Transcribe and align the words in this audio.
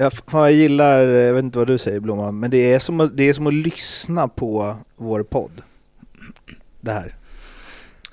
Jag, 0.00 0.12
fan, 0.12 0.42
jag 0.42 0.52
gillar, 0.52 1.00
jag 1.00 1.34
vet 1.34 1.44
inte 1.44 1.58
vad 1.58 1.66
du 1.66 1.78
säger 1.78 2.00
Blomman, 2.00 2.40
men 2.40 2.50
det 2.50 2.72
är, 2.72 2.78
som 2.78 3.00
att, 3.00 3.16
det 3.16 3.28
är 3.28 3.32
som 3.32 3.46
att 3.46 3.54
lyssna 3.54 4.28
på 4.28 4.76
vår 4.96 5.22
podd. 5.22 5.62
Det 6.80 6.92
här. 6.92 7.14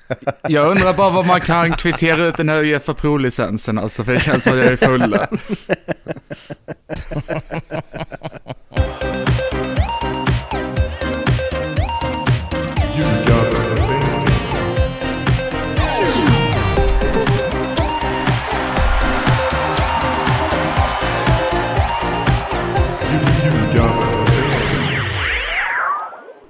Jag 0.48 0.70
undrar 0.70 0.94
bara 0.94 1.10
vad 1.10 1.26
man 1.26 1.40
kan 1.40 1.72
kvittera 1.72 2.24
ut 2.24 2.36
den 2.36 2.48
här 2.48 2.64
Uefa 2.64 2.94
Pro-licensen 2.94 3.78
alltså, 3.78 4.04
för 4.04 4.12
det 4.12 4.18
känns 4.18 4.44
som 4.44 4.52
att 4.52 4.58
jag 4.58 4.66
är 4.66 4.76
full. 4.76 5.18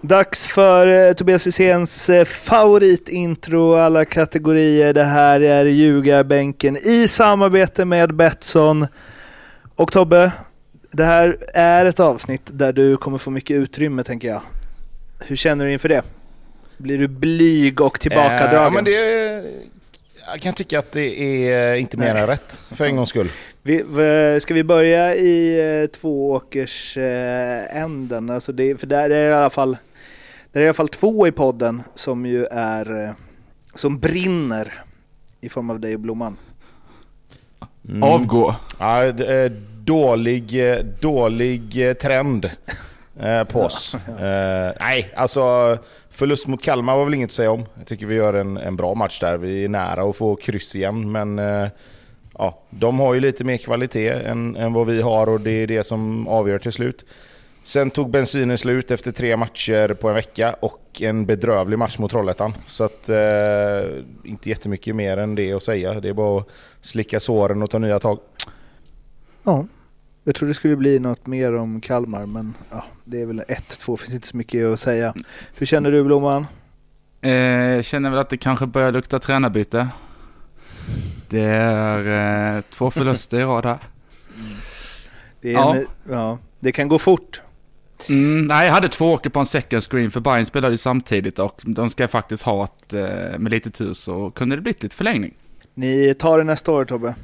Dags 0.09 0.47
för 0.47 1.09
eh, 1.09 1.13
Tobias 1.13 1.47
Hyséns 1.47 2.11
eh, 2.11 2.25
favoritintro 2.25 3.75
alla 3.75 4.05
kategorier. 4.05 4.93
Det 4.93 5.05
här 5.05 5.41
är 5.41 5.65
Ljugarbänken 5.65 6.77
i 6.77 7.09
samarbete 7.09 7.85
med 7.85 8.15
Betsson. 8.15 8.87
Och 9.75 9.93
Tobbe, 9.93 10.33
det 10.91 11.05
här 11.05 11.37
är 11.55 11.87
ett 11.87 12.01
avsnitt 12.01 12.43
där 12.47 12.73
du 12.73 12.97
kommer 12.97 13.19
få 13.19 13.31
mycket 13.31 13.55
utrymme 13.55 14.03
tänker 14.03 14.29
jag. 14.29 14.43
Hur 15.21 15.37
känner 15.37 15.65
du 15.65 15.73
inför 15.73 15.89
det? 15.89 16.03
Blir 16.77 16.99
du 16.99 17.09
blyg 17.09 17.81
och 17.81 18.01
tillbakadragen? 18.01 18.57
Eh, 18.57 18.63
ja, 18.63 18.71
men 18.71 18.85
det, 18.85 19.45
jag 20.27 20.41
kan 20.41 20.55
tycka 20.55 20.79
att 20.79 20.93
det 20.93 21.49
är 21.51 21.75
inte 21.75 21.97
mer 21.97 22.15
än 22.15 22.27
rätt 22.27 22.61
för 22.71 22.85
en 22.85 22.97
gångs 22.97 23.11
skull. 23.11 23.31
Vi, 23.63 23.85
ska 24.41 24.55
vi 24.55 24.65
börja 24.65 25.15
i 25.15 25.61
eh, 25.83 25.87
tvååkersänden? 25.87 28.31
Alltså 28.31 28.53
det, 28.53 28.81
för 28.81 28.87
där 28.87 29.05
är 29.05 29.09
det 29.09 29.29
i 29.29 29.33
alla 29.33 29.51
fall 29.51 29.77
där 30.57 30.61
är 30.61 30.65
i 30.65 30.69
alla 30.69 30.75
fall 30.75 30.89
två 30.89 31.27
i 31.27 31.33
podden 31.33 31.83
som 31.95 32.27
ju 32.27 32.45
är 32.45 33.05
eh, 33.05 33.11
som 33.75 33.99
brinner 33.99 34.73
i 35.41 35.49
form 35.49 35.71
av 35.71 35.81
dig 35.81 35.95
och 35.95 36.01
Blomman. 36.01 36.37
Mm. 37.89 38.03
Avgå. 38.03 38.55
Ja, 38.79 39.13
det 39.13 39.27
är 39.27 39.49
dålig, 39.85 40.61
dålig 41.01 41.89
eh, 41.89 41.95
trend 41.95 42.51
eh, 43.21 43.45
på 43.45 43.61
oss. 43.61 43.97
Eh, 44.09 44.73
nej, 44.81 45.11
alltså 45.17 45.79
förlust 46.11 46.47
mot 46.47 46.63
Kalmar 46.63 46.97
var 46.97 47.05
väl 47.05 47.15
inget 47.15 47.29
att 47.29 47.33
säga 47.33 47.51
om. 47.51 47.65
Jag 47.79 47.87
tycker 47.87 48.07
vi 48.07 48.15
gör 48.15 48.35
en, 48.35 48.57
en 48.57 48.77
bra 48.77 48.95
match 48.95 49.21
där. 49.21 49.37
Vi 49.37 49.65
är 49.65 49.69
nära 49.69 50.03
att 50.11 50.17
få 50.17 50.37
kryss 50.37 50.77
igen, 50.77 51.13
men 51.13 51.39
ja, 52.39 52.63
de 52.71 53.01
har 53.01 53.15
ju 53.15 53.21
lite 53.21 53.45
mer 53.45 53.57
kvalitet 53.57 54.09
än, 54.09 54.57
än 54.57 54.73
vad 54.73 54.87
vi 54.87 55.03
har 55.03 55.27
och 55.27 55.41
det 55.41 55.51
är 55.51 55.67
det 55.67 55.85
som 55.85 56.29
avgör 56.29 56.59
till 56.59 56.73
slut. 56.73 57.05
Sen 57.67 57.91
tog 57.91 58.11
bensinen 58.11 58.59
slut 58.59 58.91
efter 58.91 59.13
tre 59.13 59.37
matcher 59.37 59.95
på 59.95 60.09
en 60.09 60.15
vecka 60.15 60.57
och 60.61 61.03
en 61.03 61.27
bedrövlig 61.27 61.79
match 61.79 61.99
mot 61.99 62.11
Trollhättan. 62.11 62.55
Så 62.67 62.85
att, 62.85 63.09
eh, 63.09 63.19
inte 64.25 64.49
jättemycket 64.49 64.97
mer 64.97 65.17
än 65.17 65.35
det 65.35 65.53
att 65.53 65.63
säga. 65.63 66.01
Det 66.01 66.09
är 66.09 66.13
bara 66.13 66.41
att 66.41 66.49
slicka 66.81 67.21
såren 67.21 67.63
och 67.63 67.71
ta 67.71 67.79
nya 67.79 67.99
tag. 67.99 68.19
Ja, 69.43 69.67
jag 70.25 70.35
tror 70.35 70.49
det 70.49 70.55
skulle 70.55 70.77
bli 70.77 70.99
något 70.99 71.27
mer 71.27 71.55
om 71.55 71.81
Kalmar 71.81 72.27
men 72.27 72.55
ja, 72.71 72.85
det 73.05 73.21
är 73.21 73.27
väl 73.27 73.43
ett, 73.49 73.69
två, 73.69 73.97
finns 73.97 74.15
inte 74.15 74.29
så 74.29 74.37
mycket 74.37 74.65
att 74.67 74.81
säga. 74.81 75.15
Hur 75.55 75.67
känner 75.67 75.91
du 75.93 76.05
Blomman? 76.05 76.47
Eh, 77.21 77.31
jag 77.33 77.85
känner 77.85 78.11
väl 78.11 78.19
att 78.19 78.31
det 78.31 78.37
kanske 78.37 78.67
börjar 78.67 78.93
lukta 78.93 79.19
tränarbyte. 79.19 79.89
Det 81.29 81.41
är 81.45 82.57
eh, 82.57 82.63
två 82.71 82.91
förluster 82.91 83.39
i 83.39 83.45
rad 83.45 83.65
här. 83.65 83.79
Det, 85.41 85.49
är 85.49 85.53
Ja. 85.53 85.75
en, 85.77 85.87
ja, 86.11 86.39
det 86.61 86.73
kan 86.73 86.89
gå 86.89 86.99
fort. 86.99 87.43
Mm, 88.09 88.47
nej, 88.47 88.67
jag 88.67 88.73
hade 88.73 88.89
två 88.89 89.13
åker 89.13 89.31
på 89.31 89.39
en 89.39 89.47
second 89.47 89.83
screen 89.83 90.11
för 90.11 90.21
Bayern 90.21 90.47
spelade 90.47 90.75
ju 90.75 90.79
samtidigt 90.79 91.39
och 91.39 91.63
de 91.65 91.91
ska 91.91 92.09
faktiskt 92.09 92.43
ha 92.43 92.65
ett, 92.65 92.93
eh, 92.93 93.39
med 93.39 93.51
lite 93.51 93.71
tur 93.71 93.95
så 93.95 94.31
kunde 94.31 94.57
det 94.57 94.63
blivit 94.63 94.83
lite 94.83 94.97
förlängning. 94.97 95.35
Ni 95.75 96.15
tar 96.15 96.39
det 96.39 96.45
nästa 96.45 96.73
år 96.73 96.85
Tobbe. 96.85 97.15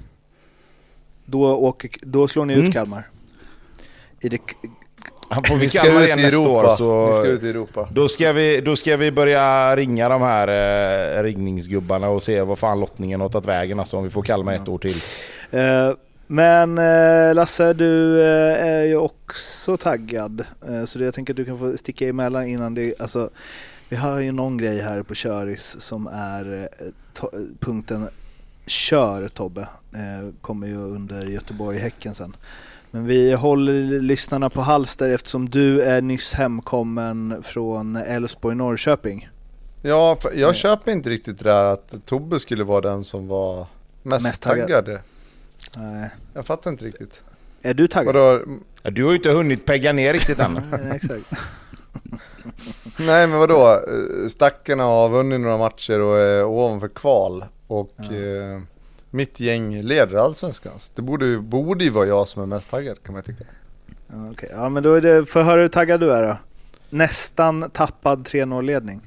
Då, 1.25 1.57
åker, 1.57 1.91
då 2.03 2.29
slår 2.29 2.45
ni 2.45 2.53
ut 2.55 2.59
Mm. 2.59 2.73
Kalmar. 2.73 3.09
I 4.21 4.29
det, 4.29 4.39
Han 5.29 5.45
får 5.45 5.57
vi 5.57 5.69
ska 5.71 6.03
ut 6.03 6.09
i 6.19 6.37
år 6.37 6.61
Europa. 6.65 6.77
så... 6.77 7.07
Vi 7.07 7.13
ska 7.13 7.27
ut 7.27 7.43
i 7.43 7.49
Europa. 7.51 7.89
Då 7.93 8.09
ska, 8.09 8.33
vi, 8.33 8.61
då 8.61 8.77
ska 8.77 8.97
vi 8.97 9.11
börja 9.11 9.77
ringa 9.77 10.09
de 10.09 10.23
här 10.23 10.49
eh, 11.19 11.23
ringningsgubbarna 11.23 12.09
och 12.09 12.23
se 12.23 12.43
vad 12.43 12.59
fan 12.59 12.81
lottningen 12.81 13.21
har 13.21 13.29
tagit 13.29 13.49
vägen 13.49 13.79
alltså 13.79 13.97
om 13.97 14.05
vi 14.05 14.11
får 14.11 14.23
Kalmar 14.23 14.55
ett 14.55 14.69
år 14.69 14.79
till. 14.79 14.97
Eh, 15.51 15.95
men 16.27 16.79
eh, 16.79 17.35
Lasse, 17.35 17.73
du 17.73 18.21
eh, 18.21 18.67
är 18.67 18.83
ju 18.85 18.97
också 18.97 19.77
taggad. 19.77 20.45
Eh, 20.69 20.85
så 20.85 21.03
jag 21.03 21.15
tänker 21.15 21.33
att 21.33 21.37
du 21.37 21.45
kan 21.45 21.59
få 21.59 21.77
sticka 21.77 22.09
emellan 22.09 22.47
innan 22.47 22.75
det... 22.75 22.95
Alltså, 23.01 23.31
vi 23.89 23.97
har 23.97 24.21
ju 24.21 24.33
någon 24.33 24.59
grej 24.59 24.81
här 24.81 25.03
på 25.03 25.15
Köris 25.15 25.77
som 25.81 26.07
är 26.07 26.69
punkten 27.61 28.09
Kör 28.67 29.29
Tobbe. 29.29 29.69
Kommer 30.41 30.67
ju 30.67 30.77
under 30.77 31.27
Göteborg-Häcken 31.27 32.15
sen. 32.15 32.37
Men 32.91 33.07
vi 33.07 33.33
håller 33.33 34.01
lyssnarna 34.01 34.51
på 34.51 34.61
halster 34.61 35.09
eftersom 35.15 35.49
du 35.49 35.83
är 35.83 36.03
nyss 36.03 36.35
hemkommen 36.35 37.43
från 37.43 37.97
Elfsborg-Norrköping. 37.97 39.29
Ja, 39.83 40.19
jag 40.35 40.55
köper 40.57 40.93
inte 40.93 41.11
riktigt 41.11 41.39
det 41.39 41.45
där 41.45 41.65
att 41.65 41.95
Tobbe 42.07 42.41
skulle 42.41 42.65
vara 42.65 42.81
den 42.81 43.05
som 43.05 43.29
var 43.29 43.67
mest, 44.03 44.23
Mest 44.23 44.43
taggad. 44.43 44.69
taggad. 44.69 45.01
Nej. 45.77 46.11
Jag 46.35 46.47
fattar 46.47 46.71
inte 46.71 46.85
riktigt. 46.85 47.23
Är 47.63 47.75
du 47.75 47.87
taggad? 47.87 48.15
Vadå? 48.15 48.45
Ja, 48.83 48.91
Du 48.91 49.05
har 49.05 49.11
ju 49.11 49.17
inte 49.17 49.31
hunnit 49.31 49.65
pegga 49.67 49.93
ner 49.93 50.13
riktigt 50.13 50.39
än. 50.39 50.53
Nej, 50.71 50.97
exakt. 50.97 51.25
Nej 52.99 53.27
men 53.27 53.39
vadå? 53.39 53.81
Stackarna 54.31 54.83
har 54.85 55.09
vunnit 55.09 55.41
några 55.41 55.59
matcher 55.59 56.01
och 56.01 56.19
är 56.19 56.45
ovanför 56.45 56.89
kval. 56.89 57.45
Och 57.67 57.91
Ja. 57.97 58.17
eh, 58.17 58.61
mitt 59.11 59.41
gäng 59.41 59.83
leder 59.83 60.17
allsvenskan. 60.19 60.73
Så 60.79 60.93
Det 60.95 61.03
borde, 61.03 61.27
ju- 61.27 61.41
borde 61.41 61.85
ju 61.85 61.91
vara 61.91 62.07
jag 62.07 62.29
som 62.29 62.43
är 62.43 62.47
mest 62.47 62.71
taggad 62.71 63.03
kan 63.03 63.15
man 63.15 63.23
tycka. 63.23 63.45
Ja, 64.07 64.31
okej. 64.33 64.49
ja 64.53 64.69
men 64.69 64.83
då 64.83 64.95
är 64.95 65.01
det, 65.01 65.09
jag 65.35 65.45
höra 65.45 65.61
hur 65.61 65.69
taggad 65.69 66.01
du 66.01 66.13
är 66.13 66.23
då? 66.29 66.37
Nästan 66.91 67.71
tappad 67.71 68.25
3-0 68.29 68.63
ledning. 68.63 69.01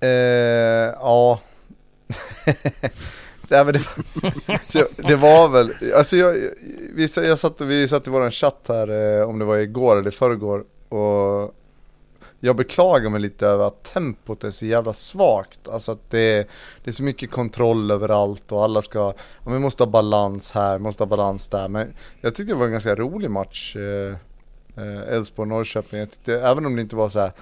Eh, 0.00 0.08
ja. 0.08 1.40
Nej, 3.54 3.64
men 3.64 3.74
det, 4.72 5.08
det, 5.08 5.16
var 5.16 5.48
väl, 5.48 5.74
alltså 5.96 6.16
jag, 6.16 6.32
vi, 6.94 7.08
jag 7.16 7.38
satt, 7.38 7.60
vi 7.60 7.88
satt 7.88 8.06
i 8.06 8.10
våran 8.10 8.30
chatt 8.30 8.64
här 8.68 9.20
eh, 9.20 9.28
om 9.28 9.38
det 9.38 9.44
var 9.44 9.58
igår 9.58 9.96
eller 9.96 10.10
förrgår 10.10 10.64
och 10.88 11.54
jag 12.40 12.56
beklagar 12.56 13.10
mig 13.10 13.20
lite 13.20 13.46
över 13.46 13.66
att 13.66 13.82
tempot 13.82 14.44
är 14.44 14.50
så 14.50 14.66
jävla 14.66 14.92
svagt. 14.92 15.68
Alltså 15.68 15.92
att 15.92 16.10
det, 16.10 16.48
det 16.84 16.90
är 16.90 16.92
så 16.92 17.02
mycket 17.02 17.30
kontroll 17.30 17.90
överallt 17.90 18.52
och 18.52 18.64
alla 18.64 18.82
ska, 18.82 19.14
ja, 19.44 19.50
vi 19.50 19.58
måste 19.58 19.82
ha 19.82 19.90
balans 19.90 20.52
här, 20.52 20.78
måste 20.78 21.02
ha 21.02 21.08
balans 21.08 21.48
där. 21.48 21.68
Men 21.68 21.94
jag 22.20 22.34
tyckte 22.34 22.52
det 22.52 22.58
var 22.58 22.66
en 22.66 22.72
ganska 22.72 22.94
rolig 22.94 23.30
match, 23.30 23.76
eh, 23.76 24.16
eh, 24.76 25.14
Elfsborg-Norrköping. 25.14 25.98
Jag 25.98 26.10
tyckte, 26.10 26.40
även 26.40 26.66
om 26.66 26.76
det 26.76 26.82
inte 26.82 26.96
var 26.96 27.08
så 27.08 27.20
här 27.20 27.32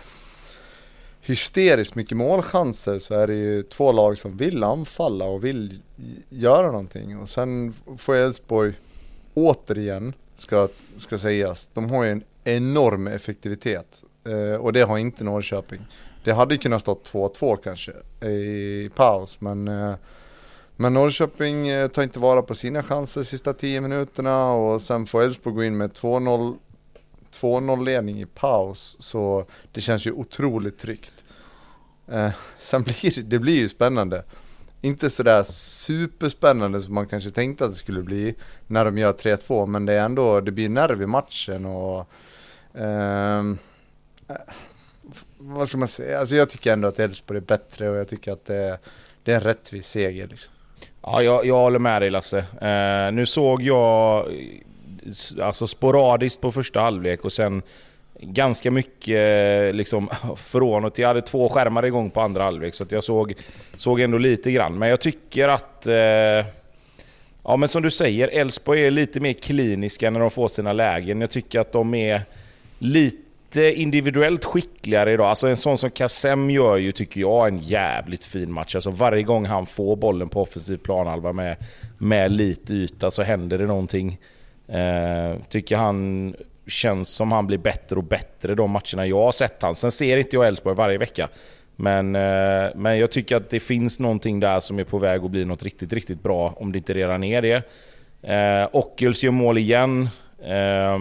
hysteriskt 1.24 1.94
mycket 1.94 2.16
målchanser 2.16 2.98
så 2.98 3.14
är 3.14 3.26
det 3.26 3.34
ju 3.34 3.62
två 3.62 3.92
lag 3.92 4.18
som 4.18 4.36
vill 4.36 4.64
anfalla 4.64 5.24
och 5.24 5.44
vill 5.44 5.80
göra 6.28 6.66
någonting. 6.66 7.18
Och 7.18 7.28
sen 7.28 7.74
får 7.98 8.14
Elfsborg 8.14 8.74
återigen, 9.34 10.12
ska, 10.34 10.68
ska 10.96 11.18
sägas, 11.18 11.70
de 11.74 11.90
har 11.90 12.04
ju 12.04 12.10
en 12.10 12.24
enorm 12.44 13.06
effektivitet. 13.06 14.04
Eh, 14.24 14.60
och 14.60 14.72
det 14.72 14.80
har 14.82 14.98
inte 14.98 15.24
Norrköping. 15.24 15.80
Det 16.24 16.32
hade 16.32 16.58
kunnat 16.58 16.80
stått 16.80 17.12
2-2 17.12 17.56
kanske 17.56 17.92
i 18.28 18.90
paus 18.94 19.40
men 19.40 19.68
eh, 19.68 19.94
men 20.76 20.94
Norrköping 20.94 21.68
eh, 21.68 21.88
tar 21.88 22.02
inte 22.02 22.18
vara 22.18 22.42
på 22.42 22.54
sina 22.54 22.82
chanser 22.82 23.22
sista 23.22 23.52
10 23.52 23.80
minuterna 23.80 24.52
och 24.52 24.82
sen 24.82 25.06
får 25.06 25.22
Elfsborg 25.22 25.56
gå 25.56 25.64
in 25.64 25.76
med 25.76 25.90
2-0 25.90 26.56
2-0 27.32 27.84
ledning 27.84 28.20
i 28.20 28.26
paus 28.26 28.96
så 28.98 29.46
det 29.72 29.80
känns 29.80 30.06
ju 30.06 30.12
otroligt 30.12 30.78
tryggt. 30.78 31.24
Eh, 32.08 32.30
sen 32.58 32.82
blir 32.82 33.14
det, 33.14 33.22
det 33.22 33.38
blir 33.38 33.54
ju 33.54 33.68
spännande. 33.68 34.24
Inte 34.80 35.10
sådär 35.10 35.42
superspännande 35.42 36.80
som 36.80 36.94
man 36.94 37.06
kanske 37.06 37.30
tänkte 37.30 37.64
att 37.64 37.70
det 37.70 37.76
skulle 37.76 38.02
bli 38.02 38.34
när 38.66 38.84
de 38.84 38.98
gör 38.98 39.12
3-2 39.12 39.66
men 39.66 39.86
det 39.86 39.92
är 39.92 40.04
ändå, 40.04 40.40
det 40.40 40.52
blir 40.52 40.68
nerv 40.68 41.02
i 41.02 41.06
matchen 41.06 41.66
och 41.66 42.10
ehm, 42.74 43.58
eh, 44.28 44.36
vad 45.38 45.68
ska 45.68 45.78
man 45.78 45.88
säga, 45.88 46.20
alltså 46.20 46.36
jag 46.36 46.50
tycker 46.50 46.72
ändå 46.72 46.88
att 46.88 46.98
Elfsborg 46.98 47.38
är 47.38 47.40
bättre 47.40 47.90
och 47.90 47.96
jag 47.96 48.08
tycker 48.08 48.32
att 48.32 48.44
det, 48.44 48.78
det 49.22 49.32
är 49.32 49.36
en 49.36 49.42
rättvis 49.42 49.86
seger 49.86 50.28
liksom. 50.28 50.52
Ja, 51.02 51.22
jag, 51.22 51.46
jag 51.46 51.58
håller 51.58 51.78
med 51.78 52.02
dig 52.02 52.10
Lasse. 52.10 52.38
Eh, 52.38 53.12
nu 53.12 53.26
såg 53.26 53.62
jag 53.62 54.28
alltså 55.42 55.66
sporadiskt 55.66 56.40
på 56.40 56.52
första 56.52 56.80
halvlek 56.80 57.24
och 57.24 57.32
sen 57.32 57.62
ganska 58.20 58.70
mycket 58.70 59.74
liksom 59.74 60.10
från 60.36 60.84
och 60.84 60.94
till. 60.94 61.02
Jag 61.02 61.08
hade 61.08 61.22
två 61.22 61.48
skärmar 61.48 61.86
igång 61.86 62.10
på 62.10 62.20
andra 62.20 62.44
halvlek 62.44 62.74
så 62.74 62.82
att 62.82 62.92
jag 62.92 63.04
såg, 63.04 63.34
såg 63.76 64.00
ändå 64.00 64.18
lite 64.18 64.52
grann. 64.52 64.78
Men 64.78 64.88
jag 64.88 65.00
tycker 65.00 65.48
att... 65.48 65.86
Eh, 65.86 66.46
Ja 67.44 67.56
men 67.56 67.68
som 67.68 67.82
du 67.82 67.90
säger, 67.90 68.28
Elfsborg 68.28 68.86
är 68.86 68.90
lite 68.90 69.20
mer 69.20 69.32
kliniska 69.32 70.10
när 70.10 70.20
de 70.20 70.30
får 70.30 70.48
sina 70.48 70.72
lägen. 70.72 71.20
Jag 71.20 71.30
tycker 71.30 71.60
att 71.60 71.72
de 71.72 71.94
är 71.94 72.22
lite 72.78 73.72
individuellt 73.72 74.44
skickligare 74.44 75.12
idag. 75.12 75.26
Alltså 75.26 75.48
en 75.48 75.56
sån 75.56 75.78
som 75.78 75.90
Kassem 75.90 76.50
gör 76.50 76.76
ju, 76.76 76.92
tycker 76.92 77.20
jag, 77.20 77.48
en 77.48 77.58
jävligt 77.58 78.24
fin 78.24 78.52
match. 78.52 78.74
Alltså 78.74 78.90
varje 78.90 79.22
gång 79.22 79.46
han 79.46 79.66
får 79.66 79.96
bollen 79.96 80.28
på 80.28 80.42
offensiv 80.42 80.76
planhalva 80.76 81.32
med, 81.32 81.56
med 81.98 82.32
lite 82.32 82.74
yta 82.74 83.10
så 83.10 83.22
händer 83.22 83.58
det 83.58 83.66
någonting. 83.66 84.18
Eh, 84.72 85.36
tycker 85.48 85.76
han 85.76 86.34
känns 86.66 87.08
som 87.08 87.32
han 87.32 87.46
blir 87.46 87.58
bättre 87.58 87.96
och 87.96 88.04
bättre 88.04 88.54
de 88.54 88.70
matcherna 88.70 89.06
jag 89.06 89.24
har 89.24 89.32
sett 89.32 89.62
han. 89.62 89.74
Sen 89.74 89.92
ser 89.92 90.16
inte 90.16 90.36
jag 90.36 90.46
Elfsborg 90.46 90.76
varje 90.76 90.98
vecka. 90.98 91.28
Men, 91.76 92.16
eh, 92.16 92.70
men 92.74 92.98
jag 92.98 93.10
tycker 93.10 93.36
att 93.36 93.50
det 93.50 93.60
finns 93.60 94.00
någonting 94.00 94.40
där 94.40 94.60
som 94.60 94.78
är 94.78 94.84
på 94.84 94.98
väg 94.98 95.24
att 95.24 95.30
bli 95.30 95.44
något 95.44 95.62
riktigt, 95.62 95.92
riktigt 95.92 96.22
bra, 96.22 96.54
om 96.56 96.72
det 96.72 96.78
inte 96.78 96.94
redan 96.94 97.24
är 97.24 97.42
det. 97.42 97.62
Eh, 98.22 98.68
Ockels 98.72 99.22
gör 99.22 99.30
mål 99.30 99.58
igen. 99.58 100.08
Eh, 100.44 100.98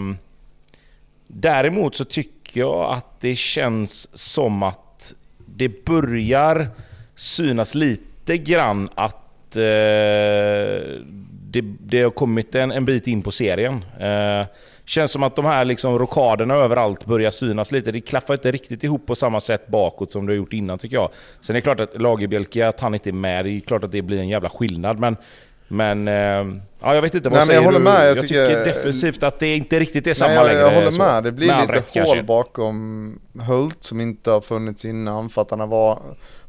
däremot 1.27 1.95
så 1.95 2.05
tycker 2.05 2.59
jag 2.59 2.91
att 2.93 3.19
det 3.21 3.35
känns 3.35 4.17
som 4.17 4.63
att 4.63 5.13
det 5.45 5.85
börjar 5.85 6.67
synas 7.15 7.75
lite 7.75 8.37
grann 8.37 8.89
att 8.95 9.55
eh, 9.55 9.63
det, 11.51 11.61
det 11.79 12.01
har 12.01 12.11
kommit 12.11 12.55
en, 12.55 12.71
en 12.71 12.85
bit 12.85 13.07
in 13.07 13.21
på 13.21 13.31
serien. 13.31 13.85
Eh, 13.99 14.47
Känns 14.85 15.11
som 15.11 15.23
att 15.23 15.35
de 15.35 15.45
här 15.45 15.65
liksom 15.65 15.99
rokaderna 15.99 16.53
överallt 16.53 17.05
börjar 17.05 17.31
synas 17.31 17.71
lite. 17.71 17.91
Det 17.91 18.01
klaffar 18.01 18.33
inte 18.33 18.51
riktigt 18.51 18.83
ihop 18.83 19.05
på 19.05 19.15
samma 19.15 19.41
sätt 19.41 19.67
bakåt 19.67 20.11
som 20.11 20.25
det 20.25 20.31
har 20.31 20.37
gjort 20.37 20.53
innan 20.53 20.77
tycker 20.77 20.95
jag. 20.95 21.09
Sen 21.41 21.55
är 21.55 21.57
det 21.57 21.63
klart 21.63 21.79
att 21.79 22.01
Lagerbielke, 22.01 22.67
att 22.67 22.79
han 22.79 22.93
inte 22.93 23.09
är 23.09 23.13
med, 23.13 23.45
det 23.45 23.51
är 23.51 23.59
klart 23.59 23.83
att 23.83 23.91
det 23.91 24.01
blir 24.01 24.19
en 24.19 24.29
jävla 24.29 24.49
skillnad. 24.49 24.99
Men, 24.99 25.17
men 25.67 26.07
eh, 26.07 26.13
ja, 26.81 26.95
jag 26.95 27.01
vet 27.01 27.15
inte, 27.15 27.29
vad 27.29 27.37
Nej, 27.39 27.45
säger 27.45 27.59
jag 27.59 27.65
håller 27.65 27.79
du? 27.79 27.83
Med, 27.83 28.09
jag, 28.09 28.17
jag 28.17 28.21
tycker, 28.21 28.47
tycker, 28.47 28.65
defensivt 28.65 29.23
att 29.23 29.39
det 29.39 29.55
inte 29.55 29.79
riktigt 29.79 30.07
är 30.07 30.13
samma 30.13 30.29
Nej, 30.29 30.37
jag, 30.37 30.47
längre. 30.47 30.61
jag 30.61 30.75
håller 30.75 30.91
så. 30.91 31.01
med, 31.01 31.23
det 31.23 31.31
blir 31.31 31.47
lite 31.47 31.73
rätt, 31.73 31.95
hål 31.95 32.05
kanske. 32.05 32.23
bakom 32.23 33.19
Hult 33.47 33.83
som 33.83 34.01
inte 34.01 34.31
har 34.31 34.41
funnits 34.41 34.85
innan 34.85 35.29
för 35.29 35.41
att 35.41 35.51
han, 35.51 35.59
har 35.59 35.67
var, 35.67 35.99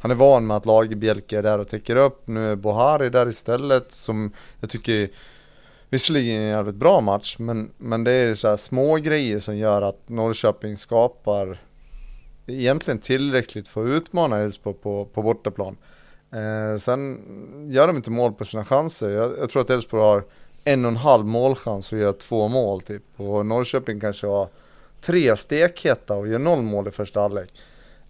han 0.03 0.11
är 0.11 0.15
van 0.15 0.47
med 0.47 0.57
att 0.57 0.67
Lagerbielke 0.67 1.39
är 1.39 1.43
där 1.43 1.59
och 1.59 1.69
täcker 1.69 1.97
upp. 1.97 2.23
Nu 2.27 2.53
är 2.53 2.57
Bohari 2.57 3.11
där 3.11 3.29
istället 3.29 3.93
som 3.93 4.33
jag 4.61 4.71
tycker 4.71 5.11
Visserligen 5.91 6.43
en 6.43 6.49
jävligt 6.49 6.75
bra 6.75 7.01
match 7.01 7.37
men, 7.39 7.71
men 7.79 8.05
det 8.05 8.13
är 8.13 8.35
så 8.35 8.49
här 8.49 8.57
små 8.57 8.97
grejer 8.97 9.39
som 9.39 9.57
gör 9.57 9.83
att 9.83 10.09
Norrköping 10.09 10.77
skapar 10.77 11.59
egentligen 12.47 12.99
tillräckligt 12.99 13.69
för 13.69 13.85
att 13.87 13.91
utmana 14.03 14.39
Elfsborg 14.39 14.77
på, 14.77 15.05
på 15.05 15.23
bortaplan. 15.23 15.77
Eh, 16.31 16.79
sen 16.79 17.21
gör 17.71 17.87
de 17.87 17.97
inte 17.97 18.11
mål 18.11 18.33
på 18.33 18.45
sina 18.45 18.65
chanser. 18.65 19.11
Jag, 19.11 19.33
jag 19.39 19.51
tror 19.51 19.63
att 19.63 19.71
Elfsborg 19.71 20.03
har 20.03 20.25
en 20.65 20.85
och 20.85 20.91
en 20.91 20.97
halv 20.97 21.27
målchans 21.27 21.93
och 21.93 21.99
gör 21.99 22.13
två 22.13 22.49
mål 22.49 22.81
typ. 22.81 23.03
Och 23.17 23.47
Norrköping 23.47 24.01
kanske 24.01 24.27
har 24.27 24.49
tre 25.01 25.37
stekheta 25.37 26.15
och 26.15 26.29
gör 26.29 26.39
noll 26.39 26.63
mål 26.63 26.89
i 26.89 26.91
första 26.91 27.21
halvlek. 27.21 27.51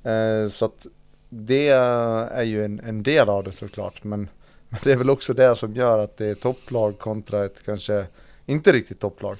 Eh, 0.02 0.48
så 0.48 0.64
att 0.64 0.86
det 1.34 1.69
är 1.69 2.43
ju 2.43 2.64
en, 2.64 2.81
en 2.81 3.02
del 3.02 3.29
av 3.29 3.44
det 3.44 3.52
såklart. 3.52 4.05
Men, 4.05 4.29
men 4.69 4.81
det 4.84 4.93
är 4.93 4.96
väl 4.96 5.11
också 5.11 5.34
det 5.34 5.56
som 5.56 5.75
gör 5.75 5.99
att 5.99 6.17
det 6.17 6.26
är 6.26 6.34
topplag 6.34 6.99
kontra 6.99 7.44
ett 7.44 7.62
kanske 7.64 8.06
inte 8.46 8.73
riktigt 8.73 9.00
topplag. 9.00 9.37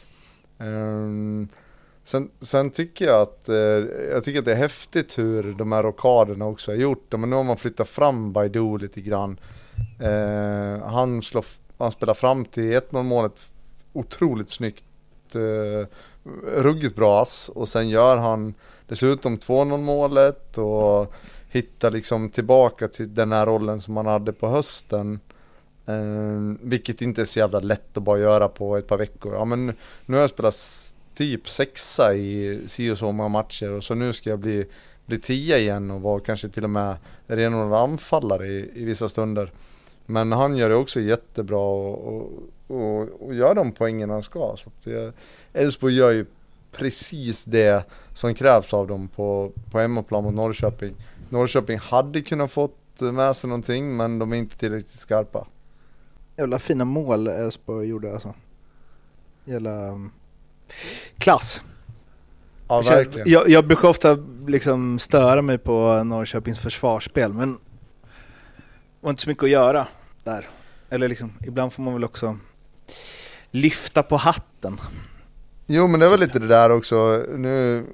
Um, 0.59 1.49
sen, 2.05 2.31
sen 2.41 2.71
tycker 2.71 3.05
jag 3.05 3.21
att, 3.21 3.49
uh, 3.49 3.57
jag 4.13 4.25
tycker 4.25 4.39
att 4.39 4.45
det 4.45 4.53
är 4.53 4.57
häftigt 4.57 5.19
hur 5.19 5.55
de 5.55 5.73
här 5.73 5.83
rockaderna 5.83 6.47
också 6.47 6.71
har 6.71 6.77
gjort 6.77 7.07
det. 7.09 7.17
Men 7.17 7.31
nu 7.31 7.37
har 7.37 7.45
man 7.45 7.57
flyttat 7.57 7.89
fram 7.89 8.33
Baidoo 8.33 8.77
lite 8.77 9.01
grann. 9.01 9.41
Uh, 10.03 10.85
han, 10.85 11.23
slår, 11.23 11.45
han 11.79 11.93
spelar 11.93 12.15
fram 12.15 12.45
till 12.45 12.73
1-0 12.73 13.03
målet 13.03 13.51
otroligt 13.93 14.51
snyggt. 14.51 14.85
Uh, 15.37 15.87
ruggigt 16.47 16.97
bra 16.97 17.23
ass 17.23 17.49
och 17.49 17.69
sen 17.69 17.89
gör 17.89 18.17
han 18.17 18.55
dessutom 18.87 19.39
2-0 19.39 19.79
målet 19.79 20.59
och 20.59 21.15
hitta 21.53 21.91
liksom 21.91 22.31
tillbaka 22.31 22.89
till 22.89 23.15
den 23.15 23.33
här 23.33 23.47
rollen 23.47 23.81
som 23.81 23.97
han 23.97 24.07
hade 24.07 24.33
på 24.33 24.49
hösten. 24.49 25.21
Eh, 25.87 26.57
vilket 26.61 27.03
inte 27.03 27.21
är 27.21 27.25
så 27.25 27.39
jävla 27.39 27.61
lätt 27.61 27.97
att 27.97 28.03
bara 28.03 28.19
göra 28.19 28.49
på 28.49 28.77
ett 28.77 28.87
par 28.87 28.99
veckor. 28.99 29.35
Ja 29.35 29.45
men 29.45 29.67
nu 30.07 30.17
har 30.17 30.21
jag 30.21 30.31
spelat 30.31 30.57
typ 31.15 31.49
sexa 31.49 32.15
i 32.15 32.61
si 32.67 32.91
och 32.91 32.99
så 32.99 33.13
många 33.13 33.29
matcher 33.29 33.71
och 33.71 33.85
så 33.85 33.95
nu 33.95 34.13
ska 34.13 34.31
jag 34.31 34.39
bli, 34.39 34.67
bli 35.07 35.19
tia 35.19 35.59
igen 35.59 35.91
och 35.91 36.01
vara 36.01 36.21
kanske 36.21 36.49
till 36.49 36.65
och 36.65 36.71
med 36.71 36.97
renodlad 37.27 37.81
anfallare 37.81 38.47
i, 38.47 38.71
i 38.75 38.85
vissa 38.85 39.09
stunder. 39.09 39.53
Men 40.07 40.33
han 40.33 40.57
gör 40.57 40.69
det 40.69 40.75
också 40.75 41.01
jättebra 41.01 41.59
och, 41.59 42.33
och, 42.67 43.09
och, 43.21 43.35
gör 43.35 43.55
de 43.55 43.73
poängen 43.73 44.11
han 44.11 44.23
ska. 44.23 44.55
Så 44.59 44.71
att 44.71 45.15
Elfsborg 45.53 45.95
gör 45.95 46.11
ju 46.11 46.27
precis 46.73 47.45
det 47.45 47.85
som 48.15 48.35
krävs 48.35 48.75
av 48.75 48.87
dem 48.87 49.09
på, 49.09 49.53
på 49.71 49.79
hemmaplan 49.79 50.25
mot 50.25 50.35
Norrköping. 50.35 50.95
Norrköping 51.33 51.79
hade 51.79 52.23
kunnat 52.23 52.53
fått 52.53 53.01
med 53.01 53.37
sig 53.37 53.49
någonting 53.49 53.97
men 53.97 54.19
de 54.19 54.33
är 54.33 54.37
inte 54.37 54.57
tillräckligt 54.57 55.01
skarpa. 55.01 55.47
Jävla 56.37 56.59
fina 56.59 56.85
mål 56.85 57.27
Elfsborg 57.27 57.89
gjorde 57.89 58.13
alltså. 58.13 58.35
Jävla 59.45 59.89
um, 59.89 60.13
klass. 61.19 61.65
Ja 62.69 62.83
verkligen. 62.83 63.31
Jag, 63.31 63.49
jag 63.49 63.67
brukar 63.67 63.89
ofta 63.89 64.19
liksom 64.47 64.99
störa 64.99 65.43
mig 65.43 65.59
på 65.59 66.05
Norrköpings 66.05 66.61
försvarsspel 66.61 67.33
men 67.33 67.53
det 67.53 67.61
var 69.01 69.11
inte 69.11 69.23
så 69.23 69.29
mycket 69.29 69.45
att 69.45 69.51
göra 69.51 69.89
där. 70.25 70.49
Eller 70.91 71.09
liksom, 71.09 71.33
ibland 71.47 71.73
får 71.73 71.83
man 71.83 71.95
väl 71.95 72.05
också 72.05 72.39
lyfta 73.51 74.03
på 74.03 74.17
hatten. 74.17 74.81
Jo 75.67 75.87
men 75.87 76.01
det 76.01 76.09
var 76.09 76.19
lite 76.19 76.39
det 76.39 76.47
där 76.47 76.71
också, 76.71 77.25
nu 77.37 77.85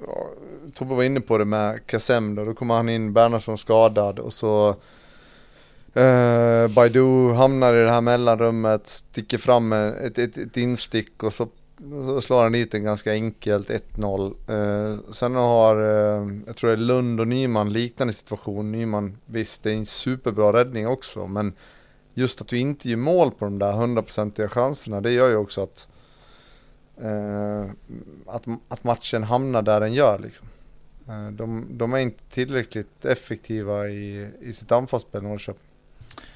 Tobbe 0.73 0.95
var 0.95 1.03
inne 1.03 1.21
på 1.21 1.37
det 1.37 1.45
med 1.45 1.87
Kassem 1.87 2.35
då, 2.35 2.45
då 2.45 2.53
kommer 2.53 2.75
han 2.75 2.89
in 2.89 3.13
Bernhardsson 3.13 3.57
skadad 3.57 4.19
och 4.19 4.33
så 4.33 4.69
eh, 5.93 6.67
Baidu 6.67 7.33
hamnar 7.33 7.73
i 7.73 7.83
det 7.83 7.91
här 7.91 8.01
mellanrummet, 8.01 8.87
sticker 8.87 9.37
fram 9.37 9.67
med 9.67 9.93
ett, 9.93 10.17
ett, 10.17 10.37
ett 10.37 10.57
instick 10.57 11.23
och 11.23 11.33
så, 11.33 11.47
så 12.05 12.21
slår 12.21 12.43
han 12.43 12.51
dit 12.51 12.73
en 12.73 12.83
ganska 12.83 13.11
enkelt 13.11 13.69
1-0. 13.69 14.33
Eh, 14.47 14.99
sen 15.11 15.35
har, 15.35 15.75
eh, 15.75 16.27
jag 16.45 16.55
tror 16.55 16.67
det 16.67 16.75
är 16.75 16.77
Lund 16.77 17.19
och 17.19 17.27
Nyman 17.27 17.73
liknande 17.73 18.13
situation, 18.13 18.71
Nyman 18.71 19.17
visst 19.25 19.63
det 19.63 19.71
är 19.71 19.75
en 19.75 19.85
superbra 19.85 20.53
räddning 20.53 20.87
också 20.87 21.27
men 21.27 21.53
just 22.13 22.41
att 22.41 22.47
du 22.47 22.57
inte 22.57 22.89
gör 22.89 22.97
mål 22.97 23.31
på 23.31 23.45
de 23.45 23.59
där 23.59 23.71
hundraprocentiga 23.71 24.49
chanserna 24.49 25.01
det 25.01 25.11
gör 25.11 25.29
ju 25.29 25.35
också 25.35 25.61
att 25.61 25.87
eh, 27.01 27.71
att, 28.25 28.43
att 28.67 28.83
matchen 28.83 29.23
hamnar 29.23 29.61
där 29.61 29.79
den 29.79 29.93
gör 29.93 30.19
liksom. 30.19 30.47
Eh, 31.09 31.31
de, 31.31 31.65
de 31.69 31.93
är 31.93 31.97
inte 31.97 32.23
tillräckligt 32.29 33.05
effektiva 33.05 33.87
i, 33.87 34.29
i 34.41 34.53
sitt 34.53 34.71
anfallsspel 34.71 35.23
Norrköping. 35.23 35.63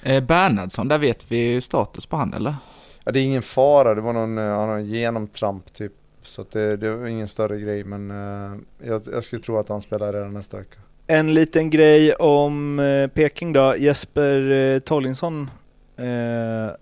Eh, 0.03 0.23
Bernhardsson, 0.23 0.87
där 0.87 0.97
vet 0.97 1.31
vi 1.31 1.61
status 1.61 2.05
på 2.05 2.15
han 2.15 2.33
eller? 2.33 2.55
Ja, 3.03 3.11
det 3.11 3.19
är 3.19 3.23
ingen 3.23 3.41
fara, 3.41 3.95
det 3.95 4.01
var 4.01 4.13
någon, 4.13 4.37
eh, 4.37 4.43
han 4.43 4.69
har 4.69 4.77
en 4.77 4.85
genomtramp 4.85 5.73
typ. 5.73 5.93
Så 6.21 6.41
att 6.41 6.51
det, 6.51 6.77
det 6.77 6.95
var 6.95 7.07
ingen 7.07 7.27
större 7.27 7.59
grej 7.59 7.83
men 7.83 8.11
eh, 8.11 8.59
jag, 8.87 9.01
jag 9.11 9.23
skulle 9.23 9.41
tro 9.41 9.57
att 9.57 9.69
han 9.69 9.81
spelar 9.81 10.13
redan 10.13 10.33
nästa 10.33 10.57
vecka. 10.57 10.79
En 11.07 11.33
liten 11.33 11.69
grej 11.69 12.13
om 12.13 12.79
eh, 12.79 13.07
Peking 13.07 13.53
då. 13.53 13.75
Jesper 13.77 14.51
eh, 14.51 14.79
Tollinsson 14.79 15.49
eh, 15.97 16.05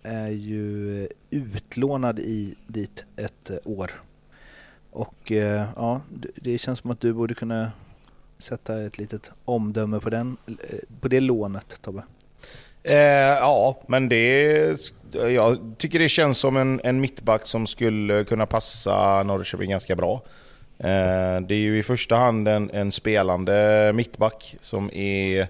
är 0.03 0.29
ju 0.29 1.07
utlånad 1.29 2.19
i 2.19 2.55
dit 2.67 3.05
ett 3.15 3.51
år. 3.63 3.91
Och 4.91 5.31
eh, 5.31 5.65
ja, 5.75 6.01
det 6.35 6.57
känns 6.57 6.79
som 6.79 6.91
att 6.91 6.99
du 6.99 7.13
borde 7.13 7.33
kunna 7.33 7.71
sätta 8.39 8.81
ett 8.81 8.97
litet 8.97 9.31
omdöme 9.45 9.99
på, 9.99 10.09
den, 10.09 10.37
eh, 10.47 10.77
på 11.01 11.07
det 11.07 11.19
lånet 11.19 11.81
Tobbe. 11.81 12.03
Eh, 12.83 12.95
ja, 13.39 13.81
men 13.87 14.09
det... 14.09 14.91
Jag 15.13 15.75
tycker 15.77 15.99
det 15.99 16.09
känns 16.09 16.37
som 16.37 16.57
en, 16.57 16.81
en 16.83 17.01
mittback 17.01 17.47
som 17.47 17.67
skulle 17.67 18.23
kunna 18.23 18.45
passa 18.45 19.23
Norrköping 19.23 19.69
ganska 19.69 19.95
bra. 19.95 20.21
Eh, 20.77 21.41
det 21.41 21.55
är 21.55 21.59
ju 21.59 21.77
i 21.77 21.83
första 21.83 22.15
hand 22.15 22.47
en, 22.47 22.69
en 22.69 22.91
spelande 22.91 23.91
mittback 23.95 24.55
som 24.61 24.91
är 24.93 25.47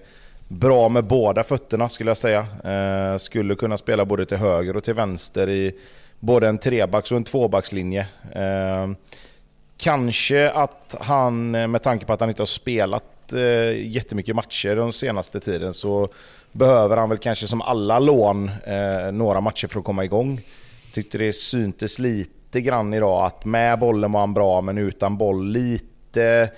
bra 0.47 0.89
med 0.89 1.03
båda 1.03 1.43
fötterna 1.43 1.89
skulle 1.89 2.09
jag 2.09 2.17
säga. 2.17 2.47
Eh, 2.63 3.17
skulle 3.17 3.55
kunna 3.55 3.77
spela 3.77 4.05
både 4.05 4.25
till 4.25 4.37
höger 4.37 4.77
och 4.77 4.83
till 4.83 4.93
vänster 4.93 5.49
i 5.49 5.75
både 6.19 6.47
en 6.47 6.57
trebacks 6.57 7.11
och 7.11 7.17
en 7.17 7.23
tvåbackslinje. 7.23 8.07
Eh, 8.31 8.89
kanske 9.81 10.49
att 10.49 10.95
han, 10.99 11.55
eh, 11.55 11.67
med 11.67 11.83
tanke 11.83 12.05
på 12.05 12.13
att 12.13 12.19
han 12.19 12.29
inte 12.29 12.41
har 12.41 12.47
spelat 12.47 13.33
eh, 13.33 13.87
jättemycket 13.87 14.35
matcher 14.35 14.75
den 14.75 14.93
senaste 14.93 15.39
tiden, 15.39 15.73
så 15.73 16.09
behöver 16.51 16.97
han 16.97 17.09
väl 17.09 17.17
kanske 17.17 17.47
som 17.47 17.61
alla 17.61 17.99
lån 17.99 18.51
eh, 18.63 19.11
några 19.11 19.41
matcher 19.41 19.67
för 19.67 19.79
att 19.79 19.85
komma 19.85 20.05
igång. 20.05 20.41
Tyckte 20.91 21.17
det 21.17 21.33
syntes 21.33 21.99
lite 21.99 22.61
grann 22.61 22.93
idag 22.93 23.25
att 23.25 23.45
med 23.45 23.79
bollen 23.79 24.11
var 24.11 24.19
han 24.19 24.33
bra 24.33 24.61
men 24.61 24.77
utan 24.77 25.17
boll 25.17 25.47
lite 25.47 26.49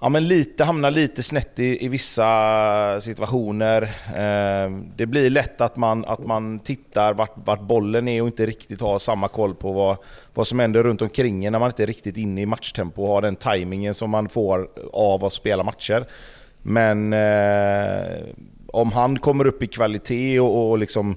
ja, 0.00 0.08
men 0.08 0.28
lite, 0.28 0.64
hamnar 0.64 0.90
lite 0.90 1.22
snett 1.22 1.58
i, 1.58 1.84
i 1.84 1.88
vissa 1.88 3.00
situationer. 3.00 3.82
Eh, 4.06 4.70
det 4.96 5.06
blir 5.06 5.30
lätt 5.30 5.60
att 5.60 5.76
man, 5.76 6.04
att 6.04 6.26
man 6.26 6.58
tittar 6.58 7.14
vart, 7.14 7.34
vart 7.34 7.60
bollen 7.60 8.08
är 8.08 8.22
och 8.22 8.28
inte 8.28 8.46
riktigt 8.46 8.80
har 8.80 8.98
samma 8.98 9.28
koll 9.28 9.54
på 9.54 9.72
vad, 9.72 9.96
vad 10.34 10.46
som 10.46 10.58
händer 10.58 10.82
runt 10.82 11.02
omkring 11.02 11.44
en 11.44 11.52
när 11.52 11.58
man 11.58 11.68
inte 11.68 11.82
är 11.82 11.86
riktigt 11.86 12.16
inne 12.16 12.40
i 12.40 12.46
matchtempo 12.46 13.02
och 13.02 13.08
har 13.08 13.22
den 13.22 13.36
tajmingen 13.36 13.94
som 13.94 14.10
man 14.10 14.28
får 14.28 14.68
av 14.92 15.24
att 15.24 15.32
spela 15.32 15.62
matcher. 15.62 16.06
Men 16.62 17.12
eh, 17.12 18.20
om 18.66 18.92
han 18.92 19.18
kommer 19.18 19.46
upp 19.46 19.62
i 19.62 19.66
kvalitet 19.66 20.40
och, 20.40 20.70
och 20.70 20.78
liksom 20.78 21.16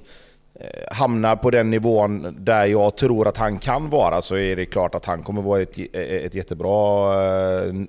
Eh, 0.60 0.94
hamnar 0.96 1.36
på 1.36 1.50
den 1.50 1.70
nivån 1.70 2.36
där 2.38 2.64
jag 2.64 2.96
tror 2.96 3.28
att 3.28 3.36
han 3.36 3.58
kan 3.58 3.90
vara 3.90 4.22
så 4.22 4.36
är 4.36 4.56
det 4.56 4.66
klart 4.66 4.94
att 4.94 5.04
han 5.04 5.22
kommer 5.22 5.42
vara 5.42 5.62
ett, 5.62 5.78
eh, 5.78 5.84
eh, 5.92 6.24
ett 6.24 6.34
jättebra, 6.34 7.14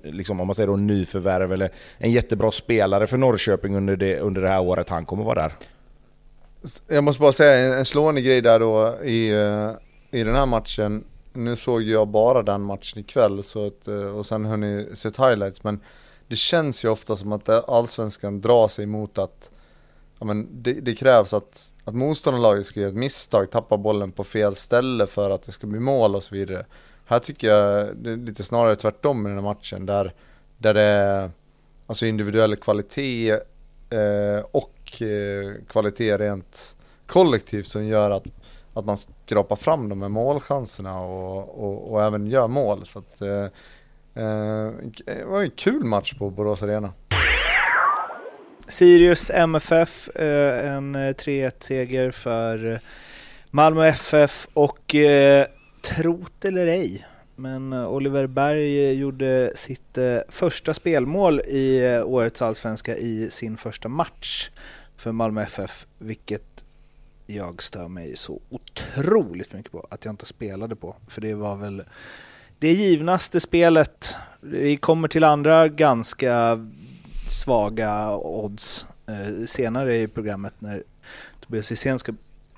liksom 0.03 0.41
om 0.41 0.47
man 0.47 0.55
säger 0.55 0.67
då 0.67 0.75
nyförvärv 0.75 1.53
eller 1.53 1.69
en 1.97 2.11
jättebra 2.11 2.51
spelare 2.51 3.07
för 3.07 3.17
Norrköping 3.17 3.75
under 3.75 3.95
det, 3.95 4.19
under 4.19 4.41
det 4.41 4.49
här 4.49 4.61
året 4.61 4.89
han 4.89 5.05
kommer 5.05 5.23
vara 5.23 5.41
där. 5.41 5.53
Jag 6.87 7.03
måste 7.03 7.21
bara 7.21 7.31
säga 7.31 7.77
en 7.77 7.85
slående 7.85 8.21
grej 8.21 8.41
där 8.41 8.59
då 8.59 9.03
i, 9.03 9.29
i 10.11 10.23
den 10.23 10.35
här 10.35 10.45
matchen. 10.45 11.03
Nu 11.33 11.55
såg 11.55 11.81
jag 11.81 12.07
bara 12.07 12.43
den 12.43 12.61
matchen 12.61 12.99
ikväll 12.99 13.43
så 13.43 13.67
att, 13.67 13.87
och 14.15 14.25
sen 14.25 14.45
har 14.45 14.57
ni 14.57 14.87
sett 14.93 15.17
highlights 15.17 15.63
men 15.63 15.79
det 16.27 16.35
känns 16.35 16.85
ju 16.85 16.89
ofta 16.89 17.15
som 17.15 17.31
att 17.31 17.69
allsvenskan 17.69 18.41
drar 18.41 18.67
sig 18.67 18.85
mot 18.85 19.17
att 19.17 19.51
ja, 20.19 20.25
men 20.25 20.47
det, 20.51 20.73
det 20.73 20.95
krävs 20.95 21.33
att 21.33 21.75
att 21.85 21.95
motståndarlaget 21.95 22.65
ska 22.65 22.79
göra 22.79 22.89
ett 22.89 22.95
misstag, 22.95 23.51
tappa 23.51 23.77
bollen 23.77 24.11
på 24.11 24.23
fel 24.23 24.55
ställe 24.55 25.07
för 25.07 25.29
att 25.29 25.43
det 25.43 25.51
ska 25.51 25.67
bli 25.67 25.79
mål 25.79 26.15
och 26.15 26.23
så 26.23 26.35
vidare. 26.35 26.65
Här 27.05 27.19
tycker 27.19 27.47
jag 27.47 27.95
det 27.95 28.11
är 28.11 28.17
lite 28.17 28.43
snarare 28.43 28.75
tvärtom 28.75 29.25
i 29.25 29.29
den 29.29 29.37
här 29.37 29.43
matchen 29.43 29.85
där, 29.85 30.13
där 30.57 30.73
det 30.73 30.81
är 30.81 31.31
alltså 31.87 32.05
individuell 32.05 32.55
kvalitet 32.55 33.31
eh, 33.89 34.45
och 34.51 35.01
eh, 35.01 35.51
kvalitet 35.69 36.17
rent 36.17 36.75
kollektivt 37.07 37.67
som 37.67 37.85
gör 37.85 38.11
att, 38.11 38.23
att 38.73 38.85
man 38.85 38.97
skrapar 38.97 39.55
fram 39.55 39.89
de 39.89 40.01
här 40.01 40.09
målchanserna 40.09 41.01
och, 41.01 41.63
och, 41.63 41.91
och 41.91 42.03
även 42.03 42.27
gör 42.27 42.47
mål. 42.47 42.85
Så 42.85 42.99
att, 42.99 43.21
eh, 43.21 43.43
eh 44.23 44.71
det 45.05 45.25
var 45.25 45.43
en 45.43 45.51
kul 45.51 45.83
match 45.83 46.13
på 46.13 46.29
Borås 46.29 46.63
Arena. 46.63 46.93
Sirius 48.67 49.29
MFF, 49.29 50.09
eh, 50.15 50.71
en 50.71 50.95
eh, 50.95 50.99
3-1-seger 51.13 52.11
för 52.11 52.71
eh, 52.71 52.79
Malmö 53.51 53.87
FF 53.87 54.47
och 54.53 54.95
trot 55.81 56.45
eller 56.45 56.67
ej, 56.67 57.05
men 57.35 57.73
Oliver 57.73 58.27
Berg 58.27 58.93
gjorde 58.93 59.51
sitt 59.55 59.97
första 60.29 60.73
spelmål 60.73 61.39
i 61.39 61.99
årets 62.05 62.41
allsvenska 62.41 62.95
i 62.95 63.29
sin 63.29 63.57
första 63.57 63.89
match 63.89 64.49
för 64.97 65.11
Malmö 65.11 65.41
FF, 65.41 65.85
vilket 65.97 66.65
jag 67.27 67.63
stör 67.63 67.87
mig 67.87 68.15
så 68.15 68.41
otroligt 68.49 69.53
mycket 69.53 69.71
på 69.71 69.87
att 69.89 70.05
jag 70.05 70.11
inte 70.11 70.25
spelade 70.25 70.75
på. 70.75 70.95
För 71.07 71.21
det 71.21 71.33
var 71.33 71.55
väl 71.55 71.83
det 72.59 72.73
givnaste 72.73 73.39
spelet. 73.39 74.15
Vi 74.41 74.77
kommer 74.77 75.07
till 75.07 75.23
andra 75.23 75.67
ganska 75.67 76.59
svaga 77.27 78.17
odds 78.17 78.85
eh, 79.07 79.45
senare 79.45 79.97
i 79.97 80.07
programmet 80.07 80.53
när 80.59 80.83
Tobias 81.39 81.71
Hysén 81.71 81.99
ska 81.99 82.13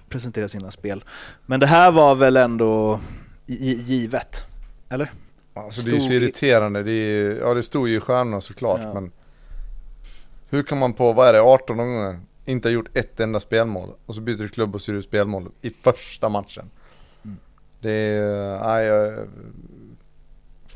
presentera 0.10 0.48
sina 0.48 0.72
spel. 0.72 1.04
Men 1.46 1.60
det 1.60 1.68
här 1.68 1.92
var 1.92 2.16
väl 2.16 2.38
ändå 2.38 3.00
givet, 3.46 4.46
eller? 4.90 5.12
Alltså 5.54 5.82
det 5.82 5.96
är 5.96 6.00
ju 6.00 6.08
så 6.08 6.14
irriterande, 6.14 6.84
det 6.84 6.92
är, 6.92 7.40
ja 7.40 7.54
det 7.54 7.64
stod 7.64 7.90
ju 7.90 7.98
i 7.98 8.00
stjärnorna 8.00 8.42
såklart 8.42 8.80
ja. 8.84 8.94
men 8.94 9.12
Hur 10.50 10.64
kan 10.64 10.78
man 10.78 10.94
på, 10.94 11.14
vad 11.14 11.28
är 11.28 11.34
det, 11.34 11.42
18 11.42 11.78
gånger 11.78 12.20
inte 12.46 12.68
ha 12.68 12.74
gjort 12.74 12.98
ett 12.98 13.20
enda 13.20 13.40
spelmål 13.40 13.90
och 14.06 14.16
så 14.16 14.22
byter 14.22 14.38
du 14.38 14.50
klubb 14.50 14.76
och 14.76 14.82
så 14.82 14.92
gör 14.92 14.96
du 14.96 15.04
spelmål 15.04 15.52
i 15.62 15.70
första 15.70 16.30
matchen. 16.30 16.70
Mm. 17.26 17.38
Det 17.82 17.92
är, 17.92 18.60
nej, 18.60 19.16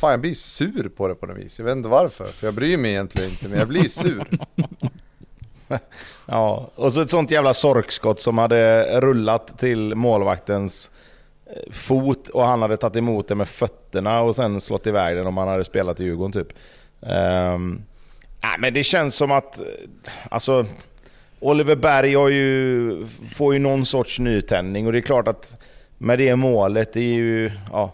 Fan 0.02 0.12
jag 0.12 0.22
blir 0.22 0.34
sur 0.34 0.90
på 0.90 1.08
det 1.08 1.16
på 1.16 1.26
något 1.26 1.38
vis. 1.38 1.60
Jag 1.60 1.66
vet 1.66 1.76
inte 1.76 1.90
varför. 1.90 2.26
För 2.26 2.48
jag 2.48 2.54
bryr 2.54 2.78
mig 2.78 2.92
egentligen 2.92 3.32
inte, 3.32 3.48
men 3.48 3.60
jag 3.60 3.68
blir 3.68 3.84
sur. 3.84 4.28
ja, 6.26 6.70
och 6.76 6.94
så 6.94 7.02
ett 7.02 7.10
sånt 7.10 7.32
jävla 7.32 7.54
sorkskott 7.54 8.22
som 8.22 8.38
hade 8.38 8.84
rullat 9.02 9.60
till 9.60 9.96
målvaktens 9.96 10.92
eh, 11.46 11.72
fot 11.72 12.30
och 12.30 12.46
han 12.46 12.62
hade 12.62 12.78
tagit 12.78 12.96
emot 12.96 13.28
det 13.28 13.36
med 13.36 13.48
fötterna 13.48 14.22
och 14.22 14.36
sen 14.36 14.62
slått 14.62 14.88
iväg 14.88 15.18
den 15.18 15.28
om 15.28 15.38
han 15.38 15.48
hade 15.48 15.66
spelat 15.66 16.00
i 16.00 16.04
Djurgården 16.04 16.32
typ. 16.32 16.54
Um, 17.00 17.84
nej, 18.42 18.56
men 18.60 18.74
det 18.74 18.84
känns 18.84 19.16
som 19.16 19.32
att... 19.32 19.60
Eh, 19.60 19.66
alltså... 20.30 20.66
Oliver 21.40 21.76
Berg 21.76 22.16
har 22.16 22.30
ju, 22.30 23.08
får 23.36 23.54
ju 23.54 23.60
någon 23.60 23.86
sorts 23.86 24.20
nytändning 24.20 24.86
och 24.86 24.92
det 24.92 25.00
är 25.00 25.02
klart 25.02 25.28
att 25.28 25.64
med 25.98 26.20
det 26.20 26.36
målet, 26.36 26.94
det 26.94 27.00
är 27.00 27.14
ju... 27.14 27.52
Ja, 27.72 27.94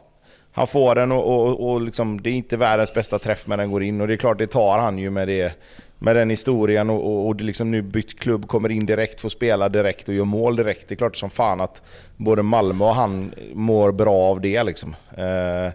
han 0.58 0.68
får 0.68 0.96
den 0.96 1.12
och, 1.12 1.26
och, 1.28 1.70
och 1.70 1.82
liksom, 1.82 2.22
det 2.22 2.30
är 2.30 2.34
inte 2.34 2.58
världens 2.58 2.94
bästa 2.94 3.20
träff 3.20 3.48
när 3.48 3.58
den 3.58 3.72
går 3.72 3.84
in 3.84 4.02
och 4.02 4.08
det 4.08 4.14
är 4.14 4.18
klart 4.18 4.38
det 4.38 4.48
tar 4.48 4.80
han 4.80 4.98
ju 4.98 5.10
med, 5.10 5.28
det, 5.28 5.54
med 6.00 6.16
den 6.16 6.30
historien 6.30 6.90
och, 6.90 7.06
och, 7.06 7.28
och 7.28 7.42
liksom 7.42 7.72
nu 7.72 7.82
bytt 7.82 8.20
klubb, 8.20 8.48
kommer 8.48 8.72
in 8.72 8.86
direkt, 8.86 9.22
får 9.22 9.30
spela 9.30 9.70
direkt 9.70 10.10
och 10.10 10.16
gör 10.16 10.24
mål 10.24 10.56
direkt. 10.56 10.88
Det 10.88 10.94
är 10.94 10.98
klart 10.98 11.18
som 11.18 11.30
fan 11.30 11.62
att 11.62 11.84
både 12.16 12.44
Malmö 12.44 12.86
och 12.86 12.96
han 12.96 13.34
mår 13.54 13.92
bra 13.92 14.16
av 14.16 14.42
det 14.42 14.64
liksom. 14.64 14.96
Eh, 15.18 15.74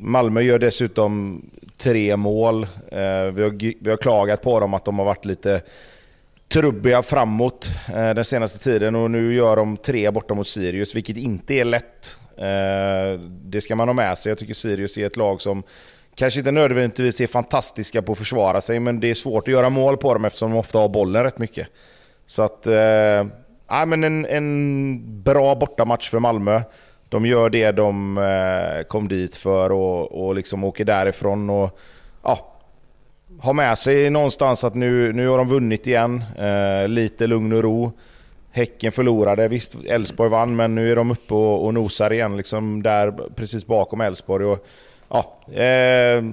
Malmö 0.00 0.40
gör 0.40 0.58
dessutom 0.58 1.42
tre 1.76 2.16
mål. 2.16 2.62
Eh, 2.88 3.24
vi, 3.32 3.42
har, 3.42 3.82
vi 3.84 3.90
har 3.90 3.96
klagat 3.96 4.42
på 4.42 4.60
dem 4.60 4.74
att 4.74 4.84
de 4.84 4.98
har 4.98 5.06
varit 5.06 5.24
lite 5.24 5.62
trubbiga 6.48 7.02
framåt 7.02 7.70
eh, 7.88 8.14
den 8.14 8.24
senaste 8.24 8.58
tiden 8.58 8.96
och 8.96 9.10
nu 9.10 9.34
gör 9.34 9.56
de 9.56 9.76
tre 9.76 10.10
borta 10.10 10.34
mot 10.34 10.46
Sirius, 10.46 10.94
vilket 10.94 11.16
inte 11.16 11.54
är 11.54 11.64
lätt. 11.64 12.18
Eh, 12.38 13.20
det 13.44 13.60
ska 13.60 13.76
man 13.76 13.88
ha 13.88 13.92
med 13.92 14.18
sig. 14.18 14.30
Jag 14.30 14.38
tycker 14.38 14.54
Sirius 14.54 14.96
är 14.96 15.06
ett 15.06 15.16
lag 15.16 15.40
som 15.40 15.62
kanske 16.14 16.40
inte 16.40 16.50
nödvändigtvis 16.50 17.20
är 17.20 17.26
fantastiska 17.26 18.02
på 18.02 18.12
att 18.12 18.18
försvara 18.18 18.60
sig, 18.60 18.80
men 18.80 19.00
det 19.00 19.10
är 19.10 19.14
svårt 19.14 19.48
att 19.48 19.52
göra 19.52 19.70
mål 19.70 19.96
på 19.96 20.14
dem 20.14 20.24
eftersom 20.24 20.50
de 20.50 20.58
ofta 20.58 20.78
har 20.78 20.88
bollen 20.88 21.24
rätt 21.24 21.38
mycket. 21.38 21.68
Så 22.26 22.42
att, 22.42 22.66
eh, 22.66 23.26
men 23.86 24.04
en, 24.04 24.26
en 24.26 25.22
bra 25.22 25.54
bortamatch 25.54 26.10
för 26.10 26.18
Malmö. 26.18 26.60
De 27.08 27.26
gör 27.26 27.50
det 27.50 27.72
de 27.72 28.18
eh, 28.18 28.82
kom 28.82 29.08
dit 29.08 29.36
för 29.36 29.72
och, 29.72 30.26
och 30.26 30.34
liksom 30.34 30.64
åker 30.64 30.84
därifrån 30.84 31.50
och 31.50 31.78
ja, 32.22 32.52
har 33.40 33.52
med 33.52 33.78
sig 33.78 34.10
någonstans 34.10 34.64
att 34.64 34.74
nu, 34.74 35.12
nu 35.12 35.28
har 35.28 35.38
de 35.38 35.48
vunnit 35.48 35.86
igen. 35.86 36.24
Eh, 36.38 36.88
lite 36.88 37.26
lugn 37.26 37.52
och 37.52 37.62
ro. 37.62 37.92
Häcken 38.54 38.92
förlorade, 38.92 39.48
visst 39.48 39.76
Elfsborg 39.86 40.30
vann 40.30 40.56
men 40.56 40.74
nu 40.74 40.92
är 40.92 40.96
de 40.96 41.10
uppe 41.10 41.34
och, 41.34 41.64
och 41.64 41.74
nosar 41.74 42.12
igen 42.12 42.36
liksom 42.36 42.82
där 42.82 43.14
precis 43.36 43.66
bakom 43.66 44.00
Elfsborg. 44.00 44.56
Ja, 45.08 45.38
eh, 45.52 46.24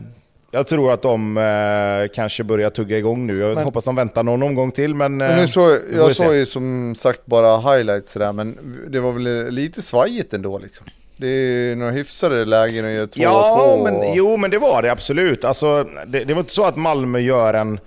jag 0.51 0.67
tror 0.67 0.91
att 0.91 1.01
de 1.01 1.37
eh, 1.37 2.15
kanske 2.15 2.43
börjar 2.43 2.69
tugga 2.69 2.97
igång 2.97 3.27
nu. 3.27 3.39
Jag 3.39 3.55
men, 3.55 3.63
hoppas 3.63 3.83
de 3.83 3.95
väntar 3.95 4.23
någon 4.23 4.43
omgång 4.43 4.71
till 4.71 4.95
men... 4.95 5.21
Eh, 5.21 5.27
men 5.27 5.47
så, 5.47 5.77
jag 5.95 6.15
såg 6.15 6.35
ju 6.35 6.45
som 6.45 6.95
sagt 6.95 7.25
bara 7.25 7.57
highlights 7.57 8.13
där 8.13 8.33
men 8.33 8.57
det 8.87 8.99
var 8.99 9.11
väl 9.11 9.49
lite 9.49 9.81
svajigt 9.81 10.33
ändå 10.33 10.59
liksom. 10.59 10.87
Det 11.17 11.27
är 11.27 11.75
några 11.75 11.91
hyfsade 11.91 12.45
lägen 12.45 12.85
att 12.85 13.17
göra 13.17 13.33
2-2. 13.33 13.47
Ja, 13.47 13.81
men, 13.83 14.13
jo 14.13 14.37
men 14.37 14.51
det 14.51 14.57
var 14.57 14.81
det 14.81 14.91
absolut. 14.91 15.43
Alltså, 15.43 15.87
det, 16.07 16.23
det 16.23 16.33
var 16.33 16.39
inte 16.39 16.53
så 16.53 16.65
att 16.65 16.77
Malmö 16.77 17.19
gör 17.19 17.53
en 17.53 17.79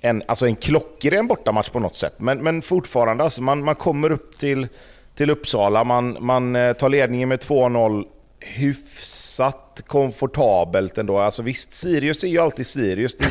en, 0.00 0.22
alltså 0.26 0.46
en 0.46 0.56
klockren 0.56 1.26
bortamatch 1.26 1.68
på 1.68 1.78
något 1.78 1.96
sätt. 1.96 2.14
Men, 2.16 2.38
men 2.38 2.62
fortfarande, 2.62 3.24
alltså 3.24 3.42
man, 3.42 3.64
man 3.64 3.74
kommer 3.74 4.12
upp 4.12 4.38
till, 4.38 4.68
till 5.14 5.30
Uppsala, 5.30 5.84
man, 5.84 6.16
man 6.20 6.56
eh, 6.56 6.72
tar 6.72 6.88
ledningen 6.88 7.28
med 7.28 7.38
2-0 7.38 8.04
hyfsat 8.40 9.82
komfortabelt 9.86 10.98
ändå. 10.98 11.18
Alltså 11.18 11.42
visst, 11.42 11.72
Sirius 11.72 12.24
är 12.24 12.28
ju 12.28 12.38
alltid 12.38 12.66
Sirius. 12.66 13.16
Det, 13.16 13.30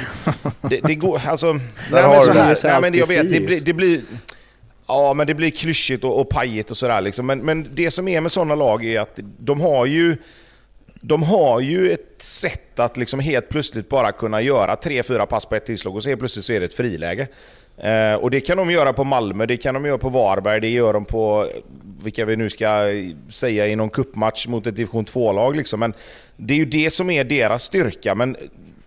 det, 0.61 0.79
det 0.83 0.95
går, 0.95 1.21
alltså... 1.27 1.53
nej, 1.53 1.61
men 1.91 2.55
så 2.55 2.67
här, 2.67 2.81
nej, 2.81 2.91
men 2.91 2.99
jag 2.99 3.07
vet, 3.07 3.31
det 3.31 3.39
blir, 3.39 3.61
det 3.61 3.73
blir... 3.73 4.01
Ja, 4.88 5.13
men 5.13 5.27
det 5.27 5.33
blir 5.33 5.51
klyschigt 5.51 6.03
och, 6.03 6.19
och 6.19 6.29
pajigt 6.29 6.71
och 6.71 6.77
sådär 6.77 7.01
liksom. 7.01 7.25
Men, 7.25 7.39
men 7.39 7.67
det 7.73 7.91
som 7.91 8.07
är 8.07 8.21
med 8.21 8.31
sådana 8.31 8.55
lag 8.55 8.85
är 8.85 8.99
att 8.99 9.19
de 9.39 9.61
har 9.61 9.85
ju 9.85 10.17
de 11.01 11.24
har 11.24 11.60
ju 11.60 11.91
ett 11.91 12.22
sätt 12.22 12.79
att 12.79 12.98
liksom 12.98 13.20
helt 13.20 13.50
plötsligt 13.50 13.89
bara 13.89 14.12
kunna 14.12 14.41
göra 14.41 14.75
3-4 14.75 15.25
pass 15.25 15.46
på 15.46 15.56
ett 15.56 15.65
tillslag 15.65 15.96
och 15.96 16.03
så 16.03 16.10
helt 16.10 16.20
plötsligt 16.20 16.46
så 16.46 16.53
är 16.53 16.60
det 16.60 16.65
ett 16.65 16.74
friläge. 16.74 17.27
Eh, 17.77 18.13
och 18.13 18.32
det 18.32 18.41
kan 18.41 18.58
de 18.58 18.72
göra 18.72 18.94
på 18.94 19.03
Malmö, 19.03 19.46
det 19.46 19.58
kan 19.58 19.74
de 19.74 19.86
göra 19.86 19.98
på 19.98 20.10
Varberg, 20.10 20.60
det 20.60 20.70
gör 20.70 20.94
de 20.94 21.06
på 21.06 21.48
vilka 22.03 22.25
vi 22.25 22.36
nu 22.36 22.50
ska 22.50 22.86
säga 23.29 23.68
i 23.68 23.75
någon 23.75 23.89
kuppmatch 23.89 24.48
mot 24.48 24.68
ett 24.68 24.75
division 24.75 25.06
2-lag. 25.06 25.56
Liksom. 25.56 25.79
Men 25.79 25.94
det 26.38 26.53
är 26.53 26.58
ju 26.58 26.65
det 26.65 26.89
som 26.89 27.10
är 27.10 27.24
deras 27.24 27.63
styrka. 27.63 28.15
Men 28.15 28.38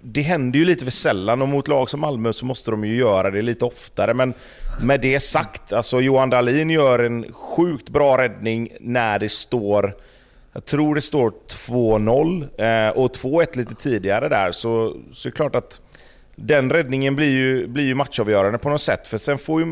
det 0.00 0.22
händer 0.22 0.58
ju 0.58 0.64
lite 0.64 0.84
för 0.84 0.92
sällan 0.92 1.42
och 1.42 1.48
mot 1.48 1.68
lag 1.68 1.90
som 1.90 2.00
Malmö 2.00 2.32
så 2.32 2.46
måste 2.46 2.70
de 2.70 2.84
ju 2.84 2.96
göra 2.96 3.30
det 3.30 3.42
lite 3.42 3.64
oftare. 3.64 4.14
Men 4.14 4.34
med 4.82 5.00
det 5.00 5.20
sagt, 5.20 5.72
alltså 5.72 6.00
Johan 6.00 6.30
Dahlin 6.30 6.70
gör 6.70 6.98
en 6.98 7.32
sjukt 7.32 7.88
bra 7.88 8.18
räddning 8.18 8.68
när 8.80 9.18
det 9.18 9.28
står 9.28 9.94
jag 10.52 10.64
tror 10.64 10.94
det 10.94 11.00
står 11.00 11.32
2-0 11.48 12.88
eh, 12.88 12.98
och 12.98 13.16
2-1 13.16 13.56
lite 13.56 13.74
tidigare 13.74 14.28
där, 14.28 14.52
så, 14.52 14.96
så 15.12 15.28
är 15.28 15.30
det 15.30 15.36
klart 15.36 15.56
att 15.56 15.80
den 16.36 16.70
räddningen 16.70 17.16
blir 17.16 17.30
ju, 17.30 17.66
blir 17.66 17.84
ju 17.84 17.94
matchavgörande 17.94 18.58
på 18.58 18.68
något 18.68 18.80
sätt. 18.80 19.06
För 19.08 19.18
sen 19.18 19.38
får 19.38 19.60
ju, 19.60 19.66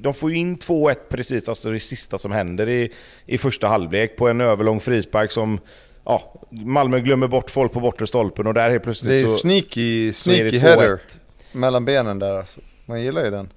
de 0.00 0.14
får 0.14 0.30
ju 0.30 0.36
in 0.36 0.58
2-1 0.58 0.94
precis, 1.08 1.48
alltså 1.48 1.70
det 1.70 1.80
sista 1.80 2.18
som 2.18 2.32
händer 2.32 2.68
i, 2.68 2.92
i 3.26 3.38
första 3.38 3.68
halvlek 3.68 4.16
på 4.16 4.28
en 4.28 4.40
överlång 4.40 4.80
frispark 4.80 5.30
som 5.30 5.58
ja, 6.04 6.34
Malmö 6.50 7.00
glömmer 7.00 7.28
bort 7.28 7.50
folk 7.50 7.72
på 7.72 7.80
bortre 7.80 8.06
stolpen 8.06 8.46
och 8.46 8.54
där 8.54 8.70
helt 8.70 8.82
plötsligt 8.82 9.10
Det 9.10 9.20
är 9.20 9.26
så... 9.26 9.38
sneaky, 9.38 10.12
så 10.12 10.30
är 10.30 10.44
det 10.44 10.50
sneaky 10.50 10.66
2-1. 10.66 10.78
header 10.80 11.00
mellan 11.52 11.84
benen 11.84 12.18
där 12.18 12.38
alltså. 12.38 12.60
Man 12.86 13.02
gillar 13.02 13.24
ju 13.24 13.30
den. 13.30 13.48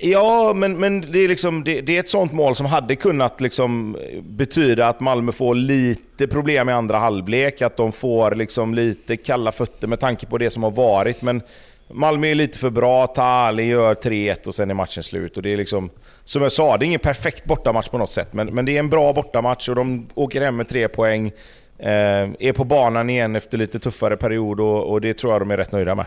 Ja, 0.00 0.52
men, 0.54 0.76
men 0.80 1.00
det, 1.00 1.18
är 1.18 1.28
liksom, 1.28 1.64
det, 1.64 1.80
det 1.80 1.96
är 1.96 2.00
ett 2.00 2.08
sånt 2.08 2.32
mål 2.32 2.56
som 2.56 2.66
hade 2.66 2.96
kunnat 2.96 3.40
liksom 3.40 3.96
betyda 4.22 4.88
att 4.88 5.00
Malmö 5.00 5.32
får 5.32 5.54
lite 5.54 6.26
problem 6.26 6.68
i 6.68 6.72
andra 6.72 6.98
halvlek, 6.98 7.62
att 7.62 7.76
de 7.76 7.92
får 7.92 8.34
liksom 8.34 8.74
lite 8.74 9.16
kalla 9.16 9.52
fötter 9.52 9.88
med 9.88 10.00
tanke 10.00 10.26
på 10.26 10.38
det 10.38 10.50
som 10.50 10.62
har 10.62 10.70
varit. 10.70 11.22
Men 11.22 11.42
Malmö 11.90 12.26
är 12.26 12.34
lite 12.34 12.58
för 12.58 12.70
bra, 12.70 13.06
Tali 13.06 13.62
gör 13.62 13.94
3-1 13.94 14.46
och 14.46 14.54
sen 14.54 14.70
är 14.70 14.74
matchen 14.74 15.02
slut. 15.02 15.36
Och 15.36 15.42
det 15.42 15.52
är 15.52 15.56
liksom, 15.56 15.90
som 16.24 16.42
jag 16.42 16.52
sa, 16.52 16.76
det 16.76 16.84
är 16.84 16.86
ingen 16.86 17.00
perfekt 17.00 17.44
bortamatch 17.44 17.88
på 17.88 17.98
något 17.98 18.10
sätt, 18.10 18.32
men, 18.32 18.46
men 18.46 18.64
det 18.64 18.76
är 18.76 18.78
en 18.78 18.90
bra 18.90 19.12
bortamatch 19.12 19.68
och 19.68 19.74
de 19.74 20.06
åker 20.14 20.40
hem 20.40 20.56
med 20.56 20.68
tre 20.68 20.88
poäng. 20.88 21.32
Eh, 21.78 21.90
är 22.38 22.52
på 22.52 22.64
banan 22.64 23.10
igen 23.10 23.36
efter 23.36 23.58
lite 23.58 23.78
tuffare 23.78 24.16
period 24.16 24.60
och, 24.60 24.90
och 24.92 25.00
det 25.00 25.14
tror 25.14 25.32
jag 25.32 25.42
de 25.42 25.50
är 25.50 25.56
rätt 25.56 25.72
nöjda 25.72 25.94
med. 25.94 26.06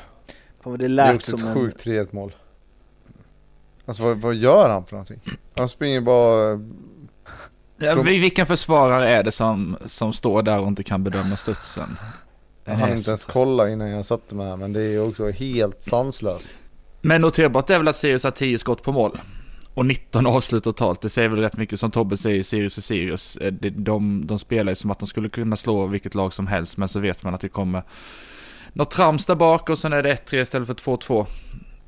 Fan, 0.63 0.72
vad 0.72 0.79
det 0.79 0.86
Det 0.86 0.86
är 0.86 0.89
lät 0.89 1.15
också 1.15 1.38
som 1.38 1.50
ett 1.50 1.56
en... 1.56 1.62
sjukt 1.62 1.86
3-1 1.86 2.08
mål. 2.12 2.32
Alltså 3.88 4.03
vad, 4.03 4.17
vad 4.17 4.36
gör 4.36 4.70
han 4.70 4.86
för 4.86 4.91
någonting? 4.94 5.20
Han 5.58 5.70
springer 5.70 6.01
bara... 6.01 6.60
Ja, 7.79 8.01
vilken 8.01 8.46
försvarare 8.46 9.10
är 9.10 9.24
det 9.24 9.32
som, 9.32 9.77
som 9.86 10.13
står 10.13 10.44
där 10.44 10.60
och 10.60 10.67
inte 10.67 10.84
kan 10.84 11.03
bedöma 11.03 11.36
studsen? 11.36 11.98
Jag 12.65 12.74
Den 12.74 12.82
hann 12.82 12.98
inte 12.98 13.10
ens 13.10 13.25
kolla 13.25 13.70
innan 13.70 13.89
jag 13.89 14.06
satte 14.06 14.36
mig 14.36 14.48
här, 14.50 14.58
men 14.58 14.74
det 14.74 14.82
är 14.82 14.89
ju 14.89 15.00
också 15.01 15.29
helt 15.29 15.84
sanslöst. 15.84 16.50
Men 17.01 17.22
noterbart 17.22 17.70
är 17.70 17.77
väl 17.77 17.88
att 17.88 17.96
Sirius 17.96 18.24
har 18.24 18.32
10 18.32 18.58
skott 18.60 18.84
på 18.84 18.91
mål. 18.91 19.20
Och 19.74 19.86
19 19.86 20.27
avslut 20.27 20.63
totalt. 20.63 21.01
Det 21.01 21.10
säger 21.10 21.29
väl 21.29 21.39
rätt 21.39 21.58
mycket 21.58 21.79
som 21.79 21.91
Tobbe 21.91 22.17
säger, 22.17 22.44
Sirius 22.44 22.77
och 22.77 22.84
Sirius. 22.84 23.38
Eh, 23.38 23.53
det- 23.53 23.70
De, 23.70 24.27
de 24.27 24.39
spelar 24.39 24.72
ju 24.72 24.75
som 24.75 24.91
att 24.91 25.00
de 25.00 25.08
skulle 25.08 25.29
kunna 25.29 25.56
slå 25.56 25.88
vilket 25.88 26.15
lag 26.15 26.34
som 26.34 26.48
helst, 26.48 26.77
men 26.77 26.88
så 26.88 27.00
vet 27.00 27.24
man 27.24 27.34
att 27.34 27.41
det 27.41 27.50
kommer 27.50 27.84
något 28.74 28.91
trams 28.91 29.25
där 29.25 29.36
bak 29.36 29.70
och 29.70 29.79
sen 29.79 29.94
är 29.94 30.03
det 30.03 30.10
1-3 30.15 30.36
istället 30.41 30.67
för 30.67 30.74
2-2. 30.74 31.25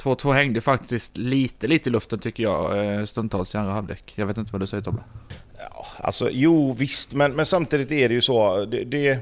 2-2 0.03 0.33
hängde 0.33 0.61
faktiskt 0.61 1.17
lite, 1.17 1.67
lite 1.67 1.89
i 1.89 1.91
luften 1.91 2.19
tycker 2.19 2.43
jag, 2.43 2.85
eh, 2.99 3.05
stundtals 3.05 3.55
i 3.55 3.57
andra 3.57 3.73
halvlek. 3.73 4.13
Jag 4.15 4.25
vet 4.25 4.37
inte 4.37 4.51
vad 4.51 4.61
du 4.61 4.67
säger 4.67 4.83
Tobbe? 4.83 5.01
Ja, 5.57 5.85
alltså 5.97 6.29
jo 6.31 6.73
visst, 6.73 7.13
men, 7.13 7.31
men 7.35 7.45
samtidigt 7.45 7.91
är 7.91 8.07
det 8.09 8.13
ju 8.15 8.21
så. 8.21 8.65
Det, 8.65 8.83
det, 8.83 9.19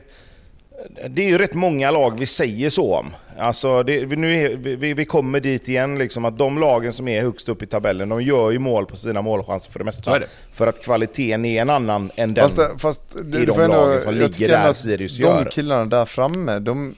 det 1.10 1.22
är 1.24 1.28
ju 1.28 1.38
rätt 1.38 1.54
många 1.54 1.92
lag 1.92 2.20
vi 2.20 2.26
säger 2.26 2.70
så 2.70 2.96
om. 2.96 3.06
Alltså 3.40 3.84
det, 3.84 4.06
vi- 4.06 4.16
nu 4.16 4.42
är, 4.46 4.56
vi, 4.76 4.94
vi 4.94 5.06
kommer 5.06 5.40
dit 5.40 5.70
igen, 5.70 5.98
liksom, 5.98 6.26
att 6.26 6.38
de 6.38 6.60
lagen 6.60 6.94
som 6.94 7.08
är 7.08 7.22
högst 7.22 7.50
upp 7.50 7.64
i 7.64 7.66
tabellen, 7.66 8.10
de 8.10 8.22
gör 8.22 8.52
ju 8.52 8.60
mål 8.60 8.86
på 8.86 8.98
sina 8.98 9.22
målchanser 9.22 9.72
för 9.72 9.80
det 9.80 9.86
mesta. 9.86 10.20
Det. 10.20 10.28
För 10.52 10.68
att 10.68 10.84
kvaliteten 10.84 11.46
är 11.46 11.62
en 11.62 11.70
annan 11.70 12.12
än 12.16 12.34
den. 12.34 12.44
Fast, 12.44 12.58
det, 12.58 12.70
fast 12.78 13.02
du, 13.26 13.42
i 13.42 13.46
de 13.46 13.54
får 13.54 13.62
ändå, 13.62 13.76
lagen 13.76 14.02
som 14.02 14.18
jag 14.18 14.22
ligger 14.32 14.48
där 14.48 14.74
Sirius 14.74 15.18
de 15.18 15.24
gör. 15.24 15.50
killarna 15.52 15.86
där 15.86 16.06
framme, 16.06 16.60
de 16.60 16.96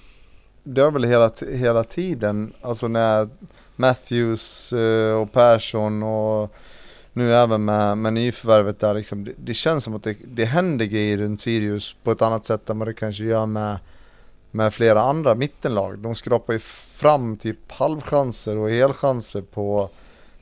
det 0.64 0.82
är 0.82 0.92
väl 0.92 1.04
hela, 1.04 1.32
hela 1.54 1.84
tiden, 1.84 2.54
alltså 2.62 2.88
när 2.88 3.30
Matthews 3.80 4.74
eh, 4.74 5.14
och 5.22 5.32
Persson 5.34 6.04
och 6.04 6.54
nu 7.14 7.34
även 7.34 7.66
med, 7.66 7.98
med 7.98 8.14
nyförvärvet 8.14 8.80
där 8.80 8.94
liksom, 8.94 9.24
det, 9.24 9.32
det 9.38 9.54
känns 9.54 9.84
som 9.84 9.96
att 9.96 10.04
det, 10.04 10.16
det 10.26 10.46
händer 10.46 10.86
grejer 10.86 11.18
runt 11.18 11.42
Sirius 11.42 11.96
på 12.04 12.12
ett 12.12 12.22
annat 12.22 12.46
sätt 12.46 12.70
än 12.70 12.80
vad 12.80 12.88
det 12.88 12.94
kanske 12.94 13.24
gör 13.24 13.46
med, 13.46 13.78
med 14.52 14.74
flera 14.74 15.02
andra 15.02 15.36
mittenlag. 15.36 16.00
De 16.00 16.16
skrapar 16.16 16.54
ju 16.54 16.60
fram 16.60 17.38
typ 17.38 17.72
halvchanser 17.72 18.58
och 18.58 18.70
helchanser 18.70 19.42
på, 19.42 19.90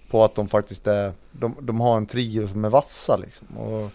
på 0.10 0.24
att 0.24 0.36
de 0.36 0.48
faktiskt 0.48 0.88
är, 0.88 1.12
de, 1.32 1.56
de 1.62 1.80
har 1.82 1.98
en 1.98 2.06
trio 2.06 2.48
som 2.48 2.66
är 2.66 2.70
vassa 2.70 3.18
liksom. 3.18 3.48
Och 3.58 3.90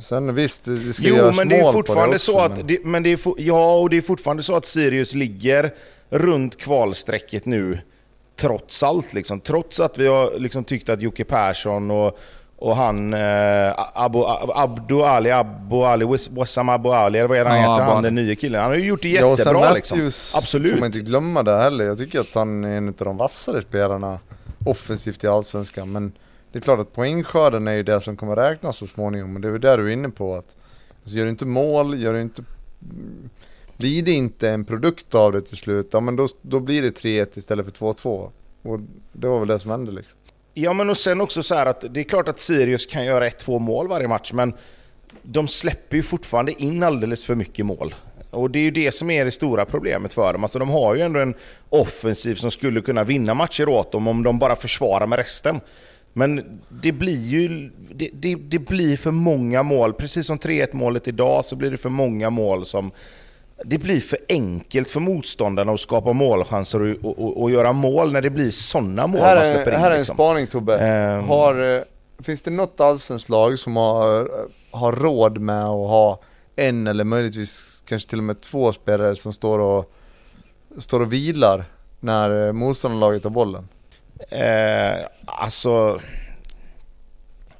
sen 0.00 0.34
visst, 0.34 0.64
det 0.64 0.92
ska 0.92 1.08
Jo, 1.08 1.16
göras 1.16 1.36
men 1.36 1.48
det 1.48 1.60
är 1.60 1.72
fortfarande 1.72 2.12
det 2.12 2.16
också, 2.16 2.32
så 2.32 2.38
att... 2.40 2.56
men- 2.56 2.66
Det, 2.66 2.84
men 2.84 3.02
det 3.02 3.10
är, 3.12 3.20
ja, 3.36 3.76
och 3.76 3.90
det 3.90 3.96
är 3.96 4.00
fortfarande 4.02 4.42
så 4.42 4.56
att 4.56 4.66
Sirius 4.66 5.14
ligger 5.14 5.74
runt 6.10 6.56
kvalstrecket 6.56 7.46
nu. 7.46 7.78
Trots 8.40 8.82
allt 8.82 9.12
liksom. 9.12 9.40
Trots 9.40 9.80
att 9.80 9.98
vi 9.98 10.06
har 10.06 10.38
liksom 10.38 10.64
tyckt 10.64 10.88
att 10.88 11.02
Jocke 11.02 11.24
Persson 11.24 11.90
och, 11.90 12.18
och 12.56 12.76
han... 12.76 13.14
Eh, 13.14 13.72
Abu, 13.94 14.22
Abdu 14.54 15.02
Ali, 15.02 15.30
Abu 15.30 15.76
Ali, 15.84 16.18
Wassam 16.30 16.68
Abu 16.68 16.88
Ali, 16.88 17.18
eller 17.18 17.28
vad 17.28 17.38
är 17.38 17.44
det 17.44 17.50
han 17.50 17.60
Ja, 17.60 17.72
heter? 17.72 17.84
Han 17.84 18.02
den 18.02 18.14
nya 18.14 18.34
killen. 18.34 18.60
Han 18.60 18.70
har 18.70 18.76
ju 18.76 18.86
gjort 18.86 19.02
det 19.02 19.08
Ja, 19.08 19.26
och 19.26 19.38
sen 19.38 19.46
jättebra 19.46 19.72
liksom. 19.72 19.98
Matthews 19.98 20.34
Absolut. 20.36 20.72
får 20.72 20.80
man 20.80 20.86
inte 20.86 21.00
glömma 21.00 21.42
det 21.42 21.56
heller. 21.56 21.84
Jag 21.84 21.98
tycker 21.98 22.20
att 22.20 22.34
han 22.34 22.64
är 22.64 22.76
en 22.76 22.88
av 22.88 22.94
de 22.98 23.16
vassare 23.16 23.62
spelarna 23.62 24.18
offensivt 24.66 25.24
i 25.24 25.26
Allsvenskan. 25.26 25.92
Men 25.92 26.12
det 26.52 26.58
är 26.58 26.62
klart 26.62 26.80
att 26.80 26.92
poängskörden 26.92 27.68
är 27.68 27.72
ju 27.72 27.82
det 27.82 28.00
som 28.00 28.16
kommer 28.16 28.36
räknas 28.36 28.76
så 28.76 28.86
småningom. 28.86 29.32
Men 29.32 29.42
det 29.42 29.48
är 29.48 29.52
väl 29.52 29.60
där 29.60 29.78
du 29.78 29.88
är 29.88 29.92
inne 29.92 30.08
på 30.08 30.34
att 30.34 30.56
alltså, 31.02 31.16
gör 31.16 31.24
du 31.24 31.30
inte 31.30 31.44
mål, 31.44 32.02
gör 32.02 32.12
du 32.12 32.20
inte 32.20 32.42
blir 33.80 34.02
det 34.02 34.12
inte 34.12 34.50
en 34.50 34.64
produkt 34.64 35.14
av 35.14 35.32
det 35.32 35.42
till 35.42 35.56
slut, 35.56 35.88
ja 35.92 36.00
men 36.00 36.16
då, 36.16 36.28
då 36.42 36.60
blir 36.60 36.82
det 36.82 36.90
3-1 36.90 37.38
istället 37.38 37.66
för 37.66 37.92
2-2. 37.92 38.30
Och 38.62 38.80
det 39.12 39.28
var 39.28 39.38
väl 39.38 39.48
det 39.48 39.58
som 39.58 39.70
hände 39.70 39.92
liksom. 39.92 40.18
Ja, 40.54 40.72
men 40.72 40.90
och 40.90 40.96
sen 40.96 41.20
också 41.20 41.42
så 41.42 41.54
här 41.54 41.66
att 41.66 41.84
det 41.94 42.00
är 42.00 42.04
klart 42.04 42.28
att 42.28 42.38
Sirius 42.38 42.86
kan 42.86 43.04
göra 43.04 43.26
ett, 43.26 43.38
två 43.38 43.58
mål 43.58 43.88
varje 43.88 44.08
match, 44.08 44.32
men 44.32 44.54
de 45.22 45.48
släpper 45.48 45.96
ju 45.96 46.02
fortfarande 46.02 46.62
in 46.62 46.82
alldeles 46.82 47.24
för 47.24 47.34
mycket 47.34 47.66
mål. 47.66 47.94
Och 48.30 48.50
det 48.50 48.58
är 48.58 48.62
ju 48.62 48.70
det 48.70 48.92
som 48.92 49.10
är 49.10 49.24
det 49.24 49.30
stora 49.30 49.64
problemet 49.64 50.12
för 50.12 50.32
dem. 50.32 50.44
Alltså 50.44 50.58
de 50.58 50.68
har 50.68 50.94
ju 50.94 51.00
ändå 51.00 51.20
en 51.20 51.34
offensiv 51.68 52.34
som 52.34 52.50
skulle 52.50 52.80
kunna 52.80 53.04
vinna 53.04 53.34
matcher 53.34 53.68
åt 53.68 53.92
dem 53.92 54.08
om 54.08 54.22
de 54.22 54.38
bara 54.38 54.56
försvarar 54.56 55.06
med 55.06 55.18
resten. 55.18 55.60
Men 56.12 56.60
det 56.68 56.92
blir 56.92 57.28
ju 57.28 57.70
det, 57.90 58.10
det, 58.12 58.34
det 58.34 58.58
blir 58.58 58.96
för 58.96 59.10
många 59.10 59.62
mål. 59.62 59.92
Precis 59.92 60.26
som 60.26 60.38
3-1 60.38 60.68
målet 60.72 61.08
idag 61.08 61.44
så 61.44 61.56
blir 61.56 61.70
det 61.70 61.76
för 61.76 61.88
många 61.88 62.30
mål 62.30 62.66
som... 62.66 62.92
Det 63.64 63.78
blir 63.78 64.00
för 64.00 64.18
enkelt 64.28 64.88
för 64.88 65.00
motståndarna 65.00 65.72
att 65.72 65.80
skapa 65.80 66.12
målchanser 66.12 66.82
och, 66.82 67.04
och, 67.04 67.24
och, 67.24 67.42
och 67.42 67.50
göra 67.50 67.72
mål 67.72 68.12
när 68.12 68.22
det 68.22 68.30
blir 68.30 68.50
sådana 68.50 69.06
mål 69.06 69.20
här 69.20 69.36
man 69.36 69.46
släpper 69.46 69.72
in. 69.72 69.78
här 69.78 69.86
är 69.86 69.94
en 69.94 69.98
liksom. 69.98 70.16
spaning 70.16 70.46
Tobbe. 70.46 70.78
Ehm. 70.78 71.28
Har, 71.28 71.76
eh, 71.76 71.82
finns 72.22 72.42
det 72.42 72.50
något 72.50 72.80
allsvenskt 72.80 73.28
lag 73.28 73.58
som 73.58 73.76
har, 73.76 74.30
har 74.70 74.92
råd 74.92 75.38
med 75.38 75.64
att 75.64 75.88
ha 75.88 76.20
en 76.56 76.86
eller 76.86 77.04
möjligtvis 77.04 77.82
kanske 77.86 78.08
till 78.08 78.18
och 78.18 78.24
med 78.24 78.40
två 78.40 78.72
spelare 78.72 79.16
som 79.16 79.32
står 79.32 79.58
och, 79.58 79.92
står 80.78 81.00
och 81.00 81.12
vilar 81.12 81.64
när 82.00 82.46
eh, 82.46 82.52
motståndarlaget 82.52 83.24
har 83.24 83.30
bollen? 83.30 83.68
Eh, 84.28 85.06
alltså... 85.24 86.00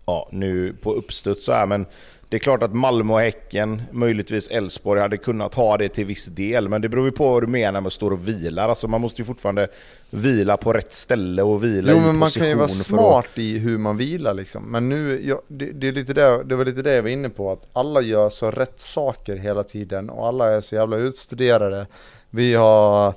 Ja, 0.06 0.28
nu 0.32 0.72
på 0.82 0.92
uppstuds 0.92 1.44
så 1.44 1.52
här, 1.52 1.66
men 1.66 1.86
det 2.30 2.36
är 2.36 2.38
klart 2.38 2.62
att 2.62 2.74
Malmö 2.74 3.12
och 3.12 3.20
Häcken, 3.20 3.82
möjligtvis 3.90 4.48
Elfsborg, 4.48 5.00
hade 5.00 5.16
kunnat 5.16 5.54
ha 5.54 5.76
det 5.76 5.88
till 5.88 6.04
viss 6.04 6.26
del. 6.26 6.68
Men 6.68 6.82
det 6.82 6.88
beror 6.88 7.06
ju 7.06 7.12
på 7.12 7.30
vad 7.30 7.42
du 7.42 7.46
menar 7.46 7.80
med 7.80 7.86
att 7.86 7.92
stå 7.92 8.12
och 8.12 8.28
vilar. 8.28 8.68
Alltså 8.68 8.88
man 8.88 9.00
måste 9.00 9.22
ju 9.22 9.26
fortfarande 9.26 9.68
vila 10.10 10.56
på 10.56 10.72
rätt 10.72 10.94
ställe 10.94 11.42
och 11.42 11.64
vila 11.64 11.92
Jo 11.92 11.98
i 11.98 12.00
men 12.00 12.16
man 12.16 12.26
position 12.26 12.40
kan 12.40 12.48
ju 12.48 12.54
vara 12.54 12.68
smart 12.68 13.28
i 13.34 13.58
hur 13.58 13.78
man 13.78 13.96
vilar 13.96 14.34
liksom. 14.34 14.70
Men 14.70 14.88
nu, 14.88 15.20
ja, 15.24 15.42
det, 15.48 15.72
det, 15.72 15.88
är 15.88 15.92
lite 15.92 16.12
det, 16.12 16.44
det 16.44 16.56
var 16.56 16.64
lite 16.64 16.82
det 16.82 16.94
jag 16.94 17.02
var 17.02 17.10
inne 17.10 17.28
på. 17.28 17.52
Att 17.52 17.68
alla 17.72 18.00
gör 18.00 18.30
så 18.30 18.50
rätt 18.50 18.80
saker 18.80 19.36
hela 19.36 19.64
tiden 19.64 20.10
och 20.10 20.26
alla 20.26 20.50
är 20.50 20.60
så 20.60 20.74
jävla 20.74 20.96
utstuderade. 20.96 21.86
Vi 22.30 22.54
har 22.54 23.14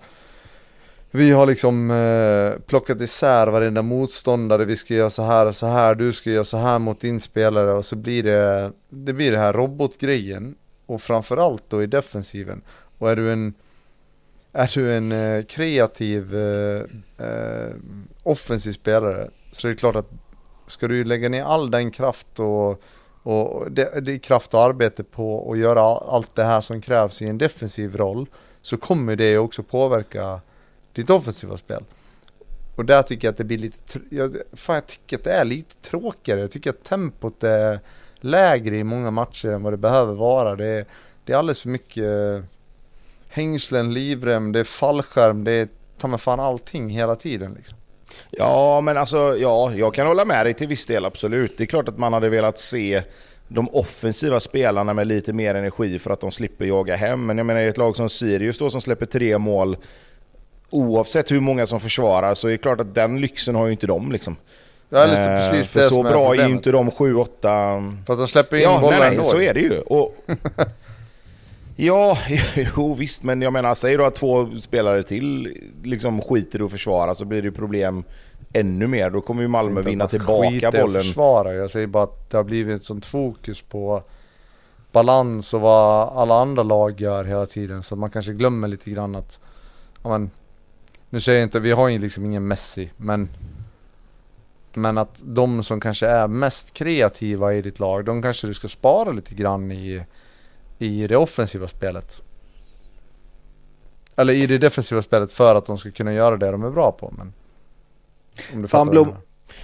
vi 1.16 1.32
har 1.32 1.46
liksom 1.46 1.92
eh, 1.92 2.62
plockat 2.66 3.02
isär 3.02 3.48
varenda 3.48 3.82
motståndare, 3.82 4.66
vi 4.66 4.76
ska 4.76 4.94
göra 4.94 5.10
så 5.10 5.24
här 5.24 5.46
och 5.46 5.56
så 5.56 5.66
här, 5.66 5.96
du 5.96 6.14
ska 6.14 6.30
göra 6.30 6.44
så 6.44 6.58
här 6.58 6.80
mot 6.80 7.00
din 7.00 7.20
spelare 7.20 7.74
och 7.74 7.86
så 7.86 7.96
blir 7.96 8.24
det, 8.24 8.72
det 8.90 9.14
blir 9.14 9.32
det 9.32 9.38
här 9.38 9.54
robotgrejen. 9.54 10.56
Och 10.86 11.02
framförallt 11.02 11.64
då 11.70 11.84
i 11.84 11.88
defensiven. 11.88 12.62
Och 12.98 13.12
är 13.12 13.16
du 13.16 13.32
en, 13.32 13.54
är 14.54 14.72
du 14.74 14.94
en 14.94 15.12
eh, 15.12 15.44
kreativ 15.44 16.36
eh, 16.36 16.82
eh, 17.28 17.74
offensiv 18.24 18.72
spelare 18.72 19.30
så 19.52 19.68
är 19.68 19.72
det 19.72 19.78
klart 19.78 19.96
att 19.96 20.10
ska 20.68 20.88
du 20.88 21.04
lägga 21.04 21.30
ner 21.30 21.44
all 21.44 21.72
den 21.72 21.92
kraft 21.92 22.40
och, 22.40 22.82
och 23.24 23.72
det, 23.72 24.06
det 24.06 24.14
är 24.14 24.18
kraft 24.18 24.54
och 24.54 24.62
arbete 24.62 25.04
på 25.04 25.52
att 25.52 25.58
göra 25.58 25.82
allt 25.82 26.36
det 26.36 26.44
här 26.44 26.62
som 26.62 26.82
krävs 26.82 27.22
i 27.22 27.28
en 27.28 27.38
defensiv 27.38 27.98
roll 27.98 28.26
så 28.62 28.78
kommer 28.78 29.16
det 29.16 29.38
också 29.38 29.64
påverka 29.64 30.42
ditt 30.94 31.10
offensiva 31.10 31.58
spel. 31.58 31.84
Och 32.76 32.86
där 32.86 33.02
tycker 33.02 33.28
jag 33.28 33.32
att 33.32 33.38
det 33.38 33.44
blir 33.44 33.58
lite, 33.58 34.00
jag, 34.10 34.38
fan 34.54 34.76
jag 34.76 34.88
tycker 34.88 35.18
att 35.18 35.24
det 35.24 35.34
är 35.34 35.46
lite 35.46 35.76
tråkigare. 35.76 36.40
Jag 36.40 36.52
tycker 36.52 36.70
att 36.70 36.84
tempot 36.84 37.44
är 37.44 37.80
lägre 38.20 38.78
i 38.78 38.84
många 38.84 39.12
matcher 39.12 39.50
än 39.50 39.64
vad 39.64 39.74
det 39.74 39.78
behöver 39.78 40.14
vara. 40.14 40.56
Det 40.56 40.66
är, 40.66 40.86
det 41.26 41.34
är 41.34 41.38
alldeles 41.38 41.62
för 41.62 41.70
mycket 41.70 42.04
eh, 42.04 42.44
hängslen, 43.30 43.94
livrem, 43.94 44.52
det 44.52 44.60
är 44.60 44.64
fallskärm, 44.64 45.44
det 45.44 45.52
är 45.52 45.68
ta 45.98 46.08
mig 46.08 46.20
fan 46.20 46.40
allting 46.40 46.90
hela 46.90 47.16
tiden 47.16 47.54
liksom. 47.54 47.78
Ja, 48.32 48.82
men 48.82 48.98
alltså, 48.98 49.38
ja, 49.38 49.74
jag 49.74 49.94
kan 49.94 50.08
hålla 50.08 50.26
med 50.26 50.46
dig 50.46 50.54
till 50.54 50.68
viss 50.68 50.86
del, 50.86 51.06
absolut. 51.06 51.58
Det 51.58 51.64
är 51.64 51.68
klart 51.68 51.90
att 51.90 51.98
man 51.98 52.14
hade 52.14 52.30
velat 52.30 52.60
se 52.60 53.04
de 53.48 53.70
offensiva 53.70 54.40
spelarna 54.40 54.94
med 54.94 55.08
lite 55.08 55.34
mer 55.34 55.56
energi 55.56 56.00
för 56.00 56.12
att 56.12 56.22
de 56.22 56.32
slipper 56.32 56.66
jaga 56.66 56.96
hem. 56.96 57.26
Men 57.26 57.38
jag 57.38 57.46
menar, 57.46 57.62
i 57.62 57.68
ett 57.68 57.78
lag 57.78 57.96
som 57.96 58.10
Sirius 58.10 58.58
då 58.58 58.70
som 58.70 58.82
släpper 58.82 59.06
tre 59.06 59.38
mål 59.38 59.78
oavsett 60.74 61.32
hur 61.32 61.40
många 61.40 61.66
som 61.66 61.80
försvarar 61.80 62.34
så 62.34 62.48
är 62.48 62.52
det 62.52 62.58
klart 62.58 62.80
att 62.80 62.96
den 62.96 63.22
lyxen 63.22 63.56
har 63.56 63.66
ju 63.66 63.72
inte 63.72 63.88
de 63.88 64.12
liksom. 64.12 64.36
Ja, 64.90 64.98
eller 65.04 65.16
så 65.24 65.30
Eh, 65.30 65.50
precis 65.52 65.70
för 65.70 65.80
det 65.80 65.86
så 65.86 65.94
som 65.96 66.06
är 66.06 66.10
bra 66.12 66.20
är 66.20 66.34
ju 66.34 66.38
problemet. 66.40 66.58
inte 66.58 66.72
de 66.72 66.90
7-8... 66.92 68.06
För 68.06 68.14
att 68.14 68.20
de 68.20 68.28
släpper 68.28 68.58
in 68.58 68.64
Ja, 68.64 68.80
bollar 68.82 69.00
nej, 69.00 69.08
ändå. 69.10 69.24
så 69.24 69.42
är 69.42 69.54
det 69.54 69.60
ju. 69.60 69.80
Och, 69.80 70.16
ja, 71.76 72.18
jo 72.78 72.94
visst, 72.94 73.24
men 73.24 73.42
jag 73.42 73.54
menar, 73.54 73.76
säg 73.76 73.98
då 73.98 74.06
att 74.06 74.16
två 74.16 74.50
spelare 74.60 75.04
till 75.04 75.58
liksom 75.84 76.22
skiter 76.22 76.60
i 76.62 76.64
att 76.64 76.72
försvara 76.72 77.16
så 77.16 77.26
blir 77.26 77.42
det 77.42 77.46
ju 77.46 77.52
problem 77.52 78.04
ännu 78.54 78.88
mer. 78.88 79.10
Då 79.10 79.22
kommer 79.22 79.42
ju 79.42 79.48
Malmö 79.48 79.82
vinna 79.82 80.08
tillbaka 80.08 80.72
bollen. 80.72 81.02
försvara. 81.02 81.54
Jag 81.54 81.72
säger 81.72 81.88
bara 81.88 82.04
att 82.04 82.30
det 82.30 82.38
har 82.38 82.44
blivit 82.44 82.76
ett 82.76 82.86
sånt 82.86 83.06
fokus 83.06 83.62
på 83.62 84.04
balans 84.92 85.54
och 85.54 85.62
vad 85.62 86.08
alla 86.18 86.36
andra 86.36 86.64
lag 86.64 87.02
gör 87.02 87.24
hela 87.24 87.46
tiden. 87.46 87.84
Så 87.84 87.96
att 87.96 88.00
man 88.00 88.10
kanske 88.12 88.34
glömmer 88.34 88.68
lite 88.68 88.90
grann 88.90 89.16
att, 89.16 89.40
ja 90.04 90.10
men, 90.10 90.32
nu 91.14 91.22
säger 91.22 91.40
jag 91.40 91.46
inte, 91.46 91.60
vi 91.60 91.72
har 91.72 91.88
ju 91.88 92.00
liksom 92.00 92.26
ingen 92.26 92.48
Messi, 92.48 92.92
men 92.98 93.30
men 94.74 94.98
att 94.98 95.22
de 95.24 95.64
som 95.64 95.80
kanske 95.80 96.08
är 96.08 96.28
mest 96.28 96.74
kreativa 96.74 97.54
i 97.54 97.62
ditt 97.62 97.80
lag, 97.80 98.06
de 98.06 98.22
kanske 98.22 98.48
du 98.48 98.54
ska 98.54 98.68
spara 98.68 99.12
lite 99.12 99.36
grann 99.36 99.72
i, 99.72 100.04
i 100.80 101.08
det 101.08 101.18
offensiva 101.18 101.68
spelet. 101.68 102.22
Eller 104.16 104.34
i 104.34 104.48
det 104.48 104.58
defensiva 104.58 105.02
spelet 105.02 105.32
för 105.32 105.56
att 105.56 105.66
de 105.66 105.78
ska 105.78 105.92
kunna 105.92 106.14
göra 106.14 106.38
det 106.38 106.52
de 106.52 106.64
är 106.64 106.70
bra 106.70 106.92
på. 106.92 107.14
Men, 107.18 107.34
om 108.54 108.62
du 108.62 108.68
Fan, 108.68 108.90
Blom-. 108.90 109.16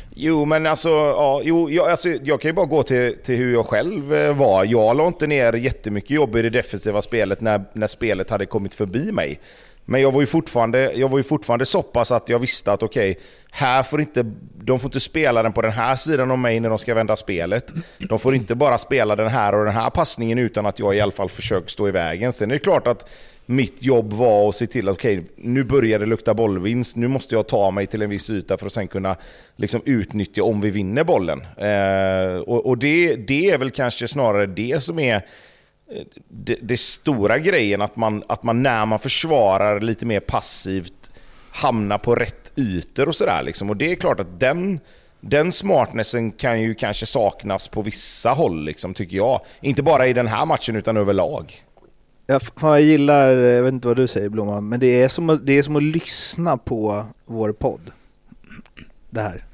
Jo, 0.10 0.46
men 0.46 0.66
alltså, 0.66 0.90
ja, 0.90 1.42
jo, 1.44 1.70
jag, 1.70 1.90
alltså, 1.90 2.10
jag 2.10 2.42
kan 2.42 2.50
ju 2.50 2.54
bara 2.54 2.66
gå 2.66 2.84
till, 2.84 3.18
till 3.24 3.36
hur 3.36 3.54
jag 3.54 3.66
själv 3.66 4.14
eh, 4.14 4.36
var. 4.36 4.66
Jag 4.66 4.98
la 4.98 5.08
inte 5.08 5.28
ner 5.28 5.54
jättemycket 5.54 6.12
jobb 6.12 6.36
i 6.36 6.42
det 6.42 6.50
defensiva 6.50 7.02
spelet 7.02 7.42
när, 7.42 7.64
när 7.74 7.88
spelet 7.88 8.30
hade 8.30 8.46
kommit 8.46 8.74
förbi 8.74 9.12
mig. 9.12 9.40
Men 9.90 10.02
jag 10.02 10.12
var 10.12 10.22
ju 10.22 10.28
fortfarande, 10.28 10.94
jag 10.96 11.10
var 11.10 11.18
ju 11.18 11.24
fortfarande 11.24 11.66
så 11.66 11.84
pass 11.84 12.12
att 12.12 12.30
jag 12.30 12.40
visste 12.40 12.72
att 12.72 12.84
okej, 12.84 13.20
här 13.52 13.84
får 13.84 14.02
inte, 14.02 14.26
de 14.64 14.80
får 14.80 14.88
inte 14.88 15.00
spela 15.00 15.44
den 15.44 15.54
på 15.54 15.62
den 15.62 15.72
här 15.72 15.96
sidan 15.96 16.32
av 16.32 16.40
mig 16.40 16.60
när 16.60 16.70
de 16.70 16.80
ska 16.80 16.94
vända 16.94 17.16
spelet. 17.16 17.74
De 18.10 18.20
får 18.20 18.36
inte 18.36 18.56
bara 18.56 18.78
spela 18.78 19.16
den 19.16 19.28
här 19.28 19.56
och 19.56 19.66
den 19.66 19.74
här 19.74 19.90
passningen 19.90 20.38
utan 20.38 20.66
att 20.66 20.80
jag 20.80 20.96
i 20.96 21.02
alla 21.02 21.12
fall 21.12 21.30
försöker 21.30 21.70
stå 21.70 21.88
i 21.88 21.92
vägen. 21.92 22.34
Sen 22.34 22.52
är 22.52 22.56
det 22.56 22.60
klart 22.60 22.88
att 22.88 23.10
mitt 23.46 23.84
jobb 23.84 24.14
var 24.14 24.50
att 24.50 24.56
se 24.56 24.68
till 24.68 24.90
att 24.90 24.96
okej, 24.96 25.24
nu 25.36 25.64
börjar 25.64 26.00
det 26.00 26.06
lukta 26.06 26.34
bollvinst. 26.34 26.96
Nu 26.96 27.08
måste 27.08 27.36
jag 27.36 27.48
ta 27.48 27.72
mig 27.72 27.88
till 27.88 28.02
en 28.02 28.10
viss 28.10 28.30
yta 28.30 28.58
för 28.58 28.66
att 28.66 28.74
sen 28.74 28.88
kunna 28.88 29.16
liksom, 29.56 29.82
utnyttja 29.86 30.44
om 30.44 30.62
vi 30.62 30.70
vinner 30.70 31.04
bollen. 31.04 31.42
Eh, 31.58 32.42
och 32.42 32.66
och 32.66 32.78
det, 32.78 33.16
det 33.16 33.50
är 33.50 33.58
väl 33.58 33.72
kanske 33.72 34.08
snarare 34.08 34.46
det 34.46 34.84
som 34.84 35.00
är 35.00 35.26
det, 36.28 36.58
det 36.62 36.80
stora 36.80 37.40
grejen, 37.40 37.82
att 37.82 37.96
man, 37.96 38.24
att 38.28 38.44
man 38.44 38.64
när 38.64 38.86
man 38.86 39.00
försvarar 39.00 39.80
lite 39.80 40.06
mer 40.06 40.20
passivt 40.20 41.12
hamnar 41.52 41.98
på 41.98 42.16
rätt 42.16 42.52
ytor 42.56 43.08
och 43.08 43.16
sådär. 43.16 43.44
Liksom. 43.44 43.70
Och 43.70 43.78
det 43.78 43.92
är 43.92 43.96
klart 43.96 44.20
att 44.20 44.40
den, 44.40 44.80
den 45.22 45.52
smartnessen 45.52 46.32
kan 46.32 46.62
ju 46.62 46.76
kanske 46.76 47.06
saknas 47.06 47.68
på 47.68 47.82
vissa 47.82 48.30
håll, 48.30 48.64
liksom, 48.64 48.94
tycker 48.94 49.18
jag. 49.18 49.42
Inte 49.62 49.84
bara 49.84 50.08
i 50.08 50.14
den 50.14 50.28
här 50.28 50.46
matchen, 50.46 50.76
utan 50.76 50.98
överlag. 50.98 51.66
Jag, 52.26 52.42
fan, 52.42 52.72
jag 52.72 52.82
gillar, 52.82 53.30
jag 53.30 53.64
vet 53.64 53.74
inte 53.74 53.88
vad 53.88 53.98
du 53.98 54.08
säger 54.08 54.30
Blomman, 54.30 54.70
men 54.70 54.80
det 54.80 55.02
är, 55.02 55.08
som 55.08 55.40
det 55.44 55.58
är 55.58 55.64
som 55.64 55.76
att 55.76 55.84
lyssna 55.84 56.58
på 56.58 57.06
vår 57.26 57.54
podd. 57.54 57.92
Det 59.10 59.22
här. 59.22 59.46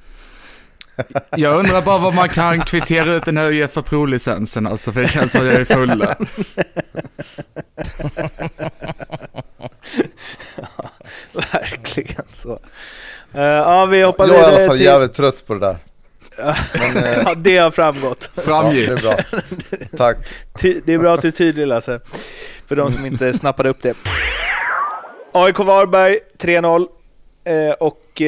Jag 1.36 1.58
undrar 1.58 1.82
bara 1.82 1.98
vad 1.98 2.14
man 2.14 2.28
kan 2.28 2.60
kvittera 2.60 3.12
ut 3.12 3.24
den 3.24 3.36
här 3.36 3.52
Uefa 3.52 3.82
Pro-licensen 3.82 4.66
alltså, 4.66 4.92
för 4.92 5.00
det 5.00 5.08
känns 5.08 5.32
som 5.32 5.40
att 5.40 5.46
jag 5.46 5.54
är 5.54 5.64
full. 5.64 6.06
Verkligen 11.52 12.24
så. 12.36 12.58
Eh, 13.34 13.42
ja, 13.42 13.86
vi 13.86 14.02
hoppar 14.02 14.26
Jag 14.26 14.36
är 14.36 14.40
i 14.40 14.44
alla 14.44 14.66
fall 14.66 14.76
till... 14.76 14.84
jävligt 14.86 15.12
trött 15.14 15.46
på 15.46 15.54
det 15.54 15.60
där. 15.60 15.76
Men, 16.78 17.04
eh, 17.04 17.22
ja, 17.26 17.34
det 17.36 17.56
har 17.58 17.70
framgått. 17.70 18.30
ja, 18.34 18.40
det 18.40 18.42
Framgick. 18.42 18.88
är 18.88 18.96
bra. 18.96 19.16
Tack. 19.96 20.16
Det 20.84 20.88
är 20.94 20.98
bra 20.98 21.14
att 21.14 21.22
du 21.22 21.28
är 21.28 21.32
tydlig 21.32 21.66
Lasse. 21.66 22.00
För 22.66 22.76
de 22.76 22.90
som 22.92 23.06
inte 23.06 23.32
snappade 23.34 23.68
upp 23.68 23.82
det. 23.82 23.94
AIK 25.32 25.58
Varberg 25.58 26.18
3-0. 26.38 26.86
Eh, 27.44 27.70
och 27.72 28.22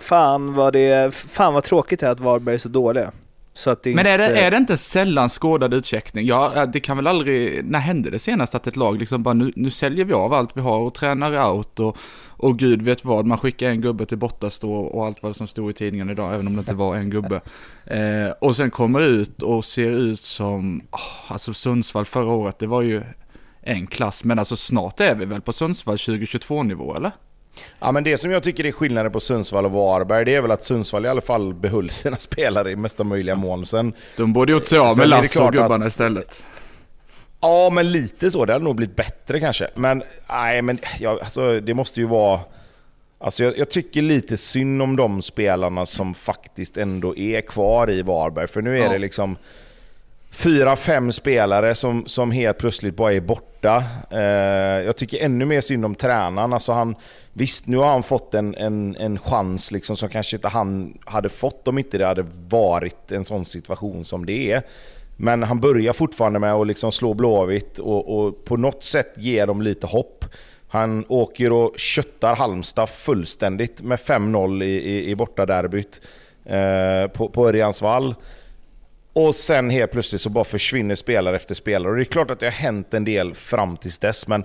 fan 0.00 0.54
vad 0.54 0.72
det 0.72 1.14
fan 1.14 1.54
vad 1.54 1.64
tråkigt 1.64 2.00
det 2.00 2.06
är 2.06 2.10
att 2.10 2.20
Varberg 2.20 2.54
är 2.54 2.58
så 2.58 2.68
dåliga. 2.68 3.12
Så 3.58 3.70
att 3.70 3.82
det 3.82 3.94
Men 3.94 4.06
är 4.06 4.18
det, 4.18 4.26
inte... 4.26 4.40
är 4.40 4.50
det 4.50 4.56
inte 4.56 4.76
sällan 4.76 5.28
skådad 5.28 5.74
utcheckning? 5.74 6.26
Ja, 6.26 6.66
det 6.66 6.80
kan 6.80 6.96
väl 6.96 7.06
aldrig, 7.06 7.64
när 7.64 7.78
hände 7.78 8.10
det 8.10 8.18
senast 8.18 8.54
att 8.54 8.66
ett 8.66 8.76
lag 8.76 8.98
liksom 8.98 9.22
bara 9.22 9.34
nu, 9.34 9.52
nu 9.56 9.70
säljer 9.70 10.04
vi 10.04 10.12
av 10.12 10.32
allt 10.32 10.50
vi 10.54 10.60
har 10.60 10.78
och 10.78 10.94
tränar 10.94 11.50
out 11.52 11.80
och, 11.80 11.96
och 12.26 12.58
gud 12.58 12.82
vet 12.82 13.04
vad, 13.04 13.26
man 13.26 13.38
skickar 13.38 13.68
en 13.68 13.80
gubbe 13.80 14.06
till 14.06 14.18
bortastå 14.18 14.72
och 14.72 15.06
allt 15.06 15.22
vad 15.22 15.36
som 15.36 15.46
stod 15.46 15.70
i 15.70 15.72
tidningen 15.72 16.10
idag, 16.10 16.34
även 16.34 16.46
om 16.46 16.52
det 16.52 16.58
inte 16.58 16.74
var 16.74 16.96
en 16.96 17.10
gubbe. 17.10 17.40
Eh, 17.84 18.30
och 18.40 18.56
sen 18.56 18.70
kommer 18.70 19.00
ut 19.00 19.42
och 19.42 19.64
ser 19.64 19.90
ut 19.90 20.22
som, 20.22 20.82
oh, 20.92 21.32
alltså 21.32 21.54
Sundsvall 21.54 22.04
förra 22.04 22.32
året, 22.32 22.58
det 22.58 22.66
var 22.66 22.82
ju 22.82 23.02
en 23.60 23.86
klass, 23.86 24.24
men 24.24 24.38
alltså 24.38 24.56
snart 24.56 25.00
är 25.00 25.14
vi 25.14 25.24
väl 25.24 25.40
på 25.40 25.52
Sundsvall 25.52 25.98
2022 25.98 26.62
nivå 26.62 26.96
eller? 26.96 27.12
Ja, 27.80 27.92
men 27.92 28.04
det 28.04 28.18
som 28.18 28.30
jag 28.30 28.42
tycker 28.42 28.66
är 28.66 28.72
skillnaden 28.72 29.12
på 29.12 29.20
Sundsvall 29.20 29.64
och 29.64 29.72
Varberg, 29.72 30.24
det 30.24 30.34
är 30.34 30.40
väl 30.42 30.50
att 30.50 30.64
Sundsvall 30.64 31.04
i 31.04 31.08
alla 31.08 31.20
fall 31.20 31.54
behöll 31.54 31.90
sina 31.90 32.16
spelare 32.18 32.70
i 32.70 32.76
mesta 32.76 33.04
möjliga 33.04 33.34
mån. 33.36 33.66
Sen, 33.66 33.92
De 34.16 34.32
borde 34.32 34.52
gjort 34.52 34.66
sig 34.66 34.78
av 34.78 34.98
med 34.98 35.08
Lasse 35.08 35.24
och 35.24 35.32
klart 35.32 35.54
att- 35.54 35.62
gubbarna 35.62 35.86
istället. 35.86 36.42
Ja, 37.40 37.70
men 37.70 37.92
lite 37.92 38.30
så. 38.30 38.44
Det 38.44 38.52
hade 38.52 38.64
nog 38.64 38.76
blivit 38.76 38.96
bättre 38.96 39.40
kanske. 39.40 39.68
Men 39.74 40.02
nej, 40.28 40.62
men 40.62 40.78
ja, 41.00 41.18
alltså, 41.22 41.60
det 41.60 41.74
måste 41.74 42.00
ju 42.00 42.06
vara... 42.06 42.40
Alltså, 43.20 43.44
jag, 43.44 43.58
jag 43.58 43.70
tycker 43.70 44.02
lite 44.02 44.36
synd 44.36 44.82
om 44.82 44.96
de 44.96 45.22
spelarna 45.22 45.86
som 45.86 46.14
faktiskt 46.14 46.76
ändå 46.76 47.16
är 47.16 47.40
kvar 47.40 47.90
i 47.90 48.02
Varberg. 48.02 48.46
För 48.48 48.62
nu 48.62 48.78
är 48.78 48.82
Ja. 48.84 48.88
det 48.92 48.98
liksom 48.98 49.36
fyra, 50.30 50.76
fem 50.76 51.12
spelare 51.12 51.74
som, 51.74 52.06
som 52.06 52.30
helt 52.30 52.58
plötsligt 52.58 52.96
bara 52.96 53.12
är 53.12 53.20
borta. 53.20 53.84
Eh, 54.10 54.20
jag 54.84 54.96
tycker 54.96 55.24
ännu 55.24 55.44
mer 55.44 55.60
synd 55.60 55.84
om 55.84 55.94
tränaren. 55.94 56.52
Alltså 56.52 56.72
han, 56.72 56.94
visst, 57.32 57.66
nu 57.66 57.76
har 57.76 57.86
han 57.86 58.02
fått 58.02 58.34
en, 58.34 58.54
en, 58.54 58.96
en 58.96 59.18
chans 59.18 59.70
liksom 59.70 59.96
som 59.96 60.08
kanske 60.08 60.36
inte 60.36 60.48
han 60.48 60.98
hade 61.04 61.28
fått 61.28 61.68
om 61.68 61.78
inte 61.78 61.98
det 61.98 62.06
hade 62.06 62.26
varit 62.48 63.12
en 63.12 63.24
sån 63.24 63.44
situation 63.44 64.04
som 64.04 64.26
det 64.26 64.52
är. 64.52 64.62
Men 65.16 65.42
han 65.42 65.60
börjar 65.60 65.92
fortfarande 65.92 66.38
med 66.38 66.52
att 66.52 66.66
liksom 66.66 66.92
slå 66.92 67.14
Blåvitt 67.14 67.78
och, 67.78 68.18
och 68.18 68.44
på 68.44 68.56
något 68.56 68.84
sätt 68.84 69.12
ge 69.16 69.46
dem 69.46 69.62
lite 69.62 69.86
hopp. 69.86 70.24
Han 70.68 71.04
åker 71.08 71.52
och 71.52 71.78
köttar 71.78 72.36
Halmstad 72.36 72.88
fullständigt 72.88 73.82
med 73.82 73.98
5-0 73.98 74.64
i, 74.64 74.66
i, 74.66 75.10
i 75.10 75.14
bortaderbyt 75.14 76.00
eh, 76.44 77.06
på, 77.06 77.28
på 77.28 77.48
Örjansvall. 77.48 78.14
Och 79.26 79.34
sen 79.34 79.70
helt 79.70 79.92
plötsligt 79.92 80.20
så 80.20 80.28
bara 80.30 80.44
försvinner 80.44 80.94
spelare 80.94 81.36
efter 81.36 81.54
spelare. 81.54 81.90
Och 81.90 81.96
det 81.96 82.02
är 82.02 82.04
klart 82.04 82.30
att 82.30 82.40
det 82.40 82.46
har 82.46 82.50
hänt 82.52 82.94
en 82.94 83.04
del 83.04 83.34
fram 83.34 83.76
tills 83.76 83.98
dess, 83.98 84.28
men 84.28 84.44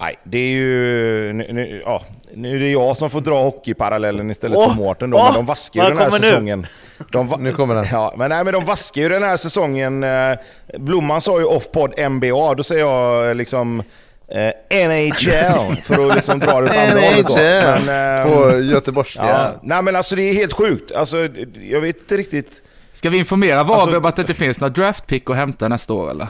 nej, 0.00 0.18
det 0.24 0.38
är 0.38 0.48
ju... 0.50 1.32
Nu, 1.32 1.52
nu, 1.52 1.82
ja, 1.84 2.02
nu 2.34 2.56
är 2.56 2.60
det 2.60 2.70
jag 2.70 2.96
som 2.96 3.10
får 3.10 3.20
dra 3.20 3.42
hockeyparallellen 3.42 4.30
istället 4.30 4.58
Åh, 4.58 4.68
för 4.68 4.74
Mårten 4.76 5.10
då, 5.10 5.18
åh, 5.18 5.24
men 5.24 5.34
de 5.34 5.46
vaskar 5.46 5.82
ju 5.82 5.88
den 5.88 5.98
här 5.98 6.10
säsongen. 6.10 6.66
De 7.12 7.28
va- 7.28 7.36
Nu 7.40 7.52
kommer 7.52 7.74
den. 7.74 7.86
Ja, 7.92 8.14
men, 8.16 8.28
nej, 8.30 8.44
men 8.44 8.52
de 8.52 8.64
vaskar 8.64 9.02
ju 9.02 9.08
den 9.08 9.22
här 9.22 9.36
säsongen. 9.36 10.04
eh, 10.04 10.36
Blomman 10.78 11.20
sa 11.20 11.38
ju 11.38 11.44
off-podd 11.44 12.10
NBA, 12.10 12.54
då 12.54 12.62
säger 12.62 12.82
jag 12.82 13.28
eh, 13.28 13.34
liksom 13.34 13.82
eh, 14.28 14.86
NHL 14.88 15.76
för 15.84 16.08
att 16.08 16.14
liksom 16.16 16.38
dra 16.38 16.60
det 16.60 16.66
åt 16.70 16.76
andra 16.76 17.00
hållet 17.00 17.26
då. 17.26 17.34
NHL 17.34 17.86
Men, 17.86 18.20
eh, 18.26 18.32
På 18.32 18.58
Göteborgs 18.60 19.16
ja, 19.16 19.50
nej 19.62 19.82
men 19.82 19.96
alltså 19.96 20.16
det 20.16 20.22
är 20.22 20.34
helt 20.34 20.52
sjukt. 20.52 20.92
Alltså, 20.92 21.28
jag 21.60 21.80
vet 21.80 21.96
inte 22.00 22.16
riktigt. 22.16 22.62
Ska 22.92 23.10
vi 23.10 23.18
informera 23.18 23.56
Varberg 23.62 23.74
Alltså- 23.74 23.96
om 23.98 24.04
att 24.04 24.16
det 24.16 24.22
inte 24.22 24.34
finns 24.34 24.60
några 24.60 24.72
draftpick 24.74 25.30
att 25.30 25.36
hämta 25.36 25.68
nästa 25.68 25.92
år 25.92 26.10
eller? 26.10 26.26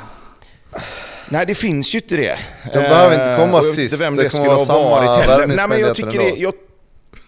Nej, 1.29 1.47
det 1.47 1.55
finns 1.55 1.95
ju 1.95 1.99
inte 1.99 2.17
det. 2.17 2.39
De 2.65 2.71
behöver 2.81 3.13
inte 3.15 3.43
komma 3.45 3.59
och 3.59 3.65
jag 3.65 3.69
vet 3.69 3.75
sist. 3.75 4.01
Vem 4.01 4.17
Det 4.17 4.23
det, 4.23 4.29
kommer 4.29 4.45
skulle 4.45 4.55
vara 4.57 4.67
samma 4.67 4.91
varit. 4.91 5.49
Nej, 5.57 5.69
men 5.69 5.81
jag 5.81 5.97
tycker 5.97 6.19
det... 6.19 6.29
Jag, 6.29 6.55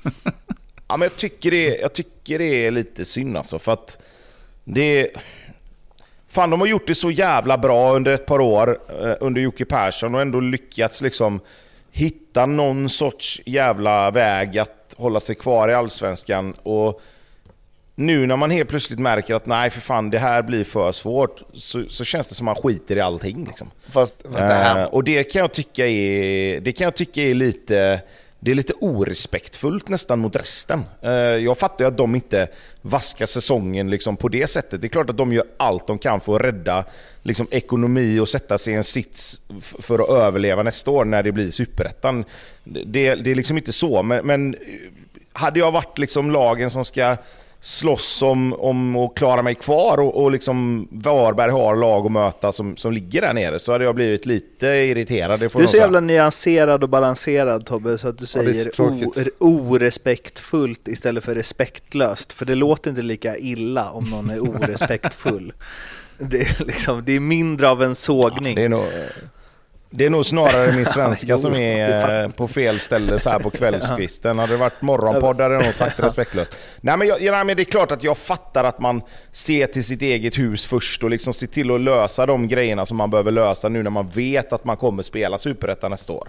ja, 0.88 0.96
men 0.96 1.02
jag, 1.02 1.16
tycker 1.16 1.50
det, 1.50 1.76
jag 1.76 1.92
tycker 1.92 2.38
det 2.38 2.66
är 2.66 2.70
lite 2.70 3.04
synd 3.04 3.36
alltså, 3.36 3.58
för 3.58 3.72
att 3.72 3.98
det... 4.64 5.10
Fan, 6.28 6.50
de 6.50 6.60
har 6.60 6.66
gjort 6.66 6.86
det 6.86 6.94
så 6.94 7.10
jävla 7.10 7.58
bra 7.58 7.94
under 7.94 8.12
ett 8.12 8.26
par 8.26 8.40
år 8.40 8.78
eh, 9.02 9.14
under 9.20 9.40
Jocke 9.40 9.64
Persson 9.64 10.14
och 10.14 10.20
ändå 10.20 10.40
lyckats 10.40 11.02
liksom 11.02 11.40
hitta 11.90 12.46
någon 12.46 12.88
sorts 12.88 13.40
jävla 13.46 14.10
väg 14.10 14.58
att 14.58 14.94
hålla 14.96 15.20
sig 15.20 15.34
kvar 15.34 15.68
i 15.68 15.74
Allsvenskan. 15.74 16.54
Och 16.62 17.00
nu 17.94 18.26
när 18.26 18.36
man 18.36 18.50
helt 18.50 18.68
plötsligt 18.68 18.98
märker 18.98 19.34
att 19.34 19.46
nej 19.46 19.70
för 19.70 19.80
fan 19.80 20.10
det 20.10 20.18
här 20.18 20.42
blir 20.42 20.64
för 20.64 20.92
svårt 20.92 21.42
så, 21.52 21.84
så 21.88 22.04
känns 22.04 22.28
det 22.28 22.34
som 22.34 22.48
att 22.48 22.56
man 22.56 22.62
skiter 22.62 22.96
i 22.96 23.00
allting. 23.00 23.44
Liksom. 23.44 23.70
Fast, 23.92 24.22
fast 24.22 24.38
det 24.38 24.54
här... 24.54 24.82
Eh, 24.82 24.86
och 24.86 25.04
det 25.04 25.24
kan 25.24 25.40
jag 25.40 25.52
tycka 25.52 25.86
är, 25.86 26.60
det 26.60 26.72
kan 26.72 26.84
jag 26.84 26.94
tycka 26.94 27.22
är 27.22 27.34
lite 27.34 28.00
det 28.44 28.50
är 28.50 28.54
lite 28.54 28.72
orespektfullt 28.80 29.88
nästan 29.88 30.18
mot 30.18 30.36
resten. 30.36 30.84
Eh, 31.02 31.12
jag 31.12 31.58
fattar 31.58 31.84
ju 31.84 31.88
att 31.88 31.96
de 31.96 32.14
inte 32.14 32.48
vaskar 32.80 33.26
säsongen 33.26 33.90
liksom 33.90 34.16
på 34.16 34.28
det 34.28 34.46
sättet. 34.46 34.80
Det 34.80 34.86
är 34.86 34.88
klart 34.88 35.10
att 35.10 35.16
de 35.16 35.32
gör 35.32 35.44
allt 35.56 35.86
de 35.86 35.98
kan 35.98 36.20
för 36.20 36.34
att 36.34 36.42
rädda 36.42 36.84
liksom 37.22 37.46
ekonomi 37.50 38.18
och 38.18 38.28
sätta 38.28 38.58
sig 38.58 38.72
i 38.72 38.76
en 38.76 38.84
sits 38.84 39.40
för 39.60 39.98
att 39.98 40.08
överleva 40.08 40.62
nästa 40.62 40.90
år 40.90 41.04
när 41.04 41.22
det 41.22 41.32
blir 41.32 41.50
superettan. 41.50 42.24
Det, 42.64 43.14
det 43.14 43.30
är 43.30 43.34
liksom 43.34 43.58
inte 43.58 43.72
så, 43.72 44.02
men, 44.02 44.26
men 44.26 44.56
hade 45.32 45.58
jag 45.58 45.72
varit 45.72 45.98
liksom 45.98 46.30
lagen 46.30 46.70
som 46.70 46.84
ska 46.84 47.16
slåss 47.66 48.22
om, 48.22 48.52
om 48.52 48.96
att 48.96 49.14
klara 49.14 49.42
mig 49.42 49.54
kvar 49.54 50.00
och, 50.00 50.22
och 50.22 50.30
liksom 50.30 50.88
Varberg 50.90 51.50
har 51.50 51.76
lag 51.76 52.06
att 52.06 52.12
möta 52.12 52.52
som, 52.52 52.76
som 52.76 52.92
ligger 52.92 53.20
där 53.20 53.32
nere 53.34 53.58
så 53.58 53.72
hade 53.72 53.84
jag 53.84 53.94
blivit 53.94 54.26
lite 54.26 54.66
irriterad. 54.66 55.40
Det 55.40 55.48
får 55.48 55.58
du 55.58 55.64
är 55.64 55.68
så 55.68 55.76
jävla 55.76 56.00
nyanserad 56.00 56.82
och 56.82 56.88
balanserad 56.88 57.66
Tobbe 57.66 57.98
så 57.98 58.08
att 58.08 58.18
du 58.18 58.22
Ja, 58.22 58.26
säger 58.26 58.80
o- 58.80 59.12
orespektfullt 59.38 60.88
istället 60.88 61.24
för 61.24 61.34
respektlöst. 61.34 62.32
För 62.32 62.44
det 62.46 62.54
låter 62.54 62.90
inte 62.90 63.02
lika 63.02 63.36
illa 63.36 63.90
om 63.90 64.10
någon 64.10 64.30
är 64.30 64.40
orespektfull. 64.48 65.52
det, 66.18 66.40
är 66.40 66.64
liksom, 66.64 67.02
det 67.04 67.12
är 67.12 67.20
mindre 67.20 67.68
av 67.68 67.82
en 67.82 67.94
sågning. 67.94 68.54
Det 68.54 68.62
är 68.62 68.68
nog, 68.68 68.84
det 69.96 70.04
är 70.04 70.10
nog 70.10 70.26
snarare 70.26 70.72
min 70.72 70.86
svenska 70.86 71.38
som 71.44 71.54
är 71.54 72.22
eh, 72.24 72.30
på 72.30 72.48
fel 72.48 72.80
ställe 72.80 73.18
så 73.18 73.30
här 73.30 73.38
på 73.38 73.50
kvällskvisten. 73.60 74.38
Hade 74.38 74.52
det 74.52 74.56
varit 74.56 74.82
morgonpodd 74.82 75.40
hade 75.40 75.54
jag 75.54 75.64
nog 75.64 75.74
sagt 75.74 76.00
respektlöst. 76.00 76.56
Nej 76.80 76.96
men, 76.96 77.08
jag, 77.08 77.22
ja, 77.22 77.32
nej 77.32 77.44
men 77.44 77.56
det 77.56 77.62
är 77.62 77.64
klart 77.64 77.92
att 77.92 78.02
jag 78.02 78.18
fattar 78.18 78.64
att 78.64 78.80
man 78.80 79.02
ser 79.32 79.66
till 79.66 79.84
sitt 79.84 80.02
eget 80.02 80.38
hus 80.38 80.66
först 80.66 81.04
och 81.04 81.10
liksom 81.10 81.34
ser 81.34 81.46
till 81.46 81.70
att 81.70 81.80
lösa 81.80 82.26
de 82.26 82.48
grejerna 82.48 82.86
som 82.86 82.96
man 82.96 83.10
behöver 83.10 83.32
lösa 83.32 83.68
nu 83.68 83.82
när 83.82 83.90
man 83.90 84.08
vet 84.08 84.52
att 84.52 84.64
man 84.64 84.76
kommer 84.76 85.02
spela 85.02 85.38
Superettan 85.38 85.90
nästa 85.90 86.12
år. 86.12 86.28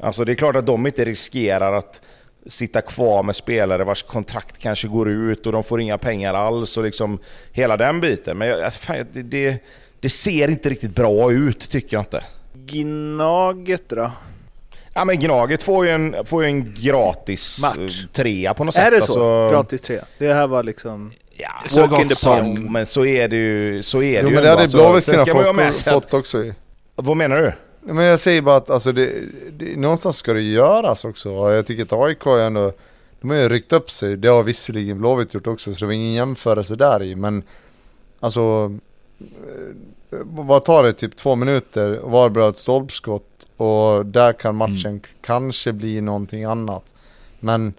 Alltså 0.00 0.24
det 0.24 0.32
är 0.32 0.36
klart 0.36 0.56
att 0.56 0.66
de 0.66 0.86
inte 0.86 1.04
riskerar 1.04 1.72
att 1.72 2.02
sitta 2.46 2.80
kvar 2.80 3.22
med 3.22 3.36
spelare 3.36 3.84
vars 3.84 4.02
kontrakt 4.02 4.58
kanske 4.58 4.88
går 4.88 5.10
ut 5.10 5.46
och 5.46 5.52
de 5.52 5.64
får 5.64 5.80
inga 5.80 5.98
pengar 5.98 6.34
alls 6.34 6.76
och 6.76 6.84
liksom 6.84 7.18
hela 7.52 7.76
den 7.76 8.00
biten. 8.00 8.38
Men 8.38 8.48
jag, 8.48 8.62
alltså, 8.62 8.80
fan, 8.80 9.06
det, 9.12 9.22
det, 9.22 9.64
det 10.00 10.08
ser 10.08 10.50
inte 10.50 10.68
riktigt 10.68 10.94
bra 10.94 11.32
ut 11.32 11.70
tycker 11.70 11.96
jag 11.96 12.02
inte. 12.02 12.22
Gnaget 12.70 13.88
då? 13.88 14.10
Ja 14.94 15.04
men 15.04 15.20
Gnaget 15.20 15.62
får 15.62 15.86
ju 15.86 15.90
en, 15.92 16.16
får 16.24 16.42
ju 16.42 16.48
en 16.48 16.74
gratis 16.74 17.58
Match. 17.62 18.04
eh, 18.04 18.08
trea 18.12 18.54
på 18.54 18.64
något 18.64 18.74
sätt. 18.74 18.86
Är 18.86 18.90
det 18.90 19.00
så? 19.00 19.04
Alltså, 19.04 19.50
Gratis 19.50 19.80
tre? 19.80 20.00
Det 20.18 20.34
här 20.34 20.46
var 20.46 20.62
liksom... 20.62 21.12
Ja, 21.36 21.86
Walk 21.86 22.02
in 22.02 22.08
the 22.08 22.14
så, 22.14 22.30
park. 22.30 22.58
Men 22.58 22.86
så 22.86 23.04
är 23.04 23.28
det 23.28 23.36
ju. 23.36 23.82
Så 23.82 24.02
är 24.02 24.22
Jo 24.22 24.22
det 24.22 24.28
ju 24.28 24.34
men 24.34 24.44
det 24.44 24.50
hade 24.50 24.62
Alltså, 24.62 24.76
Blåvitt 24.78 25.08
ju 25.08 25.12
ha 25.18 25.24
kunnat 25.24 25.54
med 25.56 25.66
få, 25.66 25.72
sig 25.72 25.92
att, 25.94 26.04
fått 26.04 26.14
också 26.14 26.44
ju. 26.44 26.54
Vad 26.94 27.16
menar 27.16 27.36
du? 27.36 27.52
Men 27.92 28.04
jag 28.04 28.20
säger 28.20 28.42
bara 28.42 28.56
att 28.56 28.70
alltså 28.70 28.92
det, 28.92 29.10
det, 29.58 29.76
någonstans 29.76 30.16
ska 30.16 30.32
det 30.34 30.40
göras 30.40 31.04
också. 31.04 31.28
Jag 31.30 31.66
tycker 31.66 31.82
att 31.82 31.92
AIK 31.92 32.26
är 32.26 32.38
ändå, 32.46 32.72
de 33.20 33.30
har 33.30 33.36
ju 33.36 33.48
ryckt 33.48 33.72
upp 33.72 33.90
sig. 33.90 34.16
Det 34.16 34.28
har 34.28 34.42
visserligen 34.42 34.98
Blåvitt 34.98 35.34
gjort 35.34 35.46
också, 35.46 35.74
så 35.74 35.80
det 35.80 35.86
var 35.86 35.92
ingen 35.92 36.12
jämförelse 36.12 36.76
där 36.76 37.02
i. 37.02 37.16
Men 37.16 37.42
alltså, 38.20 38.72
eh, 39.20 39.74
vad 40.24 40.64
tar 40.64 40.82
det? 40.82 40.92
Typ 40.92 41.16
två 41.16 41.36
minuter, 41.36 42.00
Varberg 42.04 42.48
ett 42.48 42.56
stolpskott 42.58 43.46
och 43.56 44.06
där 44.06 44.32
kan 44.32 44.54
matchen 44.56 45.00
k- 45.00 45.06
kanske 45.22 45.72
bli 45.72 46.00
någonting 46.00 46.44
annat. 46.44 46.84
Men 47.40 47.74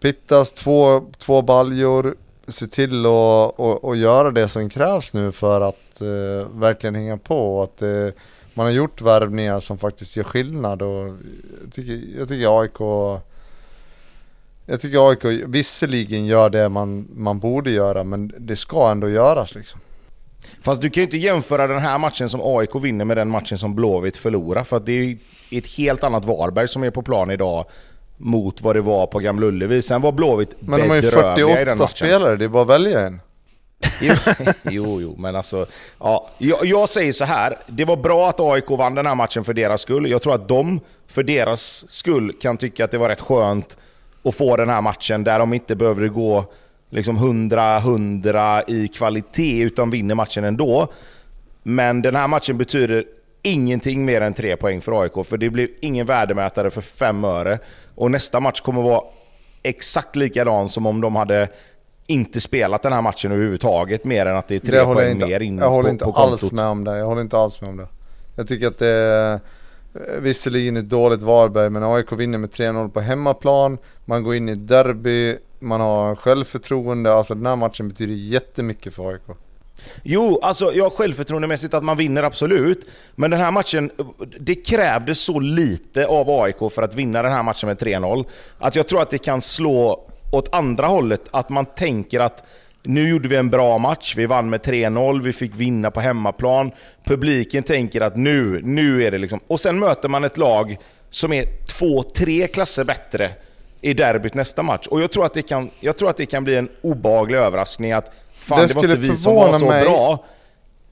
Pittas 0.00 0.52
två, 0.52 1.10
två 1.18 1.42
baljor, 1.42 2.16
se 2.48 2.66
till 2.66 3.06
att 3.06 3.54
och, 3.58 3.84
och 3.84 3.96
göra 3.96 4.30
det 4.30 4.48
som 4.48 4.70
krävs 4.70 5.14
nu 5.14 5.32
för 5.32 5.60
att 5.60 6.00
eh, 6.00 6.48
verkligen 6.58 6.94
hänga 6.94 7.16
på 7.16 7.62
att 7.62 7.82
eh, 7.82 8.08
man 8.54 8.66
har 8.66 8.72
gjort 8.72 9.00
värvningar 9.00 9.60
som 9.60 9.78
faktiskt 9.78 10.16
gör 10.16 10.24
skillnad 10.24 10.82
och 10.82 11.08
jag 11.64 11.72
tycker, 11.72 12.18
jag 12.18 12.28
tycker 12.28 12.60
AIK 12.60 12.80
jag 14.66 14.80
tycker 14.80 15.08
AIK 15.10 15.24
visserligen 15.46 16.26
gör 16.26 16.50
det 16.50 16.68
man, 16.68 17.08
man 17.14 17.38
borde 17.38 17.70
göra 17.70 18.04
men 18.04 18.32
det 18.38 18.56
ska 18.56 18.90
ändå 18.90 19.08
göras 19.08 19.54
liksom. 19.54 19.80
Fast 20.62 20.82
du 20.82 20.90
kan 20.90 21.00
ju 21.00 21.04
inte 21.04 21.16
jämföra 21.16 21.66
den 21.66 21.78
här 21.78 21.98
matchen 21.98 22.28
som 22.28 22.40
AIK 22.44 22.74
vinner 22.74 23.04
med 23.04 23.16
den 23.16 23.30
matchen 23.30 23.58
som 23.58 23.74
Blåvitt 23.74 24.16
förlorar. 24.16 24.64
För 24.64 24.80
det 24.80 24.92
är 24.92 25.04
ju 25.04 25.18
ett 25.50 25.66
helt 25.66 26.04
annat 26.04 26.24
Varberg 26.24 26.68
som 26.68 26.84
är 26.84 26.90
på 26.90 27.02
plan 27.02 27.30
idag 27.30 27.64
mot 28.16 28.60
vad 28.60 28.76
det 28.76 28.80
var 28.80 29.06
på 29.06 29.18
Gamla 29.18 29.46
Ullevi. 29.46 29.82
Sen 29.82 30.02
var 30.02 30.12
Blåvitt 30.12 30.54
Men 30.60 30.80
de 30.80 30.88
har 30.88 30.96
ju 30.96 31.02
bedrövliga 31.02 31.60
i 31.60 31.64
den 31.64 31.78
48 31.78 31.84
matchen. 31.84 31.96
spelare, 31.96 32.36
det 32.36 32.44
är 32.44 32.48
bara 32.48 32.62
att 32.62 32.68
välja 32.68 33.00
en. 33.00 33.20
Jo, 34.00 34.14
jo, 34.62 35.00
jo, 35.00 35.14
men 35.18 35.36
alltså... 35.36 35.66
Ja, 35.98 36.30
jag, 36.38 36.66
jag 36.66 36.88
säger 36.88 37.12
så 37.12 37.24
här. 37.24 37.58
Det 37.66 37.84
var 37.84 37.96
bra 37.96 38.28
att 38.28 38.40
AIK 38.40 38.70
vann 38.70 38.94
den 38.94 39.06
här 39.06 39.14
matchen 39.14 39.44
för 39.44 39.54
deras 39.54 39.80
skull. 39.80 40.10
Jag 40.10 40.22
tror 40.22 40.34
att 40.34 40.48
de, 40.48 40.80
för 41.06 41.22
deras 41.22 41.92
skull, 41.92 42.32
kan 42.40 42.56
tycka 42.56 42.84
att 42.84 42.90
det 42.90 42.98
var 42.98 43.08
rätt 43.08 43.20
skönt 43.20 43.76
att 44.24 44.34
få 44.34 44.56
den 44.56 44.68
här 44.68 44.82
matchen 44.82 45.24
där 45.24 45.38
de 45.38 45.54
inte 45.54 45.76
behöver 45.76 46.08
gå 46.08 46.44
liksom 46.90 47.18
100-100 47.18 48.62
i 48.66 48.88
kvalitet, 48.88 49.62
utan 49.62 49.90
vinner 49.90 50.14
matchen 50.14 50.44
ändå. 50.44 50.88
Men 51.62 52.02
den 52.02 52.16
här 52.16 52.28
matchen 52.28 52.58
betyder 52.58 53.04
ingenting 53.42 54.04
mer 54.04 54.20
än 54.20 54.34
tre 54.34 54.56
poäng 54.56 54.80
för 54.80 55.02
AIK, 55.02 55.26
för 55.26 55.38
det 55.38 55.50
blir 55.50 55.68
ingen 55.80 56.06
värdemätare 56.06 56.70
för 56.70 56.80
fem 56.80 57.24
öre. 57.24 57.58
Och 57.94 58.10
nästa 58.10 58.40
match 58.40 58.60
kommer 58.60 58.82
vara 58.82 59.00
exakt 59.62 60.16
likadan 60.16 60.68
som 60.68 60.86
om 60.86 61.00
de 61.00 61.16
hade 61.16 61.48
inte 62.06 62.40
spelat 62.40 62.82
den 62.82 62.92
här 62.92 63.02
matchen 63.02 63.32
överhuvudtaget, 63.32 64.04
mer 64.04 64.26
än 64.26 64.36
att 64.36 64.48
det 64.48 64.54
är 64.54 64.58
tre 64.58 64.78
Det 64.78 64.84
poäng 64.84 65.10
inte, 65.10 65.26
mer 65.26 65.40
in 65.40 65.58
jag 65.58 65.70
håller 65.70 65.88
på, 65.88 65.92
inte 65.92 66.04
på 66.04 66.10
alls 66.12 66.52
med 66.52 66.64
om 66.64 66.84
det. 66.84 66.98
Jag 66.98 67.06
håller 67.06 67.20
inte 67.20 67.38
alls 67.38 67.60
med 67.60 67.70
om 67.70 67.76
det. 67.76 67.88
Jag 68.36 68.48
tycker 68.48 68.66
att 68.66 68.78
det 68.78 68.88
är 68.88 69.34
eh, 69.34 70.20
visserligen 70.20 70.76
ett 70.76 70.88
dåligt 70.88 71.22
Varberg 71.22 71.70
men 71.70 71.82
AIK 71.82 72.12
vinner 72.12 72.38
med 72.38 72.50
3-0 72.50 72.90
på 72.90 73.00
hemmaplan. 73.00 73.78
Man 74.04 74.22
går 74.22 74.34
in 74.34 74.48
i 74.48 74.54
derby, 74.54 75.36
man 75.58 75.80
har 75.80 76.14
självförtroende. 76.14 77.14
Alltså 77.14 77.34
den 77.34 77.46
här 77.46 77.56
matchen 77.56 77.88
betyder 77.88 78.14
jättemycket 78.14 78.94
för 78.94 79.08
AIK. 79.08 79.22
Jo, 80.02 80.38
alltså 80.42 80.72
jag 80.72 80.92
självförtroendemässigt 80.92 81.74
att 81.74 81.84
man 81.84 81.96
vinner 81.96 82.22
absolut. 82.22 82.88
Men 83.14 83.30
den 83.30 83.40
här 83.40 83.50
matchen, 83.50 83.90
det 84.40 84.54
krävdes 84.54 85.20
så 85.20 85.40
lite 85.40 86.06
av 86.06 86.30
AIK 86.30 86.72
för 86.72 86.82
att 86.82 86.94
vinna 86.94 87.22
den 87.22 87.32
här 87.32 87.42
matchen 87.42 87.66
med 87.66 87.78
3-0. 87.78 88.24
Att 88.58 88.76
jag 88.76 88.88
tror 88.88 89.02
att 89.02 89.10
det 89.10 89.18
kan 89.18 89.42
slå 89.42 90.10
åt 90.32 90.54
andra 90.54 90.86
hållet. 90.86 91.22
Att 91.30 91.48
man 91.48 91.66
tänker 91.66 92.20
att 92.20 92.44
nu 92.82 93.08
gjorde 93.08 93.28
vi 93.28 93.36
en 93.36 93.50
bra 93.50 93.78
match, 93.78 94.14
vi 94.16 94.26
vann 94.26 94.50
med 94.50 94.60
3-0, 94.60 95.22
vi 95.22 95.32
fick 95.32 95.54
vinna 95.54 95.90
på 95.90 96.00
hemmaplan. 96.00 96.70
Publiken 97.04 97.62
tänker 97.62 98.00
att 98.00 98.16
nu, 98.16 98.60
nu 98.64 99.04
är 99.04 99.10
det 99.10 99.18
liksom... 99.18 99.40
Och 99.46 99.60
sen 99.60 99.78
möter 99.78 100.08
man 100.08 100.24
ett 100.24 100.38
lag 100.38 100.76
som 101.10 101.32
är 101.32 101.44
två, 101.66 102.02
tre 102.02 102.46
klasser 102.46 102.84
bättre 102.84 103.30
i 103.90 103.94
derbyt 103.94 104.34
nästa 104.34 104.62
match. 104.62 104.86
Och 104.86 105.00
jag 105.00 105.10
tror 105.12 105.26
att 105.26 105.34
det 105.34 105.42
kan, 105.42 105.70
jag 105.80 105.96
tror 105.96 106.10
att 106.10 106.16
det 106.16 106.26
kan 106.26 106.44
bli 106.44 106.56
en 106.56 106.68
obehaglig 106.82 107.38
överraskning 107.38 107.92
att 107.92 108.12
fan, 108.40 108.60
Det 108.60 108.66
det, 108.66 108.74
var 108.74 108.82
inte 108.84 108.96
vi 108.96 109.16
som 109.16 109.34
var 109.34 109.58
så 109.58 109.66
mig- 109.66 109.84
bra. 109.84 110.24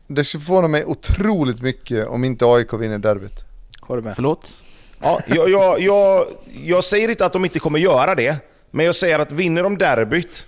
Det 0.06 0.24
skulle 0.24 0.44
förvåna 0.44 0.68
mig 0.68 0.84
otroligt 0.84 1.62
mycket 1.62 2.06
om 2.08 2.24
inte 2.24 2.44
AIK 2.46 2.72
vinner 2.72 2.98
derbyt. 2.98 3.44
Har 3.80 3.96
du 3.96 4.02
med? 4.02 4.14
Förlåt? 4.14 4.54
Ja, 5.02 5.20
jag, 5.26 5.50
jag, 5.50 5.80
jag, 5.80 6.26
jag 6.64 6.84
säger 6.84 7.08
inte 7.08 7.26
att 7.26 7.32
de 7.32 7.44
inte 7.44 7.58
kommer 7.58 7.78
göra 7.78 8.14
det, 8.14 8.36
men 8.70 8.86
jag 8.86 8.94
säger 8.94 9.18
att 9.18 9.32
vinner 9.32 9.62
de 9.62 9.78
derbyt 9.78 10.46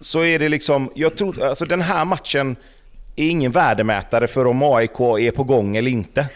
så 0.00 0.24
är 0.24 0.38
det 0.38 0.48
liksom... 0.48 0.90
Jag 0.94 1.16
tror, 1.16 1.42
alltså 1.42 1.64
den 1.64 1.80
här 1.80 2.04
matchen 2.04 2.56
är 3.16 3.28
ingen 3.28 3.52
värdemätare 3.52 4.26
för 4.28 4.46
om 4.46 4.62
AIK 4.62 5.00
är 5.00 5.30
på 5.30 5.44
gång 5.44 5.76
eller 5.76 5.90
inte. 5.90 6.26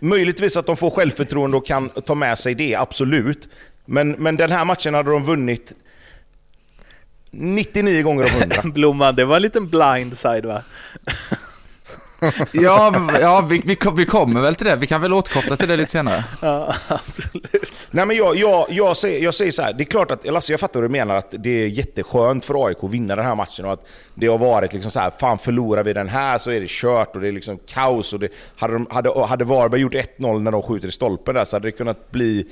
Möjligtvis 0.00 0.56
att 0.56 0.66
de 0.66 0.76
får 0.76 0.90
självförtroende 0.90 1.56
och 1.56 1.66
kan 1.66 1.88
ta 1.88 2.14
med 2.14 2.38
sig 2.38 2.54
det, 2.54 2.74
absolut. 2.74 3.48
Men, 3.84 4.10
men 4.10 4.36
den 4.36 4.50
här 4.50 4.64
matchen 4.64 4.94
hade 4.94 5.10
de 5.10 5.24
vunnit 5.24 5.74
99 7.30 8.02
gånger 8.02 8.24
av 8.24 8.30
100. 8.30 8.56
Blomman, 8.64 9.16
det 9.16 9.24
var 9.24 9.36
en 9.36 9.42
liten 9.42 9.68
blindside 9.68 10.46
va? 10.46 10.62
Ja, 12.52 12.94
ja 13.20 13.40
vi, 13.40 13.62
vi, 13.64 13.78
vi 13.96 14.06
kommer 14.06 14.40
väl 14.40 14.54
till 14.54 14.66
det. 14.66 14.76
Vi 14.76 14.86
kan 14.86 15.00
väl 15.00 15.12
återkoppla 15.12 15.56
till 15.56 15.68
det 15.68 15.76
lite 15.76 15.90
senare. 15.90 16.24
Ja, 16.40 16.74
absolut. 16.88 17.72
Nej 17.90 18.06
men 18.06 18.16
jag, 18.16 18.36
jag, 18.36 18.66
jag, 18.70 18.96
säger, 18.96 19.24
jag 19.24 19.34
säger 19.34 19.52
så 19.52 19.62
här, 19.62 19.72
det 19.72 19.82
är 19.82 19.84
klart 19.84 20.10
att, 20.10 20.24
Lasse 20.24 20.52
jag 20.52 20.60
fattar 20.60 20.80
vad 20.80 20.90
du 20.90 20.92
menar 20.92 21.14
att 21.14 21.34
det 21.38 21.50
är 21.50 21.66
jätteskönt 21.66 22.44
för 22.44 22.66
AIK 22.66 22.84
att 22.84 22.90
vinna 22.90 23.16
den 23.16 23.26
här 23.26 23.34
matchen 23.34 23.64
och 23.64 23.72
att 23.72 23.86
det 24.14 24.26
har 24.26 24.38
varit 24.38 24.72
liksom 24.72 24.90
så 24.90 25.00
här, 25.00 25.10
fan 25.10 25.38
förlorar 25.38 25.82
vi 25.82 25.92
den 25.92 26.08
här 26.08 26.38
så 26.38 26.50
är 26.50 26.60
det 26.60 26.70
kört 26.70 27.14
och 27.14 27.20
det 27.20 27.28
är 27.28 27.32
liksom 27.32 27.58
kaos 27.66 28.12
och 28.12 28.20
det, 28.20 28.28
hade, 28.56 28.72
de, 28.72 28.86
hade, 28.90 29.26
hade 29.26 29.44
Varberg 29.44 29.80
gjort 29.80 29.94
1-0 29.94 30.40
när 30.40 30.50
de 30.50 30.62
skjuter 30.62 30.88
i 30.88 30.92
stolpen 30.92 31.34
där 31.34 31.44
så 31.44 31.56
hade 31.56 31.68
det 31.68 31.72
kunnat 31.72 32.10
bli 32.10 32.46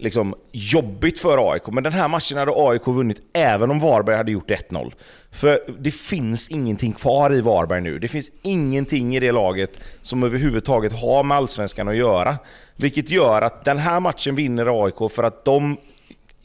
liksom 0.00 0.34
jobbigt 0.52 1.18
för 1.18 1.52
AIK. 1.52 1.66
Men 1.66 1.84
den 1.84 1.92
här 1.92 2.08
matchen 2.08 2.38
hade 2.38 2.52
AIK 2.54 2.86
vunnit 2.86 3.22
även 3.32 3.70
om 3.70 3.78
Varberg 3.78 4.16
hade 4.16 4.32
gjort 4.32 4.50
1-0. 4.50 4.92
För 5.30 5.60
det 5.78 5.90
finns 5.90 6.48
ingenting 6.48 6.92
kvar 6.92 7.34
i 7.34 7.40
Varberg 7.40 7.80
nu. 7.80 7.98
Det 7.98 8.08
finns 8.08 8.30
ingenting 8.42 9.16
i 9.16 9.20
det 9.20 9.32
laget 9.32 9.80
som 10.00 10.22
överhuvudtaget 10.22 10.92
har 10.92 11.22
med 11.22 11.36
Allsvenskan 11.36 11.88
att 11.88 11.96
göra. 11.96 12.38
Vilket 12.76 13.10
gör 13.10 13.42
att 13.42 13.64
den 13.64 13.78
här 13.78 14.00
matchen 14.00 14.34
vinner 14.34 14.84
AIK 14.84 15.12
för 15.12 15.22
att 15.22 15.44
de 15.44 15.76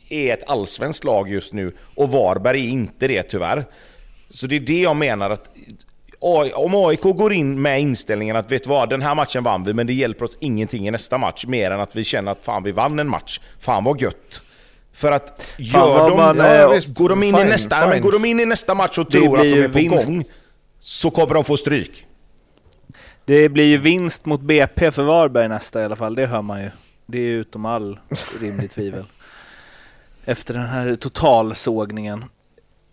är 0.09 0.33
ett 0.33 0.49
allsvenskt 0.49 1.03
lag 1.03 1.29
just 1.29 1.53
nu 1.53 1.71
och 1.95 2.09
Varberg 2.09 2.65
är 2.65 2.69
inte 2.69 3.07
det 3.07 3.23
tyvärr. 3.23 3.65
Så 4.29 4.47
det 4.47 4.55
är 4.55 4.59
det 4.59 4.81
jag 4.81 4.95
menar 4.95 5.29
att 5.29 5.49
om 6.55 6.75
AIK 6.75 7.01
går 7.01 7.33
in 7.33 7.61
med 7.61 7.81
inställningen 7.81 8.35
att 8.35 8.51
vet 8.51 8.63
du 8.63 8.69
vad, 8.69 8.89
den 8.89 9.01
här 9.01 9.15
matchen 9.15 9.43
vann 9.43 9.63
vi, 9.63 9.73
men 9.73 9.87
det 9.87 9.93
hjälper 9.93 10.25
oss 10.25 10.37
ingenting 10.39 10.87
i 10.87 10.91
nästa 10.91 11.17
match, 11.17 11.45
mer 11.45 11.71
än 11.71 11.79
att 11.79 11.95
vi 11.95 12.03
känner 12.03 12.31
att 12.31 12.43
fan 12.45 12.63
vi 12.63 12.71
vann 12.71 12.99
en 12.99 13.09
match. 13.09 13.39
Fan 13.59 13.83
vad 13.83 14.01
gött. 14.01 14.41
För 14.93 15.11
att 15.11 15.47
gör 15.57 16.09
de, 16.09 16.17
man, 16.17 16.37
ja, 16.37 16.69
visst, 16.69 16.97
går, 16.97 17.09
de 17.09 17.23
in 17.23 17.35
i 17.35 17.43
nästa, 17.43 17.79
fine. 17.79 17.89
Men 17.89 18.01
går 18.01 18.11
de 18.11 18.25
in 18.25 18.39
i 18.39 18.45
nästa 18.45 18.75
match 18.75 18.97
och 18.97 19.05
Det 19.05 19.17
tror 19.17 19.37
att 19.37 19.43
de 19.43 19.63
är 19.63 19.67
på 19.67 19.73
vinst. 19.73 20.05
gång, 20.07 20.23
så 20.79 21.11
kommer 21.11 21.33
de 21.33 21.43
få 21.43 21.57
stryk. 21.57 22.05
Det 23.25 23.49
blir 23.49 23.65
ju 23.65 23.77
vinst 23.77 24.25
mot 24.25 24.41
BP 24.41 24.91
för 24.91 25.03
Varberg 25.03 25.47
nästa 25.47 25.81
i 25.81 25.85
alla 25.85 25.95
fall, 25.95 26.15
det 26.15 26.25
hör 26.25 26.41
man 26.41 26.61
ju. 26.61 26.69
Det 27.05 27.19
är 27.19 27.29
utom 27.29 27.65
all 27.65 27.99
rimligt 28.41 28.71
tvivel. 28.71 29.05
Efter 30.25 30.53
den 30.53 30.65
här 30.65 30.95
totalsågningen. 30.95 32.25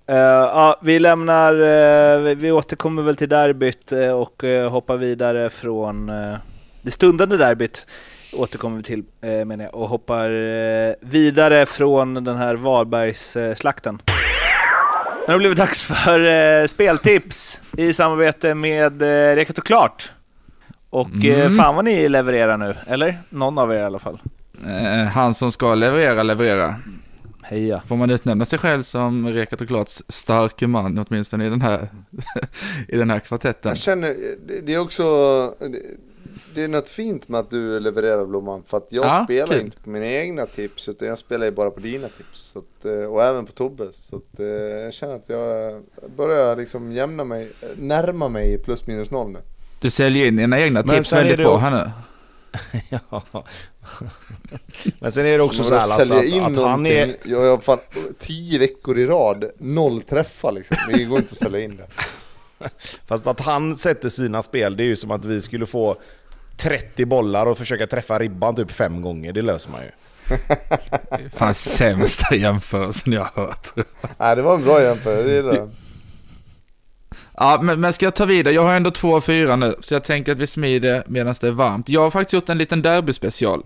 Eh, 0.06 0.16
ja, 0.16 0.76
vi 0.82 0.98
lämnar, 0.98 1.54
eh, 1.54 2.18
vi- 2.20 2.34
vi 2.34 2.52
återkommer 2.52 3.02
väl 3.02 3.16
till 3.16 3.28
derbyt 3.28 3.92
eh, 3.92 4.10
och 4.10 4.42
hoppar 4.70 4.96
vidare 4.96 5.50
från 5.50 6.10
uh, 6.10 6.36
det 6.82 6.90
stundande 6.90 7.36
derbyt 7.36 7.86
återkommer 8.32 8.76
vi 8.76 8.82
till 8.82 8.98
uh, 9.24 9.44
menar 9.44 9.64
jag 9.64 9.74
och 9.74 9.88
hoppar 9.88 10.28
vidare 11.06 11.66
från 11.66 12.14
den 12.24 12.36
här 12.36 12.54
Varbergsslakten. 12.54 13.94
Uh, 13.94 14.14
nu 15.28 15.32
har 15.34 15.40
det 15.40 15.54
dags 15.54 15.84
för 15.84 16.66
speltips 16.66 17.62
i 17.76 17.92
samarbete 17.92 18.54
med 18.54 19.02
uh, 19.02 19.36
Rekat 19.36 19.58
och 19.58 19.66
Klart. 19.66 20.12
Och 20.90 21.08
Mm. 21.24 21.56
fan 21.56 21.74
vad 21.76 21.84
ni 21.84 22.08
levererar 22.08 22.56
nu, 22.56 22.74
eller? 22.86 23.18
Någon 23.28 23.58
av 23.58 23.72
er 23.72 23.78
i 23.78 23.82
alla 23.82 23.98
fall. 23.98 24.20
Han 25.14 25.34
som 25.34 25.52
ska 25.52 25.74
leverera, 25.74 26.22
leverera. 26.22 26.74
Heja. 27.52 27.82
Får 27.86 27.96
man 27.96 28.10
utnämna 28.10 28.44
sig 28.44 28.58
själv 28.58 28.82
som 28.82 29.28
Rekat 29.28 29.60
och 29.60 29.66
Klarts 29.66 30.02
starke 30.08 30.66
man, 30.66 31.04
åtminstone 31.08 31.46
i 31.46 31.48
den 31.48 31.60
här, 31.60 31.88
i 32.88 32.96
den 32.96 33.10
här 33.10 33.18
kvartetten? 33.18 33.68
Jag 33.70 33.78
känner, 33.78 34.16
det, 34.62 34.74
är 34.74 34.78
också, 34.78 35.04
det, 36.54 36.62
är 36.62 36.68
något 36.68 36.90
fint 36.90 37.28
med 37.28 37.40
att 37.40 37.50
du 37.50 37.80
levererar 37.80 38.26
Blomman. 38.26 38.62
För 38.66 38.76
att 38.76 38.86
jag 38.90 39.04
Ja, 39.04 39.24
spelar 39.24 39.46
kul. 39.46 39.60
inte 39.60 39.76
på 39.80 39.90
mina 39.90 40.06
egna 40.06 40.46
tips, 40.46 40.88
utan 40.88 41.08
jag 41.08 41.18
spelar 41.18 41.44
ju 41.46 41.52
bara 41.52 41.70
på 41.70 41.80
dina 41.80 42.08
tips. 42.08 42.40
Så 42.40 42.58
att, 42.58 42.84
eh, 42.84 42.92
och 42.92 43.22
även 43.22 43.46
på 43.46 43.52
Tobbes. 43.52 43.96
Så 43.96 44.16
att, 44.16 44.40
eh, 44.40 44.46
jag 44.46 44.94
känner 44.94 45.14
att 45.14 45.28
jag 45.28 45.82
börjar 46.16 46.56
liksom 46.56 46.92
jämna 46.92 47.24
mig, 47.24 47.52
närma 47.76 48.28
mig 48.28 48.58
plus 48.58 48.86
minus 48.86 49.10
noll 49.10 49.30
nu. 49.30 49.38
Du 49.80 49.90
säljer 49.90 50.26
in 50.26 50.36
dina 50.36 50.60
egna 50.60 50.82
Men 50.86 50.96
tips 50.96 51.12
väldigt 51.12 51.36
det 51.36 51.42
bra 51.42 51.56
här 51.58 51.70
nu. 51.70 51.90
Ja. 53.10 53.44
Men 55.00 55.12
sen 55.12 55.26
är 55.26 55.38
det 55.38 55.44
också 55.44 55.64
så 55.64 55.74
här 55.74 55.88
Lasse, 55.88 56.06
sälja 56.06 56.24
in 56.24 56.42
att, 56.42 56.56
att 56.56 56.68
han 56.68 56.86
är... 56.86 57.16
jag 57.24 57.50
har 57.50 57.58
fan 57.58 57.78
tio 58.18 58.58
veckor 58.58 58.98
i 58.98 59.06
rad, 59.06 59.50
noll 59.58 60.02
träffar 60.02 60.52
liksom. 60.52 60.76
Det 60.92 61.04
går 61.04 61.18
inte 61.18 61.32
att 61.32 61.38
sälja 61.38 61.60
in 61.60 61.76
det. 61.76 61.86
Fast 63.06 63.26
att 63.26 63.40
han 63.40 63.76
sätter 63.76 64.08
sina 64.08 64.42
spel, 64.42 64.76
det 64.76 64.82
är 64.82 64.86
ju 64.86 64.96
som 64.96 65.10
att 65.10 65.24
vi 65.24 65.42
skulle 65.42 65.66
få 65.66 65.96
30 66.56 67.04
bollar 67.04 67.46
och 67.46 67.58
försöka 67.58 67.86
träffa 67.86 68.18
ribban 68.18 68.56
typ 68.56 68.70
fem 68.70 69.02
gånger. 69.02 69.32
Det 69.32 69.42
löser 69.42 69.70
man 69.70 69.80
ju. 69.82 69.90
Fan 71.30 71.54
sämsta 71.54 72.34
jämförelsen 72.34 73.12
jag 73.12 73.24
har 73.24 73.46
hört. 73.46 73.68
Nej 74.18 74.36
det 74.36 74.42
var 74.42 74.54
en 74.54 74.64
bra 74.64 74.82
jämförelse, 74.82 75.42
det. 75.42 75.68
Ja, 77.34 77.58
men, 77.62 77.80
men 77.80 77.92
ska 77.92 78.06
jag 78.06 78.14
ta 78.14 78.24
vidare? 78.24 78.54
Jag 78.54 78.62
har 78.62 78.74
ändå 78.74 78.90
två 78.90 79.10
och 79.10 79.24
fyra 79.24 79.56
nu, 79.56 79.74
så 79.80 79.94
jag 79.94 80.04
tänker 80.04 80.32
att 80.32 80.38
vi 80.38 80.46
smider 80.46 81.04
medan 81.06 81.34
det 81.40 81.46
är 81.46 81.50
varmt. 81.50 81.88
Jag 81.88 82.00
har 82.00 82.10
faktiskt 82.10 82.32
gjort 82.32 82.48
en 82.48 82.58
liten 82.58 82.82
derbyspecial. 82.82 83.62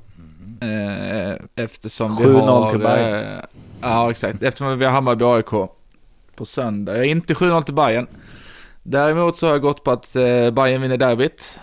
Eh, 0.60 1.64
eftersom 1.64 2.16
vi 2.16 2.24
7-0 2.24 2.46
har... 2.46 2.70
till 2.70 2.78
Bayern. 2.78 3.38
Eh, 3.38 3.44
ja, 3.80 4.10
exakt. 4.10 4.42
Eftersom 4.42 4.78
vi 4.78 4.84
har 4.84 4.92
Hammarby 4.92 5.24
AIK 5.24 5.70
på 6.36 6.44
söndag. 6.44 6.96
Jag 6.96 7.06
är 7.06 7.10
inte 7.10 7.34
7-0 7.34 7.62
till 7.62 7.74
Bayern. 7.74 8.06
Däremot 8.82 9.36
så 9.36 9.46
har 9.46 9.52
jag 9.52 9.62
gått 9.62 9.84
på 9.84 9.90
att 9.90 10.16
eh, 10.16 10.50
Bayern 10.50 10.82
vinner 10.82 10.96
derbyt. 10.96 11.60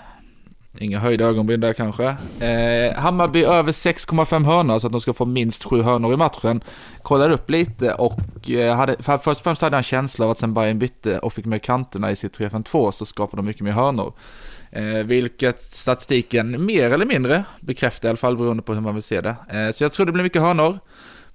Inga 0.78 1.00
höjda 1.00 1.26
ögonbryn 1.26 1.60
där 1.60 1.74
kanske. 1.74 2.16
Eh, 2.40 2.96
Hammarby 2.96 3.44
över 3.44 3.72
6,5 3.72 4.46
hörnor 4.46 4.80
så 4.80 4.88
att 4.88 4.94
de 4.94 5.02
ska 5.02 5.14
få 5.14 5.26
minst 5.26 5.64
7 5.64 5.82
hörnor 5.82 6.14
i 6.14 6.18
matchen. 6.18 6.64
Kollade 7.02 7.34
upp 7.34 7.50
lite 7.50 7.94
och 7.94 8.20
hade, 8.76 8.96
för 9.04 9.18
först 9.18 9.40
och 9.40 9.44
främst 9.44 9.62
hade 9.62 9.76
jag 9.76 9.80
en 9.80 9.84
känsla 9.84 10.26
av 10.26 10.32
att 10.32 10.40
sen 10.40 10.54
Bayern 10.54 10.80
bytte 10.80 11.20
och 11.20 11.34
fick 11.34 11.46
med 11.46 11.62
kanterna 11.62 12.12
i 12.12 12.16
sitt 12.16 12.40
3-5-2 12.40 12.92
så 12.92 13.06
skapade 13.06 13.42
de 13.42 13.46
mycket 13.46 13.62
mer 13.62 13.72
hörnor. 13.72 14.14
Eh, 14.76 15.04
vilket 15.04 15.62
statistiken 15.62 16.66
mer 16.66 16.92
eller 16.92 17.06
mindre 17.06 17.44
bekräftar 17.60 18.08
i 18.08 18.10
alla 18.10 18.18
fall 18.18 18.38
beroende 18.38 18.64
på 18.64 18.74
hur 18.74 18.82
man 18.82 18.94
vill 18.94 19.04
se 19.04 19.22
det. 19.22 19.36
Eh, 19.50 19.70
så 19.72 19.84
jag 19.84 19.92
tror 19.92 20.06
det 20.06 20.12
blir 20.12 20.24
mycket 20.24 20.42
hörnor 20.42 20.80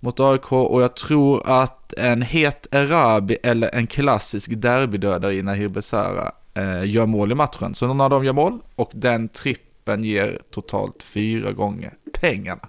mot 0.00 0.20
AIK 0.20 0.52
och 0.52 0.82
jag 0.82 0.96
tror 0.96 1.42
att 1.44 1.92
en 1.92 2.22
het 2.22 2.66
Erabi 2.70 3.36
eller 3.42 3.74
en 3.74 3.86
klassisk 3.86 4.50
derbydödare 4.54 5.34
i 5.34 5.42
Nahir 5.42 5.68
Besara 5.68 6.32
eh, 6.54 6.84
gör 6.84 7.06
mål 7.06 7.32
i 7.32 7.34
matchen. 7.34 7.74
Så 7.74 7.86
någon 7.86 8.00
av 8.00 8.10
dem 8.10 8.24
gör 8.24 8.32
mål 8.32 8.58
och 8.74 8.90
den 8.94 9.28
trippen 9.28 10.04
ger 10.04 10.40
totalt 10.50 11.02
fyra 11.02 11.52
gånger 11.52 11.94
pengarna. 12.12 12.68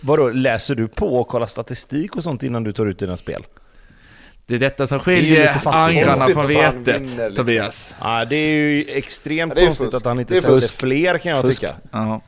Vadå, 0.00 0.30
läser 0.30 0.74
du 0.74 0.88
på 0.88 1.06
och 1.06 1.28
kollar 1.28 1.46
statistik 1.46 2.16
och 2.16 2.22
sånt 2.22 2.42
innan 2.42 2.64
du 2.64 2.72
tar 2.72 2.86
ut 2.86 2.98
dina 2.98 3.16
spel? 3.16 3.44
Det 4.46 4.54
är 4.54 4.58
detta 4.58 4.86
som 4.86 4.98
skiljer 5.00 5.60
angrarna 5.64 6.26
från 6.28 6.46
vetet, 6.46 7.00
liksom. 7.00 7.34
Tobias. 7.34 7.94
Ja, 8.00 8.24
det 8.24 8.36
är 8.36 8.54
ju 8.54 8.84
extremt 8.88 9.52
Ja, 9.56 9.62
är 9.62 9.66
konstigt 9.66 9.94
att 9.94 10.04
han 10.04 10.20
inte 10.20 10.40
fusk. 10.40 10.74
fler 10.74 11.18
kan 11.18 11.32
jag 11.32 11.40
Fusk. 11.40 11.60
tycka. 11.60 11.74
Ja. 11.92 12.20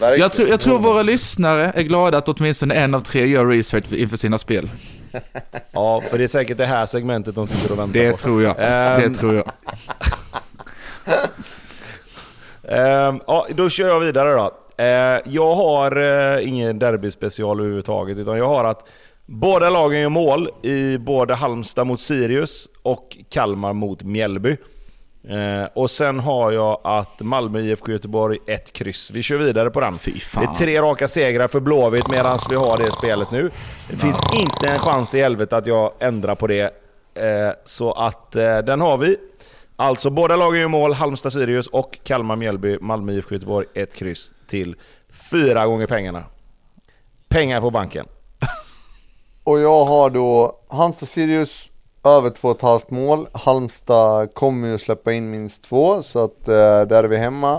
Jag, 0.00 0.32
tror, 0.32 0.48
jag 0.48 0.60
tror 0.60 0.78
våra 0.78 1.02
lyssnare 1.02 1.72
är 1.74 1.82
glada 1.82 2.18
att 2.18 2.28
åtminstone 2.28 2.74
en 2.74 2.94
av 2.94 3.00
tre 3.00 3.26
gör 3.26 3.46
research 3.46 3.92
inför 3.92 4.16
sina 4.16 4.38
spel. 4.38 4.70
Ja, 5.72 6.02
för 6.10 6.18
det 6.18 6.24
är 6.24 6.28
säkert 6.28 6.58
det 6.58 6.66
här 6.66 6.86
segmentet 6.86 7.34
de 7.34 7.46
sitter 7.46 7.72
och 7.72 7.78
väntar 7.78 8.00
Det 8.00 8.10
på. 8.12 8.16
tror 8.18 8.42
jag. 8.42 8.56
Ehm. 8.58 9.00
Det 9.12 9.18
tror 9.18 9.34
jag. 9.34 9.44
Ehm, 12.68 13.20
ja, 13.26 13.46
då 13.54 13.68
kör 13.70 13.88
jag 13.88 14.00
vidare 14.00 14.32
då. 14.32 14.52
Eh, 14.84 15.20
jag 15.24 15.54
har 15.54 15.98
uh, 15.98 16.48
ingen 16.48 16.78
derbyspecial 16.78 17.60
överhuvudtaget, 17.60 18.18
utan 18.18 18.38
jag 18.38 18.48
har 18.48 18.64
att 18.64 18.88
båda 19.28 19.70
lagen 19.70 20.00
gör 20.00 20.08
mål 20.08 20.50
i 20.62 20.98
både 20.98 21.34
Halmstad 21.34 21.86
mot 21.86 22.00
Sirius 22.00 22.68
och 22.82 23.16
Kalmar 23.30 23.72
mot 23.72 24.02
Mjällby. 24.02 24.56
Eh, 25.28 25.64
och 25.74 25.90
sen 25.90 26.20
har 26.20 26.52
jag 26.52 26.80
att 26.84 27.20
Malmö 27.20 27.60
IFK 27.60 27.92
Göteborg 27.92 28.38
1 28.46 28.72
kryss. 28.72 29.10
Vi 29.10 29.22
kör 29.22 29.36
vidare 29.36 29.70
på 29.70 29.80
den. 29.80 29.98
Det 30.04 30.44
är 30.44 30.54
tre 30.54 30.80
raka 30.82 31.08
segrar 31.08 31.48
för 31.48 31.60
Blåvitt 31.60 32.08
medan 32.10 32.38
vi 32.50 32.56
har 32.56 32.78
det 32.78 32.92
spelet 32.92 33.30
nu. 33.30 33.50
Det 33.90 33.96
finns 33.96 34.18
inte 34.34 34.68
en 34.68 34.78
chans 34.78 35.14
i 35.14 35.20
helvete 35.20 35.56
att 35.56 35.66
jag 35.66 35.92
ändrar 36.00 36.34
på 36.34 36.46
det. 36.46 36.62
Eh, 37.14 37.50
så 37.64 37.92
att 37.92 38.36
eh, 38.36 38.58
den 38.58 38.80
har 38.80 38.98
vi. 38.98 39.16
Alltså 39.76 40.10
båda 40.10 40.36
lagen 40.36 40.60
gör 40.60 40.68
mål, 40.68 40.92
Halmstad 40.92 41.32
Sirius 41.32 41.66
och 41.66 41.98
Kalmar 42.04 42.36
Mjällby, 42.36 42.78
Malmö 42.80 43.12
IFK 43.12 43.34
Göteborg, 43.34 43.66
ett 43.74 43.94
kryss 43.94 44.34
till 44.46 44.76
fyra 45.30 45.66
gånger 45.66 45.86
pengarna. 45.86 46.24
Pengar 47.28 47.60
på 47.60 47.70
banken. 47.70 48.06
Och 49.48 49.60
jag 49.60 49.84
har 49.84 50.10
då 50.10 50.56
Halmstad 50.68 51.08
Sirius 51.08 51.72
över 52.04 52.30
2,5 52.30 52.82
mål. 52.88 53.28
Halmstad 53.32 54.34
kommer 54.34 54.68
ju 54.68 54.78
släppa 54.78 55.12
in 55.12 55.30
minst 55.30 55.62
två 55.62 56.02
så 56.02 56.24
att 56.24 56.48
eh, 56.48 56.80
där 56.80 57.04
är 57.04 57.08
vi 57.08 57.16
hemma. 57.16 57.54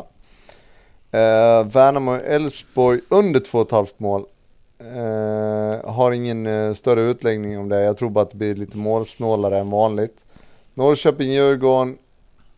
Eh, 1.11 1.65
Värnamo 1.65 2.11
och 2.11 2.23
Elfsborg 2.23 2.99
under 3.09 3.39
2,5 3.39 3.87
mål. 3.97 4.25
Eh, 4.79 5.91
har 5.91 6.11
ingen 6.11 6.45
eh, 6.45 6.73
större 6.73 7.01
utläggning 7.01 7.59
om 7.59 7.69
det. 7.69 7.81
Jag 7.81 7.97
tror 7.97 8.09
bara 8.09 8.21
att 8.21 8.31
det 8.31 8.37
blir 8.37 8.55
lite 8.55 8.77
målsnålare 8.77 9.59
än 9.59 9.69
vanligt. 9.69 10.25
Norrköping-Djurgården 10.73 11.97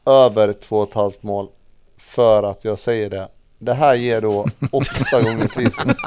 över 0.06 0.54
2,5 0.54 1.14
mål. 1.22 1.48
För 1.98 2.44
att 2.44 2.66
jag 2.66 2.80
säger 2.80 3.10
det. 3.10 3.28
Det 3.60 3.74
här 3.74 3.96
ger 3.96 4.22
då 4.22 4.46
åtta 4.72 5.22
gånger 5.22 5.48
priset. 5.48 5.98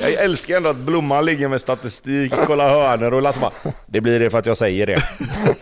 Jag 0.00 0.12
älskar 0.12 0.56
ändå 0.56 0.68
att 0.68 0.76
Blomman 0.76 1.24
ligger 1.24 1.48
med 1.48 1.60
statistik, 1.60 2.32
kollar 2.32 2.68
hörnor 2.70 3.12
och 3.14 3.22
Lasse 3.22 3.40
bara 3.40 3.52
Det 3.86 4.00
blir 4.00 4.20
det 4.20 4.30
för 4.30 4.38
att 4.38 4.46
jag 4.46 4.56
säger 4.56 4.86
det. 4.86 5.02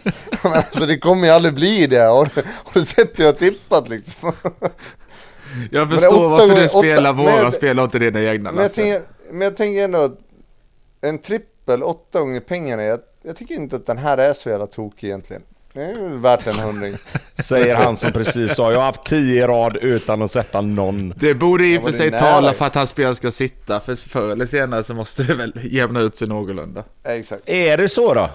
Men 0.42 0.52
alltså 0.52 0.86
det 0.86 0.98
kommer 0.98 1.26
ju 1.26 1.32
aldrig 1.32 1.54
bli 1.54 1.86
det. 1.86 1.98
Har 1.98 2.30
du, 2.34 2.40
har 2.44 2.72
du 2.74 2.84
sett 2.84 3.18
hur 3.20 3.24
jag 3.24 3.38
tippat 3.38 3.88
liksom? 3.88 4.32
Jag 5.70 5.90
förstår 5.90 6.08
åtta 6.16 6.28
varför 6.28 6.46
gånger- 6.48 6.62
du 6.62 6.68
spelar 6.68 7.10
åtta- 7.12 7.16
våra 7.42 7.52
spel 7.52 7.78
och 7.78 7.84
inte 7.84 7.98
dina 7.98 8.22
egna 8.22 8.52
Men 8.52 8.62
jag, 8.62 8.74
tänker, 8.74 9.02
men 9.30 9.40
jag 9.40 9.56
tänker 9.56 9.84
ändå 9.84 9.98
att 9.98 10.18
en 11.00 11.18
trippel, 11.18 11.82
åtta 11.82 12.20
gånger 12.20 12.40
pengarna. 12.40 12.82
Jag, 12.82 13.00
jag 13.22 13.36
tycker 13.36 13.54
inte 13.54 13.76
att 13.76 13.86
den 13.86 13.98
här 13.98 14.18
är 14.18 14.32
så 14.34 14.48
jävla 14.50 14.66
tokig 14.66 15.06
egentligen. 15.06 15.42
Det 15.72 15.82
är 15.82 16.16
värt 16.16 16.46
en 16.46 16.54
hundring. 16.54 16.96
Säger 17.38 17.74
han 17.74 17.96
som 17.96 18.12
precis 18.12 18.54
sa 18.54 18.72
jag 18.72 18.78
har 18.78 18.86
haft 18.86 19.04
tio 19.04 19.44
i 19.44 19.46
rad 19.46 19.76
utan 19.76 20.22
att 20.22 20.30
sätta 20.30 20.60
någon. 20.60 21.14
Det 21.16 21.34
borde 21.34 21.66
i 21.66 21.78
och 21.78 21.82
men 21.82 21.92
för 21.92 21.98
sig 21.98 22.10
nära 22.10 22.20
tala 22.20 22.52
för 22.54 22.64
att 22.66 22.74
hans 22.74 22.90
spel 22.90 23.14
ska 23.14 23.30
sitta, 23.30 23.80
för 23.80 23.94
förr 24.08 24.30
eller 24.32 24.46
senare 24.46 24.82
så 24.84 24.94
måste 24.94 25.22
det 25.22 25.34
väl 25.34 25.52
jämna 25.72 26.00
ut 26.00 26.16
sig 26.16 26.28
någorlunda. 26.28 26.84
Exakt. 27.04 27.42
Är 27.46 27.76
det 27.76 27.88
så 27.88 28.14
då? 28.14 28.30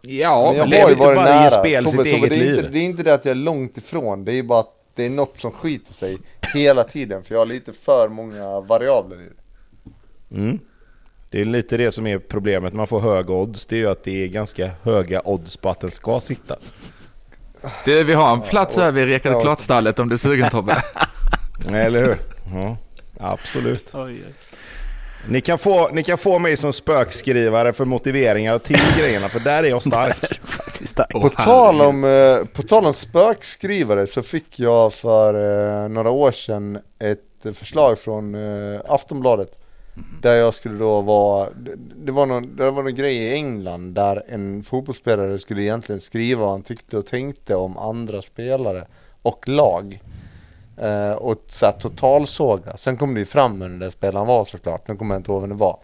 Ja, 0.00 0.46
Men 0.50 0.58
jag 0.58 0.68
lever 0.68 0.82
har 0.82 0.88
ju 0.88 0.94
inte 0.94 1.06
varit 1.06 1.16
varje 1.16 1.40
nära. 1.40 1.50
spel 1.50 1.84
Tobbe, 1.84 2.04
sitt 2.04 2.12
Tobbe, 2.14 2.26
eget 2.26 2.30
det, 2.30 2.36
är 2.36 2.50
inte, 2.50 2.62
liv? 2.62 2.72
det 2.72 2.78
är 2.78 2.82
inte 2.82 3.02
det 3.02 3.14
att 3.14 3.24
jag 3.24 3.30
är 3.30 3.34
långt 3.36 3.78
ifrån. 3.78 4.24
Det 4.24 4.32
är 4.34 4.42
bara 4.42 4.60
att 4.60 4.74
det 4.94 5.06
är 5.06 5.10
något 5.10 5.38
som 5.38 5.50
skiter 5.50 5.94
sig 5.94 6.18
hela 6.54 6.84
tiden. 6.84 7.22
För 7.22 7.34
jag 7.34 7.40
har 7.40 7.46
lite 7.46 7.72
för 7.72 8.08
många 8.08 8.60
variabler 8.60 9.16
i 9.16 9.24
det. 9.24 10.36
Mm. 10.36 10.58
Det 11.30 11.40
är 11.40 11.44
lite 11.44 11.76
det 11.76 11.90
som 11.92 12.06
är 12.06 12.18
problemet 12.18 12.72
när 12.72 12.76
man 12.76 12.86
får 12.86 13.00
höga 13.00 13.34
odds. 13.34 13.66
Det 13.66 13.76
är 13.76 13.80
ju 13.80 13.90
att 13.90 14.04
det 14.04 14.24
är 14.24 14.28
ganska 14.28 14.70
höga 14.82 15.22
odds 15.24 15.56
på 15.56 15.70
att 15.70 15.80
den 15.80 15.90
ska 15.90 16.20
sitta. 16.20 16.56
Du, 17.84 18.04
vi 18.04 18.12
har 18.12 18.32
en 18.32 18.40
plats 18.42 18.76
Ja, 18.76 18.82
och- 18.82 18.88
över 18.88 19.02
i 19.02 19.06
Rekade 19.06 19.34
ja. 19.34 19.40
Klart-stallet 19.40 19.98
om 19.98 20.08
du 20.08 20.14
är 20.14 20.18
sugen 20.18 20.50
Tobbe. 20.50 20.82
Nej, 21.70 21.86
eller 21.86 22.02
hur? 22.04 22.16
Ja, 22.54 22.76
absolut. 23.20 23.92
Ni 25.28 25.40
kan, 25.40 25.58
få, 25.58 25.88
ni 25.88 26.02
kan 26.04 26.18
få 26.18 26.38
mig 26.38 26.56
som 26.56 26.72
spökskrivare 26.72 27.72
för 27.72 27.84
motiveringar 27.84 28.58
till 28.58 28.80
grejerna, 28.98 29.28
för 29.28 29.40
där 29.40 29.62
är 29.64 29.68
jag 29.68 29.82
stark. 29.82 30.40
På 31.12 31.28
tal, 31.28 31.80
om, 31.80 32.04
eh, 32.04 32.44
på 32.54 32.62
tal 32.62 32.86
om 32.86 32.94
spökskrivare 32.94 34.06
så 34.06 34.22
fick 34.22 34.58
jag 34.60 34.92
för 34.92 35.34
eh, 35.84 35.88
några 35.88 36.10
år 36.10 36.32
sedan 36.32 36.78
ett 36.98 37.56
förslag 37.56 37.98
från 37.98 38.34
eh, 38.34 38.80
Aftonbladet 38.88 39.58
där 40.22 40.34
jag 40.34 40.54
skulle 40.54 40.78
då 40.78 41.00
vara, 41.00 41.48
det, 41.96 42.12
var 42.12 42.26
någon, 42.26 42.56
det 42.56 42.70
var 42.70 42.82
någon 42.82 42.94
grej 42.94 43.16
i 43.16 43.32
England 43.32 43.94
där 43.94 44.22
en 44.28 44.62
fotbollsspelare 44.62 45.38
skulle 45.38 45.62
egentligen 45.62 46.00
skriva 46.00 46.40
vad 46.40 46.50
han 46.50 46.62
tyckte 46.62 46.98
och 46.98 47.06
tänkte 47.06 47.54
om 47.54 47.78
andra 47.78 48.22
spelare 48.22 48.86
och 49.22 49.48
lag 49.48 50.02
eh, 50.76 51.12
Och 51.12 51.44
så 51.46 51.66
här, 51.66 51.72
totalsåga, 51.72 52.76
sen 52.76 52.96
kom 52.96 53.14
det 53.14 53.20
ju 53.20 53.26
fram 53.26 53.60
vem 53.60 53.70
den 53.70 53.78
där 53.78 53.90
spelaren 53.90 54.26
var 54.26 54.44
såklart, 54.44 54.88
nu 54.88 54.96
kommer 54.96 55.14
jag 55.14 55.20
inte 55.20 55.32
ihåg 55.32 55.40
vem 55.40 55.50
det 55.50 55.56
var 55.56 55.78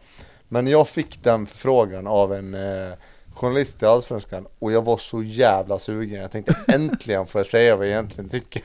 Men 0.48 0.66
jag 0.66 0.88
fick 0.88 1.22
den 1.22 1.46
frågan 1.46 2.06
av 2.06 2.34
en 2.34 2.54
eh, 2.54 2.92
journalist 3.34 3.82
i 3.82 3.86
Allsvenskan 3.86 4.46
och 4.58 4.72
jag 4.72 4.82
var 4.82 4.96
så 4.96 5.22
jävla 5.22 5.78
sugen. 5.78 6.20
Jag 6.20 6.30
tänkte 6.30 6.56
äntligen 6.74 7.26
får 7.26 7.38
jag 7.38 7.46
säga 7.46 7.76
vad 7.76 7.86
jag 7.86 7.92
egentligen 7.92 8.30
tycker. 8.30 8.62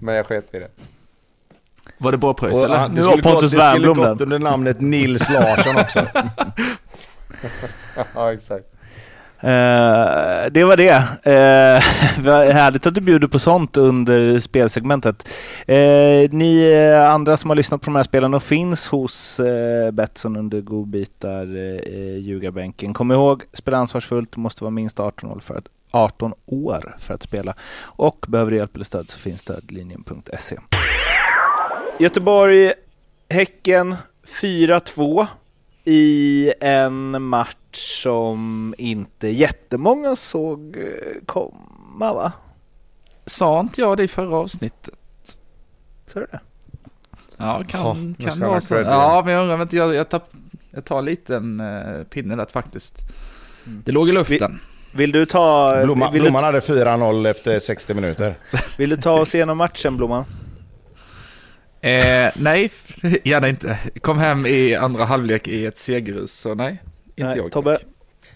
Men 0.00 0.14
jag 0.14 0.26
sket 0.26 0.54
i 0.54 0.58
det. 0.58 0.68
Var 2.04 2.12
det 2.12 2.18
bra 2.18 2.34
pröjs 2.34 2.54
Och, 2.54 2.64
eller? 2.64 2.88
det 2.88 3.02
har 3.02 3.10
skulle 3.10 3.22
Pontus 3.22 3.54
gått, 3.54 3.60
det 3.60 3.70
skulle 3.70 3.88
gått 3.88 4.20
under 4.20 4.38
namnet 4.38 4.80
Nils 4.80 5.30
Larsson 5.30 5.76
också. 5.76 6.00
ja 8.14 8.32
exakt. 8.32 8.74
Eh, 9.44 10.50
det 10.50 10.64
var 10.64 10.76
det. 10.76 11.02
Uh, 12.16 12.30
härligt 12.30 12.86
att 12.86 12.94
du 12.94 13.00
bjuder 13.00 13.28
på 13.28 13.38
sånt 13.38 13.76
under 13.76 14.38
spelsegmentet. 14.38 15.28
Eh, 15.66 16.30
ni 16.30 16.74
andra 17.08 17.36
som 17.36 17.50
har 17.50 17.56
lyssnat 17.56 17.80
på 17.80 17.84
de 17.84 17.96
här 17.96 18.02
spelen, 18.02 18.30
de 18.30 18.40
finns 18.40 18.88
hos 18.88 19.40
uh, 19.40 19.90
Betsson 19.90 20.36
under 20.36 20.60
godbitar 20.60 21.56
uh, 21.56 22.18
ljugarbänken. 22.18 22.94
Kom 22.94 23.12
ihåg, 23.12 23.42
spela 23.52 23.76
ansvarsfullt, 23.76 24.32
du 24.32 24.40
måste 24.40 24.64
vara 24.64 24.70
minst 24.70 25.00
18 25.00 25.30
år 25.30 25.40
för 25.40 25.54
att 25.54 25.64
18 25.90 26.32
år 26.46 26.96
för 26.98 27.14
att 27.14 27.22
spela. 27.22 27.54
Och 27.82 28.26
behöver 28.28 28.50
du 28.50 28.56
hjälp 28.56 28.74
eller 28.74 28.84
stöd 28.84 29.10
så 29.10 29.18
finns 29.18 29.40
stödlinjen.se. 29.40 30.56
Göteborg, 31.98 32.72
Häcken 33.28 33.96
4-2 34.42 35.26
i 35.84 36.52
en 36.60 37.22
match 37.22 37.56
som 38.02 38.74
inte 38.78 39.28
jättemånga 39.28 40.16
såg 40.16 40.76
eh, 40.76 41.24
komma 41.26 42.14
va? 42.14 42.32
Sa 43.26 43.60
inte 43.60 43.80
jag 43.80 43.96
det 43.96 44.04
i 44.04 44.08
förra 44.08 44.36
avsnittet? 44.36 44.94
Så 46.06 46.18
är 46.18 46.26
det? 46.30 46.40
Ja, 47.36 47.58
Ja, 47.58 47.64
kan, 47.68 48.14
nu 48.18 48.24
kan 48.24 48.40
vara 48.40 48.60
så. 48.60 48.74
Ja, 48.74 49.22
men 49.24 49.34
jag 49.34 49.42
undrar, 49.42 49.56
vänta, 49.56 49.76
jag, 49.76 49.94
jag, 49.94 50.08
tar, 50.08 50.20
jag 50.70 50.84
tar 50.84 51.02
lite 51.02 51.36
en 51.36 51.60
uh, 51.60 52.04
pinne 52.04 52.36
där 52.36 52.46
faktiskt. 52.52 52.98
Mm. 53.66 53.82
Det 53.86 53.92
låg 53.92 54.08
i 54.08 54.12
luften. 54.12 54.60
Vill 54.92 55.12
du 55.12 55.26
ta, 55.26 55.80
Blomman, 55.84 56.12
vill, 56.12 56.22
du, 56.22 56.24
Blomman 56.24 56.44
hade 56.44 56.60
4-0 56.60 57.30
efter 57.30 57.58
60 57.58 57.94
minuter. 57.94 58.34
vill 58.78 58.90
du 58.90 58.96
ta 58.96 59.20
oss 59.20 59.34
igenom 59.34 59.58
matchen 59.58 59.96
Blomman? 59.96 60.24
Eh, 61.84 62.32
nej, 62.34 62.70
gärna 63.24 63.48
inte. 63.48 63.78
Kom 64.00 64.18
hem 64.18 64.46
i 64.46 64.74
andra 64.74 65.04
halvlek 65.04 65.48
i 65.48 65.66
ett 65.66 65.78
segerhus, 65.78 66.32
så 66.32 66.54
nej. 66.54 66.82
Inte 67.16 67.28
Nej, 67.28 67.36
jag. 67.36 67.52
Tobbe? 67.52 67.78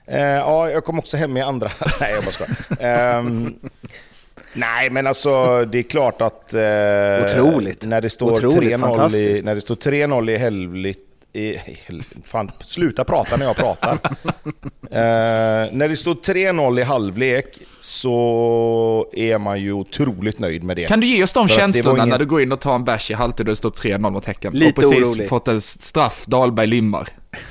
Eh, 0.07 0.21
ja, 0.21 0.71
jag 0.71 0.85
kom 0.85 0.99
också 0.99 1.17
hem 1.17 1.37
i 1.37 1.41
andra... 1.41 1.71
Nej, 2.01 2.13
jag 2.13 2.25
bara 2.25 2.33
skojar. 2.33 2.57
Ehm, 2.81 3.55
nej, 4.53 4.91
men 4.91 5.07
alltså 5.07 5.65
det 5.65 5.79
är 5.79 5.83
klart 5.83 6.23
att... 6.23 6.55
eh, 6.55 6.61
Otroligt. 7.25 7.87
När 7.87 8.01
det 8.01 8.11
står 8.11 8.33
Otroligt 8.33 8.73
3-0 8.73 9.15
i, 9.15 9.43
när 9.43 9.55
det 9.55 9.61
står 9.61 9.75
3-0 9.75 10.31
i 10.31 10.37
helvligt... 10.37 11.08
I, 11.39 11.61
fan, 12.25 12.51
sluta 12.61 13.05
prata 13.05 13.37
när 13.37 13.45
jag 13.47 13.57
pratar. 13.57 13.99
Eh, 14.91 14.95
när 15.73 15.89
det 15.89 15.97
står 15.97 16.15
3-0 16.15 16.81
i 16.81 16.83
halvlek 16.83 17.59
så 17.81 19.11
är 19.13 19.39
man 19.39 19.61
ju 19.61 19.73
otroligt 19.73 20.39
nöjd 20.39 20.63
med 20.65 20.77
det. 20.77 20.87
Kan 20.87 21.01
du 21.01 21.07
ge 21.07 21.23
oss 21.25 21.33
de 21.33 21.49
För 21.49 21.55
känslorna 21.57 21.97
ingen- 21.99 22.09
när 22.09 22.19
du 22.19 22.27
går 22.27 22.43
in 22.43 22.53
och 22.53 22.61
tar 22.61 22.75
en 22.75 22.85
bärs 22.85 23.11
i 23.11 23.15
halvtid 23.15 23.47
och 23.47 23.53
det 23.53 23.57
står 23.57 23.71
3-0 23.71 24.11
mot 24.11 24.25
Häcken? 24.25 24.53
Lite 24.53 24.69
och 24.69 24.75
precis 24.75 25.07
orolig. 25.07 25.29
fått 25.29 25.49
en 25.49 25.61
straff, 25.61 26.25
Dahlberg 26.27 26.67
limmar. 26.67 27.09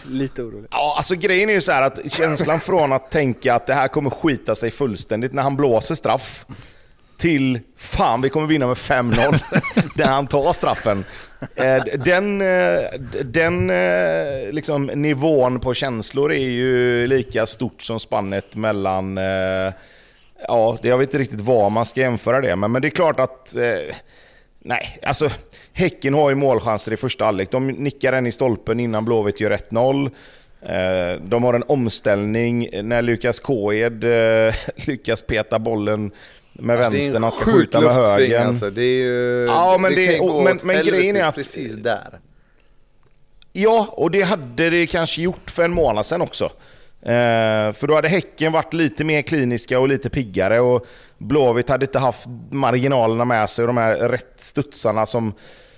Lite 0.08 0.42
orolig. 0.44 0.68
Ja, 0.72 0.94
alltså 0.98 1.16
grejen 1.16 1.50
är 1.50 1.54
ju 1.54 1.62
så 1.62 1.72
här 1.72 1.82
att 1.82 2.12
känslan 2.14 2.60
från 2.60 2.94
att 2.94 3.12
tänka 3.12 3.56
att 3.56 3.68
det 3.68 3.74
här 3.74 3.88
kommer 3.88 4.10
skita 4.10 4.56
sig 4.56 4.72
fullständigt 4.72 5.34
när 5.34 5.44
han 5.44 5.56
blåser 5.56 5.96
straff 5.96 6.46
till 7.18 7.60
fan 7.78 8.22
vi 8.22 8.30
kommer 8.30 8.48
vinna 8.48 8.68
med 8.68 8.76
5-0 8.78 9.40
när 9.96 10.06
han 10.08 10.28
tar 10.28 10.54
straffen. 10.54 11.06
Eh, 11.56 11.84
Den, 12.06 12.42
eh, 12.42 12.80
den 13.26 13.70
eh, 13.70 14.52
liksom, 14.52 14.86
nivån 14.86 15.60
på 15.60 15.74
känslor 15.74 16.32
är 16.34 16.38
ju 16.50 17.08
lika 17.08 17.46
stort 17.46 17.82
som 17.82 18.00
spannet 18.00 18.56
mellan 18.56 19.18
Ja, 20.48 20.78
det- 20.82 20.88
jag 20.88 20.98
vet 20.98 21.10
inte 21.10 21.18
riktigt 21.20 21.42
vad 21.42 21.72
man 21.72 21.86
ska 21.86 22.00
jämföra 22.02 22.42
det 22.42 22.56
med, 22.56 22.70
men 22.70 22.82
det 22.82 22.88
är 22.88 22.90
klart 22.90 23.20
att 23.20 23.56
Nej, 24.60 25.00
alltså 25.04 25.30
Häcken 25.74 26.14
har 26.14 26.30
ju 26.30 26.36
målchanser 26.36 26.94
i 26.94 26.98
första 26.98 27.26
halvlek. 27.26 27.52
De 27.52 27.68
nickar 27.68 28.14
en 28.14 28.28
i 28.28 28.32
stolpen 28.32 28.80
innan 28.80 29.06
Blåvitt 29.06 29.40
gör 29.40 29.52
1-0. 29.72 30.06
Eh, 30.62 31.22
De 31.22 31.44
har 31.44 31.54
en 31.54 31.64
omställning 31.68 32.70
när 32.84 33.02
Lukas 33.02 33.40
Kåed 33.40 34.04
lyckas 34.88 35.22
peta 35.22 35.60
bollen 35.60 36.12
med 36.60 36.76
Alltså, 36.76 36.92
det 36.92 36.98
vänstern. 36.98 37.24
Han 37.24 37.32
ska 37.32 37.44
skjuta 37.44 37.82
med 37.82 37.92
högen. 37.96 38.48
Alltså. 38.48 38.70
Det 38.70 38.84
är 38.84 39.04
ju, 39.04 39.46
Ja, 39.50 39.78
men 39.80 39.96
det- 39.96 40.02
ju 40.02 40.20
och- 40.20 40.44
men- 40.44 40.60
men 40.64 40.86
grejen 40.86 41.16
är 41.16 41.24
att- 41.24 41.36
precis 41.36 41.76
där. 41.76 42.20
Ja, 43.54 43.88
och 43.92 44.12
det 44.12 44.22
hade 44.22 44.70
det 44.70 44.88
kanske 44.88 45.22
gjort 45.22 45.52
för 45.52 45.64
en 45.64 45.74
månad 45.74 46.06
sedan 46.06 46.22
också. 46.22 46.46
Eh, 47.02 47.72
för 47.74 47.88
då 47.88 47.96
hade 47.96 48.08
Häcken 48.10 48.52
varit 48.52 48.74
lite 48.74 49.04
mer 49.04 49.22
kliniska 49.22 49.80
och 49.80 49.88
lite 49.88 50.10
piggare 50.10 50.60
och 50.60 50.86
Blåvitt 51.18 51.70
hade 51.70 51.86
inte 51.86 52.00
haft 52.00 52.26
marginalerna 52.52 53.26
med 53.26 53.50
sig 53.50 53.64
och 53.64 53.68
de 53.68 53.78
här 53.78 53.96
rätt 53.96 54.34
studsarna 54.38 55.06
som, 55.06 55.34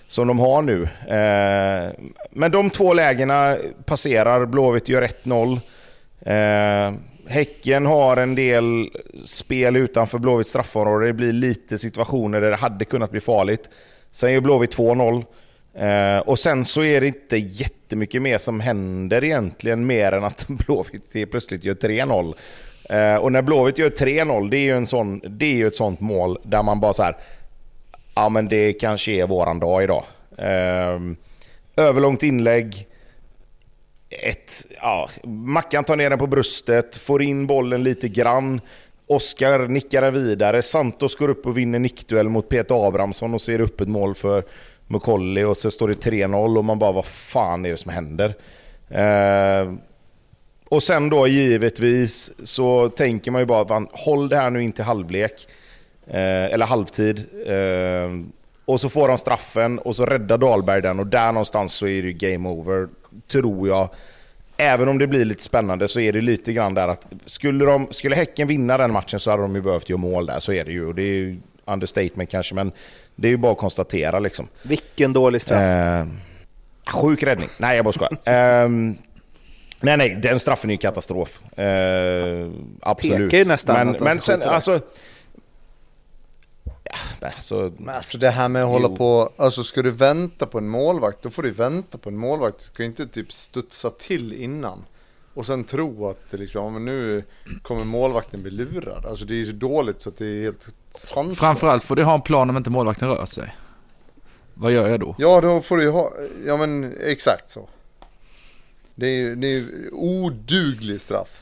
som 0.08 0.28
de 0.28 0.40
har 0.40 0.62
nu. 0.62 0.84
Eh, 1.08 2.08
men 2.32 2.52
de 2.52 2.70
två 2.70 2.94
lägena 2.94 3.58
passerar, 3.86 4.46
Blåvitt 4.46 4.90
gör 4.90 5.02
1-0. 5.02 5.60
Eh, 6.22 6.94
häcken 7.30 7.86
har 7.86 8.18
en 8.18 8.36
del 8.36 8.90
spel 9.26 9.76
utanför 9.76 10.18
Blåvitts 10.18 10.50
straffområde. 10.50 11.08
Det 11.08 11.14
blir 11.14 11.34
lite 11.34 11.78
situationer 11.78 12.42
där 12.42 12.50
det 12.50 12.56
hade 12.56 12.86
kunnat 12.86 13.12
bli 13.12 13.20
farligt. 13.20 13.70
Sen 14.12 14.34
gör 14.34 14.42
Blåvitt 14.42 14.78
2-0. 14.78 15.26
Eh, 15.74 16.20
och 16.20 16.40
sen 16.40 16.66
så 16.66 16.84
är 16.84 17.02
det 17.02 17.08
inte 17.08 17.38
jättemycket 17.38 18.22
mer 18.22 18.38
som 18.38 18.60
händer 18.60 19.24
egentligen 19.24 19.86
mer 19.86 20.12
än 20.12 20.24
att 20.24 20.48
Blåvitt 20.48 21.32
plötsligt 21.32 21.64
gör 21.64 21.76
3-0. 21.76 22.34
Eh, 22.90 23.16
och 23.16 23.32
när 23.32 23.42
Blåvitt 23.42 23.78
gör 23.78 23.90
3-0, 23.90 24.50
det 24.50 24.58
är 24.58 24.62
ju 24.62 24.78
en 24.78 24.86
sån, 24.86 25.22
det 25.24 25.46
är 25.46 25.56
ju 25.56 25.68
ett 25.68 25.76
sånt 25.76 26.00
mål 26.00 26.40
där 26.44 26.64
man 26.64 26.80
bara 26.80 26.94
så 26.94 27.04
här. 27.04 27.18
Ja 28.16 28.30
men 28.30 28.48
det 28.48 28.74
kanske 28.74 29.12
är 29.12 29.28
våran 29.28 29.60
dag 29.60 29.84
idag. 29.84 30.04
Eh, 30.38 31.00
överlångt 31.76 32.24
inlägg. 32.24 32.89
Ett, 34.10 34.66
ja, 34.82 35.10
Mackan 35.24 35.84
tar 35.84 35.96
ner 35.96 36.10
den 36.10 36.20
på 36.20 36.28
bröstet, 36.28 36.98
får 36.98 37.24
in 37.24 37.48
bollen 37.48 37.84
lite 37.84 38.08
grann. 38.08 38.62
Oskar 39.08 39.68
nickar 39.68 40.02
den 40.02 40.14
vidare. 40.14 40.62
Santos 40.62 41.16
går 41.16 41.30
upp 41.30 41.46
och 41.46 41.58
vinner 41.58 41.80
nickduell 41.80 42.30
mot 42.30 42.50
Peter 42.50 42.88
Abrahamsson 42.88 43.34
och 43.34 43.42
så 43.42 43.52
är 43.52 43.58
det 43.58 43.64
öppet 43.64 43.88
mål 43.88 44.16
för 44.16 44.44
Mukolli 44.88 45.44
och 45.44 45.58
så 45.58 45.72
står 45.72 45.88
det 45.88 45.94
3-0 45.94 46.58
och 46.58 46.66
man 46.66 46.80
bara 46.80 46.92
vad 46.92 47.06
fan 47.06 47.66
är 47.66 47.70
det 47.70 47.78
som 47.78 47.92
händer? 47.92 48.36
Eh, 48.90 49.74
och 50.70 50.84
sen 50.84 51.10
då 51.10 51.28
givetvis 51.28 52.32
så 52.44 52.90
tänker 52.90 53.32
man 53.32 53.42
ju 53.42 53.46
bara 53.46 53.78
att 53.78 53.90
håll 53.92 54.30
det 54.30 54.36
här 54.36 54.50
nu 54.50 54.64
in 54.64 54.72
till 54.72 54.84
halvlek. 54.84 55.48
Eh, 56.08 56.54
eller 56.54 56.66
halvtid. 56.66 57.26
Eh, 57.46 58.10
och 58.66 58.82
så 58.82 58.90
får 58.90 59.08
de 59.08 59.18
straffen 59.18 59.80
och 59.80 59.96
så 59.96 60.06
räddar 60.06 60.38
Dahlberg 60.38 60.82
den 60.82 61.00
och 61.00 61.08
där 61.08 61.32
någonstans 61.32 61.74
så 61.74 61.88
är 61.88 62.04
det 62.04 62.14
game 62.14 62.50
over, 62.50 62.88
tror 63.28 63.68
jag. 63.68 63.90
Även 64.58 64.88
om 64.88 64.98
det 64.98 65.08
blir 65.08 65.26
lite 65.26 65.44
spännande 65.44 65.88
så 65.88 66.00
är 66.00 66.14
det 66.14 66.22
lite 66.22 66.54
grann 66.54 66.74
där 66.74 66.88
att 66.88 67.08
skulle, 67.26 67.66
de, 67.66 67.88
skulle 67.92 68.16
Häcken 68.16 68.48
vinna 68.48 68.78
den 68.78 68.92
matchen 68.92 69.20
så 69.20 69.32
hade 69.32 69.42
de 69.42 69.56
ju 69.56 69.62
behövt 69.62 69.90
göra 69.90 69.98
mål 69.98 70.26
där, 70.26 70.40
så 70.40 70.54
är 70.54 70.66
det 70.66 70.72
ju. 70.72 70.86
Och 70.86 70.96
det 70.96 71.02
är 71.02 71.06
ju 71.06 71.38
understatement 71.66 72.30
kanske, 72.30 72.56
men 72.56 72.72
det 73.16 73.28
är 73.28 73.30
ju 73.30 73.38
bara 73.38 73.52
att 73.52 73.58
konstatera 73.58 74.20
liksom. 74.20 74.48
Vilken 74.64 75.14
dålig 75.14 75.42
straff. 75.42 75.62
Eh, 75.62 76.06
sjuk 76.88 77.24
räddning. 77.24 77.50
Nej, 77.58 77.76
jag 77.76 77.86
bara 77.86 77.94
skojar. 77.94 78.18
Ehm, 78.24 78.98
nej, 79.80 79.98
nej, 79.98 80.18
den 80.22 80.40
straffen 80.40 80.70
är 80.70 80.74
ju 80.74 80.78
katastrof. 80.78 81.40
Eh, 81.60 82.50
absolut. 82.82 83.32
Pekar 83.32 83.38
ju 83.38 83.46
nästan 83.46 83.76
men, 83.76 83.96
att 83.96 84.02
men 84.02 84.20
sen, 84.20 84.42
alltså... 84.42 84.80
Ja, 86.90 87.28
alltså... 87.36 87.72
Men 87.78 87.96
alltså 87.96 88.18
det 88.18 88.30
här 88.30 88.50
med 88.50 88.64
att 88.64 88.70
hålla 88.70 88.88
Jo. 88.90 88.96
på, 88.98 89.30
alltså 89.38 89.64
ska 89.64 89.82
du 89.82 89.92
vänta 89.92 90.46
på 90.46 90.58
en 90.58 90.70
målvakt, 90.70 91.22
då 91.22 91.30
får 91.30 91.44
du 91.44 91.52
vänta 91.52 91.98
på 91.98 92.10
en 92.10 92.18
målvakt. 92.18 92.58
Du 92.60 92.76
kan 92.78 92.84
ju 92.86 92.90
inte 92.90 93.08
typ 93.08 93.32
studsa 93.34 93.90
till 93.90 94.34
innan. 94.34 94.86
och 95.34 95.46
sen 95.46 95.64
tro 95.64 96.10
att 96.10 96.32
det 96.32 96.38
liksom, 96.38 96.74
men 96.74 96.86
nu 96.86 97.24
kommer 97.62 97.84
målvakten 97.84 98.42
bli 98.42 98.52
lurad. 98.52 99.06
Alltså 99.06 99.26
det 99.26 99.42
är 99.42 99.46
så 99.46 99.52
dåligt 99.52 100.02
så 100.02 100.10
att 100.10 100.18
det 100.18 100.26
är 100.26 100.42
helt 100.44 100.68
sanslöst. 100.92 101.40
Framförallt 101.40 101.84
får 101.84 101.96
du 101.96 102.04
ha 102.04 102.14
en 102.16 102.22
plan 102.22 102.50
om 102.50 102.58
inte 102.58 102.70
målvakten 102.70 103.10
rör 103.10 103.26
sig. 103.26 103.56
Vad 104.54 104.72
gör 104.72 104.88
jag 104.88 105.00
då? 105.00 105.16
Ja, 105.18 105.42
då 105.42 105.62
får 105.62 105.78
du 105.78 105.84
ju 105.84 105.90
ha, 105.90 106.12
ja 106.46 106.58
men 106.58 106.96
exakt 107.06 107.50
så. 107.50 107.70
Det 108.96 109.08
är 109.08 109.16
ju 109.18 109.36
det 109.36 109.48
är 109.48 109.52
ju 109.52 109.90
oduglig 109.92 111.02
straff. 111.02 111.42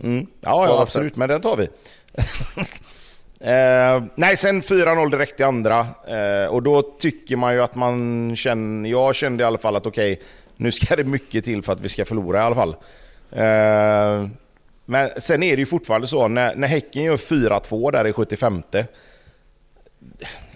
Mm. 0.00 0.26
Ja, 0.40 0.66
ja 0.66 0.82
absolut, 0.82 1.16
men 1.16 1.28
den 1.28 1.40
tar 1.40 1.56
vi. 1.56 1.68
eh, 3.40 4.02
nej, 4.14 4.36
sen 4.36 4.62
4-0 4.62 5.10
direkt 5.10 5.40
i 5.40 5.42
andra. 5.42 5.86
Eh, 6.08 6.46
och 6.46 6.62
då 6.62 6.82
tycker 6.82 7.36
man 7.36 7.54
ju 7.54 7.62
att 7.62 7.74
man 7.74 8.36
känner... 8.36 8.90
Jag 8.90 9.14
kände 9.14 9.42
i 9.42 9.46
alla 9.46 9.58
fall 9.58 9.76
att 9.76 9.86
okej, 9.86 10.22
nu 10.56 10.72
ska 10.72 10.96
det 10.96 11.04
mycket 11.04 11.44
till 11.44 11.62
för 11.62 11.72
att 11.72 11.80
vi 11.80 11.88
ska 11.88 12.04
förlora 12.04 12.38
i 12.38 12.42
alla 12.42 12.54
fall. 12.54 12.76
Eh, 13.30 14.28
men 14.84 15.10
sen 15.16 15.42
är 15.42 15.56
det 15.56 15.60
ju 15.60 15.66
fortfarande 15.66 16.06
så, 16.06 16.28
när, 16.28 16.54
när 16.54 16.68
Häcken 16.68 17.04
gör 17.04 17.16
4-2 17.16 17.92
där 17.92 18.06
i 18.06 18.12
75 18.12 18.62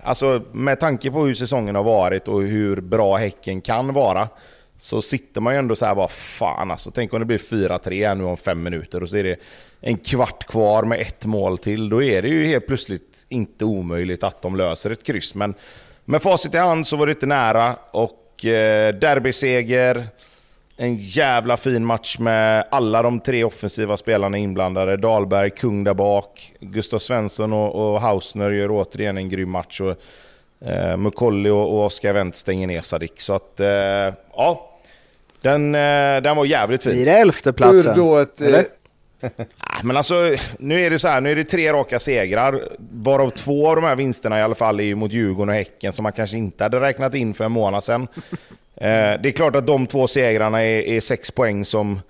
Alltså 0.03 0.43
med 0.53 0.80
tanke 0.80 1.11
på 1.11 1.24
hur 1.24 1.35
säsongen 1.35 1.74
har 1.74 1.83
varit 1.83 2.28
och 2.28 2.43
hur 2.43 2.80
bra 2.80 3.16
Häcken 3.16 3.61
kan 3.61 3.93
vara 3.93 4.28
så 4.83 5.03
sitter 5.03 5.41
man 5.41 5.55
ju 5.55 5.59
ändå 5.59 5.76
så 5.76 5.87
här 5.87 5.95
bara 5.95 6.09
fan 6.09 6.70
alltså. 6.70 6.91
Tänk 6.91 7.12
om 7.12 7.18
det 7.18 7.24
blir 7.24 7.39
4-3 7.39 8.09
här 8.09 8.14
nu 8.14 8.24
om 8.24 8.37
fem 8.37 8.62
minuter 8.62 9.03
och 9.03 9.09
så 9.11 9.16
är 9.16 9.24
det 9.24 9.37
en 9.80 9.97
kvart 9.97 10.47
kvar 10.47 10.83
med 10.83 11.01
ett 11.01 11.24
mål 11.24 11.59
till. 11.59 11.89
Då 11.89 12.03
är 12.03 12.22
det 12.22 12.28
ju 12.28 12.47
helt 12.47 12.66
plötsligt 12.66 13.26
inte 13.28 13.64
omöjligt 13.64 14.24
att 14.24 14.43
de 14.43 14.57
löser 14.57 14.91
ett 14.91 15.05
kryss. 15.05 15.35
Men 15.35 15.55
med 16.05 16.22
facit 16.22 16.55
i 16.55 16.59
hand 16.59 16.87
så 16.87 16.97
var 16.97 17.07
det 17.07 17.12
inte 17.12 17.26
nära 17.26 17.76
och 17.91 18.45
eh, 18.45 18.95
derbyseger. 18.95 20.07
En 20.76 20.97
jävla 20.97 21.57
fin 21.57 21.85
match 21.85 22.18
med 22.18 22.64
alla 22.70 23.03
de 23.03 23.20
tre 23.20 23.45
offensiva 23.45 23.97
spelarna 23.97 24.39
inblandade. 24.39 24.97
Dahlberg, 24.97 25.51
kung 25.51 25.85
där 25.85 25.95
bak. 25.95 26.53
Gustav 26.61 26.99
Svensson 26.99 27.53
och, 27.53 27.95
och 27.95 28.01
Hausner 28.01 28.51
gör 28.51 28.70
återigen 28.70 29.18
en 29.18 29.28
grym 29.28 29.51
match. 29.51 29.80
Och, 29.80 29.97
eh, 30.68 30.97
Mukolli 30.97 31.51
och, 31.51 31.72
och 31.72 31.85
Oskar 31.85 32.12
Wendt 32.12 32.37
stänger 32.37 32.66
ner 32.66 32.83
Sadik. 32.83 33.20
Så 33.20 33.33
att, 33.33 33.61
eh, 33.61 34.14
ja. 34.37 34.68
Den, 35.43 35.74
eh, 35.74 36.22
den 36.22 36.36
var 36.36 36.45
jävligt 36.45 36.82
fin. 36.82 36.93
Blir 36.93 37.07
det 37.07 37.12
elfte 37.18 37.53
platsen? 37.53 37.93
Ur 37.93 37.97
då 37.97 38.18
ett, 38.18 38.40
eh, 38.40 38.47
Eller? 38.47 38.64
Ah, 39.59 39.82
Men 39.82 39.97
alltså, 39.97 40.36
nu 40.59 40.80
är 40.80 40.90
det 40.90 40.99
så 40.99 41.09
här, 41.09 41.20
nu 41.20 41.30
är 41.32 41.36
det 41.36 41.45
tre 41.45 41.72
raka 41.72 41.99
segrar. 41.99 42.68
Varav 42.93 43.30
två 43.30 43.68
av 43.68 43.76
de 43.76 43.84
här 43.84 43.97
vinsterna 43.97 44.38
i 44.38 44.43
alla 44.43 44.55
fall 44.55 44.80
är 44.80 44.84
ju 44.84 44.95
mot 44.95 45.12
Djurgården 45.12 45.49
och 45.49 45.55
Häcken 45.55 45.93
som 45.93 46.03
man 46.03 46.12
kanske 46.12 46.36
inte 46.36 46.64
hade 46.64 46.80
räknat 46.80 47.14
in 47.14 47.34
för 47.34 47.45
en 47.45 47.53
månad 47.53 47.84
sedan. 47.84 48.09
Eh, 48.76 49.20
det 49.22 49.28
är 49.28 49.30
klart 49.32 49.57
att 49.57 49.66
de 49.66 49.86
två 49.86 50.07
segrarna 50.07 50.62
är, 50.62 50.82
är 50.82 51.01
sex 51.01 51.30
poäng 51.30 51.64
som, 51.64 52.01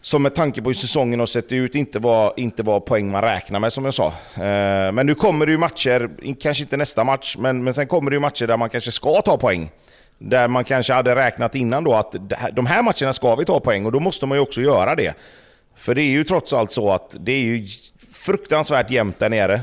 som 0.00 0.22
med 0.22 0.34
tanke 0.34 0.62
på 0.62 0.68
hur 0.68 0.74
säsongen 0.74 1.20
har 1.20 1.26
sett 1.26 1.52
ut 1.52 1.74
inte 1.74 1.98
var, 1.98 2.32
inte 2.36 2.62
var 2.62 2.80
poäng 2.80 3.10
man 3.10 3.22
räknar 3.22 3.60
med 3.60 3.72
som 3.72 3.84
jag 3.84 3.94
sa. 3.94 4.06
Eh, 4.34 4.92
men 4.92 5.06
nu 5.06 5.14
kommer 5.14 5.46
det 5.46 5.52
ju 5.52 5.58
matcher, 5.58 6.10
kanske 6.40 6.62
inte 6.62 6.76
nästa 6.76 7.04
match, 7.04 7.36
men, 7.38 7.64
men 7.64 7.74
sen 7.74 7.86
kommer 7.86 8.10
det 8.10 8.14
ju 8.14 8.20
matcher 8.20 8.46
där 8.46 8.56
man 8.56 8.70
kanske 8.70 8.92
ska 8.92 9.22
ta 9.22 9.36
poäng. 9.36 9.70
Där 10.18 10.48
man 10.48 10.64
kanske 10.64 10.92
hade 10.92 11.14
räknat 11.14 11.54
innan 11.54 11.84
då 11.84 11.94
att 11.94 12.16
de 12.52 12.66
här 12.66 12.82
matcherna 12.82 13.12
ska 13.12 13.34
vi 13.34 13.44
ta 13.44 13.60
poäng 13.60 13.86
och 13.86 13.92
då 13.92 14.00
måste 14.00 14.26
man 14.26 14.38
ju 14.38 14.42
också 14.42 14.60
göra 14.60 14.94
det. 14.94 15.14
För 15.76 15.94
det 15.94 16.02
är 16.02 16.10
ju 16.10 16.24
trots 16.24 16.52
allt 16.52 16.72
så 16.72 16.92
att 16.92 17.16
det 17.20 17.32
är 17.32 17.40
ju 17.40 17.66
fruktansvärt 18.12 18.90
jämnt 18.90 19.18
där 19.18 19.28
nere. 19.28 19.54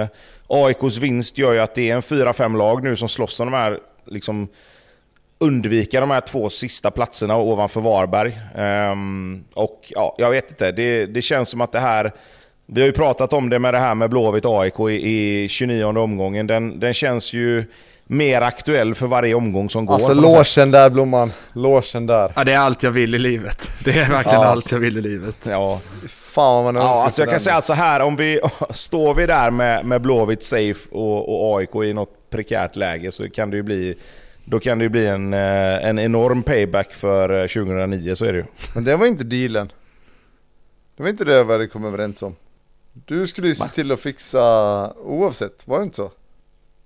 Eh, 0.00 0.08
AIKs 0.46 0.98
vinst 0.98 1.38
gör 1.38 1.52
ju 1.52 1.58
att 1.58 1.74
det 1.74 1.90
är 1.90 1.94
en 1.94 2.02
4-5 2.02 2.56
lag 2.56 2.82
nu 2.82 2.96
som 2.96 3.08
slåss 3.08 3.40
om 3.40 3.50
de 3.50 3.56
här, 3.56 3.78
liksom 4.06 4.48
undvika 5.38 6.00
de 6.00 6.10
här 6.10 6.20
två 6.20 6.50
sista 6.50 6.90
platserna 6.90 7.36
ovanför 7.36 7.80
Varberg. 7.80 8.40
Ehm, 8.56 9.44
och 9.54 9.80
ja, 9.88 10.14
jag 10.18 10.30
vet 10.30 10.50
inte, 10.50 10.72
det, 10.72 11.06
det 11.06 11.22
känns 11.22 11.48
som 11.48 11.60
att 11.60 11.72
det 11.72 11.80
här 11.80 12.12
vi 12.66 12.80
har 12.80 12.86
ju 12.86 12.92
pratat 12.92 13.32
om 13.32 13.48
det 13.48 13.58
med 13.58 13.74
det 13.74 13.78
här 13.78 13.94
med 13.94 14.10
Blåvitt 14.10 14.44
AIK 14.46 14.80
i, 14.80 15.42
i 15.44 15.48
29 15.48 15.84
omgången. 15.84 16.46
Den, 16.46 16.80
den 16.80 16.94
känns 16.94 17.32
ju 17.32 17.64
mer 18.12 18.40
aktuell 18.40 18.94
för 18.94 19.06
varje 19.06 19.34
omgång 19.34 19.70
som 19.70 19.86
går. 19.86 19.94
Alltså 19.94 20.14
låsen 20.14 20.70
där 20.70 20.90
Blomman, 20.90 21.32
låsen 21.52 22.06
där. 22.06 22.32
Ja, 22.36 22.44
det 22.44 22.52
är 22.52 22.58
allt 22.58 22.82
jag 22.82 22.90
vill 22.90 23.14
i 23.14 23.18
livet. 23.18 23.70
Det 23.84 23.90
är 23.90 24.10
verkligen 24.10 24.40
Ja. 24.40 24.46
allt 24.46 24.72
jag 24.72 24.78
vill 24.78 24.96
i 24.98 25.00
livet. 25.00 25.36
Ja, 25.48 25.80
Fan 26.08 26.64
vad 26.64 26.74
man 26.74 26.82
Ja, 26.82 27.04
alltså 27.04 27.22
jag 27.22 27.30
kan 27.30 27.40
säga 27.40 27.60
så 27.60 27.72
här, 27.72 28.00
om 28.00 28.16
vi 28.16 28.40
står 28.70 29.14
vi 29.14 29.26
där 29.26 29.50
med, 29.50 29.84
med 29.84 30.00
Blåvitt 30.00 30.42
safe 30.42 30.88
och, 30.90 31.50
och 31.50 31.58
AIK 31.58 31.74
i 31.74 31.92
något 31.92 32.30
prekärt 32.30 32.76
läge 32.76 33.12
så 33.12 33.30
kan 33.30 33.50
det 33.50 33.56
ju 33.56 33.62
bli 33.62 33.94
då 34.44 34.60
kan 34.60 34.78
det 34.78 34.82
ju 34.84 34.88
bli 34.88 35.06
en, 35.06 35.34
eh, 35.34 35.88
en 35.88 35.98
enorm 35.98 36.42
payback 36.42 36.94
för 36.94 37.40
eh, 37.42 37.46
2009, 37.46 38.14
så 38.14 38.24
är 38.24 38.32
det 38.32 38.38
ju. 38.38 38.44
Men 38.74 38.84
det 38.84 38.96
var 38.96 39.06
inte 39.06 39.24
dealen. 39.24 39.72
Det 40.96 41.02
var 41.02 41.10
inte 41.10 41.24
det 41.24 41.44
vi 41.44 41.52
hade 41.52 41.66
kommit 41.66 41.88
överens 41.88 42.22
om. 42.22 42.36
Du 42.92 43.26
skulle 43.26 43.48
ju 43.48 43.54
se 43.54 43.68
till 43.68 43.92
att 43.92 44.00
fixa 44.00 44.92
oavsett, 44.92 45.62
var 45.68 45.78
det 45.78 45.84
inte 45.84 45.96
så? 45.96 46.10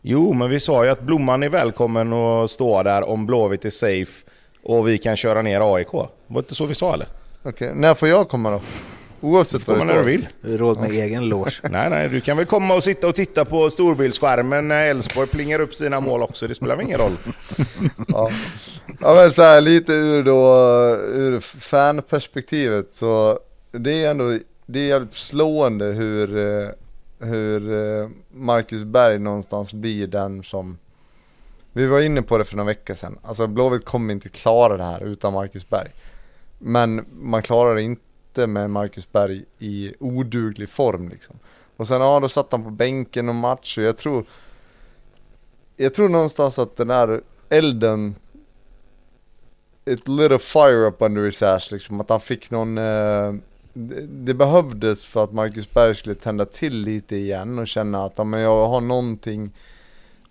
Jo, 0.09 0.33
men 0.33 0.51
vi 0.51 0.61
sa 0.61 0.85
ju 0.85 0.91
att 0.91 1.01
Blomman 1.01 1.43
är 1.43 1.49
välkommen 1.49 2.13
att 2.13 2.51
stå 2.51 2.83
där 2.83 3.03
om 3.03 3.27
Blåvitt 3.27 3.65
är 3.65 3.71
safe 3.71 4.27
och 4.63 4.89
vi 4.89 4.99
kan 4.99 5.17
köra 5.17 5.43
ner 5.43 5.75
AIK. 5.75 5.93
Var 5.93 6.09
det 6.27 6.39
inte 6.39 6.55
så 6.55 6.67
vi 6.67 6.75
sa 6.75 6.95
eller? 6.95 7.07
Okej, 7.43 7.73
när 7.75 7.95
får 7.95 8.09
jag 8.09 8.29
komma 8.29 8.51
då? 8.51 8.61
Oavsett 9.21 9.69
vad 9.69 9.79
det 9.79 9.85
när 9.85 9.95
du 9.95 10.01
står. 10.01 10.11
vill. 10.11 10.29
Du 10.41 10.57
råd 10.57 10.81
med 10.81 10.91
egen 10.91 11.29
loge. 11.29 11.53
Nej, 11.71 11.91
nej, 11.91 12.09
du 12.09 12.21
kan 12.21 12.37
väl 12.37 12.47
komma 12.47 12.75
och 12.75 12.85
sitta 12.85 13.09
och 13.09 13.15
titta 13.15 13.45
på 13.45 13.71
storbildsskärmen 13.71 14.69
när 14.69 14.87
Elfsborg 14.87 15.29
plingar 15.29 15.61
upp 15.61 15.75
sina 15.75 16.01
mål 16.01 16.23
också. 16.23 16.49
Det 16.49 16.55
spelar 16.55 16.77
väl 16.77 16.87
ingen 16.87 16.99
roll. 16.99 17.17
Ja. 18.09 18.31
ja 19.01 19.15
men 19.15 19.31
så 19.33 19.43
här, 19.43 19.61
lite 19.61 19.93
ur 19.93 20.23
då, 20.23 20.57
ur 21.15 21.41
fanperspektivet 21.41 22.89
så 22.93 23.39
det 23.73 24.05
är 24.05 24.11
ändå, 24.11 24.39
det 24.67 24.79
är 24.79 24.87
jävligt 24.87 25.13
slående 25.13 25.85
hur, 25.85 26.39
eh, 26.39 26.69
hur 27.19 27.73
eh, 27.73 28.09
Marcus 28.31 28.85
Berg 28.85 29.19
någonstans 29.19 29.73
blir 29.73 30.07
den 30.07 30.43
som 30.43 30.79
Vi 31.73 31.87
var 31.87 32.01
inne 32.01 32.23
på 32.23 32.39
det 32.39 32.45
för 32.45 32.57
några 32.57 32.67
veckor 32.69 32.95
sedan, 32.95 33.19
alltså 33.23 33.47
Blåvitt 33.47 33.85
kommer 33.85 34.15
inte 34.15 34.29
klara 34.29 34.77
det 34.77 34.85
här 34.85 35.05
utan 35.05 35.33
Marcus 35.33 35.69
Berg. 35.69 35.91
Men 36.59 37.07
man 37.13 37.43
klarar 37.43 37.75
det 37.75 37.83
inte 37.83 38.47
med 38.47 38.71
Marcus 38.71 39.13
Berg 39.13 39.45
i 39.59 39.95
oduglig 40.01 40.69
form 40.69 41.09
liksom. 41.09 41.39
Och 41.77 41.89
sen 41.89 42.01
ja, 42.01 42.21
då 42.21 42.29
satt 42.29 42.53
han 42.53 42.65
på 42.65 42.71
bänken 42.71 43.29
och 43.29 43.35
match 43.35 43.79
och 43.79 43.85
jag 43.85 43.99
tror 43.99 44.25
Jag 45.77 45.95
tror 45.95 46.09
någonstans 46.09 46.59
att 46.59 46.77
den 46.77 46.91
här 46.91 47.21
elden 47.49 48.15
It 49.85 50.09
lit 50.09 50.33
a 50.33 50.39
fire 50.39 50.87
up 50.87 50.97
under 50.99 51.25
his 51.25 51.43
ass 51.43 51.71
liksom, 51.71 52.01
att 52.01 52.11
han 52.11 52.21
fick 52.21 52.51
någon 52.51 52.79
eh, 52.79 53.35
det, 53.77 54.07
det 54.07 54.35
behövdes 54.35 55.05
för 55.05 55.25
att 55.25 55.33
Marcus 55.33 55.73
Berg 55.73 55.95
skulle 55.95 56.15
tända 56.15 56.45
till 56.45 56.77
lite 56.77 57.17
igen 57.17 57.59
och 57.59 57.69
känna 57.69 58.05
att 58.05 58.13
ja, 58.17 58.25
men 58.25 58.41
jag 58.41 58.69
har 58.69 58.81
någonting 58.81 59.53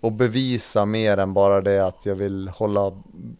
att 0.00 0.12
bevisa 0.12 0.84
mer 0.84 1.18
än 1.18 1.34
bara 1.34 1.60
det 1.60 1.86
att 1.86 2.06
jag 2.06 2.14
vill 2.14 2.48
hålla 2.48 2.92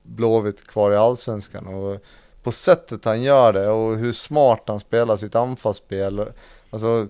Blåvitt 0.03 0.67
kvar 0.67 0.93
i 0.93 0.97
Allsvenskan 0.97 1.67
och 1.67 2.01
på 2.43 2.53
sättet 2.53 3.05
han 3.05 3.23
gör 3.23 3.53
det 3.53 3.69
och 3.69 3.97
hur 3.97 4.13
smart 4.13 4.63
han 4.67 4.81
spelar 4.81 5.17
sitt 5.17 5.35
anfallsspel 5.35 6.25
Alltså 6.71 7.09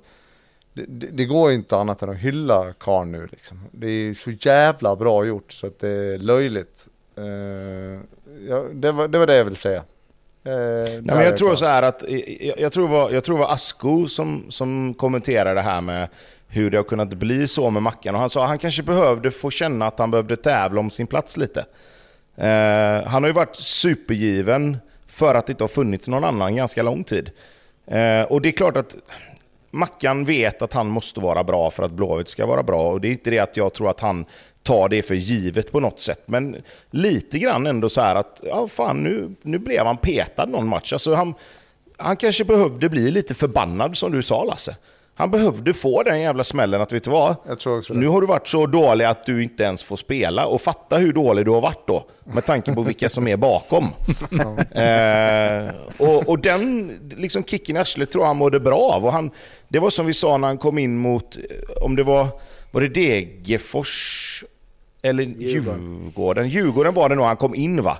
det, 0.72 0.86
det, 1.12 1.24
går 1.24 1.51
ju 1.51 1.57
inte 1.57 1.76
annat 1.76 2.03
än 2.03 2.11
att 2.11 2.16
hylla 2.16 2.72
karln 2.72 3.12
nu 3.12 3.28
liksom. 3.30 3.61
Det 3.70 3.86
är 3.86 4.14
så 4.14 4.30
jävla 4.30 4.97
bra 4.97 5.24
gjort 5.24 5.53
så 5.53 5.66
att 5.66 5.78
det 5.78 5.88
är 5.88 6.18
löjligt. 6.18 6.86
Uh, 7.18 8.01
ja, 8.49 8.64
det, 8.72 8.92
var, 8.92 9.09
det 9.09 9.18
var 9.18 9.26
det 9.26 9.36
jag 9.36 9.44
ville 9.44 9.57
säga. 9.57 9.82
Eh, 10.47 10.53
Nej, 10.53 11.03
men 11.03 11.24
jag 11.24 11.36
tror 11.36 11.55
så 11.55 11.66
här 11.66 11.82
att, 11.82 12.05
jag, 12.40 12.61
jag, 12.61 12.72
tror 12.72 12.88
det 12.88 12.92
var, 12.92 13.11
jag 13.11 13.24
tror 13.24 13.38
var 13.38 13.53
Asko 13.53 14.09
som, 14.09 14.47
som 14.49 14.94
kommenterade 14.94 15.55
det 15.55 15.61
här 15.61 15.80
med 15.80 16.09
hur 16.49 16.70
det 16.70 16.76
har 16.76 16.84
kunnat 16.84 17.09
bli 17.09 17.49
så 17.49 17.70
med 17.70 17.82
Mackan. 17.82 18.14
Och 18.14 18.20
han 18.20 18.30
sa 18.30 18.42
att 18.42 18.49
han 18.49 18.59
kanske 18.59 18.82
behövde 18.82 19.30
få 19.30 19.51
känna 19.51 19.86
att 19.86 19.99
han 19.99 20.11
behövde 20.11 20.36
tävla 20.36 20.80
om 20.80 20.90
sin 20.90 21.07
plats 21.07 21.36
lite. 21.36 21.64
Eh, 22.36 23.09
han 23.09 23.22
har 23.22 23.26
ju 23.26 23.32
varit 23.32 23.57
supergiven 23.57 24.76
för 25.07 25.34
att 25.34 25.47
det 25.47 25.51
inte 25.51 25.64
har 25.64 25.68
funnits 25.68 26.09
någon 26.09 26.24
annan 26.24 26.57
ganska 26.57 26.82
lång 26.82 27.05
tid. 27.05 27.30
Eh, 27.86 28.22
och 28.22 28.42
det 28.42 28.49
är 28.49 28.53
klart 28.53 28.76
att 28.76 28.97
Mackan 29.70 30.24
vet 30.24 30.62
att 30.62 30.72
han 30.72 30.88
måste 30.88 31.20
vara 31.20 31.44
bra 31.44 31.70
för 31.70 31.82
att 31.82 31.92
Blåvitt 31.92 32.28
ska 32.28 32.47
vara 32.47 32.62
bra. 32.62 32.90
Och 32.92 33.01
det 33.01 33.09
är 33.09 33.12
inte 33.12 33.30
det 33.30 33.38
att 33.38 33.57
jag 33.57 33.74
tror 33.74 33.90
att 33.90 34.01
han 34.01 34.24
tar 34.67 34.89
det 34.89 35.03
för 35.03 35.14
givet 35.14 35.73
på 35.73 35.81
något 35.81 36.01
sätt. 36.01 36.23
Men 36.27 36.57
lite 36.91 37.39
grann 37.39 37.67
ändå 37.67 37.89
så 37.89 38.01
här 38.01 38.14
att, 38.14 38.41
ja 38.45 38.69
fan 38.69 39.03
nu, 39.03 39.35
nu 39.43 39.59
blev 39.59 39.87
han 39.87 39.97
petad 39.97 40.47
någon 40.47 40.69
match. 40.69 40.93
Alltså 40.93 41.14
han, 41.14 41.35
han 41.97 42.17
kanske 42.17 42.45
behövde 42.45 42.89
bli 42.89 43.11
lite 43.11 43.35
förbannad 43.35 43.97
som 43.97 44.12
du 44.12 44.23
sa 44.23 44.45
Lasse. 44.45 44.77
Han 45.19 45.31
behövde 45.31 45.75
få 45.75 46.03
den 46.03 46.21
jävla 46.21 46.45
smällen 46.45 46.81
att 46.81 46.93
vet 46.93 47.05
du 47.05 47.11
vad? 47.11 47.37
Nu 47.91 48.07
har 48.07 48.21
du 48.21 48.27
varit 48.27 48.49
så 48.49 48.67
dålig 48.67 49.05
att 49.05 49.27
du 49.27 49.43
inte 49.43 49.62
ens 49.62 49.83
får 49.83 49.97
spela. 49.97 50.47
Och 50.47 50.61
fatta 50.61 50.97
hur 50.97 51.12
dålig 51.12 51.45
du 51.45 51.51
har 51.51 51.61
varit 51.61 51.87
då. 51.87 52.07
Med 52.25 52.45
tanke 52.45 52.73
på 52.73 52.83
vilka 52.83 53.09
som 53.09 53.29
är 53.29 53.37
bakom. 53.37 53.85
eh, 54.71 55.75
och, 55.99 56.29
och 56.29 56.39
den 56.39 56.93
liksom 57.17 57.45
kicken 57.45 57.77
i 57.77 57.79
arslet 57.79 58.11
tror 58.11 58.23
jag 58.23 58.29
han 58.29 58.37
mådde 58.37 58.61
bra 58.61 58.79
av. 58.79 59.07
Och 59.07 59.12
han, 59.12 59.31
det 59.69 59.79
var 59.79 59.91
som 59.91 60.07
vi 60.07 60.14
sa 60.14 60.37
när 60.37 60.49
han 60.49 60.59
kom 60.59 60.79
in 60.79 60.99
mot, 60.99 61.37
eh, 61.37 61.43
om 61.83 61.97
det 61.97 62.03
var, 62.03 62.29
var 62.71 62.81
det 62.81 62.89
Degerfors 62.89 64.45
eller 65.07 65.25
Djurgården? 65.25 66.49
Djurgården 66.49 66.95
var 66.95 67.09
det 67.09 67.15
nog 67.15 67.27
han 67.27 67.37
kom 67.37 67.55
in 67.55 67.83
va? 67.83 67.99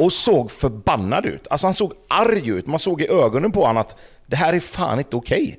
och 0.00 0.12
såg 0.12 0.50
förbannad 0.50 1.26
ut. 1.26 1.46
Alltså 1.50 1.66
han 1.66 1.74
såg 1.74 1.92
arg 2.08 2.48
ut. 2.48 2.66
Man 2.66 2.78
såg 2.78 3.02
i 3.02 3.08
ögonen 3.08 3.52
på 3.52 3.60
honom 3.60 3.76
att 3.76 3.96
det 4.26 4.36
här 4.36 4.52
är 4.52 4.60
fan 4.60 4.98
inte 4.98 5.16
okej. 5.16 5.58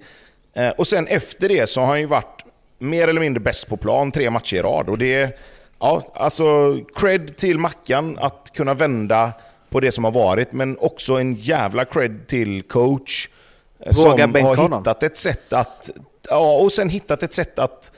Okay. 0.54 0.66
Eh, 0.66 0.72
och 0.72 0.88
sen 0.88 1.08
efter 1.08 1.50
det 1.50 1.70
så 1.70 1.82
har 1.82 1.88
han 1.88 2.00
ju 2.00 2.06
varit 2.06 2.46
mer 2.80 3.08
eller 3.08 3.22
mindre 3.22 3.42
bäst 3.42 3.68
på 3.68 3.78
plan 3.78 4.12
tre 4.12 4.30
matcher 4.30 4.56
i 4.56 4.62
rad. 4.62 4.90
Och 4.90 4.98
det 4.98 5.14
är, 5.14 5.36
ja, 5.80 6.04
alltså 6.14 6.78
cred 6.96 7.38
till 7.38 7.58
Mackan 7.60 8.18
att 8.22 8.52
kunna 8.54 8.74
vända 8.74 9.34
på 9.70 9.80
det 9.80 9.92
som 9.92 10.04
har 10.04 10.12
varit, 10.12 10.52
men 10.52 10.78
också 10.78 11.14
en 11.14 11.36
jävla 11.36 11.86
cred 11.86 12.28
till 12.28 12.64
coach. 12.64 13.30
Våga 13.78 14.24
som 14.24 14.46
har 14.46 14.56
honom. 14.56 14.80
hittat 14.80 15.04
ett 15.04 15.18
sätt 15.18 15.54
att... 15.54 15.90
Ja, 16.30 16.58
och 16.58 16.72
sen 16.72 16.90
hittat 16.90 17.24
ett 17.24 17.34
sätt 17.34 17.60
att 17.60 17.92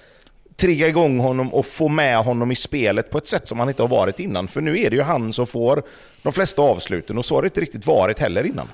trigga 0.63 0.87
igång 0.87 1.19
honom 1.19 1.53
och 1.53 1.65
få 1.65 1.87
med 1.87 2.17
honom 2.17 2.51
i 2.51 2.55
spelet 2.55 3.09
på 3.09 3.17
ett 3.17 3.27
sätt 3.27 3.47
som 3.47 3.59
han 3.59 3.69
inte 3.69 3.83
har 3.83 3.87
varit 3.87 4.19
innan. 4.19 4.47
För 4.47 4.61
nu 4.61 4.79
är 4.79 4.89
det 4.89 4.95
ju 4.95 5.01
han 5.01 5.33
som 5.33 5.47
får 5.47 5.83
de 6.21 6.31
flesta 6.31 6.61
avsluten 6.61 7.17
och 7.17 7.25
så 7.25 7.35
har 7.35 7.41
det 7.41 7.45
inte 7.45 7.61
riktigt 7.61 7.87
varit 7.87 8.19
heller 8.19 8.45
innan. 8.45 8.67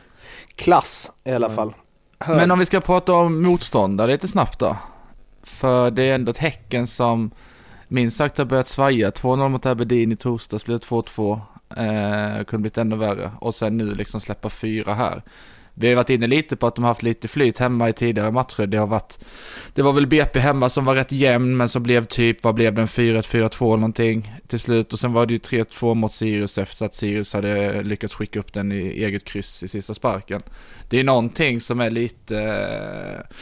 Klass 0.56 1.12
i 1.24 1.32
alla 1.32 1.50
fall. 1.50 1.74
Hör. 2.20 2.36
Men 2.36 2.52
om 2.52 2.60
vi 2.60 2.66
ska 2.66 2.82
prata 2.82 3.14
om 3.14 3.44
motståndare 3.44 4.12
lite 4.12 4.28
snabbt 4.28 4.60
då. 4.60 4.78
För 5.44 5.92
det 5.92 6.04
är 6.04 6.16
ändå 6.16 6.32
ett 6.32 6.38
Häcken 6.38 6.88
som 6.88 7.32
minst 7.88 8.18
sagt 8.18 8.38
har 8.38 8.46
börjat 8.46 8.68
svaja. 8.68 9.10
2-0 9.10 9.50
mot 9.50 9.66
Aberdeen 9.66 10.12
i 10.12 10.16
torsdags, 10.16 10.66
blev 10.66 10.80
2-2. 10.80 11.42
Eh, 11.70 12.44
kunde 12.44 12.62
blivit 12.62 12.78
ännu 12.78 12.96
värre. 12.96 13.32
Och 13.42 13.56
sen 13.56 13.78
nu 13.78 13.96
liksom 13.96 14.22
släppa 14.22 14.50
fyra 14.50 14.94
här. 14.94 15.22
Vi 15.80 15.88
har 15.88 15.96
varit 15.96 16.10
inne 16.10 16.28
lite 16.28 16.56
på 16.56 16.68
att 16.68 16.76
de 16.76 16.84
har 16.84 16.90
haft 16.90 17.04
lite 17.04 17.28
flyt 17.28 17.58
hemma 17.58 17.90
i 17.90 17.94
tidigare 17.94 18.32
matcher. 18.32 18.68
Det 18.68 18.78
har 18.78 18.88
varit, 18.88 19.20
det 19.74 19.82
var 19.82 19.94
väl 19.94 20.08
BP 20.08 20.40
hemma 20.40 20.70
som 20.70 20.86
var 20.86 20.96
rätt 20.96 21.12
jämn, 21.12 21.58
men 21.58 21.70
som 21.70 21.84
blev 21.84 22.06
typ, 22.06 22.44
vad 22.44 22.56
blev 22.56 22.74
den, 22.74 22.88
4-1, 22.88 23.22
4-2 23.22 23.66
eller 23.66 23.78
någonting 23.78 24.36
till 24.48 24.60
slut. 24.60 24.94
Och 24.94 25.00
sen 25.00 25.14
var 25.14 25.26
det 25.26 25.34
ju 25.34 25.40
3-2 25.40 25.94
mot 25.94 26.14
Sirius 26.14 26.58
efter 26.58 26.86
att 26.86 26.96
Sirius 26.96 27.34
hade 27.34 27.82
lyckats 27.84 28.14
skicka 28.14 28.40
upp 28.40 28.54
den 28.54 28.72
i 28.72 28.88
eget 28.88 29.24
kryss 29.24 29.64
i 29.64 29.68
sista 29.68 29.94
sparken. 29.94 30.42
Det 30.90 31.00
är 31.00 31.04
någonting 31.04 31.62
som 31.62 31.80
är 31.80 31.90
lite 31.90 32.40
eh, 32.40 33.36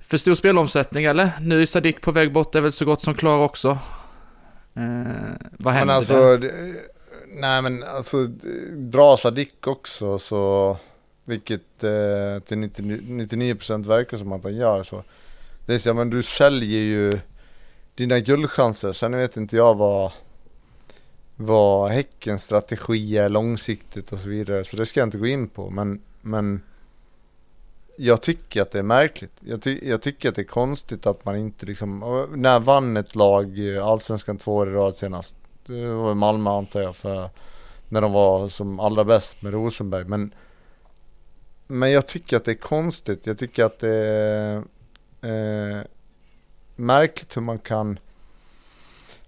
för 0.00 0.16
stor 0.16 0.34
spelomsättning 0.34 1.04
eller? 1.04 1.30
Nu 1.40 1.62
är 1.62 1.66
Sadik 1.66 2.00
på 2.00 2.12
väg 2.12 2.32
bort, 2.32 2.54
är 2.54 2.60
väl 2.60 2.72
så 2.72 2.84
gott 2.84 3.02
som 3.02 3.14
klar 3.14 3.38
också. 3.38 3.78
Eh, 4.76 5.32
vad 5.58 5.74
händer 5.74 5.86
Men 5.86 5.96
alltså, 5.96 6.14
där? 6.14 6.38
det, 6.38 6.52
nej 7.28 7.62
men 7.62 7.82
alltså, 7.82 8.24
dra 8.72 9.16
Sadik 9.16 9.66
också 9.66 10.18
så, 10.18 10.76
vilket 11.24 11.84
eh, 11.84 12.38
till 12.44 12.58
99, 12.58 12.98
99% 13.00 13.86
verkar 13.86 14.16
som 14.16 14.32
att 14.32 14.44
han 14.44 14.56
gör 14.56 14.82
så. 14.82 15.04
Det 15.66 15.74
är 15.74 15.78
så, 15.78 15.94
men 15.94 16.10
du 16.10 16.22
säljer 16.22 16.80
ju 16.80 17.18
dina 17.94 18.20
guldchanser, 18.20 18.92
sen 18.92 19.16
vet 19.16 19.36
inte 19.36 19.56
jag 19.56 19.74
vad, 19.74 20.12
vad 21.36 21.90
Häckens 21.90 22.44
strategi 22.44 23.18
är 23.18 23.28
långsiktigt 23.28 24.12
och 24.12 24.18
så 24.18 24.28
vidare, 24.28 24.64
så 24.64 24.76
det 24.76 24.86
ska 24.86 25.00
jag 25.00 25.06
inte 25.06 25.18
gå 25.18 25.26
in 25.26 25.48
på, 25.48 25.70
men, 25.70 26.00
men 26.20 26.60
jag 27.96 28.22
tycker 28.22 28.62
att 28.62 28.70
det 28.70 28.78
är 28.78 28.82
märkligt. 28.82 29.32
Jag, 29.40 29.62
ty 29.62 29.88
jag, 29.88 30.02
tycker 30.02 30.28
att 30.28 30.34
det 30.34 30.42
är 30.42 30.46
konstigt 30.46 31.06
att 31.06 31.24
man 31.24 31.36
inte 31.36 31.66
liksom, 31.66 31.98
när 32.36 32.60
vann 32.60 32.96
ett 32.96 33.14
lag 33.14 33.60
Allsvenskan 33.82 34.38
två 34.38 34.54
år 34.54 34.68
i 34.68 34.72
rad 34.72 34.96
senast? 34.96 35.36
Det 35.66 35.86
var 35.86 36.14
Malmö 36.14 36.50
antar 36.50 36.80
jag 36.80 36.96
för 36.96 37.30
när 37.88 38.00
de 38.00 38.12
var 38.12 38.48
som 38.48 38.80
allra 38.80 39.04
bäst 39.04 39.42
med 39.42 39.52
Rosenberg. 39.52 40.04
Men, 40.04 40.34
men 41.66 41.92
jag 41.92 42.06
tycker 42.06 42.36
att 42.36 42.44
det 42.44 42.50
är 42.50 42.54
konstigt. 42.54 43.26
Jag 43.26 43.38
tycker 43.38 43.64
att 43.64 43.78
det 43.78 43.96
är 43.96 44.56
eh, 45.22 45.82
märkligt 46.76 47.36
hur 47.36 47.42
man 47.42 47.58
kan 47.58 47.98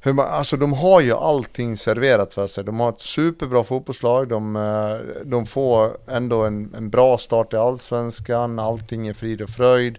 hur 0.07 0.13
man, 0.13 0.27
alltså 0.27 0.57
de 0.57 0.73
har 0.73 1.01
ju 1.01 1.13
allting 1.13 1.77
serverat 1.77 2.35
för 2.35 2.47
sig. 2.47 2.65
De 2.65 2.81
har 2.81 2.89
ett 2.89 3.01
superbra 3.01 3.65
fotbollslag. 3.65 4.29
De, 4.29 4.57
eh, 4.57 5.25
de 5.25 5.47
får 5.47 5.97
ändå 6.07 6.45
en, 6.45 6.75
en 6.75 6.91
bra 6.91 7.19
start 7.19 7.53
i 7.53 7.57
Allsvenskan. 7.57 8.59
Allting 8.59 9.07
är 9.09 9.15
frid 9.15 9.43
och 9.43 9.51
fröjd. 9.51 9.99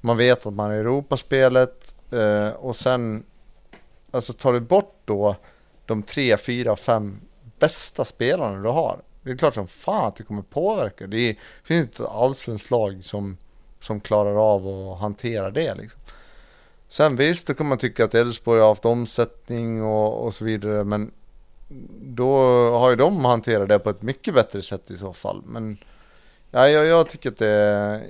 Man 0.00 0.16
vet 0.16 0.46
att 0.46 0.54
man 0.54 0.70
är 0.70 0.74
i 0.74 0.78
Europaspelet. 0.78 1.94
Eh, 2.12 2.48
och 2.48 2.76
sen, 2.76 3.24
alltså 4.10 4.32
tar 4.32 4.52
du 4.52 4.60
bort 4.60 5.00
då 5.04 5.36
de 5.86 6.02
tre, 6.02 6.36
fyra, 6.36 6.76
fem 6.76 7.20
bästa 7.58 8.04
spelarna 8.04 8.62
du 8.62 8.68
har. 8.68 9.00
Det 9.26 9.32
är 9.32 9.36
klart 9.36 9.54
som 9.54 9.68
fan 9.68 10.06
att 10.06 10.16
det 10.16 10.22
kommer 10.22 10.42
påverka. 10.42 11.06
Det, 11.06 11.36
finns 11.62 11.84
inte 11.84 11.96
finns 11.96 12.48
en 12.48 12.58
slag 12.58 12.92
lag 12.92 13.04
som, 13.04 13.36
som 13.80 14.00
klarar 14.00 14.54
av 14.54 14.68
att 14.68 15.00
hantera 15.00 15.50
det 15.50 15.74
liksom. 15.74 16.00
Sen 16.88 17.16
visst, 17.16 17.46
då 17.46 17.54
kan 17.54 17.66
man 17.66 17.78
tycka 17.78 18.04
att 18.04 18.14
Elfsborg 18.14 18.60
har 18.60 18.68
haft 18.68 18.84
omsättning 18.84 19.82
och, 19.82 20.24
och 20.24 20.34
så 20.34 20.44
vidare, 20.44 20.84
men 20.84 21.10
då 22.00 22.36
har 22.70 22.90
ju 22.90 22.96
de 22.96 23.24
hanterat 23.24 23.68
det 23.68 23.78
på 23.78 23.90
ett 23.90 24.02
mycket 24.02 24.34
bättre 24.34 24.62
sätt 24.62 24.90
i 24.90 24.96
så 24.96 25.12
fall. 25.12 25.42
Men 25.46 25.78
ja, 26.50 26.68
jag, 26.68 26.86
jag 26.86 27.08
tycker 27.08 27.30
att 27.30 27.38
det, 27.38 28.02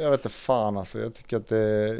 jag 0.00 0.10
vet 0.10 0.20
inte 0.20 0.28
fan 0.28 0.76
alltså, 0.76 0.98
jag 0.98 1.14
tycker 1.14 1.36
att 1.36 1.48
det, 1.48 1.96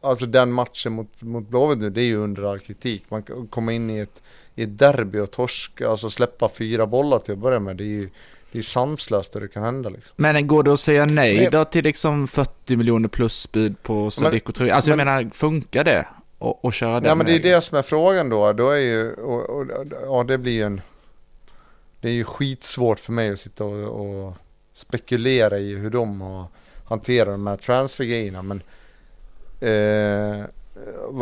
alltså 0.00 0.26
den 0.26 0.52
matchen 0.52 0.92
mot, 0.92 1.22
mot 1.22 1.48
Blåvitt 1.48 1.78
nu, 1.78 1.90
det 1.90 2.00
är 2.00 2.04
ju 2.04 2.16
under 2.16 2.42
all 2.52 2.58
kritik. 2.58 3.04
Man 3.08 3.22
kan 3.22 3.46
komma 3.46 3.72
in 3.72 3.90
i 3.90 3.98
ett, 3.98 4.22
i 4.54 4.62
ett 4.62 4.78
derby 4.78 5.18
och 5.18 5.30
torska, 5.30 5.88
alltså 5.88 6.10
släppa 6.10 6.48
fyra 6.48 6.86
bollar 6.86 7.18
till 7.18 7.32
att 7.32 7.38
börja 7.38 7.60
med, 7.60 7.76
det 7.76 7.84
är 7.84 7.86
ju 7.86 8.10
det 8.52 8.58
är 8.58 8.62
sanslöst 8.62 9.32
det 9.32 9.48
kan 9.48 9.62
hända 9.62 9.88
liksom. 9.88 10.14
Men 10.16 10.46
går 10.46 10.62
det 10.62 10.72
att 10.72 10.80
säga 10.80 11.06
nej 11.06 11.40
Men- 11.42 11.50
då 11.52 11.64
till 11.64 11.84
liksom 11.84 12.28
40 12.28 12.76
miljoner 12.76 13.08
plus 13.08 13.52
bud 13.52 13.82
på 13.82 14.10
Sadik 14.10 14.48
och 14.48 14.54
Traoré? 14.54 14.70
Alltså 14.70 14.90
jag 14.90 14.96
men- 14.96 15.06
menar, 15.06 15.30
funkar 15.34 15.84
det? 15.84 16.06
Och, 16.38 16.64
och 16.64 16.72
köra 16.74 17.00
den 17.00 17.04
Ja 17.08 17.14
men 17.14 17.26
det 17.26 17.32
är 17.32 17.38
vägen? 17.38 17.52
det 17.52 17.60
som 17.62 17.78
är 17.78 17.82
frågan 17.82 18.28
då, 18.28 18.52
då 18.52 18.70
är 18.70 18.78
ju, 18.78 19.12
och, 19.12 19.50
och, 19.50 19.66
ja 20.04 20.24
det 20.28 20.38
blir 20.38 20.52
ju 20.52 20.62
en 20.62 20.80
Det 22.00 22.08
är 22.08 22.12
ju 22.12 22.24
skitsvårt 22.24 23.00
för 23.00 23.12
mig 23.12 23.30
att 23.32 23.40
sitta 23.40 23.64
och, 23.64 24.00
och 24.26 24.34
spekulera 24.72 25.58
i 25.58 25.74
hur 25.74 25.90
de 25.90 26.20
har 26.20 26.44
hanterat 26.84 27.28
de 27.28 27.46
här 27.46 27.56
transfergrejerna 27.56 28.42
men 28.42 28.62
eh, 29.60 30.44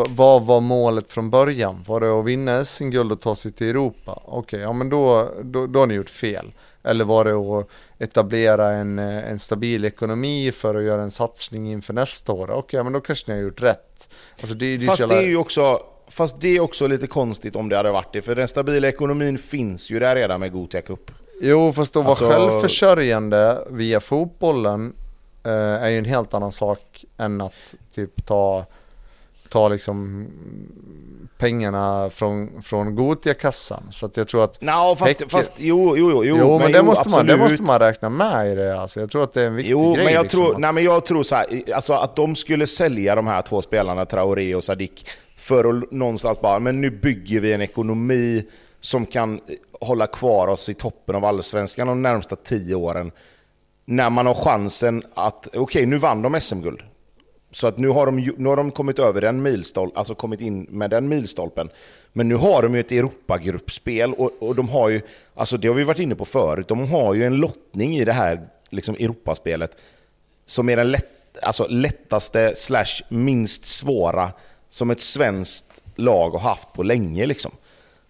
vad- 0.08 0.40
var 0.46 0.60
målet 0.60 1.12
från 1.12 1.30
början? 1.30 1.84
Var 1.86 2.00
det 2.00 2.18
att 2.20 2.24
vinna 2.24 2.64
SM-guld 2.64 3.12
och 3.12 3.20
ta 3.20 3.34
sig 3.34 3.52
till 3.52 3.66
Europa? 3.68 4.22
Okej, 4.24 4.60
ja 4.60 4.72
men 4.72 4.88
då, 4.90 5.30
då, 5.42 5.66
då 5.66 5.78
har 5.78 5.86
ni 5.86 5.94
gjort 5.94 6.10
fel. 6.10 6.52
Eller 6.82 7.04
var 7.04 7.24
det 7.24 7.32
att 7.32 7.68
etablera 7.98 8.70
en, 8.70 8.98
eh, 8.98 9.30
en 9.30 9.38
stabil 9.38 9.84
ekonomi 9.84 10.52
för 10.52 10.74
att 10.74 10.82
göra 10.82 11.02
en 11.02 11.10
satsning 11.10 11.72
inför 11.72 11.92
nästa 11.94 12.32
år? 12.32 12.50
Okej, 12.50 12.84
men 12.84 12.92
då 12.92 13.00
kanske 13.00 13.32
ni 13.32 13.38
har 13.38 13.44
gjort 13.44 13.62
rätt. 13.62 14.08
Alltså 14.40 14.54
det, 14.54 14.76
det 14.76 14.86
Fast 14.86 14.98
så 14.98 15.06
det 15.06 15.14
jävla- 15.14 15.26
är 15.26 15.30
ju 15.30 15.36
också, 15.36 15.80
fast 16.08 16.40
det 16.40 16.48
är 16.56 16.60
också 16.60 16.86
lite 16.86 17.06
konstigt 17.06 17.56
om 17.56 17.68
det 17.68 17.76
hade 17.76 17.90
varit 17.90 18.12
det, 18.12 18.22
för 18.22 18.34
den 18.34 18.48
stabila 18.48 18.88
ekonomin 18.88 19.38
finns 19.38 19.90
ju 19.90 19.98
där 19.98 20.14
redan 20.16 20.40
med 20.40 20.52
Gothia 20.52 20.80
Cup. 20.80 21.10
Jo, 21.40 21.72
fast 21.72 21.96
att 21.96 22.02
vara 22.04 22.08
Alltså- 22.10 22.28
självförsörjande 22.28 23.58
via 23.70 24.00
fotbollen 24.00 24.92
är 25.42 25.88
ju 25.88 25.98
en 25.98 26.04
helt 26.04 26.34
annan 26.34 26.52
sak 26.52 27.04
än 27.18 27.40
att 27.40 27.74
typ 27.94 28.26
ta, 28.26 28.64
ta 29.48 29.68
liksom 29.68 30.26
pengarna 31.38 32.10
från, 32.10 32.62
från 32.62 32.94
Gotia-kassan. 32.94 33.82
Så 33.90 34.06
att 34.06 34.16
jag 34.16 34.28
tror 34.28 34.44
att 34.44 34.60
Nå, 34.60 34.96
fast, 34.98 35.30
fast 35.30 35.52
jo, 35.56 35.96
jo, 35.96 36.10
jo, 36.10 36.24
jo, 36.24 36.36
Jo, 36.38 36.58
men, 36.58 36.72
det, 36.72 36.78
jo, 36.78 36.84
måste 36.84 37.08
man, 37.08 37.26
det 37.26 37.36
måste 37.36 37.62
man 37.62 37.78
räkna 37.78 38.08
med 38.08 38.52
i 38.52 38.54
det 38.54 38.80
alltså. 38.80 39.00
Jag 39.00 39.10
tror 39.10 39.22
att 39.22 39.32
det 39.32 39.42
är 39.42 39.46
en 39.46 39.54
viktig 39.56 39.70
Jo, 39.72 39.94
grej 39.94 40.04
men 40.04 40.14
jag, 40.14 40.22
liksom, 40.22 40.40
tror, 40.40 40.54
att- 40.54 40.60
nej, 40.60 40.72
men 40.72 40.84
jag 40.84 41.04
tror 41.04 41.22
så 41.22 41.34
här, 41.34 41.62
alltså 41.74 41.92
att 41.92 42.16
de 42.16 42.36
skulle 42.36 42.66
sälja 42.66 43.14
de 43.14 43.26
här 43.26 43.42
två 43.42 43.62
spelarna, 43.62 44.04
Traoré 44.04 44.54
och 44.54 44.64
Sadik, 44.64 45.06
för 45.36 45.64
att 45.78 45.90
någonstans 45.90 46.40
bara, 46.40 46.58
men 46.58 46.80
nu 46.80 46.90
bygger 46.90 47.40
vi 47.40 47.52
en 47.52 47.60
ekonomi 47.62 48.44
som 48.80 49.06
kan 49.06 49.40
hålla 49.80 50.06
kvar 50.06 50.48
oss 50.48 50.68
i 50.68 50.74
toppen 50.74 51.14
av 51.16 51.24
allsvenskan 51.24 51.86
de 51.86 52.02
närmsta 52.02 52.36
tio 52.36 52.74
åren. 52.74 53.10
När 53.90 54.10
man 54.10 54.26
har 54.26 54.34
chansen 54.34 55.02
att, 55.14 55.48
okej 55.54 55.86
nu 55.86 55.98
vann 55.98 56.22
de 56.22 56.40
SM-guld. 56.40 56.82
Så 57.50 57.66
att 57.66 57.78
nu 57.78 57.88
har 57.88 58.06
de, 58.06 58.32
nu 58.36 58.48
har 58.48 58.56
de 58.56 58.70
kommit 58.70 58.98
över 58.98 59.20
den 59.20 59.42
milstolpen, 59.42 59.98
alltså 59.98 60.14
kommit 60.14 60.40
in 60.40 60.62
med 60.62 60.90
den 60.90 61.08
milstolpen. 61.08 61.70
Men 62.12 62.28
nu 62.28 62.34
har 62.34 62.62
de 62.62 62.74
ju 62.74 62.80
ett 62.80 62.92
Europagruppspel 62.92 64.14
och, 64.14 64.32
och 64.38 64.54
de 64.54 64.68
har 64.68 64.88
ju, 64.88 65.00
alltså 65.34 65.56
det 65.56 65.68
har 65.68 65.74
vi 65.74 65.84
varit 65.84 65.98
inne 65.98 66.14
på 66.14 66.24
förut, 66.24 66.68
de 66.68 66.90
har 66.90 67.14
ju 67.14 67.24
en 67.24 67.36
lottning 67.36 67.96
i 67.96 68.04
det 68.04 68.12
här 68.12 68.48
liksom 68.70 68.94
Europaspelet 68.94 69.76
som 70.44 70.68
är 70.68 70.76
den 70.76 70.90
lätt, 70.90 71.38
alltså 71.42 71.66
lättaste 71.68 72.52
slash 72.56 73.02
minst 73.08 73.66
svåra 73.66 74.30
som 74.68 74.90
ett 74.90 75.00
svenskt 75.00 75.82
lag 75.96 76.30
har 76.30 76.38
haft 76.38 76.72
på 76.72 76.82
länge. 76.82 77.26
Liksom. 77.26 77.52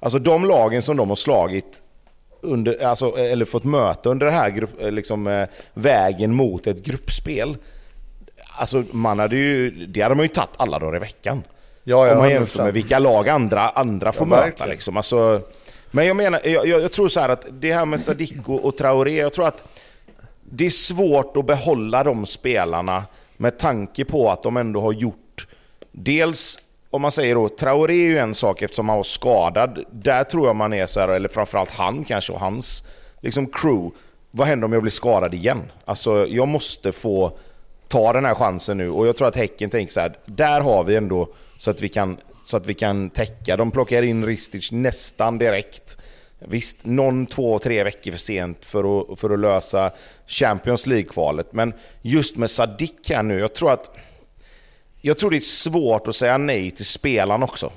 Alltså 0.01 0.19
de 0.19 0.45
lagen 0.45 0.83
som 0.83 0.97
de 0.97 1.09
har 1.09 1.17
slagit 1.17 1.83
under, 2.53 2.85
alltså, 2.85 3.17
eller 3.19 3.45
fått 3.45 3.65
möta 3.65 4.11
under 4.11 4.27
den 4.27 4.35
här 4.35 4.51
grupp, 4.51 4.81
eh, 4.81 4.91
liksom, 4.91 5.27
eh, 5.27 5.49
vägen 5.75 6.35
mot 6.35 6.67
ett 6.67 6.85
gruppspel. 6.85 7.57
Alltså 8.59 8.85
man 8.91 9.19
hade 9.19 9.37
ju, 9.37 9.71
det 9.87 10.01
hade 10.01 10.15
man 10.15 10.25
ju 10.25 10.29
tagit 10.29 10.51
alla 10.57 10.79
dagar 10.79 10.97
i 10.97 11.01
veckan. 11.01 11.43
Ja, 11.85 12.07
ja, 12.07 12.13
om 12.13 12.19
man 12.19 12.27
100%. 12.29 12.33
jämför 12.33 12.65
med 12.65 12.75
vilka 12.75 12.99
lag 12.99 13.29
andra, 13.29 13.69
andra 13.69 14.13
får 14.13 14.27
Ja, 14.27 14.31
möta. 14.31 14.43
verkligen. 14.43 14.71
Liksom. 14.71 14.97
Alltså, 14.97 15.41
men 15.91 16.07
jag 16.07 16.17
menar, 16.17 16.41
jag, 16.45 16.67
jag, 16.67 16.93
tror 16.93 17.09
så 17.09 17.21
här 17.21 17.29
att 17.29 17.47
det 17.51 17.73
här 17.73 17.85
med 17.85 18.01
Sadik 18.01 18.49
och, 18.49 18.65
och 18.65 18.77
Traoré, 18.77 19.17
jag 19.17 19.33
tror 19.33 19.47
att 19.47 19.65
det 20.51 20.67
är 20.67 20.71
svårt 20.71 21.37
att 21.37 21.47
behålla 21.47 22.05
de 22.05 22.27
spelarna 22.27 23.05
med 23.37 23.59
tanke 23.59 24.05
på 24.05 24.31
att 24.31 24.43
de 24.43 24.57
ändå 24.57 24.81
har 24.81 24.93
gjort 24.93 25.47
dels 25.93 26.59
om 26.91 27.03
man 27.03 27.13
säger 27.13 27.35
då, 27.35 27.49
Traoré 27.49 27.95
är 27.95 28.11
ju 28.11 28.19
en 28.19 28.35
sak 28.35 28.63
eftersom 28.63 28.89
han 28.89 28.97
var 28.97 29.05
skadad. 29.05 29.85
Där 29.91 30.25
tror 30.25 30.47
jag 30.47 30.57
man 30.57 30.73
är 30.73 30.87
så 30.87 31.01
här, 31.01 31.09
eller 31.09 31.29
framförallt 31.29 31.71
han 31.71 32.05
kanske 32.05 32.33
och 32.33 32.41
hans 32.41 32.85
liksom 33.21 33.47
crew. 33.47 33.97
Vad 34.31 34.47
händer 34.47 34.65
om 34.65 34.73
jag 34.73 34.83
blir 34.83 34.93
skadad 34.93 35.35
igen? 35.35 35.63
Alltså 35.85 36.27
jag 36.27 36.49
måste 36.49 36.93
få 36.93 37.39
ta 37.89 38.13
den 38.13 38.25
här 38.25 38.35
chansen 38.35 38.79
nu 38.79 38.91
och 38.91 39.07
jag 39.07 39.17
tror 39.17 39.29
att 39.29 39.37
Häcken 39.37 39.71
tänker 39.71 39.93
så 39.93 40.01
här, 40.01 40.19
där 40.27 40.61
har 40.61 40.85
vi 40.85 40.97
ändå 40.97 41.29
så 41.59 41.71
att 41.71 41.83
vi 41.83 41.89
kan, 41.89 42.17
så 42.43 42.57
att 42.57 42.67
vi 42.67 42.75
kan 42.75 43.11
täcka. 43.11 43.57
De 43.57 43.71
plockar 43.71 44.03
in 44.03 44.27
Ristic 44.27 44.73
nästan 44.73 45.39
direkt. 45.39 45.99
Visst, 46.39 46.87
någon, 46.87 47.27
två, 47.27 47.59
tre 47.59 47.85
veckor 47.85 48.11
för 48.11 48.19
sent 48.19 48.65
för 48.65 49.13
att, 49.13 49.21
för 49.21 49.31
att 49.31 49.39
lösa 49.39 49.91
Champions 50.27 50.87
League-kvalet. 50.87 51.53
Men 51.53 51.73
just 52.03 52.37
med 52.37 52.51
Sadik 52.51 53.11
här 53.11 53.23
nu, 53.23 53.39
jag 53.39 53.55
tror 53.55 53.73
att 53.73 53.97
jag 55.01 55.19
tror 55.19 55.31
det 55.31 55.37
är 55.37 55.41
svårt 55.41 56.09
att 56.09 56.17
säga 56.17 56.39
nej 56.39 56.71
till 56.71 56.87
spelarna 56.87 57.45
också. 57.45 57.73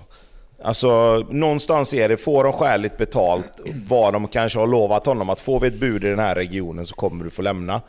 Alltså, 0.63 1.17
någonstans 1.29 1.93
är 1.93 2.09
det, 2.09 2.17
får 2.17 2.43
de 2.43 2.53
skäligt 2.53 2.97
betalt, 2.97 3.61
vad 3.87 4.13
de 4.13 4.27
kanske 4.27 4.59
har 4.59 4.67
lovat 4.67 5.05
honom, 5.05 5.29
att 5.29 5.39
får 5.39 5.59
vi 5.59 5.67
ett 5.67 5.79
bud 5.79 6.03
i 6.03 6.07
den 6.07 6.19
här 6.19 6.35
regionen 6.35 6.85
så 6.85 6.95
kommer 6.95 7.23
du 7.23 7.29
få 7.29 7.41
lämna. 7.41 7.81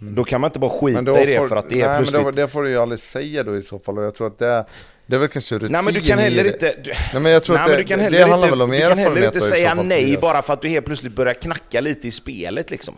Mm. 0.00 0.14
Då 0.14 0.24
kan 0.24 0.40
man 0.40 0.48
inte 0.48 0.58
bara 0.58 0.70
skita 0.70 1.22
i 1.22 1.26
det 1.26 1.38
får, 1.38 1.48
för 1.48 1.56
att 1.56 1.68
det 1.68 1.80
är 1.80 1.88
nej, 1.88 1.98
plötsligt... 1.98 2.22
Men 2.22 2.34
det, 2.34 2.42
det 2.42 2.48
får 2.48 2.62
du 2.62 2.70
ju 2.70 2.78
aldrig 2.78 3.00
säga 3.00 3.42
då 3.42 3.56
i 3.56 3.62
så 3.62 3.78
fall, 3.78 3.98
och 3.98 4.04
jag 4.04 4.14
tror 4.14 4.26
att 4.26 4.38
det 4.38 4.64
det 5.10 5.16
är 5.16 5.20
väl 5.20 5.28
kanske 5.28 5.54
rutin 5.54 5.72
Nej 5.72 5.82
men 5.82 5.94
du 5.94 6.00
kan 6.00 6.18
heller 6.18 6.44
inte... 6.44 6.74
Du, 6.84 6.92
nej 7.12 7.22
men 7.22 7.32
jag 7.32 7.42
tror 7.42 7.56
nej, 7.56 7.64
att 7.64 7.70
det, 7.70 7.76
du 7.76 7.84
kan 7.84 8.00
heller 8.00 8.18
det 8.18 8.24
handlar 8.24 8.38
inte, 8.38 8.50
väl 8.50 8.62
om 8.62 8.70
Du 8.70 8.80
kan 8.80 8.98
heller 8.98 9.26
inte 9.26 9.40
säga 9.40 9.74
nej 9.74 10.16
bara 10.16 10.42
för 10.42 10.52
att 10.52 10.62
du 10.62 10.68
helt 10.68 10.86
plötsligt 10.86 11.12
börjar 11.12 11.34
knacka 11.34 11.80
lite 11.80 12.08
i 12.08 12.10
spelet 12.10 12.70
liksom. 12.70 12.94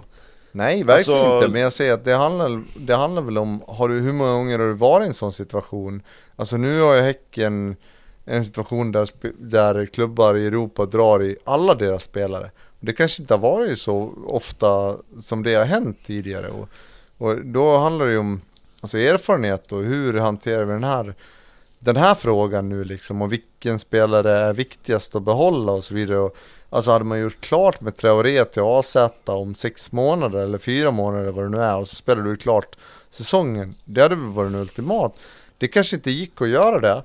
Nej, 0.53 0.83
verkligen 0.83 1.21
alltså... 1.21 1.37
inte. 1.37 1.49
Men 1.49 1.61
jag 1.61 1.73
säger 1.73 1.93
att 1.93 2.05
det 2.05 2.15
handlar, 2.15 2.63
det 2.77 2.95
handlar 2.95 3.23
väl 3.23 3.39
om, 3.39 3.63
har 3.67 3.89
du, 3.89 4.01
hur 4.01 4.13
många 4.13 4.33
gånger 4.33 4.59
har 4.59 4.67
du 4.67 4.73
varit 4.73 5.05
i 5.05 5.09
en 5.09 5.15
sån 5.15 5.33
situation? 5.33 6.03
Alltså 6.37 6.57
nu 6.57 6.81
har 6.81 6.95
ju 6.95 7.01
Häcken 7.01 7.77
en 8.25 8.45
situation 8.45 8.93
där, 8.93 9.09
där 9.39 9.87
klubbar 9.87 10.37
i 10.37 10.47
Europa 10.47 10.87
drar 10.87 11.23
i 11.23 11.37
alla 11.45 11.75
deras 11.75 12.05
spelare. 12.05 12.51
Det 12.81 12.93
kanske 12.93 13.23
inte 13.23 13.35
har 13.35 13.39
varit 13.39 13.79
så 13.79 14.15
ofta 14.27 14.97
som 15.21 15.43
det 15.43 15.55
har 15.55 15.65
hänt 15.65 15.99
tidigare. 16.07 16.49
Och, 16.49 16.69
och 17.19 17.47
då 17.47 17.79
handlar 17.79 18.07
det 18.07 18.13
ju 18.13 18.19
om 18.19 18.41
alltså 18.81 18.99
erfarenhet 18.99 19.73
och 19.73 19.83
hur 19.83 20.15
hanterar 20.15 20.65
vi 20.65 20.73
den 20.73 20.85
här, 20.85 21.15
den 21.79 21.97
här 21.97 22.15
frågan 22.15 22.69
nu 22.69 22.85
liksom 22.85 23.23
och 23.23 23.33
vilken 23.33 23.79
spelare 23.79 24.33
är 24.33 24.53
viktigast 24.53 25.15
att 25.15 25.23
behålla 25.23 25.73
och 25.73 25.85
så 25.85 25.95
vidare. 25.95 26.19
Och, 26.19 26.37
Alltså 26.73 26.91
hade 26.91 27.05
man 27.05 27.21
gjort 27.21 27.41
klart 27.41 27.81
med 27.81 27.97
Traoré 27.97 28.45
till 28.45 28.63
AZ 28.63 28.97
om 29.25 29.55
sex 29.55 29.93
månader 29.93 30.39
eller 30.39 30.59
fyra 30.59 30.91
månader 30.91 31.23
eller 31.23 31.33
vad 31.33 31.45
det 31.45 31.49
nu 31.49 31.63
är 31.63 31.77
och 31.77 31.89
så 31.89 31.97
spelade 31.97 32.31
du 32.31 32.37
klart 32.37 32.77
säsongen. 33.11 33.75
Det 33.85 34.03
hade 34.03 34.15
väl 34.15 34.25
varit 34.25 34.49
en 34.49 34.55
ultimat. 34.55 35.15
Det 35.59 35.69
kanske 35.69 35.97
inte 35.97 36.11
gick 36.11 36.43
att 36.43 36.49
göra 36.49 36.81
det. 36.81 37.03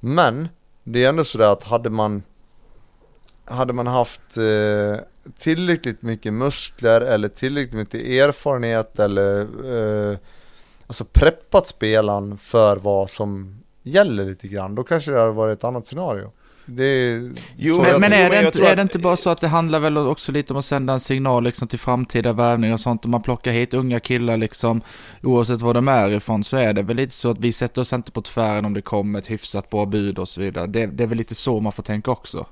Men 0.00 0.48
det 0.84 1.04
är 1.04 1.08
ändå 1.08 1.24
sådär 1.24 1.52
att 1.52 1.64
hade 1.64 1.90
man 1.90 2.22
hade 3.44 3.72
man 3.72 3.86
haft 3.86 4.36
eh, 4.36 4.96
tillräckligt 5.38 6.02
mycket 6.02 6.32
muskler 6.32 7.00
eller 7.00 7.28
tillräckligt 7.28 7.74
mycket 7.74 8.02
erfarenhet 8.02 8.98
eller 8.98 9.40
eh, 10.10 10.18
alltså 10.86 11.04
preppat 11.04 11.66
spelaren 11.66 12.38
för 12.38 12.76
vad 12.76 13.10
som 13.10 13.62
gäller 13.82 14.24
lite 14.24 14.48
grann, 14.48 14.74
då 14.74 14.84
kanske 14.84 15.10
det 15.10 15.20
hade 15.20 15.32
varit 15.32 15.58
ett 15.58 15.64
annat 15.64 15.86
scenario. 15.86 16.32
Det 16.68 17.20
jo, 17.56 17.82
men, 17.82 18.00
men 18.00 18.12
är, 18.12 18.30
det 18.30 18.46
inte, 18.46 18.68
är 18.68 18.76
det 18.76 18.82
inte 18.82 18.98
bara 18.98 19.16
så 19.16 19.30
att 19.30 19.40
det 19.40 19.48
handlar 19.48 19.80
väl 19.80 19.96
också 19.96 20.32
lite 20.32 20.52
om 20.52 20.58
att 20.58 20.64
sända 20.64 20.92
en 20.92 21.00
signal 21.00 21.44
liksom 21.44 21.68
till 21.68 21.78
framtida 21.78 22.32
värvningar 22.32 22.74
och 22.74 22.80
sånt. 22.80 23.04
Om 23.04 23.10
man 23.10 23.22
plockar 23.22 23.52
hit 23.52 23.74
unga 23.74 24.00
killar 24.00 24.36
liksom, 24.36 24.80
oavsett 25.22 25.60
var 25.60 25.74
de 25.74 25.88
är 25.88 26.10
ifrån, 26.10 26.44
så 26.44 26.56
är 26.56 26.72
det 26.72 26.82
väl 26.82 26.96
lite 26.96 27.14
så 27.14 27.30
att 27.30 27.38
vi 27.38 27.52
sätter 27.52 27.80
oss 27.80 27.92
inte 27.92 28.12
på 28.12 28.22
tvären 28.22 28.64
om 28.64 28.74
det 28.74 28.82
kommer 28.82 29.18
ett 29.18 29.30
hyfsat 29.30 29.70
bra 29.70 29.86
bud 29.86 30.18
och 30.18 30.28
så 30.28 30.40
vidare. 30.40 30.66
Det, 30.66 30.86
det 30.86 31.02
är 31.02 31.08
väl 31.08 31.18
lite 31.18 31.34
så 31.34 31.60
man 31.60 31.72
får 31.72 31.82
tänka 31.82 32.10
också. 32.10 32.46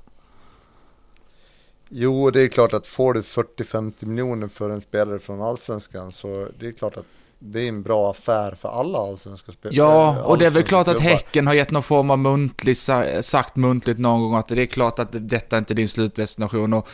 Jo, 1.89 2.31
det 2.31 2.41
är 2.41 2.47
klart 2.47 2.73
att 2.73 2.87
får 2.87 3.13
du 3.13 3.21
40-50 3.21 4.05
miljoner 4.05 4.47
för 4.47 4.69
en 4.69 4.81
spelare 4.81 5.19
från 5.19 5.41
Allsvenskan 5.41 6.11
så 6.11 6.47
det 6.59 6.67
är 6.67 6.71
klart 6.71 6.97
att 6.97 7.05
det 7.51 7.61
är 7.61 7.67
en 7.67 7.83
bra 7.83 8.11
affär 8.11 8.55
för 8.61 8.69
alla 8.69 8.99
allsvenska 8.99 9.51
spelare. 9.51 9.77
Ja, 9.77 10.23
och 10.23 10.37
det 10.37 10.45
är 10.45 10.49
väl 10.49 10.63
klart 10.63 10.87
att 10.87 10.99
Häcken 10.99 11.47
har 11.47 11.53
gett 11.53 11.71
någon 11.71 11.83
form 11.83 12.09
av 12.09 12.19
muntlig, 12.19 12.77
sagt 13.21 13.55
muntligt 13.55 13.99
någon 13.99 14.21
gång 14.21 14.35
att 14.35 14.47
det 14.47 14.61
är 14.61 14.65
klart 14.65 14.99
att 14.99 15.09
detta 15.11 15.57
inte 15.57 15.73
är 15.73 15.75
din 15.75 15.89
slutdestination 15.89 16.73
och, 16.73 16.87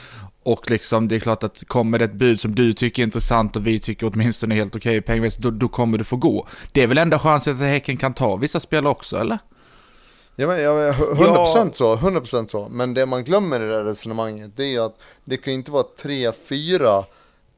och 0.43 0.71
liksom 0.71 1.07
det 1.07 1.15
är 1.15 1.19
klart 1.19 1.43
att 1.43 1.63
kommer 1.67 1.99
det 1.99 2.05
ett 2.05 2.13
bud 2.13 2.39
som 2.39 2.55
du 2.55 2.73
tycker 2.73 3.01
är 3.01 3.05
intressant 3.05 3.55
och 3.55 3.67
vi 3.67 3.79
tycker 3.79 4.11
åtminstone 4.13 4.55
är 4.55 4.57
helt 4.57 4.75
okej 4.75 4.97
okay, 4.97 5.01
pengamässigt, 5.01 5.43
då, 5.43 5.51
då 5.51 5.67
kommer 5.67 5.97
du 5.97 6.03
få 6.03 6.15
gå. 6.15 6.47
Det 6.71 6.83
är 6.83 6.87
väl 6.87 6.97
enda 6.97 7.19
chansen 7.19 7.53
att 7.53 7.59
Häcken 7.59 7.97
kan 7.97 8.13
ta 8.13 8.35
vissa 8.35 8.59
spelare 8.59 8.91
också, 8.91 9.17
eller? 9.17 9.39
Ja, 10.35 10.47
men, 10.47 10.61
ja, 10.61 10.91
100% 10.91 11.13
ja. 11.25 11.69
så, 11.73 11.95
100% 11.95 12.47
så. 12.47 12.67
Men 12.69 12.93
det 12.93 13.05
man 13.05 13.23
glömmer 13.23 13.59
i 13.59 13.67
det 13.67 13.75
här 13.75 13.83
resonemanget, 13.83 14.51
det 14.55 14.75
är 14.75 14.81
att 14.81 14.95
det 15.23 15.37
kan 15.37 15.53
ju 15.53 15.59
inte 15.59 15.71
vara 15.71 15.85
tre, 16.01 16.31
fyra, 16.31 16.97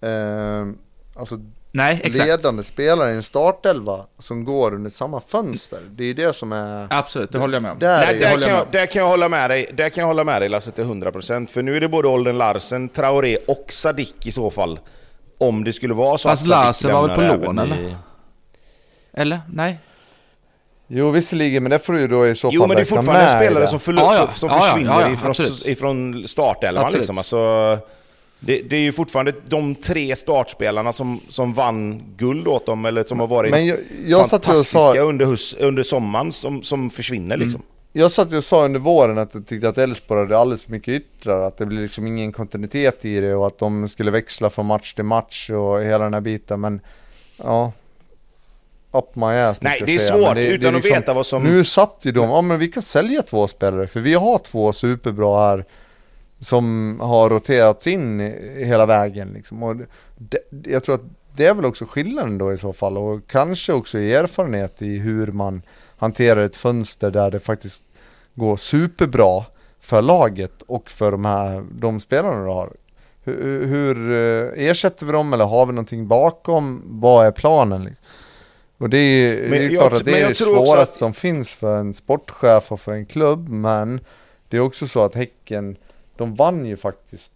eh, 0.02 0.68
alltså 1.16 1.36
Nej, 1.76 2.02
exakt. 2.04 2.28
ledande 2.28 2.64
spelare 2.64 3.12
i 3.12 3.16
en 3.16 3.24
startelva 3.24 4.06
som 4.20 4.46
går 4.46 4.74
under 4.74 4.90
samma 4.90 5.20
fönster. 5.20 5.80
Det 5.92 6.04
är 6.04 6.14
det 6.14 6.36
som 6.36 6.52
är... 6.52 6.88
Absolut, 6.90 7.32
det 7.32 7.38
håller 7.38 7.54
jag 7.56 7.62
med 7.62 7.72
om. 7.72 7.80
Där, 7.80 8.06
Nej, 8.06 8.20
där, 8.20 8.42
kan 8.42 8.56
jag, 8.56 8.68
där 8.72 8.86
kan 8.86 9.02
jag 9.02 9.10
hålla 9.10 9.30
med 9.30 9.50
dig, 9.50 9.72
där 9.74 9.90
kan 9.90 10.02
jag 10.02 10.08
hålla 10.08 10.24
med 10.24 10.42
dig 10.42 10.50
Lasse 10.50 10.72
till 10.72 10.84
100% 10.84 11.48
För 11.48 11.62
nu 11.62 11.76
är 11.76 11.82
det 11.82 11.90
både 11.90 12.08
Olden 12.08 12.38
Larsen, 12.38 12.90
Traoré 12.90 13.38
och 13.48 13.66
Sadik 13.70 14.28
i 14.28 14.32
så 14.32 14.52
fall. 14.52 14.80
Om 15.38 15.64
det 15.64 15.74
skulle 15.74 15.94
vara 15.94 16.18
så 16.18 16.30
Fast 16.30 16.44
att 16.44 16.50
Larsen 16.50 16.94
var 16.94 17.08
väl 17.08 17.16
på 17.16 17.46
lån 17.46 17.60
eller? 17.60 17.76
I... 17.76 17.96
Eller? 19.14 19.42
Nej? 19.50 19.80
Jo 20.88 21.12
visserligen, 21.12 21.64
men 21.64 21.70
det 21.70 21.80
får 21.80 21.94
du 21.94 22.00
ju 22.00 22.08
då 22.08 22.28
i 22.28 22.36
så 22.36 22.48
fall 22.48 22.56
Jo 22.56 22.68
men 22.68 22.76
det 22.76 22.82
är 22.82 22.86
fortfarande 22.86 23.24
en 23.24 23.30
spelare 23.30 23.68
som, 23.68 23.80
förlo- 23.80 24.02
ja, 24.02 24.16
ja. 24.16 24.28
som 24.28 24.50
försvinner 24.50 25.02
ja, 25.02 25.02
ja, 25.02 25.14
ifrån, 25.14 25.36
ifrån 25.66 26.28
startelvan 26.28 26.92
liksom. 26.92 27.18
Alltså, 27.18 27.78
det, 28.46 28.62
det, 28.62 28.76
är 28.76 28.82
ju 28.82 28.92
fortfarande 28.92 29.34
de 29.48 29.76
tre 29.76 30.16
startspelarna 30.16 30.94
som, 30.94 31.22
som 31.30 31.54
vann 31.54 32.04
guld 32.18 32.48
åt 32.48 32.66
dem, 32.66 32.86
eller 32.86 33.04
som 33.04 33.20
har 33.20 33.28
varit 33.28 33.52
Men 33.52 33.66
jag, 33.66 33.80
jag 34.08 34.30
fantastiska 34.30 34.80
sa, 34.80 34.98
under, 34.98 35.38
under 35.60 35.84
sommaren, 35.84 36.32
som, 36.32 36.64
som 36.64 36.90
försvinner 36.90 37.38
liksom. 37.38 37.62
Mm. 37.62 37.68
Jag 37.96 38.12
satt 38.12 38.34
och 38.34 38.44
sa 38.44 38.66
under 38.66 38.80
våren 38.80 39.18
att 39.18 39.34
jag 39.34 39.48
tyckte 39.48 39.70
att 39.70 39.78
Elfsborg 39.78 40.20
hade 40.20 40.38
alldeles 40.38 40.64
för 40.64 40.72
mycket 40.72 40.88
yttrar, 40.88 41.42
att 41.42 41.58
det 41.58 41.66
blir 41.66 41.82
liksom 41.82 42.08
ingen 42.08 42.32
kontinuitet 42.32 43.06
i 43.06 43.20
det 43.20 43.36
och 43.36 43.48
att 43.48 43.58
de 43.58 43.90
skulle 43.90 44.12
växla 44.12 44.50
från 44.50 44.66
match 44.66 44.94
till 44.94 45.04
match 45.04 45.50
och 45.50 45.84
hela 45.84 46.04
den 46.04 46.14
här 46.14 46.22
biten, 46.22 46.62
men 46.62 46.82
ja, 47.38 47.72
up 48.92 49.16
my 49.16 49.26
ass 49.26 49.62
Nej, 49.62 49.82
det 49.86 49.94
är 49.94 50.00
säga. 50.00 50.14
svårt 50.14 50.36
det, 50.36 50.44
utan 50.44 50.62
det 50.62 50.68
är 50.68 50.72
liksom, 50.74 50.92
att 50.92 51.02
veta 51.02 51.14
vad 51.14 51.26
som... 51.26 51.44
Nu 51.44 51.64
satt 51.64 52.00
ju 52.02 52.12
de, 52.12 52.30
ja 52.30 52.42
men 52.42 52.60
vi 52.60 52.68
kan 52.68 52.84
sälja 52.84 53.22
två 53.22 53.48
spelare, 53.48 53.88
för 53.88 54.00
vi 54.00 54.14
har 54.14 54.40
två 54.40 54.74
superbra 54.74 55.50
här 55.50 55.66
som 56.44 56.98
har 57.02 57.30
roterats 57.30 57.88
in 57.88 58.20
hela 58.58 58.86
vägen 58.86 59.32
liksom. 59.34 59.64
Och 59.64 59.76
det, 60.16 60.40
jag 60.64 60.84
tror 60.84 60.96
att 60.96 61.06
det 61.36 61.46
är 61.46 61.54
väl 61.54 61.66
också 61.66 61.86
skillnaden 61.86 62.38
då 62.38 62.54
i 62.54 62.58
så 62.58 62.74
fall 62.74 62.98
och 62.98 63.20
kanske 63.28 63.74
också 63.74 64.00
i 64.00 64.14
erfarenhet 64.14 64.82
i 64.82 64.98
hur 64.98 65.28
man 65.28 65.62
hanterar 65.98 66.46
ett 66.46 66.56
fönster 66.56 67.12
där 67.12 67.32
det 67.32 67.40
faktiskt 67.40 67.82
går 68.34 68.58
superbra 68.58 69.46
för 69.80 70.02
laget 70.02 70.62
och 70.62 70.92
för 70.92 71.12
de 71.12 71.26
här, 71.26 71.64
de 71.72 72.00
spelarna 72.00 72.46
du 72.46 72.52
har. 72.52 72.74
Hur, 73.24 73.66
hur 73.66 74.12
eh, 74.12 74.70
ersätter 74.70 75.06
vi 75.06 75.12
dem 75.12 75.34
eller 75.34 75.46
har 75.46 75.66
vi 75.66 75.74
någonting 75.74 76.08
bakom? 76.08 76.84
Vad 76.86 77.26
är 77.26 77.32
planen? 77.32 77.84
Liksom? 77.84 78.06
Och 78.78 78.90
det 78.90 78.98
är, 78.98 79.42
men 79.42 79.52
det 79.52 79.66
är 79.66 79.70
klart 79.70 79.94
att 79.94 80.06
det 80.06 80.22
är 80.22 80.30
det 80.30 80.36
svåraste 80.36 80.82
att... 80.82 80.90
som 80.90 81.14
finns 81.14 81.54
för 81.54 81.78
en 81.78 81.94
sportchef 81.94 82.72
och 82.72 82.80
för 82.80 82.92
en 82.92 83.06
klubb 83.06 83.50
men 83.50 84.00
det 84.50 84.58
är 84.58 84.62
också 84.62 84.88
så 84.88 85.04
att 85.04 85.16
Häcken 85.16 85.76
de 86.16 86.36
vann 86.36 86.66
ju 86.66 86.78
faktiskt 86.78 87.34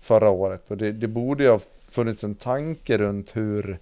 förra 0.00 0.30
året 0.30 0.64
och 0.68 0.76
det, 0.76 0.92
det 0.92 1.08
borde 1.08 1.44
ju 1.44 1.50
ha 1.50 1.60
funnits 1.90 2.24
en 2.24 2.34
tanke 2.34 2.98
runt 2.98 3.36
hur 3.36 3.78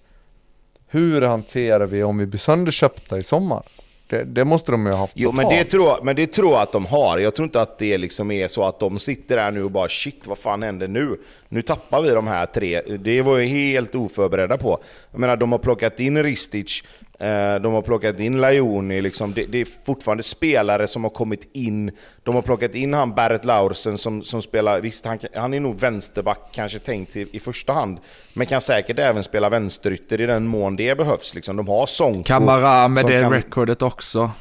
hur 0.87 1.21
hanterar 1.21 1.85
vi 1.85 2.03
om 2.03 2.17
vi 2.17 2.25
blir 2.25 2.39
sönderköpta 2.39 3.17
i 3.17 3.23
sommar? 3.23 3.63
Det, 4.07 4.23
det, 4.23 4.45
måste 4.45 4.71
de 4.71 4.85
ju 4.85 4.91
ha 4.91 4.99
haft 4.99 5.13
Jo, 5.15 5.31
men 5.31 5.49
det, 5.49 5.65
tror, 5.65 6.03
men 6.03 6.15
det 6.15 6.27
tror 6.27 6.51
jag 6.51 6.61
att 6.61 6.71
de 6.71 6.85
har. 6.85 7.17
Jag 7.17 7.35
tror 7.35 7.43
inte 7.43 7.61
att 7.61 7.77
det 7.77 7.97
liksom 7.97 8.31
är 8.31 8.47
så 8.47 8.63
att 8.63 8.79
de 8.79 8.99
sitter 8.99 9.37
där 9.37 9.51
nu 9.51 9.63
och 9.63 9.71
bara 9.71 9.89
shit, 9.89 10.27
vad 10.27 10.37
fan 10.37 10.63
händer 10.63 10.87
nu? 10.87 11.17
Nu 11.49 11.61
tappar 11.61 12.01
vi 12.01 12.09
de 12.09 12.27
här 12.27 12.45
tre. 12.45 12.81
Det 12.81 13.21
var 13.21 13.37
ju 13.37 13.45
helt 13.45 13.95
oförberedda 13.95 14.57
på. 14.57 14.79
Jag 15.11 15.19
menar, 15.19 15.37
de 15.37 15.51
har 15.51 15.59
plockat 15.59 15.99
in 15.99 16.23
Ristic, 16.23 16.83
Eh, 17.19 17.55
de 17.55 17.73
har 17.73 17.81
plockat 17.81 18.19
in 18.19 18.41
Lajoni, 18.41 19.01
liksom. 19.01 19.33
det, 19.33 19.45
det, 19.45 19.61
är 19.61 19.67
fortfarande 19.85 20.23
spelare 20.23 20.87
som 20.87 21.03
har 21.03 21.11
kommit 21.11 21.49
in. 21.53 21.91
De 22.23 22.35
har 22.35 22.41
plockat 22.41 22.75
in 22.75 22.93
han 22.93 23.15
Barrett 23.15 23.45
Laursen 23.45 23.97
som, 23.97 24.23
som 24.23 24.41
spelar, 24.41 24.81
visst 24.81 25.05
han, 25.05 25.19
han 25.35 25.53
är 25.53 25.59
nog 25.59 25.79
vänsterback 25.79 26.49
kanske 26.51 26.79
tänkt 26.79 27.15
i, 27.15 27.27
i 27.31 27.39
första 27.39 27.73
hand, 27.73 27.99
men 28.33 28.47
kan 28.47 28.61
säkert 28.61 28.99
även 28.99 29.23
spela 29.23 29.49
vänsterytter 29.49 30.21
i 30.21 30.25
den 30.25 30.47
mån 30.47 30.75
det 30.75 30.97
behövs. 30.97 31.35
Liksom. 31.35 31.55
De 31.55 31.67
har 31.67 31.85
sång 31.85 32.23
Kamara 32.23 32.87
med 32.87 33.05
det 33.05 33.21
kan... 33.21 33.31
recordet 33.31 33.81
också. 33.81 34.31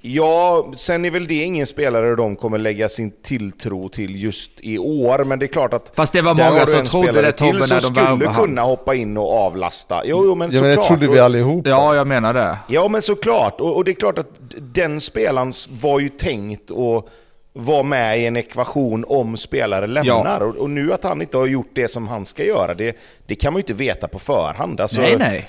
Ja, 0.00 0.72
sen 0.76 1.04
är 1.04 1.10
väl 1.10 1.26
det 1.26 1.34
ingen 1.42 1.66
spelare 1.66 2.16
de 2.16 2.36
kommer 2.36 2.58
lägga 2.58 2.88
sin 2.88 3.10
tilltro 3.22 3.88
till 3.88 4.22
just 4.22 4.50
i 4.60 4.78
år, 4.78 5.24
men 5.24 5.38
det 5.38 5.44
är 5.46 5.48
klart 5.48 5.72
att... 5.74 5.92
Fast 5.94 6.12
det 6.12 6.22
var 6.22 6.34
många 6.34 6.66
som 6.66 6.84
trodde 6.86 7.22
det, 7.22 7.32
Tobbe, 7.32 7.52
när 7.58 7.68
de 7.68 7.80
skulle 7.80 8.00
han. 8.26 8.34
kunna 8.34 8.62
hoppa 8.62 8.94
in 8.94 9.16
och 9.16 9.32
avlasta. 9.32 10.02
Jo, 10.04 10.22
jo 10.24 10.34
men 10.34 10.50
Ja 10.50 10.60
men 10.60 10.70
det 10.70 10.74
såklart. 10.76 10.98
trodde 11.00 11.12
vi 11.14 11.20
allihopa. 11.20 11.68
Ja, 11.68 11.94
jag 11.94 12.06
menar 12.06 12.34
det. 12.34 12.58
Ja, 12.68 12.88
men 12.88 13.02
såklart. 13.02 13.60
Och, 13.60 13.76
och 13.76 13.84
det 13.84 13.90
är 13.90 13.94
klart 13.94 14.18
att 14.18 14.30
den 14.58 15.00
spelaren 15.00 15.52
var 15.82 16.00
ju 16.00 16.08
tänkt 16.08 16.70
att 16.70 17.04
vara 17.52 17.82
med 17.82 18.20
i 18.20 18.26
en 18.26 18.36
ekvation 18.36 19.04
om 19.08 19.36
spelare 19.36 19.86
lämnar. 19.86 20.40
Och, 20.40 20.56
och 20.56 20.70
nu 20.70 20.92
att 20.92 21.04
han 21.04 21.22
inte 21.22 21.36
har 21.36 21.46
gjort 21.46 21.70
det 21.72 21.88
som 21.90 22.08
han 22.08 22.26
ska 22.26 22.44
göra, 22.44 22.74
det, 22.74 22.96
det 23.26 23.34
kan 23.34 23.52
man 23.52 23.58
ju 23.58 23.62
inte 23.62 23.72
veta 23.84 24.08
på 24.08 24.18
förhand. 24.18 24.80
Alltså, 24.80 25.00
nej, 25.00 25.16
nej. 25.18 25.48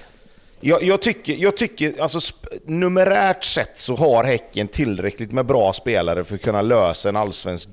Jag, 0.60 0.84
jag 0.84 1.01
tycker, 1.01 1.36
jag 1.36 1.58
tycker 1.58 2.01
alltså, 2.01 2.36
numerärt 2.66 3.43
sett 3.43 3.78
så 3.78 3.95
har 3.95 4.24
Häcken 4.24 4.68
tillräckligt 4.68 5.32
med 5.32 5.45
bra 5.45 5.74
spelare 5.74 6.24
för 6.24 6.36
att 6.36 6.41
kunna 6.41 6.62
lösa 6.62 7.10
en 7.10 7.16
allsvensk 7.16 7.70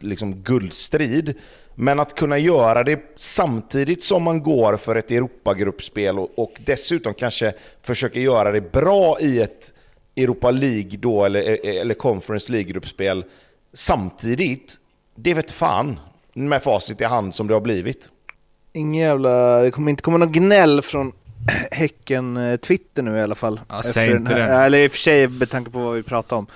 liksom, 0.00 0.34
guldstrid. 0.34 1.34
Men 1.74 2.00
att 2.00 2.14
kunna 2.14 2.38
göra 2.38 2.82
det 2.82 3.00
samtidigt 3.16 4.02
som 4.02 4.22
man 4.22 4.42
går 4.42 4.76
för 4.76 4.96
ett 4.96 5.10
Europagruppspel 5.10 6.18
och, 6.18 6.38
och 6.38 6.52
dessutom 6.66 7.14
kanske 7.14 7.54
försöker 7.82 8.20
göra 8.20 8.52
det 8.52 8.72
bra 8.72 9.20
i 9.20 9.40
ett 9.40 9.74
Europa 10.16 10.50
League 10.50 10.98
då, 10.98 11.24
eller, 11.24 11.40
e, 11.40 11.58
e, 11.62 11.78
eller 11.78 11.94
Conference 11.94 12.52
League-gruppspel 12.52 13.24
samtidigt, 13.72 14.76
det 15.14 15.34
vet 15.34 15.50
fan 15.50 16.00
med 16.32 16.62
facit 16.62 17.00
i 17.00 17.04
hand 17.04 17.34
som 17.34 17.46
det 17.46 17.54
har 17.54 17.60
blivit. 17.60 18.10
Ingen 18.72 19.00
jävla, 19.00 19.62
det 19.62 19.70
kommer 19.70 19.90
inte 19.90 20.02
komma 20.02 20.16
någon 20.16 20.32
gnäll 20.32 20.82
från 20.82 21.12
Häcken-Twitter 21.70 23.02
nu 23.02 23.16
i 23.16 23.20
alla 23.22 23.34
fall. 23.34 23.60
Ja, 23.68 23.82
säg 23.82 24.10
inte 24.10 24.34
det. 24.34 24.42
Eller 24.44 24.78
i 24.78 24.86
och 24.86 24.90
för 24.90 24.98
sig 24.98 25.28
med 25.28 25.50
tanke 25.50 25.70
på 25.70 25.78
vad 25.78 25.94
vi 25.94 26.02
pratar 26.02 26.36
om. 26.36 26.46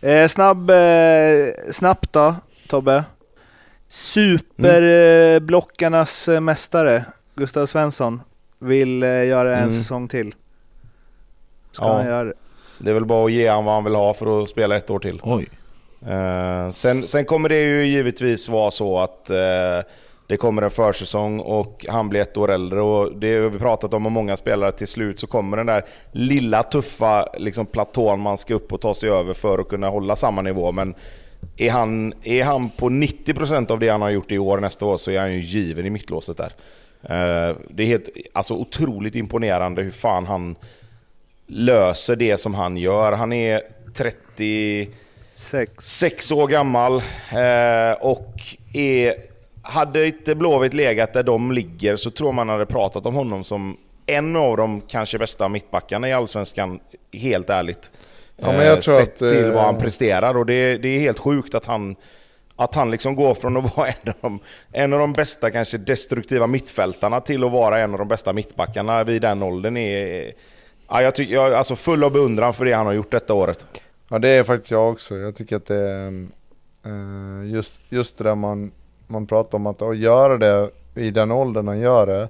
Eh, 0.00 0.28
snabb, 0.28 0.70
eh, 0.70 0.76
snabbt 1.72 2.12
då, 2.12 2.34
Tobbe. 2.68 3.04
Superblockarnas 3.88 6.28
eh, 6.28 6.40
mästare, 6.40 7.04
Gustav 7.34 7.66
Svensson, 7.66 8.20
vill 8.58 9.02
eh, 9.02 9.24
göra 9.26 9.56
en 9.56 9.62
Mm. 9.62 9.72
säsong 9.82 10.08
till. 10.08 10.34
Ska 11.72 11.84
Ja. 11.84 11.96
han 11.96 12.06
göra 12.06 12.24
det? 12.24 12.34
Det 12.78 12.90
är 12.90 12.94
väl 12.94 13.04
bara 13.06 13.26
att 13.26 13.32
ge 13.32 13.48
han 13.48 13.64
vad 13.64 13.74
han 13.74 13.84
vill 13.84 13.94
ha 13.94 14.14
för 14.14 14.42
att 14.42 14.48
spela 14.48 14.76
ett 14.76 14.90
år 14.90 14.98
till. 14.98 15.20
Oj. 15.22 15.48
Eh, 16.08 16.70
sen, 16.70 17.08
sen 17.08 17.24
kommer 17.24 17.48
det 17.48 17.60
ju 17.60 17.86
givetvis 17.86 18.48
vara 18.48 18.70
så 18.70 18.98
att 18.98 19.30
eh, 19.30 19.36
det 20.26 20.36
kommer 20.36 20.62
en 20.62 20.70
försäsong 20.70 21.40
och 21.40 21.86
han 21.88 22.08
blir 22.08 22.20
ett 22.20 22.36
år 22.36 22.52
äldre 22.52 22.80
och 22.80 23.16
det 23.16 23.36
har 23.36 23.48
vi 23.48 23.58
pratat 23.58 23.94
om 23.94 24.02
med 24.02 24.12
många 24.12 24.36
spelare. 24.36 24.72
Till 24.72 24.88
slut 24.88 25.20
så 25.20 25.26
kommer 25.26 25.56
den 25.56 25.66
där 25.66 25.84
lilla 26.12 26.62
tuffa 26.62 27.28
liksom, 27.38 27.66
platån 27.66 28.20
man 28.20 28.38
ska 28.38 28.54
upp 28.54 28.72
och 28.72 28.80
ta 28.80 28.94
sig 28.94 29.10
över 29.10 29.34
för 29.34 29.58
att 29.58 29.68
kunna 29.68 29.88
hålla 29.88 30.16
samma 30.16 30.42
nivå. 30.42 30.72
Men 30.72 30.94
är 31.56 31.70
han, 31.70 32.14
är 32.22 32.44
han 32.44 32.70
på 32.70 32.88
90% 32.88 33.70
av 33.70 33.78
det 33.78 33.88
han 33.88 34.02
har 34.02 34.10
gjort 34.10 34.32
i 34.32 34.38
år 34.38 34.58
nästa 34.58 34.86
år 34.86 34.98
så 34.98 35.10
är 35.10 35.20
han 35.20 35.34
ju 35.34 35.40
given 35.40 35.86
i 35.86 35.90
mittlåset 35.90 36.36
där. 36.36 36.52
Eh, 37.02 37.56
det 37.70 37.82
är 37.82 37.86
helt, 37.86 38.08
alltså 38.32 38.54
otroligt 38.54 39.14
imponerande 39.14 39.82
hur 39.82 39.90
fan 39.90 40.26
han 40.26 40.56
löser 41.46 42.16
det 42.16 42.40
som 42.40 42.54
han 42.54 42.76
gör. 42.76 43.12
Han 43.12 43.32
är 43.32 43.62
30 43.94 44.88
Sex. 45.34 45.84
sex 45.98 46.32
år 46.32 46.48
gammal 46.48 46.92
eh, 47.32 47.92
och 48.00 48.32
är, 48.72 49.14
hade 49.66 50.06
inte 50.06 50.34
Blåvitt 50.34 50.74
legat 50.74 51.12
där 51.12 51.22
de 51.22 51.52
ligger 51.52 51.96
så 51.96 52.10
tror 52.10 52.32
man 52.32 52.48
hade 52.48 52.66
pratat 52.66 53.06
om 53.06 53.14
honom 53.14 53.44
som 53.44 53.76
en 54.06 54.36
av 54.36 54.56
de 54.56 54.80
kanske 54.80 55.18
bästa 55.18 55.48
mittbackarna 55.48 56.08
i 56.08 56.12
Allsvenskan, 56.12 56.80
helt 57.12 57.50
ärligt. 57.50 57.92
Ja, 58.36 58.52
men 58.52 58.66
jag 58.66 58.76
Eh, 58.76 58.80
tror 58.80 58.94
sett 58.96 59.22
att, 59.22 59.30
till 59.30 59.44
eh, 59.44 59.52
vad 59.52 59.64
han 59.64 59.78
presterar 59.78 60.36
och 60.36 60.46
det, 60.46 60.78
det 60.78 60.88
är 60.88 61.00
helt 61.00 61.18
sjukt 61.18 61.54
att 61.54 61.64
han 61.64 61.96
att 62.56 62.74
han 62.74 62.90
liksom 62.90 63.14
går 63.14 63.34
från 63.34 63.56
att 63.56 63.76
vara 63.76 63.88
en 63.88 64.08
av, 64.08 64.14
de, 64.20 64.40
en 64.72 64.92
av 64.92 64.98
de 64.98 65.12
bästa 65.12 65.50
kanske 65.50 65.78
destruktiva 65.78 66.46
mittfältarna 66.46 67.20
till 67.20 67.44
att 67.44 67.52
vara 67.52 67.78
en 67.78 67.92
av 67.92 67.98
de 67.98 68.08
bästa 68.08 68.32
mittbackarna 68.32 69.04
vid 69.04 69.22
den 69.22 69.42
åldern 69.42 69.76
är... 69.76 70.32
Ja, 70.88 71.02
jag, 71.02 71.14
tycker, 71.14 71.34
jag 71.34 71.52
är 71.52 71.56
alltså 71.56 71.76
full 71.76 72.04
av 72.04 72.12
beundran 72.12 72.54
för 72.54 72.64
det 72.64 72.72
han 72.72 72.86
har 72.86 72.92
gjort 72.92 73.10
detta 73.10 73.34
året. 73.34 73.66
Ja 74.08 74.18
det 74.18 74.28
är 74.28 74.44
faktiskt 74.44 74.70
jag 74.70 74.92
också. 74.92 75.16
Jag 75.16 75.36
tycker 75.36 75.56
att 75.56 75.66
det 75.66 75.80
är 75.80 76.26
eh, 76.84 77.50
just, 77.50 77.80
just 77.88 78.18
det 78.18 78.24
där 78.24 78.34
man, 78.34 78.72
man 79.06 79.26
pratar 79.26 79.58
om 79.58 79.66
att, 79.66 79.82
att 79.82 79.96
göra 79.96 80.38
det 80.38 80.70
i 80.94 81.10
den 81.10 81.30
åldern 81.30 81.68
han 81.68 81.78
gör 81.78 82.06
det 82.06 82.28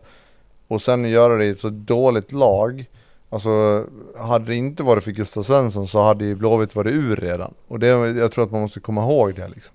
och 0.68 0.82
sen 0.82 1.04
göra 1.04 1.36
det 1.36 1.44
i 1.44 1.50
ett 1.50 1.60
så 1.60 1.68
dåligt 1.68 2.32
lag. 2.32 2.84
Alltså 3.30 3.84
hade 4.18 4.44
det 4.44 4.54
inte 4.54 4.82
varit 4.82 5.04
för 5.04 5.10
Gustav 5.10 5.42
Svensson 5.42 5.86
så 5.86 6.02
hade 6.02 6.24
ju 6.24 6.34
Blåvitt 6.34 6.74
varit 6.74 6.94
ur 6.94 7.16
redan. 7.16 7.54
Och 7.68 7.78
det, 7.78 7.86
jag 7.86 8.32
tror 8.32 8.44
att 8.44 8.50
man 8.50 8.60
måste 8.60 8.80
komma 8.80 9.02
ihåg 9.02 9.34
det 9.34 9.48
liksom. 9.48 9.74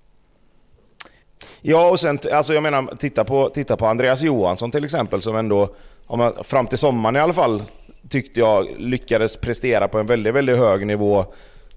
Ja, 1.62 1.90
och 1.90 2.00
sen, 2.00 2.20
alltså 2.34 2.54
jag 2.54 2.64
menar, 2.64 2.96
titta 3.00 3.24
på, 3.24 3.50
titta 3.50 3.78
på 3.78 3.86
Andreas 3.86 4.22
Johansson 4.22 4.72
till 4.72 4.86
exempel 4.86 5.22
som 5.22 5.36
ändå, 5.36 5.76
om 6.08 6.20
man, 6.20 6.34
fram 6.44 6.68
till 6.68 6.78
sommaren 6.78 7.16
i 7.16 7.20
alla 7.20 7.34
fall, 7.34 7.64
tyckte 8.10 8.40
jag 8.40 8.68
lyckades 8.78 9.38
prestera 9.38 9.88
på 9.88 10.00
en 10.00 10.06
väldigt, 10.06 10.34
väldigt 10.34 10.58
hög 10.58 10.88
nivå. 10.88 11.26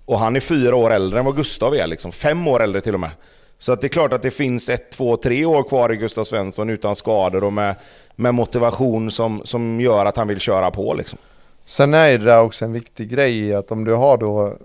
Och 0.05 0.19
han 0.19 0.37
är 0.37 0.41
fyra 0.41 0.77
år 0.77 0.93
äldre 0.93 1.19
än 1.19 1.25
vad 1.25 1.37
Gustav 1.37 1.75
är, 1.75 1.87
liksom. 1.87 2.13
fem 2.13 2.49
år 2.49 2.63
äldre 2.63 2.81
till 2.81 2.95
och 2.95 3.01
med. 3.01 3.11
Så 3.59 3.73
att 3.73 3.81
det 3.81 3.87
är 3.87 3.89
klart 3.89 4.13
att 4.13 4.23
det 4.23 4.31
finns 4.31 4.69
ett, 4.69 4.91
två, 4.91 5.17
tre 5.17 5.45
år 5.45 5.63
kvar 5.63 5.93
i 5.93 5.97
Gustav 5.97 6.25
Svensson 6.25 6.71
utan 6.71 6.97
skador 6.97 7.45
och 7.45 7.53
med, 7.53 7.75
med 8.17 8.35
motivation 8.35 9.11
som, 9.11 9.43
som 9.45 9.81
gör 9.81 10.07
att 10.07 10.17
han 10.17 10.29
vill 10.29 10.41
köra 10.41 10.71
på. 10.71 10.95
Liksom. 10.95 11.19
Sen 11.65 11.95
är 11.95 12.19
det 12.19 12.25
där 12.25 12.41
också 12.41 12.65
en 12.65 12.73
viktig 12.73 13.11
grej 13.11 13.55
att 13.55 13.71
om 13.71 13.85
du 13.85 13.93
har 13.93 14.17
då 14.17 14.57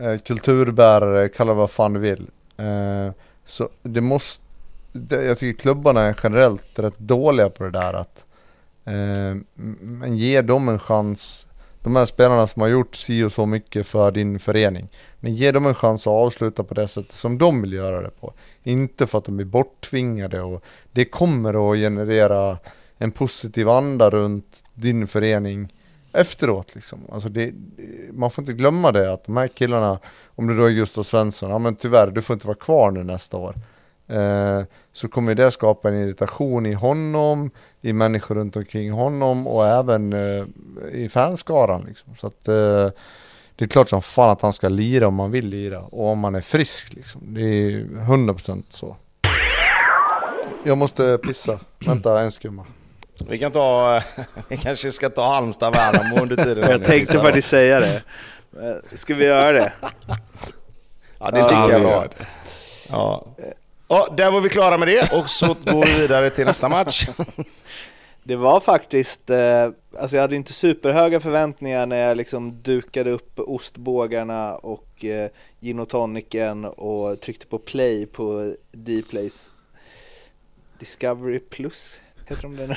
eh, 0.00 0.18
kulturbärare, 0.18 1.28
kalla 1.28 1.52
det 1.52 1.58
vad 1.58 1.70
fan 1.70 1.92
du 1.92 2.00
vill. 2.00 2.26
Eh, 2.56 3.12
så 3.44 3.68
det 3.82 4.00
måste, 4.00 4.44
det, 4.92 5.24
jag 5.24 5.38
tycker 5.38 5.60
klubbarna 5.60 6.02
är 6.02 6.16
generellt 6.22 6.78
rätt 6.78 6.98
dåliga 6.98 7.50
på 7.50 7.64
det 7.64 7.70
där 7.70 7.92
att 7.92 8.24
eh, 8.84 9.36
men 9.80 10.16
ge 10.16 10.42
dem 10.42 10.68
en 10.68 10.78
chans. 10.78 11.46
De 11.88 11.96
här 11.96 12.06
spelarna 12.06 12.46
som 12.46 12.62
har 12.62 12.68
gjort 12.68 12.94
si 12.94 13.22
och 13.22 13.32
så 13.32 13.46
mycket 13.46 13.86
för 13.86 14.10
din 14.10 14.38
förening. 14.38 14.88
Men 15.20 15.34
ge 15.34 15.52
dem 15.52 15.66
en 15.66 15.74
chans 15.74 16.06
att 16.06 16.10
avsluta 16.10 16.64
på 16.64 16.74
det 16.74 16.88
sättet 16.88 17.12
som 17.12 17.38
de 17.38 17.62
vill 17.62 17.72
göra 17.72 18.00
det 18.00 18.10
på. 18.20 18.32
Inte 18.62 19.06
för 19.06 19.18
att 19.18 19.24
de 19.24 19.36
blir 19.36 19.46
borttvingade 19.46 20.40
och 20.40 20.64
det 20.92 21.04
kommer 21.04 21.72
att 21.72 21.78
generera 21.78 22.58
en 22.98 23.10
positiv 23.10 23.68
anda 23.68 24.10
runt 24.10 24.64
din 24.74 25.06
förening 25.06 25.74
efteråt 26.12 26.74
liksom. 26.74 27.00
Alltså 27.12 27.28
det, 27.28 27.52
man 28.12 28.30
får 28.30 28.42
inte 28.42 28.52
glömma 28.52 28.92
det 28.92 29.12
att 29.12 29.24
de 29.24 29.36
här 29.36 29.48
killarna, 29.48 29.98
om 30.26 30.46
det 30.46 30.56
då 30.56 30.64
är 30.64 30.70
Gustav 30.70 31.02
Svensson, 31.02 31.50
ja 31.50 31.58
men 31.58 31.76
tyvärr, 31.76 32.06
du 32.06 32.22
får 32.22 32.34
inte 32.34 32.46
vara 32.46 32.58
kvar 32.58 32.90
nu 32.90 33.04
nästa 33.04 33.36
år. 33.36 33.54
Eh, 34.08 34.62
så 34.92 35.08
kommer 35.08 35.34
det 35.34 35.50
skapa 35.50 35.88
en 35.88 36.02
irritation 36.02 36.66
i 36.66 36.72
honom, 36.72 37.50
i 37.82 37.92
människor 37.92 38.34
runt 38.34 38.56
omkring 38.56 38.92
honom 38.92 39.46
och 39.46 39.66
även 39.66 40.12
eh, 40.12 40.44
i 40.92 41.08
fanskaran 41.08 41.84
liksom. 41.88 42.16
Så 42.16 42.26
att 42.26 42.48
eh, 42.48 42.90
det 43.56 43.64
är 43.64 43.68
klart 43.68 43.88
som 43.88 44.02
fan 44.02 44.30
att 44.30 44.42
han 44.42 44.52
ska 44.52 44.68
lira 44.68 45.08
om 45.08 45.18
han 45.18 45.30
vill 45.30 45.46
lira 45.46 45.80
och 45.82 46.06
om 46.06 46.24
han 46.24 46.34
är 46.34 46.40
frisk 46.40 46.92
liksom. 46.92 47.34
Det 47.34 47.40
är 47.40 47.70
100% 47.80 48.62
så. 48.68 48.96
Jag 50.64 50.78
måste 50.78 51.18
pissa, 51.18 51.60
vänta 51.86 52.20
en 52.20 52.30
skumma. 52.30 52.64
Vi 53.28 53.38
kan 53.38 53.52
ta, 53.52 54.02
vi 54.48 54.56
kanske 54.56 54.92
ska 54.92 55.10
ta 55.10 55.34
Halmstad 55.34 55.74
Värnamo 55.74 56.22
under 56.22 56.44
tiden. 56.44 56.70
Jag 56.70 56.84
tänkte 56.84 57.18
faktiskt 57.18 57.48
säga 57.48 57.80
det. 57.80 58.02
Eh, 58.62 58.96
Ska 58.96 59.14
vi 59.14 59.24
göra 59.24 59.52
det? 59.52 59.72
Ja, 61.18 61.30
det 61.30 61.40
är 61.40 61.66
lika 61.66 61.80
bra. 61.80 62.04
Ja. 62.90 63.26
Ja, 63.88 64.14
där 64.16 64.30
var 64.30 64.40
vi 64.40 64.48
klara 64.48 64.78
med 64.78 64.88
det 64.88 65.12
och 65.12 65.30
så 65.30 65.46
går 65.46 65.84
vi 65.86 66.00
vidare 66.00 66.30
till 66.30 66.44
nästa 66.44 66.68
match. 66.68 67.08
Det 68.22 68.36
var 68.36 68.60
faktiskt, 68.60 69.30
eh, 69.30 69.64
alltså 69.98 70.16
jag 70.16 70.22
hade 70.22 70.36
inte 70.36 70.52
superhöga 70.52 71.20
förväntningar 71.20 71.86
när 71.86 71.96
jag 71.96 72.16
liksom 72.16 72.62
dukade 72.62 73.10
upp 73.10 73.40
ostbågarna 73.40 74.54
och 74.54 75.04
eh, 75.04 75.30
gin 75.60 75.78
och 75.78 75.88
tonicen 75.88 76.64
och 76.64 77.20
tryckte 77.20 77.46
på 77.46 77.58
play 77.58 78.06
på 78.06 78.54
Dplays 78.72 79.50
Discovery 80.78 81.38
Plus, 81.38 82.00
heter 82.28 82.42
de 82.42 82.56
det 82.56 82.66
nu? 82.66 82.74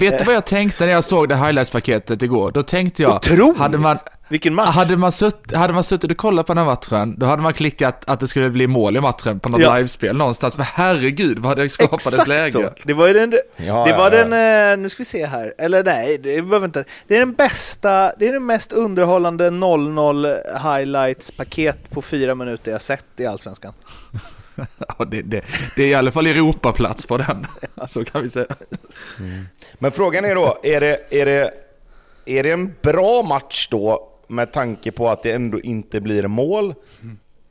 Vet 0.00 0.18
du 0.18 0.24
vad 0.24 0.34
jag 0.34 0.46
tänkte 0.46 0.86
när 0.86 0.92
jag 0.92 1.04
såg 1.04 1.28
det 1.28 1.34
highlights-paketet 1.34 2.22
igår? 2.22 2.50
Då 2.52 2.62
tänkte 2.62 3.02
jag, 3.02 3.16
Otroligt! 3.16 3.58
hade 3.58 3.78
man, 3.78 3.98
Vilken 4.28 4.54
match! 4.54 4.74
hade 4.74 4.96
man, 4.96 5.12
sutt, 5.12 5.52
hade 5.54 5.72
man 5.72 5.84
suttit 5.84 6.10
och 6.10 6.16
kollat 6.16 6.46
på 6.46 6.54
den 6.54 6.58
här 6.66 6.74
matchen, 6.74 7.14
då 7.18 7.26
hade 7.26 7.42
man 7.42 7.52
klickat 7.54 8.04
att 8.06 8.20
det 8.20 8.28
skulle 8.28 8.50
bli 8.50 8.66
mål 8.66 8.96
i 8.96 9.00
matchen 9.00 9.40
på 9.40 9.48
något 9.48 9.60
Ja. 9.60 9.76
livespel 9.76 10.16
någonstans. 10.16 10.54
För 10.54 10.62
herregud 10.62 11.38
vad 11.38 11.56
det 11.56 11.68
skapades 11.68 12.26
läge. 12.26 12.50
så! 12.50 12.70
Det 12.84 12.94
var 12.94 13.06
ju 13.06 13.12
den, 13.12 13.32
Ja, 13.56 13.84
det 13.84 13.90
ja, 13.90 13.96
var 13.98 14.12
ja. 14.12 14.24
den, 14.24 14.72
eh, 14.72 14.82
nu 14.82 14.88
ska 14.88 15.00
vi 15.00 15.04
se 15.04 15.26
här, 15.26 15.54
eller 15.58 15.84
nej, 15.84 16.18
det 16.22 16.42
behöver 16.42 16.64
inte, 16.66 16.84
det 17.06 17.14
är 17.14 17.18
den 17.18 17.32
bästa, 17.32 18.12
det 18.18 18.28
är 18.28 18.32
den 18.32 18.46
mest 18.46 18.72
underhållande 18.72 19.50
0-0 19.50 20.26
highlights-paket 20.58 21.90
på 21.90 22.02
fyra 22.02 22.34
minuter 22.34 22.72
jag 22.72 22.82
sett 22.82 23.04
i 23.16 23.26
Allsvenskan. 23.26 23.72
Ja, 24.98 25.04
det, 25.04 25.22
det, 25.22 25.44
det 25.76 25.82
är 25.82 25.86
i 25.88 25.94
alla 25.94 26.10
fall 26.12 26.26
Europaplats 26.26 27.06
på 27.06 27.16
den. 27.16 27.46
Så 27.88 28.04
kan 28.04 28.22
vi 28.22 28.30
säga. 28.30 28.46
Men 29.78 29.92
frågan 29.92 30.24
är 30.24 30.34
då, 30.34 30.58
är 30.62 30.80
det, 30.80 31.00
är 31.10 31.26
det, 31.26 31.50
är 32.26 32.42
det 32.42 32.50
en 32.50 32.74
bra 32.82 33.22
match 33.22 33.68
då 33.70 34.10
med 34.28 34.52
tanke 34.52 34.92
på 34.92 35.08
att 35.08 35.22
det 35.22 35.32
ändå 35.32 35.60
inte 35.60 36.00
blir 36.00 36.26
mål? 36.26 36.74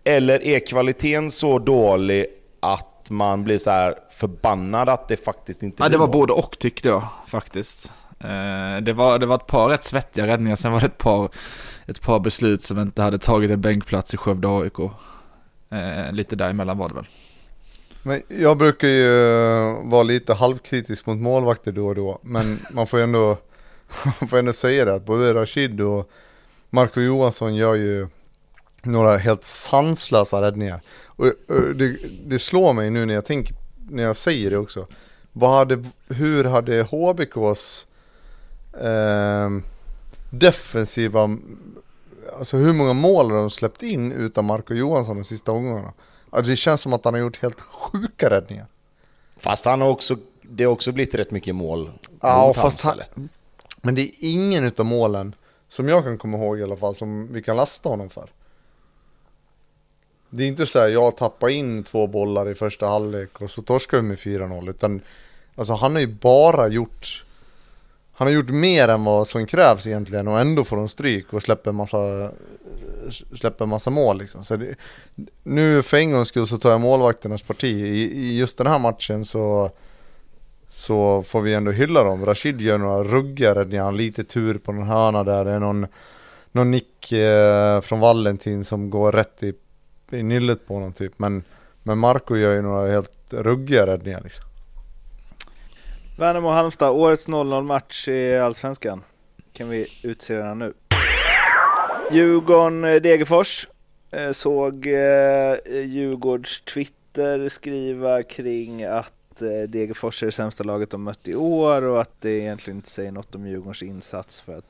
Eller 0.04 0.44
är 0.44 0.60
kvaliteten 0.60 1.32
så 1.32 1.60
dålig 1.60 2.26
att 2.60 3.10
man 3.10 3.44
blir 3.44 3.58
så 3.58 3.70
här 3.70 3.96
förbannad 4.12 4.90
att 4.90 5.08
det 5.08 5.18
faktiskt 5.18 5.64
inte 5.64 5.84
Ja, 5.84 5.90
blir 5.90 5.92
det 5.92 6.00
var 6.00 6.08
mål? 6.08 6.14
både 6.14 6.34
och 6.34 6.60
tyckte 6.60 6.88
jag 6.90 7.08
faktiskt. 7.28 7.92
Eh, 8.20 8.82
Det 8.82 8.94
var, 8.94 9.20
det 9.20 9.26
var 9.26 9.36
ett 9.36 9.48
par 9.48 9.68
rätt 9.70 9.84
svettiga 9.84 10.28
räddningar, 10.28 10.56
sen 10.56 10.72
var 10.72 10.80
det 10.80 10.86
ett 10.86 10.98
par, 10.98 11.30
ett 11.88 12.02
par 12.02 12.20
beslut 12.20 12.64
som 12.64 12.80
inte 12.80 13.02
hade 13.02 13.18
tagit 13.18 13.52
en 13.52 13.62
bänkplats 13.62 14.14
i 14.14 14.18
Skövde 14.18 14.48
AIK. 14.48 14.80
Eh, 15.72 16.12
lite 16.12 16.36
däremellan 16.36 16.78
var 16.78 16.90
det 16.90 16.96
väl. 16.96 17.08
Men 18.04 18.22
jag 18.28 18.58
brukar 18.58 18.88
ju 18.88 19.10
vara 19.84 20.04
lite 20.04 20.34
halvkritisk 20.34 21.06
mot 21.06 21.18
målvakter 21.18 21.72
då 21.72 21.88
och 21.88 21.96
då, 21.96 22.20
men 22.24 22.60
man 22.72 22.88
får 22.88 23.00
ju 23.00 23.04
ändå, 23.04 23.38
man 24.20 24.30
får 24.30 24.38
ändå 24.38 24.54
säga 24.54 24.86
det 24.86 24.94
att 24.96 25.06
både 25.06 25.34
Rashid 25.34 25.82
och 25.82 26.10
Marco 26.74 27.02
Johansson 27.02 27.56
gör 27.56 27.76
ju 27.76 28.08
några 28.84 29.18
helt 29.18 29.44
sanslösa 29.44 30.42
räddningar. 30.42 30.82
Och, 31.06 31.26
och 31.26 31.76
det, 31.76 31.98
det 32.26 32.40
slår 32.40 32.74
mig 32.74 32.90
nu 32.90 33.06
när 33.06 33.14
jag 33.14 33.26
tänker, 33.26 33.56
när 33.90 34.04
jag 34.04 34.16
säger 34.16 34.50
det 34.50 34.58
också. 34.58 34.88
Vad 35.32 35.58
hade, 35.58 35.84
hur 36.08 36.44
hade 36.44 36.82
HBKs 36.84 37.88
eh, 38.82 39.50
defensiva, 40.30 41.38
alltså 42.38 42.58
hur 42.58 42.74
många 42.74 42.94
mål 42.94 43.32
har 43.32 43.38
de 43.38 43.50
släppt 43.50 43.84
in 43.84 44.12
utan 44.12 44.46
Marco 44.46 44.74
Johansson 44.74 45.16
de 45.16 45.24
sista 45.24 45.52
omgångarna? 45.52 45.94
Alltså 46.30 46.50
det 46.50 46.56
känns 46.56 46.82
som 46.82 46.94
att 46.94 47.06
han 47.06 47.14
har 47.14 47.22
gjort 47.22 47.42
helt 47.42 47.62
sjuka 47.62 48.30
räddningar. 48.30 48.66
Fast 49.38 49.66
han 49.66 49.82
har 49.82 49.90
också, 49.90 50.18
det 50.42 50.64
har 50.64 50.72
också 50.72 50.92
blivit 50.92 51.16
rätt 51.16 51.32
mycket 51.32 51.56
mål. 51.56 51.92
Ja, 52.22 52.54
fast 52.54 52.82
han, 52.82 53.02
men 53.82 53.96
det 53.96 54.02
är 54.02 54.12
ingen 54.20 54.64
utav 54.64 54.86
målen, 54.86 55.36
som 55.74 55.90
jag 55.90 56.04
kan 56.04 56.18
komma 56.18 56.38
ihåg 56.38 56.60
i 56.60 56.64
alla 56.64 56.76
fall, 56.76 56.96
som 56.96 57.34
vi 57.34 57.42
kan 57.42 57.58
lasta 57.58 57.90
honom 57.90 58.10
för. 58.10 58.30
Det 60.30 60.44
är 60.44 60.48
inte 60.48 60.66
så 60.66 60.80
här, 60.80 60.88
jag 60.88 61.18
tappar 61.18 61.50
in 61.50 61.84
två 61.84 62.08
bollar 62.08 62.50
i 62.50 62.56
första 62.56 62.88
halvlek 62.88 63.42
och 63.42 63.52
så 63.52 63.62
torskar 63.62 63.98
vi 63.98 64.04
med 64.04 64.18
4-0, 64.18 64.70
utan 64.70 65.02
alltså 65.56 65.74
han 65.74 65.94
har 65.94 66.02
ju 66.02 66.08
bara 66.08 66.68
gjort 66.68 67.24
han 68.16 68.28
har 68.28 68.34
gjort 68.34 68.50
mer 68.50 68.88
än 68.88 69.04
vad 69.04 69.28
som 69.28 69.46
krävs 69.46 69.88
egentligen 69.88 70.28
och 70.28 70.40
ändå 70.40 70.64
får 70.64 70.78
de 70.78 70.88
stryk 70.88 71.34
och 71.34 71.42
släpper 71.42 71.72
massa 71.72 72.32
Släpper 73.36 73.66
massa 73.66 73.90
mål 73.90 74.18
liksom. 74.18 74.44
Så 74.44 74.56
det, 74.56 74.76
nu 75.44 75.82
för 75.82 75.98
en 75.98 76.12
gångs 76.12 76.28
skull 76.28 76.48
så 76.48 76.58
tar 76.58 76.72
jag 76.72 76.82
målvakternas 76.82 77.42
parti. 77.42 77.64
I, 77.64 78.20
I 78.20 78.38
just 78.40 78.58
den 78.58 78.68
här 78.68 78.80
matchen 78.80 79.26
så 79.26 79.72
så 80.74 81.22
får 81.22 81.42
vi 81.42 81.54
ändå 81.54 81.72
hylla 81.72 82.04
dem. 82.04 82.26
Rashid 82.26 82.62
gör 82.62 82.78
några 82.78 83.04
ruggiga 83.04 83.56
räddningar, 83.56 83.84
han 83.84 83.94
har 83.94 83.98
lite 83.98 84.24
tur 84.24 84.58
på 84.58 84.72
någon 84.72 84.88
hörna 84.88 85.24
där. 85.24 85.46
Det 85.46 85.52
är 85.52 85.60
någon 85.60 85.88
Någon 86.52 86.72
nick 86.72 87.12
eh, 87.12 87.82
från 87.82 88.00
Valentin 88.00 88.64
som 88.64 88.90
går 88.90 89.12
rätt 89.12 89.44
i, 89.44 89.54
i 90.12 90.24
nyllet 90.24 90.68
på 90.68 90.74
honom 90.74 90.94
typ. 90.94 91.20
Men 91.20 91.44
Men 91.84 91.98
Marco 91.98 92.36
gör 92.36 92.54
ju 92.54 92.62
några 92.62 92.92
helt 92.92 93.34
ruggiga 93.34 93.88
räddningar 93.88 94.22
liksom. 94.24 94.46
Värnamo-Halmstad, 96.18 96.90
årets 96.90 97.28
0-0 97.28 97.64
match 97.64 98.08
i 98.08 98.38
Allsvenskan. 98.38 99.04
Kan 99.54 99.70
vi 99.70 99.88
utse 100.04 100.36
den 100.36 100.60
nu. 100.60 100.74
Djurgården-Degerfors. 102.12 103.68
Eh, 104.12 104.24
eh, 104.24 104.32
såg 104.32 104.88
eh, 104.88 105.84
Djurgårds 105.86 106.62
Twitter 106.62 107.50
skriva 107.50 108.24
kring 108.24 108.84
att 108.84 109.23
att 109.34 109.42
eh, 109.42 109.70
Degerfors 109.70 110.24
är 110.24 110.28
det 110.28 110.32
sämsta 110.32 110.64
laget 110.64 110.90
de 110.90 111.04
mött 111.04 111.28
i 111.28 111.36
år 111.36 111.82
och 111.82 112.02
att 112.02 112.22
det 112.22 112.30
egentligen 112.30 112.78
inte 112.78 112.90
säger 112.90 113.12
något 113.12 113.36
om 113.36 113.48
Djurgårdens 113.48 113.84
insats 113.84 114.42
för 114.42 114.58
att 114.58 114.66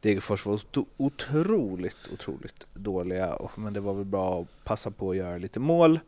Degerfors 0.00 0.46
var 0.46 0.60
otroligt, 0.96 2.08
otroligt 2.12 2.66
dåliga. 2.74 3.38
Men 3.54 3.72
det 3.72 3.80
var 3.80 3.94
väl 3.94 4.04
bra 4.04 4.40
att 4.40 4.64
passa 4.64 4.90
på 4.90 5.10
att 5.10 5.16
göra 5.16 5.38
lite 5.38 5.60
mål 5.60 6.00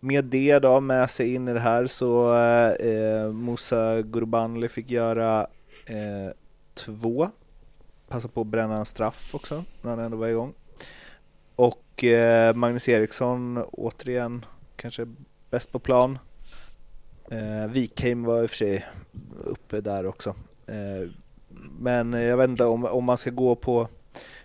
med 0.00 0.24
det 0.24 0.58
då 0.58 0.80
med 0.80 1.10
sig 1.10 1.34
in 1.34 1.48
i 1.48 1.52
det 1.52 1.60
här 1.60 1.86
så 1.86 2.34
eh, 2.34 2.72
eh 2.72 3.32
Musa 3.32 4.02
Gurbanli 4.02 4.68
fick 4.68 4.90
göra 4.90 5.46
eh, 5.86 6.32
två. 6.74 7.28
Passa 8.08 8.28
på 8.28 8.40
att 8.40 8.46
bränna 8.46 8.76
en 8.76 8.86
straff 8.86 9.34
också 9.34 9.64
när 9.82 9.90
han 9.90 10.00
ändå 10.00 10.16
var 10.16 10.28
igång. 10.28 10.54
Och 11.56 12.04
eh, 12.04 12.54
Magnus 12.54 12.88
Eriksson 12.88 13.64
återigen 13.72 14.44
kanske 14.76 15.06
bäst 15.50 15.72
på 15.72 15.78
plan. 15.78 16.18
Eh, 17.30 17.70
Wikheim 17.70 18.24
var 18.24 18.42
i 18.42 18.46
och 18.46 18.50
för 18.50 18.56
sig 18.56 18.86
uppe 19.44 19.80
där 19.80 20.06
också. 20.06 20.34
Eh, 20.66 21.10
men 21.78 22.12
jag 22.12 22.36
vet 22.36 22.50
inte 22.50 22.64
om, 22.64 22.84
om 22.84 23.04
man 23.04 23.18
ska 23.18 23.30
gå 23.30 23.54
på 23.54 23.88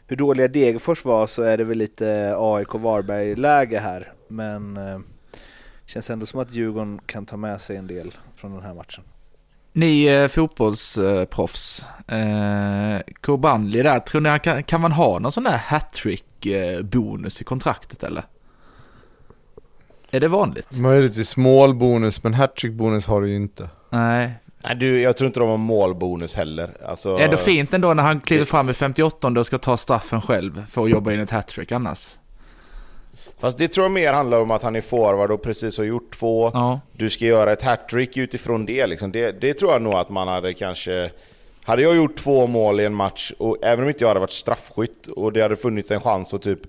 hur 0.07 0.15
dåliga 0.15 0.47
Degerfors 0.47 1.05
var 1.05 1.27
så 1.27 1.43
är 1.43 1.57
det 1.57 1.63
väl 1.63 1.77
lite 1.77 2.36
AIK 2.38 2.73
Varberg-läge 2.73 3.79
här. 3.79 4.13
Men 4.27 4.77
eh, 4.77 4.99
Känns 5.91 6.09
ändå 6.09 6.25
som 6.25 6.39
att 6.39 6.53
Djurgården 6.53 6.99
kan 7.05 7.25
ta 7.25 7.38
med 7.38 7.61
sig 7.61 7.77
en 7.77 7.88
del 7.88 8.17
från 8.36 8.53
den 8.53 8.63
här 8.63 8.73
matchen. 8.73 9.03
Ni 9.73 10.05
eh, 10.05 10.27
fotbollsproffs, 10.27 11.86
eh, 12.07 12.99
Kurbanli 13.21 13.84
där, 13.84 13.99
tror 13.99 14.21
ni 14.21 14.29
han 14.29 14.39
kan, 14.39 14.63
kan 14.63 14.82
man 14.82 14.91
ha 14.91 15.19
någon 15.19 15.32
sån 15.32 15.43
där 15.43 15.57
hattrick 15.57 16.45
eh, 16.45 16.82
bonus 16.82 17.41
i 17.41 17.43
kontraktet 17.43 18.03
eller? 18.03 18.23
Är 20.12 20.20
det 20.20 20.28
vanligt? 20.28 20.78
Möjligtvis 20.78 21.38
målbonus 21.38 22.24
men 22.24 22.34
hattrick-bonus 22.34 23.07
har 23.07 23.22
du 23.22 23.30
ju 23.30 23.36
inte. 23.36 23.70
Nej. 23.89 24.32
Nej, 24.64 24.76
du, 24.76 25.01
jag 25.01 25.18
tror 25.18 25.28
inte 25.28 25.39
de 25.39 25.49
har 25.49 25.57
målbonus 25.57 26.36
heller. 26.36 26.70
Alltså, 26.86 27.18
Är 27.18 27.28
det 27.28 27.38
fint 27.38 27.74
ändå 27.74 27.93
när 27.93 28.03
han 28.03 28.22
kliver 28.22 28.45
fram 28.45 28.70
i 28.70 28.74
58 28.74 29.28
och 29.28 29.45
ska 29.45 29.57
ta 29.57 29.78
straffen 29.78 30.22
själv 30.22 30.66
för 30.70 30.84
att 30.84 30.89
jobba 30.89 31.14
in 31.14 31.20
ett 31.20 31.30
hattrick 31.30 31.72
annars? 31.72 32.18
Fast 33.39 33.57
det 33.57 33.68
tror 33.68 33.84
jag 33.84 33.91
mer 33.91 34.14
handlar 34.14 34.41
om 34.41 34.51
att 34.51 34.64
han 34.64 34.76
är 34.76 34.82
forward 34.82 35.32
och 35.32 35.41
precis 35.41 35.78
har 35.78 35.86
gjort 35.86 36.16
två. 36.20 36.51
Ja. 36.53 36.80
Du 36.93 37.09
ska 37.09 37.26
göra 37.26 37.51
ett 37.51 37.62
hattrick 37.62 38.18
utifrån 38.18 38.66
det, 38.66 38.88
liksom. 38.88 39.12
det. 39.12 39.41
Det 39.41 39.53
tror 39.53 39.72
jag 39.72 39.82
nog 39.82 39.93
att 39.93 40.09
man 40.09 40.28
hade 40.28 40.53
kanske... 40.53 41.12
Hade 41.64 41.82
jag 41.82 41.95
gjort 41.95 42.16
två 42.16 42.47
mål 42.47 42.80
i 42.80 42.86
en 42.86 42.93
match, 42.93 43.32
och 43.38 43.57
även 43.62 43.84
om 43.84 43.89
inte 43.89 44.03
jag 44.03 44.07
hade 44.07 44.20
varit 44.20 44.32
straffskytt 44.32 45.07
och 45.07 45.34
det 45.34 45.41
hade 45.41 45.55
funnits 45.55 45.91
en 45.91 46.01
chans 46.01 46.34
att 46.34 46.41
typ 46.41 46.59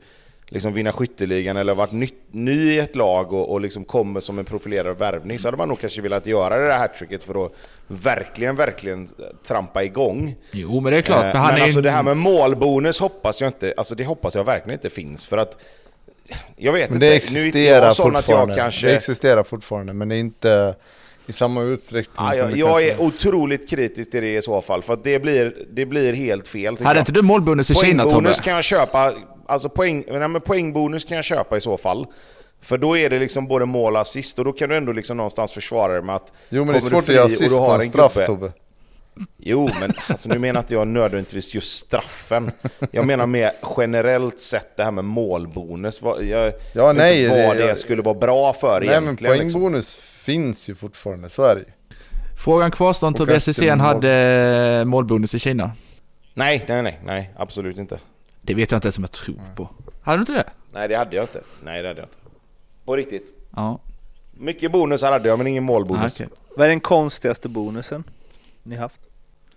liksom 0.53 0.73
vinna 0.73 0.93
skytteligan 0.93 1.57
eller 1.57 1.75
varit 1.75 1.93
ny, 1.93 2.09
ny 2.31 2.73
i 2.73 2.79
ett 2.79 2.97
lag 2.97 3.33
och, 3.33 3.53
och 3.53 3.61
liksom 3.61 3.85
kommer 3.85 4.21
som 4.21 4.39
en 4.39 4.45
profilerad 4.45 4.99
värvning 4.99 5.39
så 5.39 5.47
hade 5.49 5.57
man 5.57 5.69
nog 5.69 5.81
kanske 5.81 6.01
velat 6.03 6.27
göra 6.27 6.59
det 6.59 6.69
där 6.69 6.79
hattricket 6.79 7.25
för 7.25 7.47
att 7.47 7.53
verkligen, 7.87 8.57
verkligen 8.57 9.09
trampa 9.47 9.85
igång. 9.85 10.35
Jo 10.53 10.81
men 10.81 10.93
det 10.93 10.99
är 10.99 11.03
klart, 11.03 11.25
Eh, 11.25 11.31
men 11.33 11.37
han 11.43 11.51
men 11.53 11.59
är 11.61 11.63
alltså 11.65 11.79
en- 11.79 11.85
det 11.85 11.91
här 11.91 12.03
med 12.03 12.17
målbonus 12.17 13.01
hoppas 13.01 13.41
jag 13.41 13.49
inte, 13.49 13.75
alltså 13.77 13.95
det 13.95 14.05
hoppas 14.05 14.35
jag 14.35 14.45
verkligen 14.45 14.79
inte 14.79 14.91
finns 14.91 15.27
för 15.27 15.39
att 15.39 15.59
jag 16.57 16.73
vet 16.73 16.91
Men 16.91 16.97
inte, 16.97 17.07
det 17.07 17.11
nu 17.11 17.13
är 17.13 17.17
existerar 17.17 17.91
sån 17.93 18.17
att 18.17 18.25
fortfarande. 18.25 18.55
jag 18.55 18.59
kanske... 18.65 18.87
Det 18.87 18.97
existerar 18.97 19.43
fortfarande 19.43 19.93
men 19.93 20.09
det 20.09 20.17
är 20.17 20.21
inte 20.21 20.75
i 21.27 21.33
samma 21.33 21.63
utsträckning 21.63 22.15
Ja, 22.27 22.31
som 22.31 22.39
jag, 22.39 22.51
det 22.51 22.59
jag 22.59 22.69
kanske 22.69 22.91
är 22.93 23.01
otroligt 23.07 23.71
kritisk 23.71 24.11
till 24.11 24.23
det 24.23 24.37
i 24.37 24.43
så 24.43 24.61
fall, 24.63 24.83
för 24.83 24.93
att 24.93 25.05
det 25.05 25.19
blir, 25.19 25.55
det 25.73 25.87
blir 25.87 26.13
helt 26.13 26.49
fel 26.49 26.77
Hade 26.81 26.99
jag. 26.99 27.03
inte 27.03 27.13
du 27.13 27.23
målbonus 27.23 27.71
i 27.71 27.75
Kina 27.75 28.03
Tobbe? 28.03 28.13
Poängbonus 28.15 28.41
kan 28.41 28.55
jag 28.55 28.65
köpa, 28.65 29.13
alltså 29.53 29.69
poäng, 29.69 30.05
nej, 30.09 30.29
men 30.29 30.41
poängbonus 30.41 31.05
kan 31.05 31.17
jag 31.17 31.25
köpa 31.25 31.57
i 31.57 31.61
så 31.61 31.77
fall. 31.77 32.07
För 32.61 32.79
då 32.79 32.97
är 32.99 33.11
det 33.11 33.19
liksom 33.19 33.47
både 33.49 33.67
mål 33.67 33.95
och 33.95 34.01
assist 34.03 34.39
och 34.39 34.45
då 34.45 34.53
kan 34.53 34.69
du 34.69 34.77
ändå 34.77 34.93
liksom 34.93 35.17
någonstans 35.17 35.53
försvara 35.53 35.93
det 35.95 36.03
med 36.03 36.15
att... 36.15 36.33
Jo 36.49 36.65
men 36.65 36.73
det 36.75 36.79
är 36.79 36.81
svårt 36.81 37.09
att 37.09 37.15
göra 37.15 37.25
assist 37.25 37.57
på 37.57 37.63
har 37.65 37.75
en 37.75 37.81
straff 37.81 38.17
gubbe- 38.17 38.27
Tobbe. 38.27 38.53
Jo, 39.37 39.69
men 39.81 39.93
alltså, 40.09 40.29
nu 40.29 40.39
menar 40.39 40.61
inte 40.61 40.75
jag 40.75 40.89
nödvändigtvis 40.89 41.55
just 41.55 41.79
straffen. 41.85 42.51
Jag 42.91 43.07
menar 43.07 43.27
mer 43.27 43.51
generellt 43.79 44.41
sett 44.41 44.77
det 44.77 44.85
här 44.85 44.91
med 44.91 45.05
målbonus. 45.05 46.03
Vad, 46.03 46.23
jag 46.25 46.53
Ja, 46.73 46.87
vet 46.87 46.97
nej, 46.97 47.25
inte 47.25 47.47
vad 47.47 47.57
det- 47.57 47.67
det, 47.67 47.77
skulle 47.77 48.03
vara 48.03 48.15
bra 48.15 48.53
för 48.53 48.81
Nej 48.81 48.89
men 48.89 49.03
egentligen. 49.03 49.39
liksom. 49.39 49.61
poängbonus 49.61 49.97
finns 49.97 50.69
ju 50.69 50.75
fortfarande, 50.75 51.29
så 51.29 51.43
är 51.43 51.55
det 51.55 51.61
ju. 51.61 51.67
Frågan 52.45 52.71
kvarstår 52.71 53.07
om 53.07 53.15
Tobias 53.15 53.49
Hysén 53.49 53.79
mål. 53.79 53.87
hade 53.87 54.83
målbonus 54.87 55.35
i 55.35 55.39
Kina. 55.39 55.71
Nej, 56.35 56.65
nej, 56.69 56.83
nej, 56.83 57.01
nej, 57.05 57.31
absolut 57.37 57.79
inte. 57.79 57.99
Det 58.43 58.55
vet 58.55 58.71
jag 58.71 58.77
inte 58.79 58.87
ens 58.87 58.99
om 58.99 59.05
jag 59.05 59.11
tror 59.13 59.41
på. 59.57 59.69
Hade 60.03 60.17
du 60.19 60.21
inte 60.21 60.33
det? 60.33 60.45
Nej, 60.73 60.89
det 60.89 60.95
hade 60.95 61.17
jag 61.17 61.23
inte. 61.23 61.41
Nej, 61.65 61.83
det 61.83 61.89
hade 61.89 62.01
jag 62.01 62.07
inte. 62.07 62.19
På 62.85 62.97
riktigt. 62.97 63.25
Ja. 63.57 63.79
Mycket 64.31 64.73
bonusar 64.73 65.13
hade 65.13 65.29
jag, 65.29 65.39
men 65.39 65.47
ingen 65.47 65.65
Ah, 65.65 65.67
målbonus. 65.67 66.21
okej. 66.21 66.33
Vad 66.57 66.65
är 66.67 66.71
den 66.71 66.81
konstigaste 66.81 67.49
bonusen 67.49 68.05
ni 68.63 68.77
haft? 68.77 69.01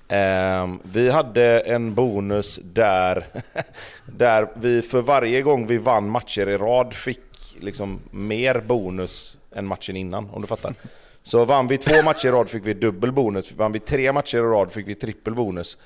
Ehm, 0.07 0.79
vi 0.83 1.09
hade 1.11 1.59
en 1.59 1.93
bonus 1.95 2.59
där, 2.63 3.27
där 4.05 4.47
vi 4.55 4.81
för 4.81 5.01
varje 5.01 5.41
gång 5.41 5.67
vi 5.67 5.77
vann 5.77 6.09
matcher 6.09 6.49
i 6.49 6.57
rad 6.57 6.93
fick 6.93 7.19
liksom 7.59 7.99
mer 8.11 8.61
bonus 8.61 9.37
än 9.55 9.65
matchen 9.65 9.95
innan, 9.95 10.29
om 10.29 10.41
du 10.41 10.47
fattar. 10.47 10.73
Så 11.23 11.45
vann 11.45 11.67
vi 11.67 11.77
två 11.77 12.03
matcher 12.05 12.27
i 12.27 12.31
rad 12.31 12.49
fick 12.49 12.67
vi 12.67 12.73
dubbel 12.73 13.11
bonus, 13.11 13.51
vann 13.51 13.71
vi 13.71 13.79
tre 13.79 14.11
matcher 14.11 14.37
i 14.37 14.41
rad 14.41 14.71
fick 14.71 14.87
vi 14.87 14.95
trippel 14.95 15.33
bonus. 15.35 15.77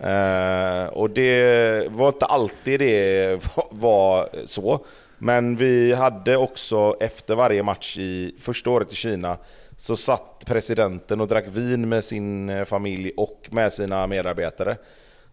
Eh, 0.00 0.86
och 0.86 1.10
det 1.10 1.86
var 1.90 2.08
inte 2.08 2.26
alltid 2.26 2.80
det 2.80 3.40
var 3.70 4.28
så. 4.46 4.84
Men 5.18 5.56
vi 5.56 5.92
hade 5.92 6.36
också 6.36 6.96
efter 7.00 7.34
varje 7.34 7.62
match 7.62 7.98
i 7.98 8.34
första 8.40 8.70
året 8.70 8.92
i 8.92 8.94
Kina 8.94 9.36
så 9.76 9.96
satt 9.96 10.44
presidenten 10.46 11.20
och 11.20 11.28
drack 11.28 11.44
vin 11.48 11.88
med 11.88 12.04
sin 12.04 12.66
familj 12.66 13.12
och 13.16 13.48
med 13.50 13.72
sina 13.72 14.06
medarbetare. 14.06 14.76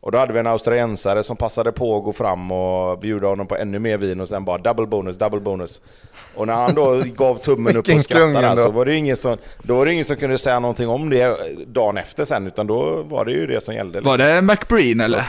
Och 0.02 0.12
då 0.12 0.18
hade 0.18 0.34
vi 0.34 0.39
en 0.39 0.47
australiensare 0.47 1.24
som 1.24 1.38
passade 1.38 1.72
på 1.72 1.97
att 1.97 2.04
gå 2.04 2.14
fram 2.14 2.52
och 2.52 3.00
bjuda 3.00 3.28
honom 3.28 3.47
på 3.47 3.56
ännu 3.58 3.80
mer 3.80 3.97
vin 3.97 4.22
och 4.22 4.28
sen 4.28 4.45
bara 4.45 4.58
double 4.58 4.86
bonus, 4.88 5.18
double 5.18 5.39
bonus. 5.39 5.82
Och 6.36 6.47
när 6.47 6.54
han 6.54 6.76
då 6.76 7.02
gav 7.06 7.36
tummen 7.36 7.78
upp 7.78 7.88
och 7.95 8.02
skrattade 8.02 8.58
så 8.58 8.72
var 8.72 8.86
det 8.86 8.95
ingen 8.95 9.18
som, 9.18 9.38
då 9.64 9.76
var 9.78 9.86
det 9.86 9.93
ingen 9.93 10.06
som 10.06 10.16
kunde 10.16 10.38
säga 10.38 10.60
någonting 10.60 10.88
om 10.89 11.10
det 11.10 11.38
dagen 11.68 11.97
efter 11.97 12.26
sen, 12.26 12.47
utan 12.47 12.68
då 12.68 13.04
var 13.04 13.26
det 13.26 13.32
ju 13.32 13.47
det 13.47 13.62
som 13.64 13.76
gällde. 13.76 14.02
Var 14.02 14.18
det 14.18 14.41
McBreen 14.41 15.00
eller? 15.02 15.18
Eh, 15.18 15.24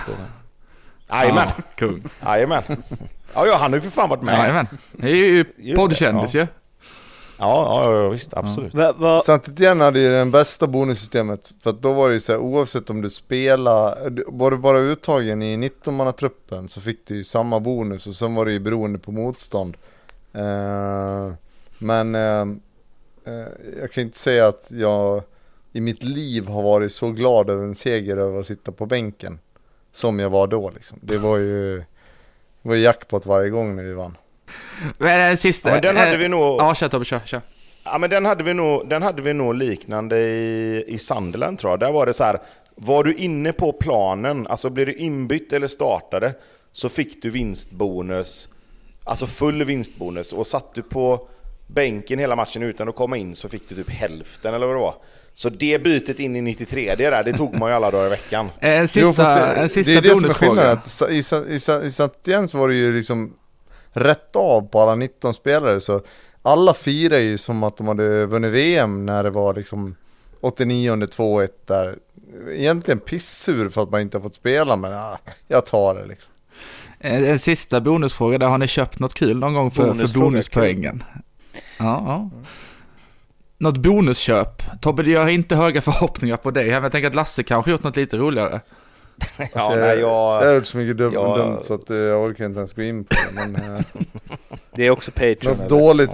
Jajamän, 1.12 1.48
Ja, 1.56 1.62
kung. 1.76 2.02
jajamän. 2.26 2.62
Ja, 3.34 3.46
ja, 3.46 3.56
han 3.56 3.72
har 3.72 3.76
ju 3.76 3.80
för 3.80 3.90
fan 3.90 4.08
varit 4.08 4.22
med. 4.22 4.38
Jajamän. 4.38 4.66
Det 4.92 5.10
är 5.10 5.14
ju 5.16 5.44
poddkändis 5.76 6.34
ju. 6.34 6.38
Ja, 6.40 6.46
ja, 7.40 7.94
ja 8.02 8.08
visst, 8.08 8.34
absolut. 8.34 8.74
Va, 8.74 8.92
va, 8.92 9.18
Saint-Étienne 9.18 9.84
hade 9.84 10.00
ju 10.00 10.10
den 10.10 10.30
bästa 10.30 10.66
bonussystemet 10.66 11.52
För 11.62 11.70
att 11.70 11.82
då 11.82 11.92
var 11.92 12.08
det 12.08 12.14
ju 12.14 12.20
så 12.20 12.32
här, 12.32 12.38
oavsett 12.38 12.90
om 12.90 13.02
du 13.02 13.10
spelade 13.10 14.22
Var 14.26 14.50
du 14.50 14.56
bara 14.56 14.78
uttagen 14.78 15.42
i 15.42 15.56
19-mannatruppen 15.56 16.68
så 16.68 16.80
fick 16.80 17.06
du 17.06 17.16
ju 17.16 17.24
samma 17.24 17.60
bonus 17.60 18.06
och 18.06 18.14
sen 18.14 18.34
var 18.34 18.46
det 18.46 18.52
ju 18.52 18.60
beroende 18.60 18.98
på 18.98 19.12
motstånd. 19.12 19.76
Eh, 20.32 21.32
Men 21.78 22.14
eh, 22.14 22.40
eh, 23.24 23.48
jag 23.80 23.92
kan 23.92 24.02
inte 24.02 24.18
säga 24.18 24.48
att 24.48 24.70
jag 24.70 25.22
i 25.72 25.80
mitt 25.80 26.04
liv 26.04 26.48
har 26.48 26.62
varit 26.62 26.92
så 26.92 27.10
glad 27.10 27.50
över 27.50 27.64
en 27.64 27.74
seger 27.74 28.16
över 28.16 28.40
att 28.40 28.46
sitta 28.46 28.72
på 28.72 28.86
bänken 28.86 29.38
Som 29.92 30.18
jag 30.18 30.30
var 30.30 30.46
då 30.46 30.70
liksom. 30.70 30.98
Det 31.02 31.18
var 31.18 31.36
ju 31.36 31.84
det 32.62 32.68
var 32.68 32.74
ju 32.74 32.82
jackpot 32.82 33.26
varje 33.26 33.50
gång 33.50 33.76
när 33.76 33.82
vi 33.82 33.92
vann 33.92 34.16
Men 34.98 35.30
eh, 35.30 35.36
sista... 35.36 35.68
Ja, 35.68 35.74
men 35.74 35.82
den 35.82 35.96
hade 35.96 36.12
eh, 36.12 36.18
vi 36.18 36.28
nog... 36.28 36.60
Ja, 36.60 36.74
kör 36.74 36.88
Tobbe, 36.88 37.04
kör, 37.04 37.20
kör. 37.24 37.40
Ja 37.84 37.98
men 37.98 38.10
den 38.10 38.24
hade 38.24 38.44
vi 38.44 38.54
nog, 38.54 38.88
den 38.88 39.02
hade 39.02 39.22
vi 39.22 39.32
nog 39.32 39.54
liknande 39.54 40.18
i, 40.18 40.84
i 40.86 40.98
Sunderland 40.98 41.58
tror 41.58 41.72
jag. 41.72 41.80
Där 41.80 41.92
var 41.92 42.06
det 42.06 42.12
så 42.12 42.24
här, 42.24 42.38
var 42.74 43.04
du 43.04 43.14
inne 43.14 43.52
på 43.52 43.72
planen, 43.72 44.46
alltså 44.46 44.70
blev 44.70 44.86
du 44.86 44.94
inbytt 44.94 45.52
eller 45.52 45.68
startade, 45.68 46.34
så 46.72 46.88
fick 46.88 47.22
du 47.22 47.30
vinstbonus, 47.30 48.48
alltså 49.04 49.26
full 49.26 49.64
vinstbonus. 49.64 50.32
Och 50.32 50.46
satt 50.46 50.74
du 50.74 50.82
på 50.82 51.28
bänken 51.66 52.18
hela 52.18 52.36
matchen 52.36 52.62
utan 52.62 52.88
att 52.88 52.96
komma 52.96 53.16
in 53.16 53.36
så 53.36 53.48
fick 53.48 53.68
du 53.68 53.74
typ 53.74 53.90
hälften 53.90 54.54
eller 54.54 54.66
vad 54.66 54.76
det 54.76 54.80
var. 54.80 54.94
Så 55.34 55.48
det 55.48 55.82
bytet 55.82 56.20
in 56.20 56.36
i 56.36 56.40
93 56.40 56.94
det 56.94 57.10
där, 57.10 57.24
det 57.24 57.32
tog 57.32 57.58
man 57.58 57.70
ju 57.70 57.74
alla 57.76 57.90
dagar 57.90 58.06
i 58.06 58.10
veckan. 58.10 58.50
Eh, 58.60 58.70
En 58.70 58.80
Jo, 58.80 58.86
sista, 58.86 59.56
en 59.56 59.68
sista 59.68 59.92
det 59.92 59.98
är 59.98 60.02
det 60.02 60.08
som 60.08 60.24
är 60.24 60.28
skillnaden, 60.28 60.78
i, 61.10 61.14
i, 61.14 61.18
i 61.18 61.90
Saint-Étienne 61.90 62.46
så 62.46 62.58
var 62.58 62.68
det 62.68 62.74
ju 62.74 62.96
liksom 62.96 63.34
rätt 63.92 64.36
av 64.36 64.68
på 64.68 64.80
alla 64.80 64.94
19 64.94 65.34
spelare 65.34 65.80
så 65.80 66.00
alla 66.42 66.74
firar 66.74 67.18
ju 67.18 67.38
som 67.38 67.62
att 67.62 67.76
de 67.76 67.88
hade 67.88 68.26
vunnit 68.26 68.52
VM 68.52 69.06
när 69.06 69.24
det 69.24 69.30
var 69.30 69.54
liksom 69.54 69.96
89 70.40 70.96
2-1 70.96 71.48
där. 71.66 71.98
Egentligen 72.50 73.00
pissur 73.00 73.68
för 73.68 73.82
att 73.82 73.90
man 73.90 74.00
inte 74.00 74.16
har 74.16 74.22
fått 74.22 74.34
spela 74.34 74.76
men 74.76 74.92
ja, 74.92 75.18
jag 75.48 75.66
tar 75.66 75.94
det 75.94 76.06
liksom. 76.06 76.30
En, 76.98 77.24
en 77.24 77.38
sista 77.38 77.80
bonusfråga 77.80 78.38
där, 78.38 78.46
har 78.46 78.58
ni 78.58 78.66
köpt 78.66 78.98
något 78.98 79.14
kul 79.14 79.38
någon 79.38 79.54
gång 79.54 79.70
för, 79.70 79.94
för 79.94 80.18
bonuspoängen? 80.20 81.02
Ja, 81.52 81.60
ja. 81.78 82.30
Något 83.58 83.76
bonusköp? 83.76 84.62
Tobbe, 84.80 85.02
jag 85.02 85.20
har 85.20 85.28
inte 85.28 85.56
höga 85.56 85.80
förhoppningar 85.80 86.36
på 86.36 86.50
dig, 86.50 86.70
men 86.70 86.82
jag 86.82 86.92
tänker 86.92 87.08
att 87.08 87.14
Lasse 87.14 87.42
kanske 87.42 87.70
gjort 87.70 87.82
något 87.82 87.96
lite 87.96 88.16
roligare. 88.16 88.60
Ja, 89.38 89.46
Alltså, 89.52 89.74
nej, 89.74 89.88
jag, 89.88 89.98
jag, 90.00 90.42
jag 90.42 90.48
har 90.48 90.54
gjort 90.54 90.66
så 90.66 90.76
mycket 90.76 90.96
dum, 90.96 91.12
jag- 91.12 91.38
dumt 91.38 91.58
så 91.62 91.74
att 91.74 91.90
eh, 91.90 91.96
jag 91.96 92.22
orkar 92.24 92.44
inte 92.44 92.58
ens 92.58 92.72
gå 92.72 92.82
in 92.82 93.04
på 93.04 93.14
det 93.14 93.48
men 93.50 93.76
eh, 93.76 93.82
det 94.74 94.86
är 94.86 94.90
också 94.90 95.10
Patreon. 95.10 95.36
något 95.44 95.58
eller? 95.58 95.68
dåligt 95.68 96.10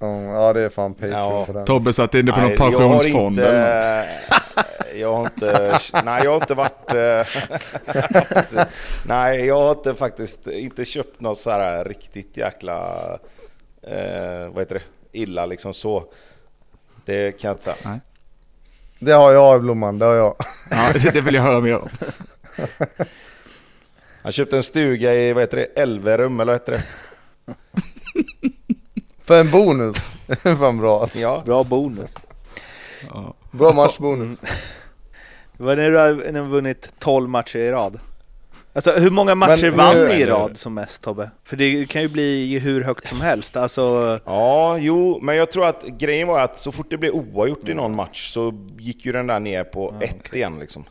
Ja. 0.00 0.22
ja, 0.34 0.52
det 0.52 0.60
är 0.60 0.68
fan 0.68 0.94
Patreon 0.94 1.12
Ja. 1.12 1.46
på 1.46 1.52
den. 1.52 1.64
Tobbe 1.64 1.92
satt 1.92 2.14
inne 2.14 2.32
på 2.32 2.40
någon 2.40 2.48
Nej, 2.48 2.56
jag 2.60 2.70
har 2.78 2.88
pensionsfond 2.88 3.38
inte- 3.38 3.48
eller 3.48 3.96
något. 3.98 4.06
Jag 4.96 5.12
har 5.14 5.22
inte, 5.22 5.78
nej 6.04 6.20
jag 6.24 6.30
har 6.30 6.36
inte 6.36 6.54
varit, 6.54 6.94
eh, 6.94 7.26
nej 9.06 9.46
jag 9.46 9.58
har 9.58 9.70
inte 9.70 9.94
faktiskt 9.94 10.46
inte 10.46 10.84
köpt 10.84 11.20
något 11.20 11.38
så 11.38 11.50
här 11.50 11.84
riktigt 11.84 12.36
jäkla, 12.36 13.04
eh, 13.82 14.48
vad 14.52 14.58
heter 14.58 14.74
det, 14.74 14.82
illa 15.18 15.46
liksom 15.46 15.74
så. 15.74 16.04
Det 17.04 17.32
kan 17.32 17.48
jag 17.48 17.54
inte 17.54 17.64
säga. 17.64 18.00
Det 18.98 19.12
har 19.12 19.32
jag 19.32 19.62
Blomman, 19.62 19.98
det 19.98 20.04
har 20.04 20.14
jag. 20.14 20.34
Ja, 20.70 20.90
det, 20.92 20.98
det 21.12 21.20
vill 21.20 21.34
jag 21.34 21.42
höra 21.42 21.60
mer 21.60 21.78
om. 21.78 21.88
Han 24.22 24.32
köpte 24.32 24.56
en 24.56 24.62
stuga 24.62 25.14
i, 25.14 25.32
vad 25.32 25.42
heter 25.42 25.56
det, 25.56 25.82
Elverum 25.82 26.40
eller 26.40 26.52
vad 26.52 26.60
heter 26.60 26.72
det? 26.72 26.84
För 29.24 29.40
en 29.40 29.50
bonus. 29.50 29.96
Det 30.26 30.36
fan 30.56 30.78
bra 30.78 31.00
alltså. 31.00 31.18
Ja. 31.18 31.42
Bra 31.46 31.64
bonus. 31.64 32.16
Ja. 33.08 33.34
Bra 33.50 33.72
matchbonus. 33.72 34.38
Vad 35.56 35.78
när 35.78 35.90
du 35.90 35.98
har 35.98 36.14
när 36.14 36.32
du 36.32 36.40
har 36.40 36.48
vunnit 36.48 36.92
12 36.98 37.28
matcher 37.28 37.58
i 37.58 37.70
rad? 37.70 38.00
Alltså 38.76 38.92
hur 38.92 39.10
många 39.10 39.34
matcher 39.34 39.70
Men 39.70 39.76
vann 39.76 40.04
ni 40.08 40.14
i 40.14 40.26
rad 40.26 40.56
som 40.56 40.74
mest 40.74 41.02
Tobbe? 41.02 41.30
För 41.44 41.56
det 41.56 41.86
kan 41.88 42.02
ju 42.02 42.08
bli 42.08 42.58
hur 42.58 42.82
högt 42.84 43.08
som 43.08 43.20
helst. 43.20 43.56
Alltså, 43.56 44.18
Ja, 44.24 44.78
jo, 44.78 45.18
men 45.22 45.36
jag 45.36 45.50
tror 45.50 45.66
att 45.66 45.84
grejen 45.86 46.28
var 46.28 46.40
att 46.40 46.58
så 46.58 46.72
fort 46.72 46.86
det 46.90 46.96
blev 46.98 47.12
oavgjort 47.12 47.68
i 47.68 47.74
någon 47.74 47.96
match 47.96 48.32
så 48.32 48.68
gick 48.78 49.04
ju 49.06 49.12
den 49.12 49.26
där 49.26 49.40
ner 49.40 49.64
på 49.64 49.94
ett 50.00 50.34
igen 50.34 50.58
liksom. 50.60 50.84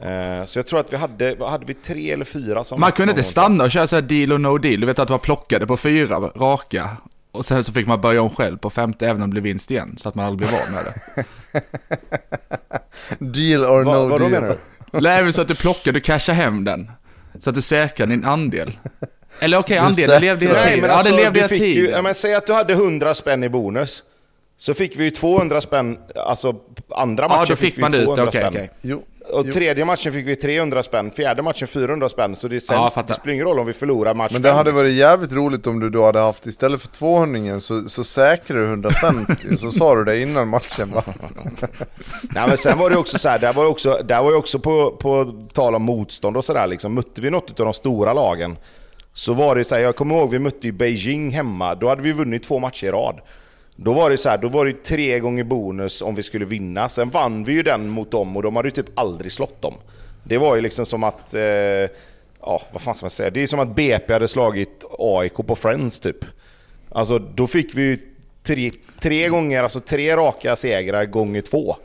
Eh, 0.00 0.44
Så 0.44 0.58
jag 0.58 0.66
tror 0.66 0.80
att 0.80 0.92
vi 0.92 0.96
hade, 0.96 1.34
vad 1.34 1.50
hade 1.50 1.66
vi 1.66 1.74
tre 1.74 2.10
eller 2.12 2.24
fyra 2.24 2.64
som 2.64 2.80
Man 2.80 2.92
kunde 2.92 3.10
inte 3.10 3.22
stanna 3.22 3.64
och 3.64 3.70
köra 3.70 3.86
så 3.86 3.96
här 3.96 4.02
deal 4.02 4.32
or 4.32 4.38
no 4.38 4.58
deal. 4.58 4.80
Du 4.80 4.86
vet 4.86 4.98
att 4.98 5.08
man 5.08 5.18
plockade 5.18 5.66
på 5.66 5.76
fyra 5.76 6.18
raka. 6.18 6.90
Och 7.32 7.44
sen 7.44 7.64
så 7.64 7.72
fick 7.72 7.86
man 7.86 8.00
börja 8.00 8.22
om 8.22 8.30
själv 8.30 8.56
på 8.58 8.70
femte 8.70 9.06
även 9.08 9.22
om 9.22 9.30
det 9.30 9.32
blev 9.40 9.44
vinst 9.44 9.70
igen. 9.70 9.94
Så 9.96 10.08
att 10.08 10.14
man 10.14 10.26
aldrig 10.26 10.48
blev 10.48 10.60
av 10.60 10.70
med 10.72 10.84
det. 10.84 11.24
Deal 13.18 13.64
or 13.64 13.82
Va, 13.82 13.94
no 13.94 14.08
vad 14.08 14.20
deal. 14.20 14.30
menar 14.30 14.48
du? 14.48 15.00
Nej, 15.00 15.32
så 15.32 15.42
att 15.42 15.48
du 15.48 15.54
plockar, 15.54 15.92
du 15.92 16.00
cashar 16.00 16.32
hem 16.34 16.64
den. 16.64 16.90
Så 17.40 17.50
att 17.50 17.54
du 17.56 17.62
säkrar 17.62 18.06
din 18.06 18.24
andel. 18.24 18.70
Eller 19.40 19.58
okej, 19.58 19.76
Du 19.76 19.80
andelen 19.86 20.20
levde 20.20 20.46
hela 20.46 20.58
Nej, 20.58 20.64
tiden. 20.66 20.80
men 20.80 20.90
Ja, 20.90 20.94
alltså, 20.96 21.08
den 21.12 21.16
levde 21.16 21.30
du 21.32 21.38
hela 21.38 21.48
fick 21.48 21.60
ju, 21.62 21.74
tiden. 21.74 21.90
ja, 21.90 22.02
men 22.02 22.14
säg 22.14 22.34
att 22.34 22.46
du 22.46 22.52
hade 22.52 22.72
100 22.72 23.14
spänn 23.14 23.44
i 23.44 23.48
bonus. 23.48 24.04
Så 24.56 24.74
fick 24.74 24.96
vi 24.96 25.04
ju 25.04 25.10
200 25.10 25.60
spänn, 25.60 25.98
alltså 26.16 26.56
andra 26.90 27.28
matchen 27.28 27.40
Ja, 27.40 27.46
då 27.48 27.56
fick 27.56 27.76
vi 27.76 27.80
man 27.80 27.94
ut 27.94 28.04
200 28.04 28.24
det. 28.24 28.28
Okej, 28.28 28.40
spänn. 28.42 28.52
okej. 28.54 28.70
Jo. 28.80 29.02
Och 29.32 29.46
Jo. 29.46 29.52
tredje 29.52 29.84
matchen 29.84 30.12
fick 30.12 30.26
vi 30.26 30.36
300 30.36 30.82
spänn, 30.82 31.10
fjärde 31.10 31.42
matchen 31.42 31.68
400 31.68 32.08
spänn. 32.08 32.36
Så 32.36 32.48
det, 32.48 32.60
sen, 32.60 32.76
Ja, 32.76 33.04
det 33.08 33.14
spelar 33.14 33.32
ingen 33.34 33.46
roll 33.46 33.58
om 33.58 33.66
vi 33.66 33.72
förlorar 33.72 34.14
match 34.14 34.32
Men 34.32 34.42
det 34.42 34.48
fem, 34.48 34.56
hade 34.56 34.70
liksom. 34.70 34.84
varit 34.84 34.94
jävligt 34.94 35.32
roligt 35.32 35.66
om 35.66 35.80
du 35.80 35.90
då 35.90 36.04
hade 36.04 36.18
haft 36.18 36.46
istället 36.46 36.80
för 36.82 36.88
200 36.88 37.60
så, 37.60 37.88
så 37.88 38.04
säkrar 38.04 38.58
du 38.58 38.64
150 38.64 39.56
så 39.56 39.72
sa 39.72 39.94
du 39.94 40.04
det 40.04 40.20
innan 40.20 40.48
matchen 40.48 40.90
va? 40.94 41.04
Nej 42.34 42.48
men 42.48 42.56
sen 42.58 42.78
var 42.78 42.90
det 42.90 42.96
också 42.96 43.18
så 43.18 43.28
här, 43.28 43.38
där 43.38 43.52
var 43.52 43.62
ju 43.62 43.68
också, 43.68 44.00
där 44.04 44.22
var 44.22 44.30
ju 44.30 44.36
också 44.36 44.58
på, 44.58 44.90
på 44.90 45.32
tal 45.52 45.74
om 45.74 45.82
motstånd 45.82 46.36
och 46.36 46.44
sådär 46.44 46.66
liksom, 46.66 46.94
mötte 46.94 47.20
vi 47.20 47.30
något 47.30 47.60
av 47.60 47.66
de 47.66 47.74
stora 47.74 48.12
lagen 48.12 48.56
så 49.12 49.32
var 49.32 49.56
det 49.56 49.64
så 49.64 49.74
här, 49.74 49.82
jag 49.82 49.96
kommer 49.96 50.14
ihåg 50.14 50.30
vi 50.30 50.38
mötte 50.38 50.66
ju 50.66 50.72
Beijing 50.72 51.30
hemma, 51.30 51.74
då 51.74 51.88
hade 51.88 52.02
vi 52.02 52.12
vunnit 52.12 52.42
två 52.42 52.58
matcher 52.58 52.86
i 52.86 52.90
rad. 52.90 53.20
Då 53.84 53.92
var 53.92 54.10
det 54.10 54.16
så 54.16 54.28
här, 54.28 54.38
då 54.38 54.48
var 54.48 54.66
det 54.66 54.84
tre 54.84 55.18
gånger 55.18 55.44
bonus 55.44 56.02
om 56.02 56.14
vi 56.14 56.22
skulle 56.22 56.44
vinna. 56.44 56.88
Sen 56.88 57.10
vann 57.10 57.44
vi 57.44 57.52
ju 57.52 57.62
den 57.62 57.88
mot 57.88 58.10
dem 58.10 58.36
och 58.36 58.42
de 58.42 58.56
hade 58.56 58.68
ju 58.68 58.72
typ 58.72 58.98
aldrig 58.98 59.32
slått 59.32 59.62
dem. 59.62 59.74
Det 60.24 60.38
var 60.38 60.56
ju 60.56 60.62
liksom 60.62 60.86
som 60.86 61.04
att, 61.04 61.34
eh, 61.34 61.42
ja 62.40 62.62
vad 62.72 62.82
fan 62.82 62.94
ska 62.94 63.04
man 63.04 63.10
säga? 63.10 63.30
Det 63.30 63.42
är 63.42 63.46
som 63.46 63.60
att 63.60 63.76
BP 63.76 64.12
hade 64.12 64.28
slagit 64.28 64.84
AIK 64.98 65.34
på 65.34 65.56
Friends 65.56 66.00
typ. 66.00 66.24
Alltså 66.88 67.18
då 67.18 67.46
fick 67.46 67.74
vi 67.74 67.82
ju 67.82 67.98
tre, 68.42 68.70
tre 69.00 69.28
gånger, 69.28 69.62
alltså 69.62 69.80
tre 69.80 70.16
raka 70.16 70.56
segrar 70.56 71.04
gånger 71.04 71.40
två. 71.40 71.76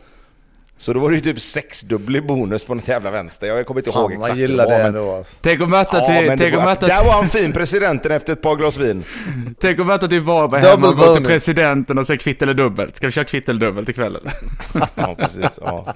Så 0.80 0.93
då 0.93 0.99
var 0.99 1.09
det 1.09 1.15
ju 1.15 1.21
typ 1.21 1.41
sexdubblig 1.41 2.25
bonus 2.28 2.63
på 2.63 2.75
något 2.75 2.88
jävla 2.88 3.11
vänster. 3.11 3.47
Jag 3.47 3.65
kommer 3.65 3.80
inte 3.82 3.89
ihåg 3.89 3.99
Fan 3.99 4.11
exakt 4.11 4.30
man 4.30 4.38
gillar 4.39 4.65
det 4.67 4.99
då 4.99 5.11
alltså. 5.15 5.36
Tänk 5.41 5.61
att 5.61 5.69
möta 5.69 5.97
Ja, 5.97 6.05
till, 6.05 6.30
det 6.30 6.38
tänk 6.38 6.53
att 6.53 6.57
var, 6.59 6.65
möta 6.65 6.88
där 6.88 7.03
var 7.05 7.11
han 7.13 7.28
fin, 7.30 7.53
presidenten 7.53 8.11
efter 8.11 8.34
ett 8.34 8.41
par 8.41 8.55
glas 8.55 8.78
vin. 8.78 9.03
Tänk 9.59 9.80
att 9.80 9.86
möta 9.88 10.07
till 10.07 10.21
Varberg 10.21 10.61
hemma 10.61 10.88
och 10.88 10.97
gå 10.97 11.15
till 11.15 11.25
presidenten 11.25 11.97
och 11.97 12.07
säga 12.07 12.17
kvitt 12.17 12.41
eller 12.41 12.53
dubbelt. 12.53 12.95
Ska 12.95 13.07
vi 13.07 13.11
köra 13.11 13.25
kvitt 13.25 13.49
eller 13.49 13.59
dubbelt 13.59 13.89
ikväll? 13.89 14.17
Ja, 14.95 15.15
precis. 15.19 15.59
Ja, 15.61 15.93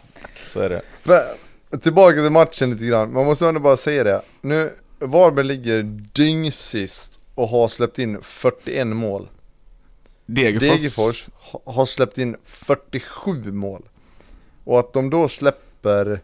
så 0.48 0.60
är 0.60 0.70
det. 0.70 0.82
Men, 1.04 1.80
tillbaka 1.82 2.14
till 2.22 2.30
matchen 2.32 2.72
lite 2.72 2.86
grann, 2.86 3.14
man 3.14 3.26
måste 3.26 3.48
ändå 3.48 3.60
bara 3.60 3.78
säga 3.78 4.04
det. 4.04 4.22
Nu, 4.42 4.74
Varberg 5.00 5.46
ligger 5.46 5.84
dyngsist 6.14 7.20
och 7.36 7.48
har 7.48 7.68
släppt 7.68 8.00
in 8.00 8.18
41 8.22 8.88
mål. 8.88 9.28
Degerfors. 10.26 10.70
Degerfors 10.70 11.28
ha- 11.52 11.62
har 11.66 11.86
släppt 11.86 12.18
in 12.18 12.36
47 12.46 13.52
mål. 13.52 13.82
Och 14.64 14.80
att 14.80 14.94
de 14.94 15.10
då 15.10 15.28
släpper 15.28 16.20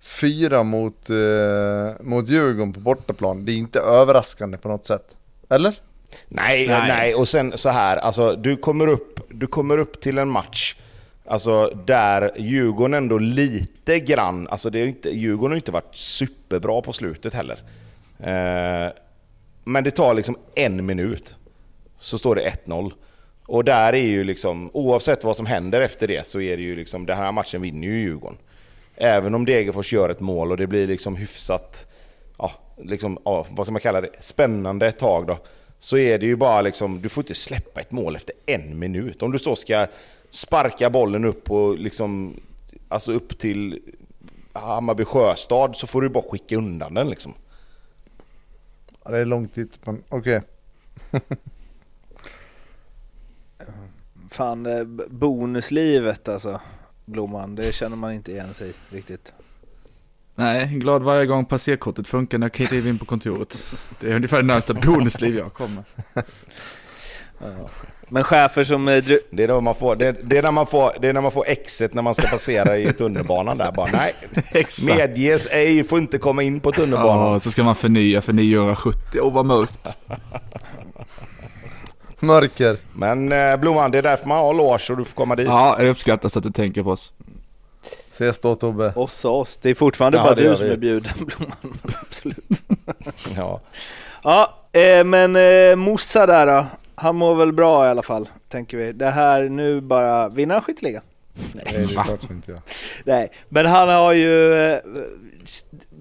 fyra 0.00 0.62
mot, 0.62 1.10
eh, 1.10 2.00
mot 2.00 2.28
Djurgården 2.28 2.72
på 2.72 2.80
bortaplan, 2.80 3.44
det 3.44 3.52
är 3.52 3.56
inte 3.56 3.80
överraskande 3.80 4.58
på 4.58 4.68
något 4.68 4.86
sätt. 4.86 5.16
Eller? 5.48 5.74
Nej, 6.28 6.68
Nej. 6.68 6.88
nej, 6.88 7.14
och 7.14 7.28
sen 7.28 7.58
så 7.58 7.68
här, 7.68 7.96
alltså 7.96 8.36
du 8.36 8.56
kommer 8.56 8.86
upp, 8.86 9.20
du 9.30 9.46
kommer 9.46 9.78
upp 9.78 10.00
till 10.00 10.18
en 10.18 10.28
match 10.28 10.74
Alltså 11.24 11.72
där 11.84 12.32
Djurgården 12.36 12.94
ändå 12.94 13.18
lite 13.18 14.00
grann, 14.00 14.48
alltså 14.48 14.70
det 14.70 14.78
är 14.78 14.86
inte, 14.86 15.10
Djurgården 15.10 15.50
har 15.52 15.56
inte 15.56 15.72
varit 15.72 15.96
superbra 15.96 16.82
på 16.82 16.92
slutet 16.92 17.34
heller. 17.34 17.58
Eh, 18.18 18.92
men 19.64 19.84
det 19.84 19.90
tar 19.90 20.14
liksom 20.14 20.36
en 20.54 20.86
minut, 20.86 21.36
så 21.96 22.18
står 22.18 22.34
det 22.34 22.52
1-0. 22.66 22.92
Och 23.46 23.64
där 23.64 23.92
är 23.92 24.06
ju 24.06 24.24
liksom, 24.24 24.70
oavsett 24.72 25.24
vad 25.24 25.36
som 25.36 25.46
händer 25.46 25.80
efter 25.80 26.08
det 26.08 26.26
så 26.26 26.40
är 26.40 26.56
det 26.56 26.62
ju 26.62 26.76
liksom, 26.76 27.06
den 27.06 27.16
här 27.16 27.32
matchen 27.32 27.62
vinner 27.62 27.88
ju 27.88 28.00
Djurgården. 28.00 28.38
även 28.96 29.34
om 29.34 29.44
Degerfors 29.44 29.92
gör 29.92 30.08
ett 30.08 30.20
mål 30.20 30.50
och 30.50 30.56
det 30.56 30.66
blir 30.66 30.86
liksom 30.86 31.16
hyfsat, 31.16 31.86
ja, 32.38 32.52
liksom, 32.76 33.18
ja, 33.24 33.46
vad 33.50 33.66
ska 33.66 33.72
man 33.72 33.80
kalla 33.80 34.00
det, 34.00 34.10
spännande 34.18 34.86
ett 34.86 34.98
tag 34.98 35.26
då. 35.26 35.38
Så 35.78 35.98
är 35.98 36.18
det 36.18 36.26
ju 36.26 36.36
bara 36.36 36.62
liksom, 36.62 37.02
du 37.02 37.08
får 37.08 37.22
inte 37.22 37.34
släppa 37.34 37.80
ett 37.80 37.90
mål 37.90 38.16
efter 38.16 38.34
en 38.46 38.78
minut. 38.78 39.22
Om 39.22 39.32
du 39.32 39.38
så 39.38 39.56
ska 39.56 39.86
sparka 40.30 40.90
bollen 40.90 41.24
upp 41.24 41.50
och 41.50 41.78
liksom, 41.78 42.40
alltså 42.88 43.12
upp 43.12 43.38
till 43.38 43.80
Hammarby 44.52 45.04
Sjöstad 45.04 45.76
så 45.76 45.86
får 45.86 46.02
du 46.02 46.08
bara 46.08 46.24
skicka 46.30 46.56
undan 46.56 46.94
den 46.94 47.08
liksom. 47.08 47.34
Ja, 49.04 49.10
det 49.10 49.18
är 49.18 49.24
långt 49.24 49.54
dit, 49.54 49.72
men 49.84 50.02
okej. 50.08 50.42
Fan, 54.32 54.66
eh, 54.66 54.84
bonuslivet 55.10 56.28
alltså. 56.28 56.60
Blomman, 57.04 57.54
det 57.54 57.74
känner 57.74 57.96
man 57.96 58.12
inte 58.12 58.32
igen 58.32 58.54
sig 58.54 58.72
riktigt. 58.90 59.32
Nej, 60.34 60.66
glad 60.66 61.02
varje 61.02 61.26
gång 61.26 61.44
passerkortet 61.44 62.08
funkar 62.08 62.38
när 62.38 62.44
jag 62.44 62.52
kliver 62.52 62.90
in 62.90 62.98
på 62.98 63.04
kontoret. 63.04 63.66
Det 64.00 64.10
är 64.10 64.14
ungefär 64.16 64.36
det 64.36 64.46
närmsta 64.46 64.74
bonusliv 64.74 65.36
jag 65.36 65.52
kommer. 65.54 65.84
Ja. 67.44 67.68
Men 68.08 68.24
chefer 68.24 68.64
som... 68.64 68.88
eh, 68.88 69.04
Det 69.30 69.42
är, 69.44 69.48
då 69.48 69.60
man 69.60 69.74
får, 69.74 69.96
det, 69.96 70.12
det, 70.22 70.38
är 70.38 70.42
när 70.42 70.50
man 70.52 70.66
får, 70.66 70.92
det 71.00 71.08
är 71.08 71.12
när 71.12 71.20
man 71.20 71.32
får 71.32 71.44
exet 71.48 71.94
när 71.94 72.02
man 72.02 72.14
ska 72.14 72.26
passera 72.26 72.78
i 72.78 72.92
tunnelbanan 72.92 73.58
där. 73.58 73.72
Bara, 73.72 73.88
nej, 73.92 74.14
Exakt. 74.52 74.98
medges 74.98 75.46
ej, 75.50 75.84
får 75.84 75.98
inte 75.98 76.18
komma 76.18 76.42
in 76.42 76.60
på 76.60 76.72
tunnelbanan. 76.72 77.32
Ja, 77.32 77.40
så 77.40 77.50
ska 77.50 77.62
man 77.62 77.74
förnya 77.74 78.22
för 78.22 78.32
970. 78.32 79.20
Åh, 79.22 79.32
vad 79.32 79.46
mörkt. 79.46 79.96
Mörker. 82.22 82.76
Men 82.94 83.32
eh, 83.32 83.56
Blomman, 83.56 83.90
det 83.90 83.98
är 83.98 84.02
därför 84.02 84.28
man 84.28 84.38
har 84.38 84.54
loge 84.54 84.86
och 84.92 84.96
du 84.96 85.04
får 85.04 85.14
komma 85.14 85.36
dit. 85.36 85.46
Ja, 85.46 85.76
det 85.78 85.88
uppskattas 85.90 86.36
att 86.36 86.42
du 86.42 86.50
tänker 86.50 86.82
på 86.82 86.90
oss. 86.90 87.12
Ses 88.12 88.38
då 88.38 88.54
Tobbe. 88.54 88.92
Oss 88.96 89.24
och 89.24 89.40
oss. 89.40 89.58
Det 89.62 89.70
är 89.70 89.74
fortfarande 89.74 90.18
Ja, 90.18 90.24
bara 90.24 90.34
du 90.34 90.56
som 90.56 90.66
är 90.66 90.76
bjuden 90.76 91.12
Blomman. 91.26 91.78
Absolut. 92.02 92.62
Ja. 93.36 93.60
Ja, 94.22 94.58
eh, 94.72 95.04
men 95.04 95.36
eh, 95.36 95.76
Mossa 95.76 96.26
där 96.26 96.46
då. 96.46 96.66
Han 96.94 97.16
mår 97.16 97.34
väl 97.34 97.52
bra 97.52 97.86
i 97.86 97.88
alla 97.88 98.02
fall, 98.02 98.28
tänker 98.48 98.76
vi. 98.76 98.92
Det 98.92 99.10
här 99.10 99.42
nu 99.48 99.80
bara... 99.80 100.28
Vinner 100.28 100.54
han 100.54 100.62
skytteligan? 100.64 101.02
Nej 101.54 101.64
det 101.66 101.76
är 101.82 101.86
klart 102.04 102.30
inte 102.30 102.50
jag. 102.50 102.60
Nej, 103.04 103.30
men 103.48 103.66
han 103.66 103.88
har 103.88 104.12
ju... 104.12 104.54
eh, 104.54 104.78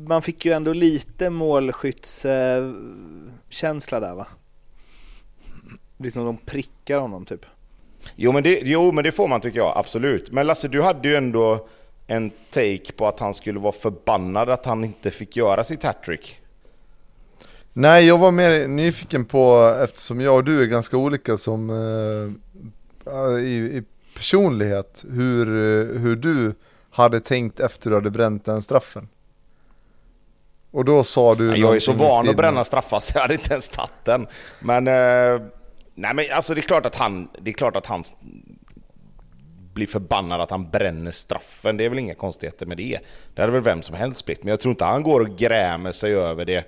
Man 0.07 0.22
fick 0.22 0.45
ju 0.45 0.52
ändå 0.52 0.73
lite 0.73 1.30
målskyttskänsla 1.30 3.99
där 3.99 4.15
va? 4.15 4.27
Liksom 6.02 6.26
de 6.26 6.38
prickar 6.38 6.99
honom 6.99 7.26
typ. 7.26 7.45
Jo, 8.15 8.32
men 8.32 8.44
det, 8.44 8.60
jo, 8.64 8.91
men 8.91 9.03
det 9.03 9.11
får 9.11 9.28
man 9.28 9.41
tycker 9.41 9.60
jag, 9.60 9.78
absolut. 9.78 10.32
Men 10.32 10.48
Lasse, 10.48 10.68
du 10.68 10.82
hade 10.82 11.07
ju 11.07 11.15
ändå 11.15 11.68
en 12.07 12.32
take 12.49 12.91
på 12.95 13.07
att 13.07 13.19
han 13.19 13.34
skulle 13.34 13.60
vara 13.60 13.72
förbannad 13.72 14.49
att 14.49 14.65
han 14.65 14.84
inte 14.84 15.11
fick 15.11 15.38
göra 15.38 15.64
sitt 15.64 15.84
hattrick. 15.84 16.40
Nej, 17.73 18.07
jag 18.07 18.18
var 18.18 18.32
mer 18.32 18.68
nyfiken 18.68 19.26
på, 19.26 19.76
eftersom 19.84 20.22
jag 20.22 20.36
och 20.36 20.44
du 20.44 20.61
är 20.61 20.65
ganska 20.65 20.98
olika 20.98 21.38
som 21.38 21.69
eh, 21.69 23.40
i, 23.40 23.56
i 23.56 23.84
personlighet, 24.15 25.06
hur, 25.10 25.45
hur 25.99 26.15
du 26.15 26.53
hade 26.90 27.19
tänkt 27.19 27.60
efter 27.60 27.90
du 27.90 27.95
hade 27.95 28.11
bränt 28.11 28.45
den 28.45 28.61
straffen. 28.61 29.07
Och 30.72 30.86
då 30.86 31.03
sa 31.03 31.36
du 31.36 31.57
Jag 31.57 31.76
är 31.76 31.80
så 31.80 31.91
van 31.91 32.30
att 32.30 32.36
bränna 32.36 32.64
straffar 32.64 32.99
så 32.99 33.11
jag 33.15 33.22
hade 33.22 33.34
inte 33.34 33.52
ens 33.52 33.69
tagit 33.69 33.91
den. 34.03 34.28
Men, 34.60 34.88
eh, 34.88 35.41
nej 35.95 36.13
men 36.13 36.26
alltså 36.31 36.53
det 36.53 36.59
är 36.59 36.63
klart 36.63 36.85
att 36.85 36.95
han, 36.95 37.30
det 37.41 37.51
är 37.51 37.53
klart 37.53 37.76
att 37.76 37.85
han 37.85 38.03
blir 39.73 39.88
förbannad 39.88 40.41
att 40.41 40.51
han 40.51 40.69
bränner 40.69 41.11
straffen. 41.11 41.77
Det 41.77 41.85
är 41.85 41.89
väl 41.89 41.99
inga 41.99 42.15
konstigheter 42.15 42.65
med 42.65 42.77
det. 42.77 42.99
Det 43.34 43.41
hade 43.41 43.53
väl 43.53 43.61
vem 43.61 43.81
som 43.81 43.95
helst 43.95 44.26
blivit. 44.26 44.43
Men 44.43 44.51
jag 44.51 44.59
tror 44.59 44.72
inte 44.72 44.85
han 44.85 45.03
går 45.03 45.19
och 45.19 45.38
grämer 45.38 45.91
sig 45.91 46.13
över 46.13 46.45
det 46.45 46.65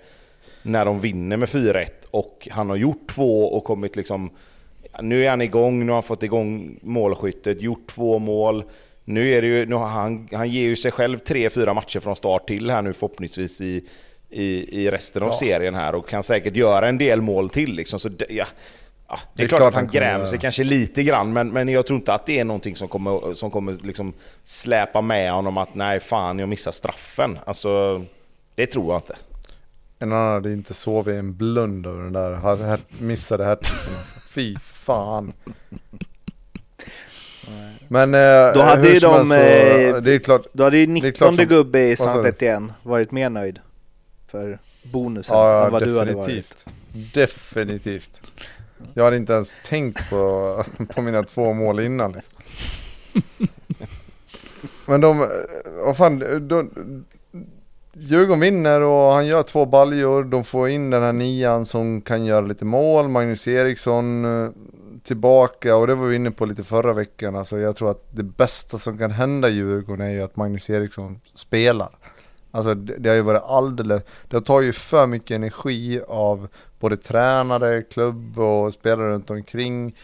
när 0.61 0.85
de 0.85 0.99
vinner 0.99 1.37
med 1.37 1.49
4-1 1.49 1.87
och 2.11 2.47
han 2.51 2.69
har 2.69 2.77
gjort 2.77 3.07
två 3.07 3.53
och 3.53 3.63
kommit 3.63 3.95
liksom... 3.95 4.29
Nu 5.01 5.25
är 5.25 5.29
han 5.29 5.41
igång, 5.41 5.79
nu 5.79 5.85
har 5.85 5.93
han 5.93 6.03
fått 6.03 6.23
igång 6.23 6.79
målskyttet, 6.81 7.61
gjort 7.61 7.87
två 7.87 8.19
mål. 8.19 8.63
Nu 9.05 9.31
är 9.31 9.41
det 9.41 9.47
ju, 9.47 9.65
nu 9.65 9.75
han, 9.75 10.27
han 10.31 10.49
ger 10.49 10.63
ju 10.63 10.75
sig 10.75 10.91
själv 10.91 11.17
tre, 11.17 11.49
fyra 11.49 11.73
matcher 11.73 11.99
från 11.99 12.15
start 12.15 12.47
till 12.47 12.69
här 12.69 12.81
nu 12.81 12.93
förhoppningsvis 12.93 13.61
i, 13.61 13.87
i, 14.29 14.81
i 14.83 14.91
resten 14.91 15.23
av 15.23 15.29
serien 15.29 15.75
här 15.75 15.95
och 15.95 16.09
kan 16.09 16.23
säkert 16.23 16.55
göra 16.55 16.87
en 16.87 16.97
del 16.97 17.21
mål 17.21 17.49
till 17.49 17.75
liksom. 17.75 17.99
Så 17.99 18.09
det, 18.09 18.25
ja, 18.29 18.45
ja, 19.13 19.19
det, 19.33 19.43
är 19.43 19.47
klart, 19.47 19.61
att 19.61 19.73
han 19.73 19.87
kommer 19.87 19.99
grämer 19.99 20.25
sig 20.25 20.39
kanske 20.39 20.63
lite 20.63 21.03
grann 21.03 21.33
men, 21.33 21.49
men 21.49 21.67
jag 21.67 21.87
tror 21.87 21.99
inte 21.99 22.13
att 22.13 22.25
det 22.25 22.39
är 22.39 22.43
någonting 22.43 22.75
som 22.75 22.87
kommer, 22.87 23.33
som 23.33 23.51
kommer 23.51 23.73
liksom 23.73 24.13
släpa 24.43 25.01
med 25.01 25.31
honom 25.33 25.57
att 25.57 25.75
nej 25.75 25.99
fan 25.99 26.39
jag 26.39 26.49
missar 26.49 26.71
straffen. 26.71 27.39
Alltså, 27.45 28.03
det 28.55 28.65
tror 28.65 28.93
jag 28.93 28.97
inte. 28.97 29.15
En 29.99 30.11
annan 30.11 30.33
hade 30.33 30.53
inte 30.53 30.73
sovit 30.73 31.15
en 31.15 31.35
blund 31.35 31.87
över 31.87 32.03
den 32.03 32.13
där 32.13 32.35
här, 32.35 32.55
här, 32.55 32.79
missade 32.97 33.43
hattricken 33.45 33.95
alltså. 33.97 34.19
Fy 34.29 34.55
fan. 34.59 35.33
Men 37.87 38.13
eh, 38.13 38.53
Då 38.53 38.61
hade 38.61 38.87
hur 38.87 38.93
ju 38.93 38.99
som 38.99 39.29
de, 39.29 39.31
helst 39.35 39.89
så, 39.91 39.95
eh, 39.97 40.01
det 40.03 40.11
är 40.13 40.19
klart, 40.19 40.45
Då 40.53 40.63
hade 40.63 40.77
ju 40.77 40.83
är 40.83 40.87
19 40.87 41.11
klart 41.11 41.35
som- 41.35 41.45
gubbe 41.45 41.79
i 41.79 41.89
vad 41.89 41.97
sa 41.97 42.03
Sant 42.05 42.23
du? 42.23 42.29
Etienne 42.29 42.73
varit 42.83 43.11
mer 43.11 43.29
nöjd 43.29 43.59
för 44.27 44.59
bonusen 44.83 45.37
ja, 45.37 45.65
än 45.65 45.71
vad 45.71 45.83
du 45.83 45.99
hade 45.99 46.13
varit. 46.13 46.65
definitivt. 47.13 48.21
Jag 48.93 49.03
hade 49.03 49.17
inte 49.17 49.33
ens 49.33 49.55
tänkt 49.65 50.09
på, 50.09 50.63
på 50.95 51.01
mina 51.01 51.23
två 51.23 51.53
mål 51.53 51.79
innan 51.79 52.11
liksom. 52.11 52.33
Men 54.85 55.01
de, 55.01 55.21
eh, 55.21 55.27
vad 55.85 55.97
fan, 55.97 56.47
de, 56.47 56.69
Djurgården 57.95 58.39
vinner 58.39 58.81
och 58.81 59.13
han 59.13 59.27
gör 59.27 59.43
två 59.43 59.65
baljor, 59.65 60.23
de 60.23 60.43
får 60.43 60.69
in 60.69 60.89
den 60.89 61.03
här 61.03 61.13
nian 61.13 61.65
som 61.65 62.01
kan 62.01 62.25
göra 62.25 62.45
lite 62.45 62.65
mål, 62.65 63.09
Magnus 63.09 63.47
Eriksson 63.47 64.25
eh, 64.25 64.49
tillbaka 65.03 65.75
och 65.75 65.87
det 65.87 65.95
var 65.95 66.07
vi 66.07 66.15
inne 66.15 66.31
på 66.31 66.45
lite 66.45 66.63
förra 66.63 66.93
veckan, 66.93 67.35
alltså 67.35 67.59
jag 67.59 67.75
tror 67.75 67.91
att 67.91 68.07
det 68.11 68.23
bästa 68.23 68.77
som 68.77 68.97
kan 68.97 69.11
hända 69.11 69.49
Djurgården 69.49 70.07
är 70.07 70.11
ju 70.11 70.21
att 70.21 70.35
Magnus 70.35 70.69
Eriksson 70.69 71.19
spelar. 71.33 71.89
Alltså 72.55 72.73
det, 72.73 72.97
det 72.97 73.09
har 73.09 73.15
ju 73.15 73.21
varit 73.21 73.43
alldeles, 73.43 74.03
det 74.27 74.41
tar 74.41 74.61
ju 74.61 74.73
för 74.73 75.07
mycket 75.07 75.35
energi 75.35 76.01
av 76.07 76.47
både 76.79 76.97
tränare, 76.97 77.81
klubb 77.81 78.39
och 78.39 78.73
spelare 78.73 79.09
runt 79.09 79.29
omkring. 79.29 79.95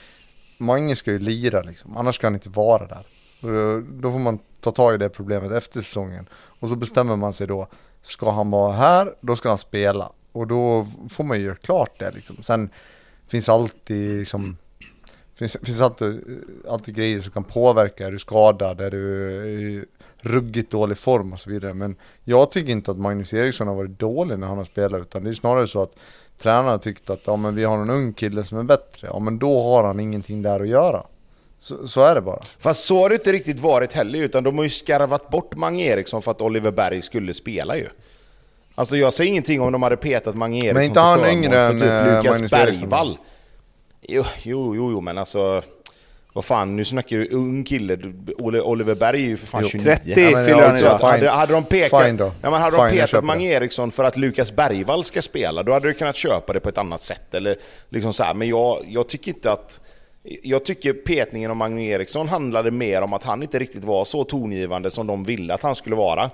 Mange 0.58 0.96
ska 0.96 1.12
ju 1.12 1.20
lira 1.20 1.62
liksom, 1.62 1.98
annars 1.98 2.16
ska 2.16 2.28
han 2.28 2.34
inte 2.34 2.50
vara 2.50 2.88
där. 2.88 3.08
Då, 3.42 3.82
då 4.02 4.12
får 4.12 4.20
man 4.20 4.40
ta 4.60 4.72
tag 4.72 4.94
i 4.94 4.98
det 4.98 5.10
problemet 5.10 5.52
efter 5.52 5.82
säsongen. 5.82 6.30
Och 6.34 6.70
så 6.70 6.76
bestämmer 6.76 7.16
man 7.16 7.34
sig 7.34 7.48
då, 7.48 7.68
ska 8.02 8.32
han 8.32 8.52
vara 8.52 8.72
här, 8.72 9.16
då 9.22 9.36
ska 9.36 9.50
han 9.50 9.58
spela. 9.58 10.12
Och 10.32 10.48
då 10.48 10.88
får 11.10 11.24
man 11.24 11.40
ju 11.40 11.46
göra 11.46 11.56
klart 11.56 12.00
det 12.00 12.12
liksom. 12.12 12.44
Sen 12.44 12.70
finns 13.28 13.50
alltid 13.50 14.20
liksom, 14.20 14.58
finns, 15.36 15.58
finns 15.64 15.82
alltid, 15.82 16.42
alltid 16.70 16.96
grejer 16.96 17.20
som 17.20 17.32
kan 17.32 17.44
påverka, 17.44 18.08
är 18.08 18.12
du 18.12 18.20
skadad, 18.20 18.82
är 18.82 18.92
du 18.92 19.86
ruggigt 20.22 20.72
dålig 20.72 20.98
form 20.98 21.34
och 21.34 21.40
så 21.40 21.50
vidare. 21.50 21.74
Men 21.74 21.96
jag 22.24 22.52
tycker 22.52 22.72
inte 22.72 22.92
att 22.92 22.98
Magnus 22.98 23.34
Eriksson 23.34 23.68
har 23.68 23.76
varit 23.76 24.00
dålig 24.00 24.40
när 24.40 24.48
han 24.48 24.58
har 24.58 24.66
spelat, 24.66 25.02
utan 25.02 25.24
det 25.24 25.30
är 25.30 25.34
snarare 25.34 25.68
så 25.68 25.82
att 25.82 25.96
tränarna 26.38 26.78
tyckt 26.78 27.10
att 27.10 27.20
ja, 27.26 27.36
men 27.36 27.56
vi 27.56 27.64
har 27.64 27.78
en 27.78 27.90
ung 27.90 28.14
kille 28.14 28.44
som 28.44 28.58
är 28.58 28.64
bättre, 28.64 29.08
ja 29.08 29.20
men 29.20 29.40
då 29.40 29.64
har 29.64 29.84
han 29.84 30.00
ingenting 30.00 30.42
där 30.42 30.60
att 30.60 30.68
göra. 30.68 31.04
Så, 31.60 31.88
så 31.88 32.02
är 32.02 32.16
det 32.16 32.22
bara. 32.22 32.42
Fast 32.60 32.86
så 32.86 33.02
har 33.02 33.10
det 33.10 33.16
inte 33.16 33.32
riktigt 33.32 33.60
varit 33.60 33.94
heller, 33.94 34.20
utan 34.20 34.44
de 34.44 34.58
har 34.58 34.64
ju 34.64 34.70
skarvat 34.70 35.30
bort 35.30 35.56
Mange 35.56 35.84
Eriksson 35.84 36.22
för 36.22 36.32
att 36.32 36.42
Oliver 36.42 36.72
Berg 36.72 37.02
skulle 37.02 37.34
spela 37.34 37.78
ju. 37.78 37.88
Alltså 38.76 38.98
jag 38.98 39.14
säger 39.14 39.32
ingenting 39.32 39.62
om 39.62 39.72
de 39.72 39.84
hade 39.84 39.98
petat 39.98 40.36
Mange 40.36 40.66
Eriksson 40.66 40.84
inte 40.84 40.94
till 40.94 41.02
han 41.02 41.26
yngre 41.26 41.60
än, 41.60 41.80
typ 41.80 41.90
eh, 41.90 42.06
Lukas 42.06 42.32
Magnus? 42.32 42.52
Bergvall. 42.52 43.18
Jo, 44.02 44.24
jo, 44.42 44.76
jo, 44.76 45.02
men 45.02 45.18
alltså... 45.18 45.62
Vad 46.34 46.46
fan, 46.46 46.76
nu 46.76 46.86
snackar 46.86 47.18
du 47.18 47.30
ung 47.30 47.64
kille. 47.64 47.98
Oliver 48.38 48.96
Berg 48.96 49.24
är 49.24 49.28
ju 49.28 49.38
för 49.38 49.48
fan 49.48 49.62
Jo, 49.64 49.70
29. 49.70 49.96
30 49.96 50.22
Ja, 50.22 50.32
men 50.32 50.46
fyller 50.46 50.68
han 50.68 50.78
idag. 50.78 50.98
hade, 50.98 51.30
hade 51.30 51.54
de 51.54 51.64
pekat, 51.64 52.06
Fine 52.06 52.18
då. 52.18 52.32
Ja, 52.42 52.52
men 52.52 52.62
hade 52.62 52.90
Fine, 52.90 53.02
de 53.02 53.08
köper 53.08 53.28
Mange. 53.28 53.48
Eriksson 53.48 53.92
för 53.92 54.04
att 54.04 54.18
Lukas 54.18 54.56
Bergvall 54.56 55.04
ska 55.04 55.22
spela, 55.22 55.64
då 55.64 55.74
hade 55.74 55.88
du 55.88 55.94
kunnat 55.94 56.16
köpa 56.16 56.54
det 56.54 56.60
på 56.60 56.70
ett 56.70 56.78
annat 56.78 57.02
sätt. 57.02 57.34
Eller 57.34 57.56
liksom 57.90 58.14
så 58.14 58.24
här. 58.24 58.34
Men 58.34 58.48
jag, 58.48 58.86
jag 58.88 59.10
tycker 59.10 59.32
inte 59.32 59.52
att... 59.52 59.82
Jag 60.44 60.66
tycker 60.66 60.94
petningen 60.94 61.52
av 61.52 61.58
Mange 61.58 61.84
Eriksson 61.84 62.30
handlade 62.30 62.72
mer 62.72 63.02
om 63.02 63.14
att 63.14 63.24
han 63.24 63.42
inte 63.44 63.60
riktigt 63.60 63.84
var 63.84 64.06
så 64.06 64.24
tongivande 64.24 64.92
som 64.92 65.08
de 65.08 65.24
ville 65.24 65.54
att 65.54 65.62
han 65.62 65.76
skulle 65.76 65.96
vara. 65.96 66.30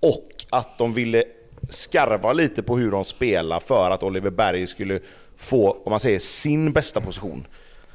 Och 0.00 0.44
att 0.50 0.78
de 0.78 0.94
ville 0.94 1.24
skarva 1.68 2.32
lite 2.32 2.62
på 2.62 2.76
hur 2.76 2.90
de 2.90 3.04
spelar 3.04 3.60
för 3.60 3.90
att 3.90 4.02
Oliver 4.02 4.30
Berg 4.30 4.66
skulle 4.66 5.00
få, 5.36 5.70
om 5.84 5.90
man 5.90 6.00
säger, 6.00 6.18
sin 6.18 6.72
bästa 6.72 7.00
position. 7.00 7.46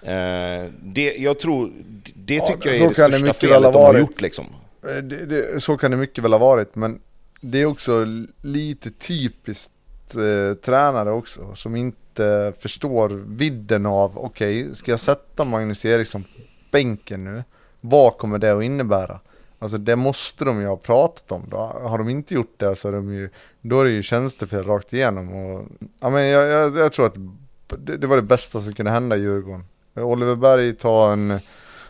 Eh, 0.06 0.72
det, 0.84 1.15
jag 1.18 1.40
tror, 1.40 1.72
det 2.15 2.36
Ja, 2.36 2.45
tycker 2.45 2.69
jag 2.69 2.77
så 2.77 2.84
är 2.84 2.88
det 2.90 2.95
kan 2.95 3.11
det 3.11 3.18
största 3.18 3.26
mycket 3.26 3.36
felet 3.38 3.56
väl 3.56 3.64
ha 3.64 3.72
de 3.72 3.77
har 3.77 3.94
varit. 3.94 4.02
gjort. 4.02 4.22
Liksom. 4.22 4.45
Eh, 4.90 5.03
Det, 5.03 5.26
det, 5.26 5.64
så 5.64 5.77
kan 5.77 5.91
det 5.91 5.98
mycket 5.98 6.23
väl 6.23 6.32
ha 6.34 6.40
varit, 6.40 6.76
men 6.76 6.99
det 7.41 7.61
är 7.61 7.65
också 7.65 8.06
lite 8.41 8.91
typiskt 8.91 9.72
eh, 10.15 10.56
tränare 10.56 11.11
också, 11.11 11.56
som 11.56 11.76
inte 11.76 12.53
förstår 12.60 13.10
vidden 13.27 13.86
av, 13.86 14.18
okej, 14.18 14.76
ska 14.76 14.91
jag 14.91 14.99
sätta 14.99 15.45
Magnus 15.45 15.86
Eriksson 15.86 16.23
på 16.23 16.30
bänken 16.72 17.23
nu? 17.23 17.44
Vad 17.82 18.18
kommer 18.18 18.38
det 18.38 18.52
att 18.57 18.64
innebära? 18.64 19.19
Alltså 19.60 19.77
det 19.77 19.95
måste 19.95 20.45
de 20.45 20.61
ju 20.61 20.68
ha 20.68 20.77
pratat 20.77 21.32
om. 21.32 21.44
Då 21.49 21.57
har 21.57 21.98
de 21.98 22.10
inte 22.10 22.34
gjort 22.34 22.53
det 22.57 22.76
så 22.76 22.88
är 22.88 22.91
de 22.91 23.14
ju, 23.14 23.30
då 23.61 23.80
är 23.82 23.86
det 23.86 23.91
ju 23.91 24.02
tjänstefel 24.03 24.64
rakt 24.64 24.94
igenom. 24.94 25.34
Och, 25.34 25.65
ja, 25.99 26.10
men 26.10 26.26
jag, 26.27 26.48
jag, 26.48 26.77
jag 26.77 26.94
tror 26.94 27.06
att 27.06 27.15
det, 27.80 27.98
det, 27.98 28.07
var 28.07 28.15
det 28.15 28.22
bästa 28.22 28.61
som 28.61 28.73
kunde 28.73 28.91
hända 28.91 29.18
i 29.18 29.19
Djurgården. 29.19 29.64
Eh, 29.95 30.03
Oliver 30.03 30.35
Berg 30.35 30.76
tar 30.76 31.13
en 31.13 31.39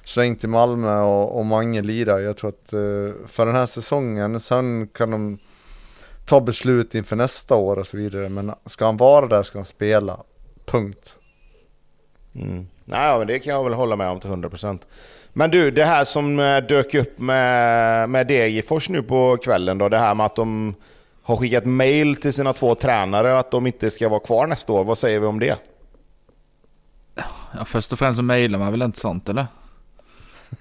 sväng 0.03 0.36
till 0.36 0.49
Malmö 0.49 1.02
och, 1.02 1.38
och 1.38 1.45
Mange 1.45 1.82
lirar. 1.82 2.19
Jag 2.19 2.38
tror 2.38 2.49
att 2.49 2.73
eh, 2.73 3.27
för 3.27 3.45
den 3.45 3.56
här 3.56 3.65
säsongen, 3.65 4.40
sen 4.40 4.88
kan 4.88 5.11
de 5.11 5.38
ta 6.26 6.41
beslut 6.41 6.95
inför 6.95 7.15
nästa 7.15 7.56
år 7.56 7.80
och 7.80 7.88
så 7.88 7.98
vidare. 7.98 8.30
Men 8.30 8.53
ska 8.65 8.86
han 8.86 8.98
vara 8.98 9.27
där 9.27 9.44
ska 9.44 9.57
han 9.57 9.65
spela. 9.65 10.19
Punkt. 10.65 11.15
Mm. 12.36 12.68
Nej, 12.86 13.18
men 13.18 13.27
det 13.27 13.40
kan 13.40 13.53
jag 13.53 13.64
väl 13.64 13.73
hålla 13.73 13.95
med 13.95 14.10
om 14.10 14.19
till 14.19 14.30
100%. 14.30 14.80
Men 15.34 15.52
du, 15.52 15.72
det 15.72 15.86
här 15.86 16.03
som 16.03 16.40
eh, 16.40 16.57
dök 16.57 16.94
upp 16.94 17.19
med, 17.19 18.10
med 18.10 18.27
Degerfors 18.27 18.90
nu 18.90 19.03
på 19.03 19.38
kvällen 19.38 19.77
då, 19.77 19.90
det 19.90 19.98
här 19.98 20.15
med 20.15 20.26
att 20.26 20.36
de 20.36 20.76
har 21.22 21.38
skickat 21.38 21.65
mail 21.65 22.15
till 22.15 22.34
sina 22.34 22.53
två 22.53 22.76
tränare 22.76 23.40
att 23.40 23.52
de 23.52 23.68
inte 23.68 23.91
ska 23.91 24.10
vara 24.10 24.19
kvar 24.19 24.48
nästa 24.48 24.73
år. 24.73 24.84
Vad 24.84 24.98
säger 24.98 25.19
vi 25.19 25.26
om 25.26 25.40
det? 25.40 25.57
Ja, 27.57 27.65
först 27.65 27.94
och 27.94 27.99
främst 27.99 28.18
så 28.18 28.23
mailar 28.23 28.60
man 28.60 28.72
väl 28.72 28.82
inte 28.82 28.99
sånt 28.99 29.30
eller? 29.30 29.48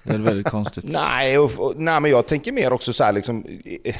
Det 0.03 0.13
är 0.13 0.17
väldigt 0.17 0.49
konstigt. 0.49 0.83
nej, 0.87 1.37
och, 1.37 1.59
och, 1.59 1.73
nej, 1.77 1.99
men 1.99 2.11
jag 2.11 2.27
tänker 2.27 2.51
mer 2.51 2.73
också 2.73 2.93
så 2.93 3.03
här 3.03 3.11
liksom... 3.11 3.45
Eh, 3.83 3.95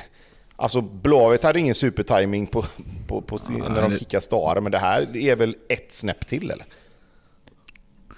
alltså 0.55 0.81
Blåvitt 0.81 1.43
hade 1.43 1.59
ingen 1.59 1.76
supertiming 1.76 2.47
på, 2.47 2.65
på, 3.07 3.22
på 3.22 3.38
sin, 3.38 3.57
ja, 3.57 3.69
när 3.69 3.81
de 3.81 3.91
det... 3.91 3.99
kickade 3.99 4.22
Stare, 4.22 4.61
men 4.61 4.72
det 4.72 4.80
här 4.80 5.17
är 5.17 5.35
väl 5.35 5.55
ett 5.69 5.93
snäpp 5.93 6.27
till 6.27 6.51
eller? 6.51 6.65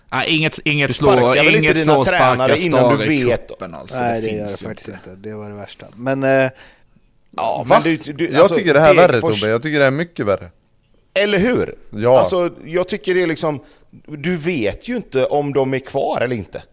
Nej, 0.09 0.35
inget, 0.35 0.59
inget 0.59 0.95
slå, 0.95 1.35
inget 1.35 1.77
slå 1.77 2.05
sparka 2.05 2.55
innan 2.55 2.97
du 2.97 3.05
vet. 3.05 3.49
Kuppen, 3.49 3.73
alltså. 3.73 3.99
Nej, 3.99 4.21
det, 4.21 4.27
det 4.27 4.35
gör 4.35 4.47
det 4.47 4.57
faktiskt 4.57 4.89
inte. 4.89 5.15
Det 5.15 5.33
var 5.33 5.49
det 5.49 5.55
värsta. 5.55 5.87
Men... 5.95 6.23
Eh, 6.23 6.49
ja, 7.31 7.65
men 7.69 7.83
du, 7.83 7.97
du, 7.97 8.25
jag 8.25 8.35
alltså, 8.35 8.55
tycker 8.55 8.73
det 8.73 8.79
här 8.79 8.91
är 8.91 8.95
värre 8.95 9.21
för... 9.21 9.31
Tobbe, 9.31 9.49
jag 9.49 9.63
tycker 9.63 9.79
det 9.79 9.85
är 9.85 9.91
mycket 9.91 10.25
värre. 10.25 10.51
Eller 11.13 11.39
hur? 11.39 11.75
Ja. 11.89 12.19
Alltså, 12.19 12.53
jag 12.65 12.87
tycker 12.87 13.15
det 13.15 13.23
är 13.23 13.27
liksom... 13.27 13.59
Du 14.05 14.35
vet 14.35 14.87
ju 14.87 14.95
inte 14.95 15.25
om 15.25 15.53
de 15.53 15.73
är 15.73 15.79
kvar 15.79 16.21
eller 16.21 16.35
inte. 16.35 16.63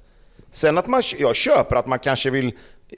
Sen 0.50 0.78
att 0.78 0.86
man... 0.86 1.02
Jag 1.18 1.36
köper 1.36 1.76
att 1.76 1.86
man 1.86 1.98
kanske 1.98 2.30
vill... 2.30 2.52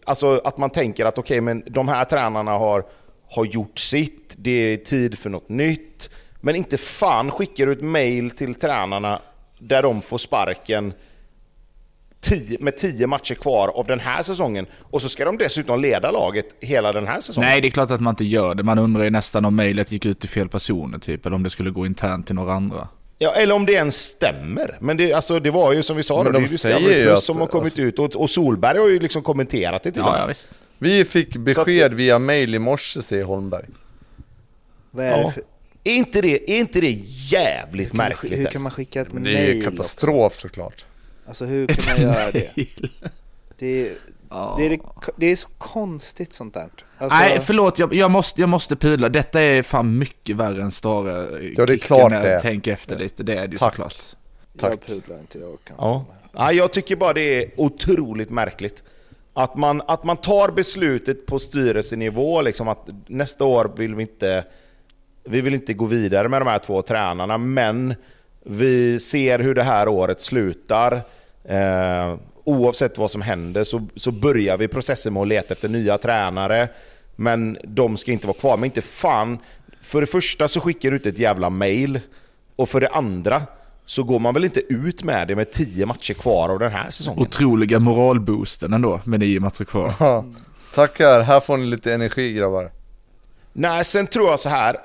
Alltså 0.04 0.40
att 0.44 0.58
man 0.58 0.70
tänker 0.70 1.06
att 1.06 1.18
okej, 1.18 1.40
okay, 1.40 1.40
men 1.40 1.62
de 1.66 1.88
här 1.88 2.04
tränarna 2.04 2.50
har, 2.50 2.84
har 3.30 3.44
gjort 3.44 3.78
sitt. 3.78 4.34
Det 4.38 4.50
är 4.50 4.76
tid 4.76 5.18
för 5.18 5.30
något 5.30 5.48
nytt. 5.48 6.10
Men 6.40 6.56
inte 6.56 6.78
fan 6.78 7.30
skickar 7.30 7.66
du 7.66 7.72
ett 7.72 7.82
mail 7.82 8.30
till 8.30 8.54
tränarna 8.54 9.20
där 9.58 9.82
de 9.82 10.02
får 10.02 10.18
sparken 10.18 10.92
tio, 12.20 12.58
med 12.60 12.76
tio 12.76 13.06
matcher 13.06 13.34
kvar 13.34 13.68
av 13.68 13.86
den 13.86 14.00
här 14.00 14.22
säsongen. 14.22 14.66
Och 14.80 15.02
så 15.02 15.08
ska 15.08 15.24
de 15.24 15.38
dessutom 15.38 15.80
leda 15.80 16.10
laget 16.10 16.56
hela 16.60 16.92
den 16.92 17.06
här 17.06 17.20
säsongen. 17.20 17.50
Nej, 17.50 17.60
det 17.60 17.68
är 17.68 17.70
klart 17.70 17.90
att 17.90 18.00
man 18.00 18.12
inte 18.12 18.24
gör 18.24 18.54
det. 18.54 18.62
Man 18.62 18.78
undrar 18.78 19.04
ju 19.04 19.10
nästan 19.10 19.44
om 19.44 19.56
mejlet 19.56 19.92
gick 19.92 20.06
ut 20.06 20.20
till 20.20 20.28
fel 20.28 20.48
personer 20.48 20.98
typ, 20.98 21.26
eller 21.26 21.36
om 21.36 21.42
det 21.42 21.50
skulle 21.50 21.70
gå 21.70 21.86
internt 21.86 22.26
till 22.26 22.34
några 22.34 22.52
andra. 22.52 22.88
Ja, 23.18 23.34
eller 23.34 23.54
om 23.54 23.66
det 23.66 23.72
ens 23.72 23.96
stämmer. 23.96 24.78
Men 24.80 24.96
det, 24.96 25.12
alltså, 25.12 25.40
det 25.40 25.50
var 25.50 25.72
ju 25.72 25.82
som 25.82 25.96
vi 25.96 26.02
sa, 26.02 26.24
då, 26.24 26.30
det 26.30 26.38
är 26.38 26.98
ju 26.98 27.04
Plus 27.04 27.24
som 27.24 27.40
har 27.40 27.46
kommit 27.46 27.66
alltså... 27.66 27.82
ut. 27.82 27.98
Och, 27.98 28.16
och, 28.16 28.30
Solberg 28.30 28.78
har 28.78 28.88
ju 28.88 28.98
liksom 28.98 29.22
kommenterat 29.22 29.82
det 29.82 29.92
till 29.92 30.02
ja, 30.06 30.18
ja, 30.18 30.26
visst. 30.26 30.48
Vi 30.78 31.04
fick 31.04 31.36
besked 31.36 31.86
att, 31.86 31.92
via 31.92 32.18
mail 32.18 32.54
i 32.54 32.58
morse, 32.58 33.02
säger 33.02 33.24
Holmberg. 33.24 33.66
Vad 34.90 35.04
är 35.04 35.10
ja. 35.10 35.26
det 35.26 35.32
för... 35.32 35.42
Är 35.84 35.94
inte 35.94 36.20
det, 36.20 36.50
är 36.50 36.58
inte 36.58 36.80
det 36.80 36.98
jävligt 37.06 37.92
hur 37.92 37.96
märkligt? 37.96 38.32
Man, 38.32 38.40
hur 38.40 38.46
kan 38.46 38.62
man 38.62 38.72
skicka 38.72 39.00
ett 39.00 39.12
mail 39.12 39.24
Det 39.24 39.58
är 39.58 39.64
katastrof 39.64 40.32
också? 40.32 40.40
såklart. 40.40 40.84
Alltså 41.26 41.44
hur 41.44 41.66
kan 41.66 41.94
man 41.94 42.02
göra 42.14 42.30
det? 42.30 42.50
Det 43.58 43.86
är, 43.86 43.92
oh. 44.30 44.58
det, 44.58 44.66
är, 44.66 44.80
det 45.16 45.26
är 45.26 45.36
så 45.36 45.48
konstigt 45.58 46.32
sånt 46.32 46.54
där. 46.54 46.68
Alltså... 46.98 47.18
Nej, 47.18 47.40
förlåt, 47.44 47.78
jag, 47.78 47.94
jag, 47.94 48.10
måste, 48.10 48.40
jag 48.40 48.48
måste 48.48 48.76
pudla. 48.76 49.08
Detta 49.08 49.40
är 49.40 49.62
fan 49.62 49.98
mycket 49.98 50.36
värre 50.36 50.62
än 50.62 50.70
Stare. 50.70 51.28
Ja, 51.56 51.66
det 51.66 51.72
är 51.72 51.76
klart 51.76 52.10
när 52.10 52.30
jag 52.30 52.42
tänker 52.42 52.72
efter 52.72 52.98
lite. 52.98 53.22
Det 53.22 53.34
är 53.34 53.46
det 53.48 53.52
ju 53.52 53.58
såklart. 53.58 53.96
Tack. 54.58 54.72
Jag 54.72 54.86
pudlar 54.86 55.18
inte, 55.18 55.38
jag 55.38 55.58
kan 55.64 55.76
ja. 55.78 56.04
ja. 56.32 56.52
Jag 56.52 56.72
tycker 56.72 56.96
bara 56.96 57.12
det 57.12 57.42
är 57.42 57.50
otroligt 57.56 58.30
märkligt. 58.30 58.84
Att 59.34 59.56
man, 59.56 59.82
att 59.86 60.04
man 60.04 60.16
tar 60.16 60.50
beslutet 60.50 61.26
på 61.26 61.38
styrelsenivå, 61.38 62.42
liksom 62.42 62.68
att 62.68 62.88
nästa 63.06 63.44
år 63.44 63.72
vill 63.76 63.94
vi 63.94 64.02
inte 64.02 64.44
vi 65.24 65.40
vill 65.40 65.54
inte 65.54 65.74
gå 65.74 65.84
vidare 65.84 66.28
med 66.28 66.40
de 66.40 66.48
här 66.48 66.58
två 66.58 66.82
tränarna, 66.82 67.38
men 67.38 67.94
vi 68.44 69.00
ser 69.00 69.38
hur 69.38 69.54
det 69.54 69.62
här 69.62 69.88
året 69.88 70.20
slutar. 70.20 70.92
Eh, 71.44 72.16
oavsett 72.46 72.98
vad 72.98 73.10
som 73.10 73.22
händer 73.22 73.64
så, 73.64 73.86
så 73.96 74.10
börjar 74.10 74.58
vi 74.58 74.68
processen 74.68 75.12
med 75.12 75.22
att 75.22 75.28
leta 75.28 75.54
efter 75.54 75.68
nya 75.68 75.98
tränare. 75.98 76.68
Men 77.16 77.58
de 77.64 77.96
ska 77.96 78.12
inte 78.12 78.26
vara 78.26 78.38
kvar. 78.38 78.56
Men 78.56 78.64
inte 78.64 78.82
fan. 78.82 79.38
För 79.80 80.00
det 80.00 80.06
första 80.06 80.48
så 80.48 80.60
skickar 80.60 80.90
du 80.90 80.96
ut 80.96 81.06
ett 81.06 81.18
jävla 81.18 81.50
mail. 81.50 82.00
Och 82.56 82.68
för 82.68 82.80
det 82.80 82.88
andra 82.88 83.42
så 83.84 84.02
går 84.02 84.18
man 84.18 84.34
väl 84.34 84.44
inte 84.44 84.60
ut 84.74 85.02
med 85.02 85.28
det 85.28 85.36
med 85.36 85.50
tio 85.50 85.86
matcher 85.86 86.14
kvar 86.14 86.48
av 86.48 86.58
den 86.58 86.72
här 86.72 86.90
säsongen. 86.90 87.22
Otroliga 87.22 87.78
moralboosten 87.78 88.72
ändå 88.72 89.00
med 89.04 89.20
nio 89.20 89.40
matcher 89.40 89.64
kvar. 89.64 89.94
Ja, 90.00 90.24
tackar, 90.74 91.20
här 91.20 91.40
får 91.40 91.56
ni 91.56 91.66
lite 91.66 91.94
energi 91.94 92.32
grabbar. 92.32 92.70
Nej, 93.52 93.84
sen 93.84 94.06
tror 94.06 94.30
jag 94.30 94.40
så 94.40 94.48
här. 94.48 94.76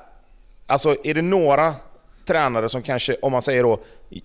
Alltså 0.68 0.96
är 1.04 1.14
det 1.14 1.22
några 1.22 1.74
tränare 2.26 2.70
som 2.70 2.82
kanske, 2.82 3.16
om 3.22 3.32
man 3.32 3.42
säger 3.42 3.64
då, 3.64 3.80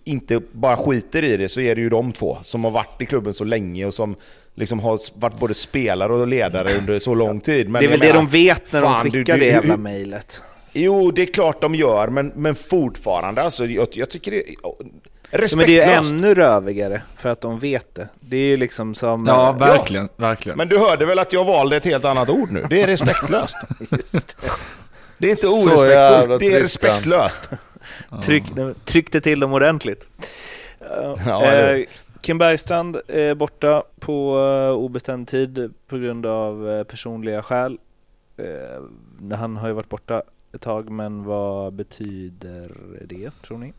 inte 0.04 0.40
bara 0.52 0.76
skiter 0.76 1.24
i 1.24 1.36
det 1.36 1.48
så 1.48 1.60
är 1.60 1.74
det 1.74 1.80
ju 1.80 1.88
de 1.88 2.12
två 2.12 2.38
som 2.42 2.64
har 2.64 2.70
varit 2.70 3.02
i 3.02 3.06
klubben 3.06 3.34
så 3.34 3.44
länge 3.44 3.86
och 3.86 3.94
som 3.94 4.16
liksom 4.54 4.80
har 4.80 5.00
varit 5.20 5.40
både 5.40 5.54
spelare 5.54 6.12
och 6.12 6.26
ledare 6.26 6.78
under 6.78 6.98
så 6.98 7.14
lång 7.14 7.40
tid. 7.40 7.68
Men 7.68 7.80
det 7.80 7.86
är 7.86 7.90
väl 7.90 8.00
det 8.00 8.06
menar, 8.06 8.20
de 8.20 8.28
vet 8.28 8.72
när 8.72 8.80
fan, 8.80 9.04
de 9.04 9.10
skickar 9.10 9.34
du, 9.34 9.40
du, 9.40 9.46
det 9.46 9.52
jävla 9.52 9.76
mejlet? 9.76 10.42
Jo, 10.72 11.10
det 11.10 11.22
är 11.22 11.26
klart 11.26 11.60
de 11.60 11.74
gör, 11.74 12.08
men, 12.08 12.32
men 12.34 12.54
fortfarande 12.54 13.42
alltså, 13.42 13.66
jag, 13.66 13.88
jag 13.92 14.10
tycker 14.10 14.30
det... 14.30 14.42
Respektlöst. 15.30 15.56
Men 15.56 15.66
det 15.66 15.80
är 15.80 15.98
ännu 15.98 16.34
rövigare 16.34 17.02
för 17.16 17.28
att 17.28 17.40
de 17.40 17.58
vet 17.58 17.94
det. 17.94 18.08
Det 18.20 18.36
är 18.36 18.46
ju 18.46 18.56
liksom 18.56 18.94
som... 18.94 19.26
Ja, 19.26 19.52
verkligen, 19.52 20.08
ja. 20.16 20.26
verkligen. 20.26 20.58
Men 20.58 20.68
du 20.68 20.78
hörde 20.78 21.06
väl 21.06 21.18
att 21.18 21.32
jag 21.32 21.44
valde 21.44 21.76
ett 21.76 21.84
helt 21.84 22.04
annat 22.04 22.28
ord 22.28 22.50
nu? 22.50 22.64
Det 22.70 22.82
är 22.82 22.86
respektlöst. 22.86 23.56
Just 23.90 24.12
det. 24.12 24.50
Det 25.18 25.26
är 25.26 25.30
inte 25.30 25.46
orespektfullt, 25.46 26.40
det 26.40 26.46
är 26.46 26.60
respektlöst. 26.60 27.50
Tryck, 28.23 28.45
tryckte 28.85 29.20
till 29.20 29.41
dem 29.41 29.53
ordentligt. 29.53 30.09
Ja, 31.27 31.45
eh, 31.45 31.87
Kim 32.20 32.39
Bergstrand 32.39 32.97
är 33.09 33.35
borta 33.35 33.83
på 34.01 34.39
uh, 34.39 34.70
obestämd 34.70 35.28
tid 35.28 35.74
på 35.87 35.99
grund 35.99 36.27
av 36.27 36.66
uh, 36.66 36.83
personliga 36.85 37.43
skäl. 37.43 37.78
Uh, 38.41 39.35
han 39.37 39.57
har 39.57 39.69
ju 39.69 39.74
varit 39.74 39.89
borta 39.89 40.23
ett 40.53 40.61
tag, 40.61 40.91
men 40.91 41.24
vad 41.24 41.73
betyder 41.73 42.73
det 43.05 43.31
tror 43.43 43.59
ni 43.59 43.73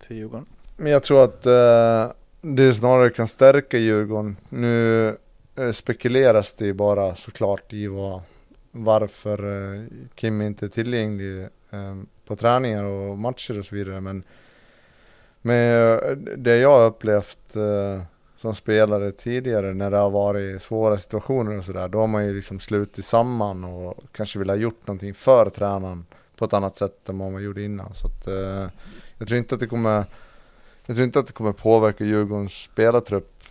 för 0.00 0.14
Djurgården? 0.14 0.46
Men 0.76 0.92
jag 0.92 1.02
tror 1.02 1.24
att 1.24 1.46
uh, 1.46 2.12
det 2.40 2.74
snarare 2.74 3.10
kan 3.10 3.28
stärka 3.28 3.78
Djurgården. 3.78 4.36
Nu 4.48 5.16
spekuleras 5.72 6.54
det 6.54 6.72
bara 6.72 7.16
såklart 7.16 7.72
i 7.72 7.86
vad 7.86 8.22
varför 8.70 9.72
eh, 9.74 9.82
Kim 10.14 10.42
inte 10.42 10.66
är 10.66 10.68
tillgänglig 10.68 11.42
eh, 11.70 11.96
på 12.28 12.36
träningar 12.36 12.84
och 12.84 13.18
matcher 13.18 13.58
och 13.58 13.64
så 13.64 13.74
vidare. 13.74 14.00
Men 14.00 14.22
med 15.42 16.00
det 16.36 16.56
jag 16.56 16.70
har 16.70 16.86
upplevt 16.86 17.56
eh, 17.56 18.02
som 18.36 18.54
spelare 18.54 19.12
tidigare 19.12 19.74
när 19.74 19.90
det 19.90 19.96
har 19.96 20.10
varit 20.10 20.62
svåra 20.62 20.98
situationer 20.98 21.58
och 21.58 21.64
sådär, 21.64 21.88
då 21.88 22.00
har 22.00 22.06
man 22.06 22.24
ju 22.24 22.34
liksom 22.34 22.60
slutit 22.60 23.04
samman 23.04 23.64
och 23.64 23.94
kanske 24.12 24.38
vill 24.38 24.50
ha 24.50 24.56
gjort 24.56 24.86
någonting 24.86 25.14
för 25.14 25.50
tränaren 25.50 26.06
på 26.36 26.44
ett 26.44 26.52
annat 26.52 26.76
sätt 26.76 27.08
än 27.08 27.18
vad 27.18 27.32
man 27.32 27.42
gjorde 27.42 27.62
innan. 27.62 27.94
Så 27.94 28.06
att, 28.06 28.26
eh, 28.26 28.68
jag 29.18 29.28
tror 29.28 29.38
inte 29.38 29.54
att 29.54 29.60
det 29.60 29.66
kommer 29.66 30.04
jag 30.86 30.96
tror 30.96 31.04
inte 31.04 31.18
att 31.18 31.26
det 31.26 31.32
kommer 31.32 31.52
påverka 31.52 32.04
Djurgårdens 32.04 32.52
spelartrupp 32.52 33.44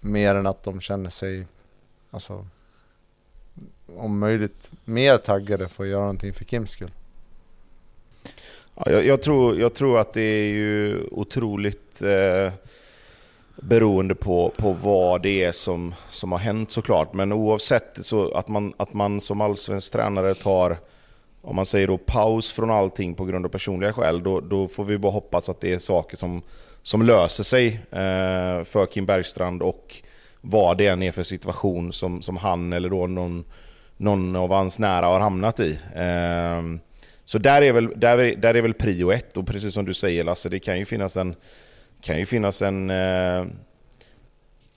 mer 0.00 0.34
än 0.34 0.46
att 0.46 0.64
de 0.64 0.80
känner 0.80 1.10
sig 1.10 1.46
alltså, 2.10 2.46
om 3.96 4.18
möjligt 4.18 4.70
mer 4.84 5.18
taggade 5.18 5.68
för 5.68 5.84
att 5.84 5.90
göra 5.90 6.00
någonting 6.00 6.32
för 6.32 6.44
Kims 6.44 6.70
skull. 6.70 6.90
Ja, 8.84 8.92
jag, 8.92 9.06
jag, 9.06 9.22
tror, 9.22 9.60
jag 9.60 9.74
tror 9.74 9.98
att 9.98 10.12
det 10.12 10.22
är 10.22 10.48
ju 10.48 11.06
otroligt 11.10 12.02
eh, 12.02 12.52
beroende 13.56 14.14
på, 14.14 14.52
på 14.56 14.72
vad 14.72 15.22
det 15.22 15.44
är 15.44 15.52
som, 15.52 15.94
som 16.10 16.32
har 16.32 16.38
hänt 16.38 16.70
såklart. 16.70 17.14
Men 17.14 17.32
oavsett 17.32 17.98
så 18.00 18.32
att 18.32 18.48
man, 18.48 18.74
att 18.76 18.92
man 18.92 19.20
som 19.20 19.40
allsvensk 19.40 19.92
tränare 19.92 20.34
tar 20.34 20.76
om 21.42 21.56
man 21.56 21.66
säger 21.66 21.86
då 21.86 21.98
paus 21.98 22.52
från 22.52 22.70
allting 22.70 23.14
på 23.14 23.24
grund 23.24 23.46
av 23.46 23.50
personliga 23.50 23.92
skäl, 23.92 24.22
då, 24.22 24.40
då 24.40 24.68
får 24.68 24.84
vi 24.84 24.98
bara 24.98 25.12
hoppas 25.12 25.48
att 25.48 25.60
det 25.60 25.72
är 25.72 25.78
saker 25.78 26.16
som, 26.16 26.42
som 26.82 27.02
löser 27.02 27.44
sig 27.44 27.66
eh, 27.90 28.64
för 28.64 28.86
Kim 28.86 29.06
Bergstrand 29.06 29.62
och 29.62 29.96
vad 30.40 30.78
det 30.78 30.86
än 30.86 31.02
är 31.02 31.12
för 31.12 31.22
situation 31.22 31.92
som, 31.92 32.22
som 32.22 32.36
han 32.36 32.72
eller 32.72 32.88
då 32.90 33.06
någon 33.06 33.44
någon 33.96 34.36
av 34.36 34.52
hans 34.52 34.78
nära 34.78 35.06
har 35.06 35.20
hamnat 35.20 35.60
i. 35.60 35.78
Eh, 35.94 36.62
så 37.24 37.38
där 37.38 37.62
är, 37.62 37.72
väl, 37.72 37.88
där, 37.96 38.18
är, 38.18 38.36
där 38.36 38.54
är 38.54 38.62
väl 38.62 38.74
prio 38.74 39.12
ett 39.12 39.36
och 39.36 39.46
precis 39.46 39.74
som 39.74 39.84
du 39.84 39.94
säger 39.94 40.24
Lasse, 40.24 40.48
det 40.48 40.58
kan 40.58 40.78
ju 40.78 40.84
finnas 40.84 41.16
en, 41.16 41.34
kan 42.00 42.18
ju 42.18 42.26
finnas 42.26 42.62
en, 42.62 42.90
eh, 42.90 43.46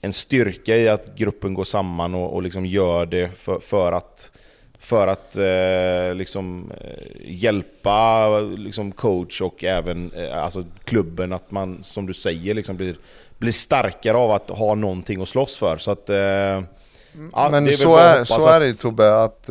en 0.00 0.12
styrka 0.12 0.76
i 0.76 0.88
att 0.88 1.16
gruppen 1.16 1.54
går 1.54 1.64
samman 1.64 2.14
och, 2.14 2.34
och 2.34 2.42
liksom 2.42 2.66
gör 2.66 3.06
det 3.06 3.28
för, 3.28 3.60
för 3.60 3.92
att 3.92 4.30
för 4.78 5.06
att 5.06 5.36
eh, 5.36 6.14
liksom, 6.14 6.72
eh, 6.80 7.32
hjälpa 7.32 8.28
liksom, 8.40 8.92
coach 8.92 9.40
och 9.40 9.64
även 9.64 10.12
eh, 10.12 10.44
alltså, 10.44 10.64
klubben 10.84 11.32
att 11.32 11.50
man, 11.50 11.78
som 11.82 12.06
du 12.06 12.14
säger, 12.14 12.54
liksom, 12.54 12.76
blir, 12.76 12.96
blir 13.38 13.52
starkare 13.52 14.16
av 14.16 14.30
att 14.30 14.50
ha 14.50 14.74
någonting 14.74 15.22
att 15.22 15.28
slåss 15.28 15.56
för. 15.58 15.78
Så 15.78 15.90
att, 15.90 16.10
eh, 16.10 16.16
ja, 16.16 17.48
Men 17.50 17.76
så, 17.76 17.96
är, 17.96 18.24
så 18.24 18.48
är 18.48 18.60
det 18.60 18.66
ju 18.66 18.74
Tobbe, 18.74 19.22
att 19.22 19.50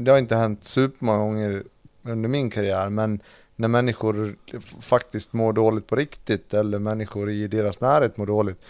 det 0.00 0.10
har 0.10 0.18
inte 0.18 0.36
hänt 0.36 0.64
supermånga 0.64 1.18
gånger 1.18 1.64
under 2.02 2.28
min 2.28 2.50
karriär, 2.50 2.88
men 2.88 3.20
när 3.56 3.68
människor 3.68 4.36
faktiskt 4.80 5.32
mår 5.32 5.52
dåligt 5.52 5.86
på 5.86 5.96
riktigt, 5.96 6.54
eller 6.54 6.78
människor 6.78 7.30
i 7.30 7.48
deras 7.48 7.80
närhet 7.80 8.16
mår 8.16 8.26
dåligt, 8.26 8.64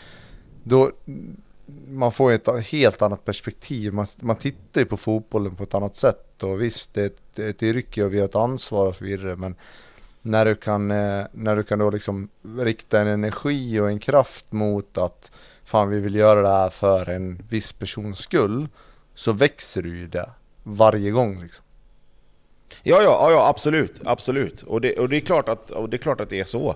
då 0.62 0.93
man 1.89 2.12
får 2.12 2.31
ju 2.31 2.35
ett 2.35 2.66
helt 2.66 3.03
annat 3.03 3.24
perspektiv. 3.24 3.93
Man, 3.93 4.07
man 4.20 4.36
tittar 4.36 4.81
ju 4.81 4.85
på 4.85 4.97
fotbollen 4.97 5.57
på 5.57 5.62
ett 5.62 5.74
annat 5.74 5.97
sätt 5.97 6.43
och 6.43 6.62
visst, 6.62 6.95
det 6.95 7.03
är 7.03 7.07
ett, 7.07 7.39
ett 7.39 7.62
yrke 7.62 8.05
och 8.05 8.15
vi 8.15 8.19
har 8.19 8.24
ett 8.24 8.35
ansvar 8.35 8.86
och 8.86 8.97
så 8.97 9.05
vidare, 9.05 9.36
men 9.36 9.55
när 10.23 10.45
du 10.45 10.55
kan, 10.55 10.91
eh, 10.91 11.24
när 11.32 11.57
du 11.57 11.62
kan 11.62 11.78
då 11.78 11.91
liksom 11.91 12.28
rikta 12.59 13.01
en 13.01 13.09
energi 13.09 13.81
och 13.81 13.89
en 13.89 13.99
kraft 13.99 14.53
mot 14.53 14.99
att 14.99 15.32
fan 15.65 15.89
vi 15.89 16.01
vill 16.01 16.15
göra 16.15 16.43
det 16.43 16.49
här 16.49 16.70
för 16.70 17.09
en 17.09 17.43
viss 17.49 17.73
persons 17.73 18.19
skull, 18.19 18.69
så 19.15 19.32
växer 19.32 19.82
du 19.82 19.99
ju 19.99 20.07
det 20.07 20.31
varje 20.65 21.11
gång 21.11 21.43
liksom. 21.43 21.65
Ja, 22.82 23.03
ja, 23.03 23.31
ja, 23.31 23.49
absolut, 23.49 24.01
absolut. 24.05 24.62
Och 24.62 24.81
det, 24.81 24.99
och 24.99 25.09
det, 25.09 25.16
är, 25.16 25.20
klart 25.20 25.49
att, 25.49 25.70
och 25.70 25.89
det 25.89 25.97
är 25.97 25.99
klart 25.99 26.20
att 26.20 26.28
det 26.28 26.41
är 26.41 26.45
så. 26.45 26.74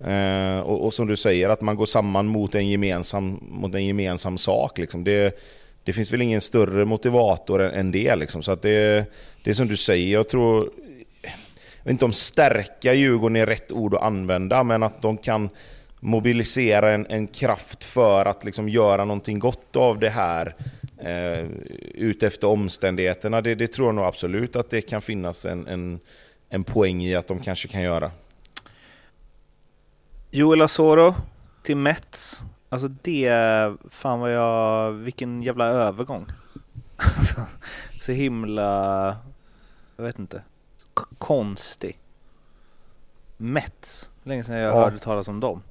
Eh, 0.00 0.60
och, 0.60 0.84
och, 0.84 0.94
som 0.94 1.06
du 1.06 1.16
säger, 1.16 1.48
att 1.48 1.60
man 1.60 1.76
går 1.76 1.86
samman 1.86 2.26
mot 2.26 2.54
en 2.54 2.68
gemensam, 2.68 3.38
mot 3.42 3.74
en 3.74 3.86
gemensam 3.86 4.38
sak. 4.38 4.78
Liksom. 4.78 5.04
Det, 5.04 5.38
det 5.84 5.92
finns 5.92 6.12
väl 6.12 6.22
ingen 6.22 6.40
större 6.40 6.84
motivator 6.84 7.62
än, 7.62 7.74
än 7.74 7.92
det. 7.92 8.16
Liksom. 8.16 8.42
Så 8.42 8.52
att 8.52 8.62
det, 8.62 9.06
det 9.44 9.50
är 9.50 9.54
som 9.54 9.68
du 9.68 9.76
säger, 9.76 10.12
jag 10.12 10.28
tror... 10.28 10.70
Jag 11.22 11.90
vet 11.90 11.92
inte 11.92 12.04
om 12.04 12.12
stärka 12.12 12.94
Djurgården 12.94 13.36
är 13.36 13.46
rätt 13.46 13.72
ord 13.72 13.94
att 13.94 14.02
använda, 14.02 14.62
men 14.62 14.82
att 14.82 15.02
de 15.02 15.18
kan 15.18 15.48
mobilisera 16.00 16.92
en, 16.92 17.06
en 17.06 17.26
kraft 17.26 17.84
för 17.84 18.26
att 18.26 18.44
liksom 18.44 18.68
göra 18.68 19.04
någonting 19.04 19.38
gott 19.38 19.76
av 19.76 19.98
det 19.98 20.10
här 20.10 20.54
eh, 20.98 21.46
utefter 21.94 22.46
omständigheterna. 22.46 23.40
Det, 23.40 23.54
det, 23.54 23.66
tror 23.66 23.88
jag 23.88 23.94
nog 23.94 24.04
absolut 24.04 24.56
att 24.56 24.70
det 24.70 24.80
kan 24.80 25.02
finnas 25.02 25.46
en, 25.46 25.66
en, 25.66 26.00
en 26.48 26.64
poäng 26.64 27.02
i 27.02 27.14
att 27.14 27.26
de 27.26 27.40
kanske 27.40 27.68
kan 27.68 27.82
göra. 27.82 28.10
Joel 30.30 30.62
Asoro 30.62 31.14
till 31.62 31.76
Mets. 31.76 32.44
Alltså 32.68 32.88
det, 32.88 33.30
fan 33.90 34.20
vad 34.20 34.32
jag, 34.32 34.92
vilken 34.92 35.42
jävla 35.42 35.66
övergång. 35.66 36.26
så 38.00 38.12
himla, 38.12 39.16
jag 39.96 40.04
vet 40.04 40.18
inte, 40.18 40.42
konstig. 41.18 41.98
Mets, 43.36 44.10
länge 44.22 44.44
sedan 44.44 44.56
jag 44.56 44.72
ja. 44.72 44.78
hörde 44.78 44.98
talas 44.98 45.28
om 45.28 45.40
dem. 45.40 45.62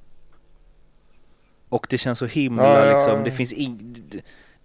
Och 1.70 1.88
det 1.90 1.98
känns 1.98 2.20
så 2.20 2.26
himla 2.26 2.64
ja, 2.64 2.86
ja, 2.86 2.96
liksom, 2.96 3.24
det 3.24 3.32
finns 3.32 3.54
ing... 3.54 3.96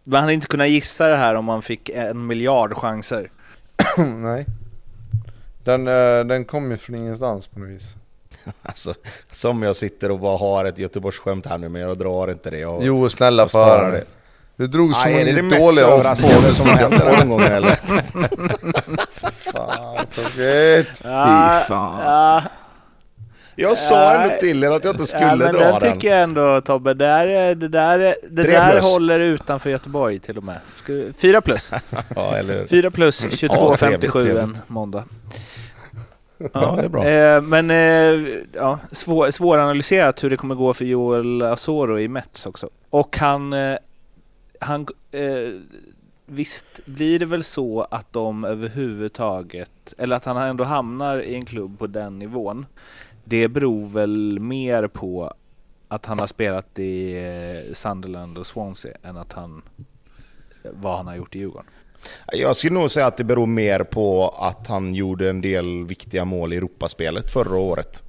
Man 0.04 0.20
hade 0.20 0.34
inte 0.34 0.46
kunnat 0.46 0.68
gissa 0.68 1.08
det 1.08 1.16
här 1.16 1.34
om 1.34 1.44
man 1.44 1.62
fick 1.62 1.88
en 1.88 2.26
miljard 2.26 2.74
chanser. 2.76 3.30
Nej. 4.16 4.46
Den, 5.64 5.88
eh, 5.88 6.24
den 6.24 6.44
kom 6.44 6.70
ju 6.70 6.76
från 6.76 6.96
ingenstans 6.96 7.46
på 7.46 7.60
något 7.60 7.68
vis. 7.68 7.94
Alltså, 8.62 8.94
som 9.32 9.62
jag 9.62 9.76
sitter 9.76 10.10
och 10.10 10.18
bara 10.18 10.38
har 10.38 10.64
ett 10.64 10.78
Göteborgsskämt 10.78 11.46
här 11.46 11.58
nu, 11.58 11.68
men 11.68 11.82
jag 11.82 11.98
drar 11.98 12.30
inte 12.30 12.50
det. 12.50 12.58
Jag, 12.58 12.84
jo, 12.84 13.08
snälla 13.08 13.48
för 13.48 13.92
det. 13.92 14.04
Du 14.56 14.66
drog 14.66 14.96
så 14.96 15.08
många 15.08 15.58
dåliga 15.58 15.86
avspår 15.86 16.52
som 16.52 16.66
har 16.66 16.76
hänt 16.76 16.98
den 16.98 17.14
här 17.14 17.24
gången 17.24 17.52
eller? 17.52 17.76
fan, 19.52 20.06
Fy 20.10 20.84
fan. 21.68 22.42
Jag 23.60 23.78
sa 23.78 24.14
ändå 24.14 24.36
till 24.38 24.64
er 24.64 24.70
att 24.70 24.84
jag 24.84 24.94
inte 24.94 25.06
skulle 25.06 25.24
ja, 25.24 25.36
men 25.36 25.52
dra 25.52 25.60
den. 25.60 25.80
den 25.80 25.92
tycker 25.92 26.10
jag 26.10 26.22
ändå 26.22 26.60
Tobbe, 26.60 26.94
det 26.94 27.04
där, 27.04 27.54
det 27.54 27.68
där, 27.68 28.16
det 28.30 28.42
där 28.42 28.80
håller 28.80 29.20
utanför 29.20 29.70
Göteborg 29.70 30.18
till 30.18 30.38
och 30.38 30.44
med. 30.44 30.58
Fyra 31.16 31.40
plus. 31.40 31.72
ja, 32.16 32.36
eller... 32.36 32.66
Fyra 32.66 32.90
plus 32.90 33.26
22.57 33.26 34.34
ja, 34.34 34.42
en 34.42 34.56
måndag. 34.66 35.04
Ja, 36.52 36.74
det 36.76 36.84
är 36.84 36.88
bra. 36.88 37.04
Eh, 37.04 37.42
men 37.42 37.70
eh, 37.70 38.36
ja, 38.52 38.78
svår, 38.92 39.30
svåranalyserat 39.30 40.24
hur 40.24 40.30
det 40.30 40.36
kommer 40.36 40.54
gå 40.54 40.74
för 40.74 40.84
Joel 40.84 41.42
Asoro 41.42 41.98
i 41.98 42.08
Mets 42.08 42.46
också. 42.46 42.68
Och 42.90 43.18
han, 43.18 43.52
eh, 43.52 43.76
han 44.60 44.86
visst 46.30 46.80
blir 46.84 47.18
det 47.18 47.26
väl 47.26 47.44
så 47.44 47.86
att 47.90 48.12
de 48.12 48.44
överhuvudtaget, 48.44 49.94
eller 49.98 50.16
att 50.16 50.24
han 50.24 50.36
ändå 50.36 50.64
hamnar 50.64 51.18
i 51.18 51.34
en 51.34 51.44
klubb 51.44 51.78
på 51.78 51.86
den 51.86 52.18
nivån. 52.18 52.66
Det 53.24 53.48
beror 53.48 53.88
väl 53.88 54.38
mer 54.40 54.86
på 54.86 55.34
att 55.88 56.06
han 56.06 56.18
har 56.18 56.26
spelat 56.26 56.78
i 56.78 57.16
eh, 57.16 57.74
Sunderland 57.74 58.38
och 58.38 58.46
Swansea 58.46 58.96
än 59.02 59.16
att 59.16 59.32
han, 59.32 59.62
vad 60.62 60.96
han 60.96 61.06
har 61.06 61.16
gjort 61.16 61.36
i 61.36 61.38
Djurgården. 61.38 61.70
Jag 62.32 62.56
skulle 62.56 62.74
nog 62.74 62.90
säga 62.90 63.06
att 63.06 63.16
det 63.16 63.24
beror 63.24 63.46
mer 63.46 63.84
på 63.84 64.28
att 64.28 64.66
han 64.66 64.94
gjorde 64.94 65.30
en 65.30 65.40
del 65.40 65.84
viktiga 65.84 66.24
mål 66.24 66.52
i 66.52 66.56
Europaspelet 66.56 67.32
förra 67.32 67.56
året. 67.56 68.02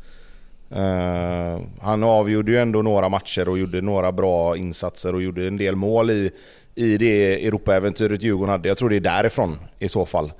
Uh, 0.75 1.61
han 1.81 2.03
avgjorde 2.03 2.51
ju 2.51 2.57
ändå 2.57 2.81
några 2.81 3.09
matcher 3.09 3.49
och 3.49 3.59
gjorde 3.59 3.81
några 3.81 4.11
bra 4.11 4.57
insatser 4.57 5.15
och 5.15 5.21
gjorde 5.21 5.47
en 5.47 5.57
del 5.57 5.75
mål 5.75 6.11
i, 6.11 6.31
i 6.75 6.97
det 6.97 7.47
Europaäventyret 7.47 8.23
Djurgården 8.23 8.49
hade. 8.49 8.67
Jag 8.67 8.77
tror 8.77 8.89
det 8.89 8.95
är 8.95 8.99
därifrån 8.99 9.59
i 9.79 9.89
så 9.89 10.05
fall. 10.05 10.31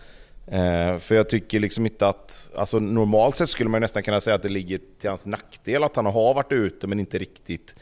Eh, 0.48 0.98
för 0.98 1.16
jag 1.16 1.30
tycker 1.30 1.60
liksom 1.60 1.86
inte 1.86 2.08
att... 2.08 2.52
Alltså 2.56 2.80
normalt 2.80 3.36
sett 3.36 3.50
skulle 3.50 3.70
man 3.70 3.82
nästan 3.82 4.04
kunna 4.04 4.22
säga 4.22 4.36
att 4.36 4.44
det 4.44 4.50
ligger 4.50 4.80
till 5.00 5.10
hans 5.10 5.26
nackdel 5.26 5.84
att 5.84 5.96
han 5.96 6.06
har 6.06 6.34
varit 6.34 6.52
ute 6.52 6.88
men 6.88 7.00
inte 7.00 7.18
riktigt 7.18 7.76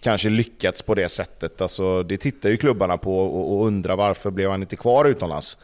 kanske 0.00 0.28
lyckats 0.28 0.82
på 0.82 0.94
det 0.94 1.08
sättet. 1.08 1.60
Alltså, 1.60 2.02
det 2.02 2.16
tittar 2.16 2.50
ju 2.50 2.56
klubbarna 2.56 2.98
på 2.98 3.18
och, 3.18 3.56
och 3.56 3.66
undrar 3.66 3.96
varför 3.96 4.30
blev 4.30 4.50
han 4.50 4.62
inte 4.62 4.76
kvar 4.76 5.04
utomlands. 5.04 5.58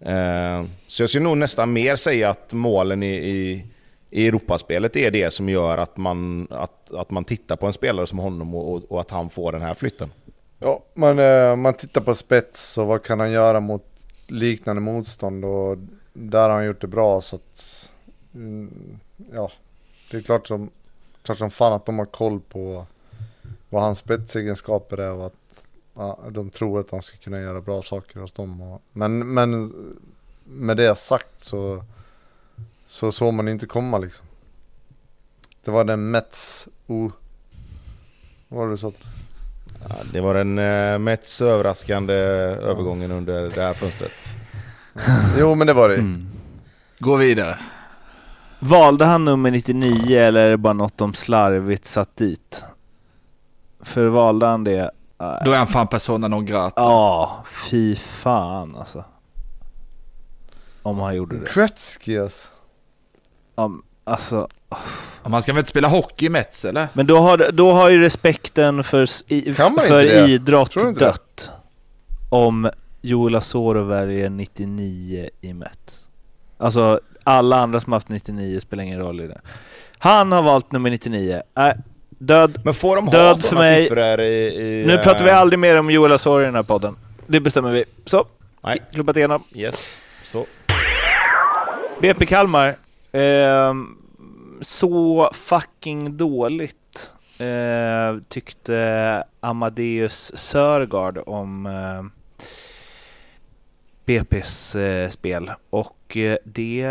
Eh, 0.00 0.64
så 0.86 1.02
jag 1.02 1.10
skulle 1.10 1.24
nog 1.24 1.38
nästan 1.38 1.72
mer 1.72 1.96
säga 1.96 2.30
att 2.30 2.52
målen 2.52 3.02
i, 3.02 3.14
i, 3.14 3.64
i 4.10 4.28
Europaspelet 4.28 4.96
är 4.96 5.10
det 5.10 5.30
som 5.30 5.48
gör 5.48 5.78
att 5.78 5.96
man, 5.96 6.46
att, 6.50 6.94
att 6.94 7.10
man 7.10 7.24
tittar 7.24 7.56
på 7.56 7.66
en 7.66 7.72
spelare 7.72 8.06
som 8.06 8.18
honom 8.18 8.54
och, 8.54 8.92
och 8.92 9.00
att 9.00 9.10
han 9.10 9.30
får 9.30 9.52
den 9.52 9.62
här 9.62 9.74
flytten. 9.74 10.10
Ja, 10.64 10.84
man, 10.94 11.18
eh, 11.18 11.56
man 11.56 11.74
tittar 11.74 12.00
på 12.00 12.14
spets 12.14 12.78
och 12.78 12.86
vad 12.86 13.02
kan 13.02 13.20
han 13.20 13.30
göra 13.30 13.60
mot 13.60 14.06
liknande 14.26 14.82
motstånd 14.82 15.44
och 15.44 15.78
där 16.12 16.48
har 16.48 16.50
han 16.50 16.66
gjort 16.66 16.80
det 16.80 16.86
bra 16.86 17.20
så 17.20 17.36
att 17.36 17.88
mm, 18.34 18.98
ja, 19.32 19.50
det 20.10 20.16
är 20.16 20.20
klart 20.20 20.46
som, 20.46 20.70
klart 21.22 21.38
som 21.38 21.50
fan 21.50 21.72
att 21.72 21.86
de 21.86 21.98
har 21.98 22.06
koll 22.06 22.40
på 22.40 22.86
vad 23.68 23.82
hans 23.82 23.98
spetsegenskaper 23.98 24.98
är 24.98 25.12
och 25.12 25.26
att 25.26 25.62
ja, 25.94 26.18
de 26.30 26.50
tror 26.50 26.80
att 26.80 26.90
han 26.90 27.02
ska 27.02 27.16
kunna 27.16 27.40
göra 27.40 27.60
bra 27.60 27.82
saker 27.82 28.20
hos 28.20 28.32
dem. 28.32 28.60
Och, 28.60 28.82
men, 28.92 29.34
men 29.34 29.72
med 30.44 30.76
det 30.76 30.98
sagt 30.98 31.38
så 31.38 31.84
så 32.86 33.12
såg 33.12 33.34
man 33.34 33.48
inte 33.48 33.66
komma 33.66 33.98
liksom. 33.98 34.26
Det 35.64 35.70
var 35.70 35.84
den 35.84 36.10
Mets 36.10 36.68
o... 36.86 37.10
Vad 38.48 38.58
var 38.58 38.66
det 38.66 38.72
du 38.72 38.76
sa? 38.76 38.92
Ja, 39.88 39.96
det 40.12 40.20
var 40.20 40.34
den 40.34 40.58
uh, 40.58 40.98
Mets 40.98 41.40
överraskande 41.40 42.14
ja. 42.14 42.20
övergången 42.68 43.10
under 43.10 43.42
det 43.42 43.62
här 43.62 43.74
fönstret. 43.74 44.12
jo 45.38 45.54
men 45.54 45.66
det 45.66 45.72
var 45.72 45.88
det 45.88 45.94
mm. 45.94 46.26
Gå 46.98 47.16
vidare. 47.16 47.58
Valde 48.58 49.04
han 49.04 49.24
nummer 49.24 49.50
99 49.50 50.18
eller 50.18 50.46
är 50.46 50.50
det 50.50 50.56
bara 50.56 50.72
något 50.72 50.98
de 50.98 51.14
slarvigt 51.14 51.86
satt 51.86 52.16
dit? 52.16 52.64
För 53.80 54.06
valde 54.06 54.46
han 54.46 54.64
det... 54.64 54.90
Då 55.44 55.50
är 55.50 55.56
han 55.56 55.66
fan 55.66 55.86
persona 55.86 56.28
non 56.28 56.46
grata. 56.46 56.80
Ja, 56.80 57.44
fy 57.46 57.96
fan 57.96 58.76
alltså. 58.76 59.04
Om 60.82 60.98
han 60.98 61.16
gjorde 61.16 61.38
det. 61.38 61.54
Gretzky 61.54 62.18
alltså. 62.18 62.48
Um, 63.54 63.82
alltså... 64.04 64.48
Man 65.26 65.42
ska 65.42 65.52
väl 65.52 65.58
inte 65.58 65.70
spela 65.70 65.88
hockey 65.88 66.26
i 66.26 66.28
Mets 66.28 66.64
eller? 66.64 66.88
Men 66.92 67.06
då 67.06 67.18
har, 67.18 67.50
då 67.52 67.72
har 67.72 67.90
ju 67.90 68.00
respekten 68.00 68.84
för, 68.84 69.08
i, 69.32 69.54
för 69.88 70.28
idrott 70.28 70.98
dött. 70.98 71.50
Om 72.30 72.70
Joel 73.02 73.34
Asoro 73.34 73.82
väljer 73.82 74.30
99 74.30 75.28
i 75.40 75.54
Mets. 75.54 76.06
Alltså 76.58 77.00
alla 77.24 77.56
andra 77.56 77.80
som 77.80 77.92
haft 77.92 78.08
99 78.08 78.60
spelar 78.60 78.84
ingen 78.84 78.98
roll 78.98 79.20
i 79.20 79.26
det. 79.26 79.40
Han 79.98 80.32
har 80.32 80.42
valt 80.42 80.72
nummer 80.72 80.90
99. 80.90 81.42
Äh, 81.58 81.68
Död, 82.18 82.60
Men 82.64 82.74
får 82.74 82.96
de 82.96 83.06
död 83.06 83.44
för 83.44 83.56
mig. 83.56 83.88
i, 84.22 84.80
i, 84.80 84.84
Nu 84.86 84.98
pratar 84.98 85.24
vi 85.24 85.30
eh, 85.30 85.38
aldrig 85.38 85.58
mer 85.58 85.78
om 85.78 85.90
Joel 85.90 86.12
Asori 86.12 86.42
i 86.42 86.46
den 86.46 86.54
här 86.54 86.62
podden. 86.62 86.96
Det 87.26 87.40
bestämmer 87.40 87.72
vi. 87.72 87.84
Så, 88.04 88.26
Nej. 88.62 88.82
klubbat 88.92 89.16
igenom. 89.16 89.44
Yes, 89.54 89.90
så. 90.24 90.46
BP 92.00 92.26
Kalmar. 92.26 92.68
Eh, 93.12 93.74
så 94.64 95.30
fucking 95.32 96.16
dåligt 96.16 97.14
eh, 97.38 98.18
tyckte 98.28 99.24
Amadeus 99.40 100.36
Sörgard 100.36 101.18
om 101.26 101.66
eh, 101.66 102.02
BP's 104.06 104.76
eh, 104.78 105.08
spel 105.10 105.50
och 105.70 106.16
eh, 106.16 106.36
det 106.44 106.88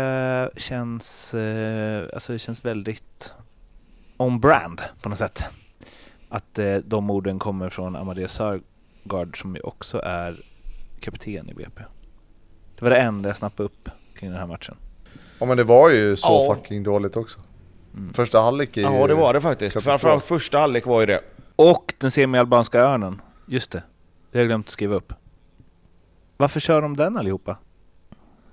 känns, 0.56 1.34
eh, 1.34 2.04
alltså 2.14 2.32
det 2.32 2.38
känns 2.38 2.64
väldigt 2.64 3.34
on-brand 4.16 4.82
på 5.02 5.08
något 5.08 5.18
sätt. 5.18 5.44
Att 6.28 6.58
eh, 6.58 6.76
de 6.76 7.10
orden 7.10 7.38
kommer 7.38 7.68
från 7.68 7.96
Amadeus 7.96 8.32
Sörgard 8.32 9.40
som 9.40 9.54
ju 9.54 9.60
också 9.60 10.00
är 10.04 10.42
kapten 11.00 11.50
i 11.50 11.54
BP. 11.54 11.82
Det 12.76 12.82
var 12.84 12.90
det 12.90 12.96
enda 12.96 13.28
jag 13.28 13.36
snappade 13.36 13.64
upp 13.66 13.88
kring 14.18 14.30
den 14.30 14.38
här 14.38 14.46
matchen. 14.46 14.76
Ja 15.38 15.46
men 15.46 15.56
det 15.56 15.64
var 15.64 15.90
ju 15.90 16.16
så 16.16 16.28
Ja. 16.48 16.54
fucking 16.54 16.82
dåligt 16.82 17.16
också. 17.16 17.40
Mm. 17.96 18.14
Första 18.14 18.40
halvlek 18.40 18.76
är 18.76 18.80
ju... 18.80 18.86
Ja 18.96 19.06
det 19.06 19.14
var 19.14 19.34
det 19.34 19.40
faktiskt. 19.40 19.74
katastrof. 19.74 19.92
Framförallt 19.92 20.24
första 20.24 20.58
halvlek 20.58 20.86
var 20.86 21.00
ju 21.00 21.06
det. 21.06 21.20
Och 21.56 21.94
den 21.98 22.10
semialbanska 22.10 22.80
örnen. 22.80 23.20
Just 23.46 23.70
det. 23.70 23.82
Det 24.30 24.38
har 24.38 24.40
jag 24.42 24.48
glömt 24.48 24.66
att 24.66 24.70
skriva 24.72 24.94
upp. 24.94 25.12
Varför 26.36 26.60
kör 26.60 26.82
de 26.82 26.96
den 26.96 27.16
allihopa? 27.16 27.58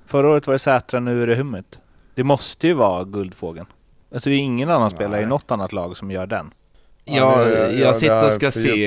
Förra 0.06 0.30
året 0.30 0.48
var 0.48 0.54
det 0.54 0.60
Sätra, 0.60 1.00
nu 1.00 1.24
är 1.24 1.28
det 1.28 1.36
Hummet. 1.36 1.80
Det 2.16 2.24
måste 2.24 2.68
ju 2.68 2.74
vara 2.74 3.04
Guldfågeln. 3.04 3.66
Alltså 4.14 4.30
det 4.30 4.36
är 4.36 4.40
ingen 4.40 4.70
annan 4.70 4.90
spelare 4.90 5.18
i 5.18 5.22
Nej. 5.22 5.30
något 5.30 5.52
annat 5.52 5.74
lag 5.74 5.98
som 5.98 6.12
gör 6.12 6.28
den. 6.28 6.54
Ja, 7.06 7.14
Jag, 7.40 7.48
det- 7.48 7.72
ja, 7.72 7.80
jag 7.80 7.94
det 7.94 7.98
sitter 8.00 8.26
och 8.26 8.32
ska 8.32 8.52
se, 8.52 8.86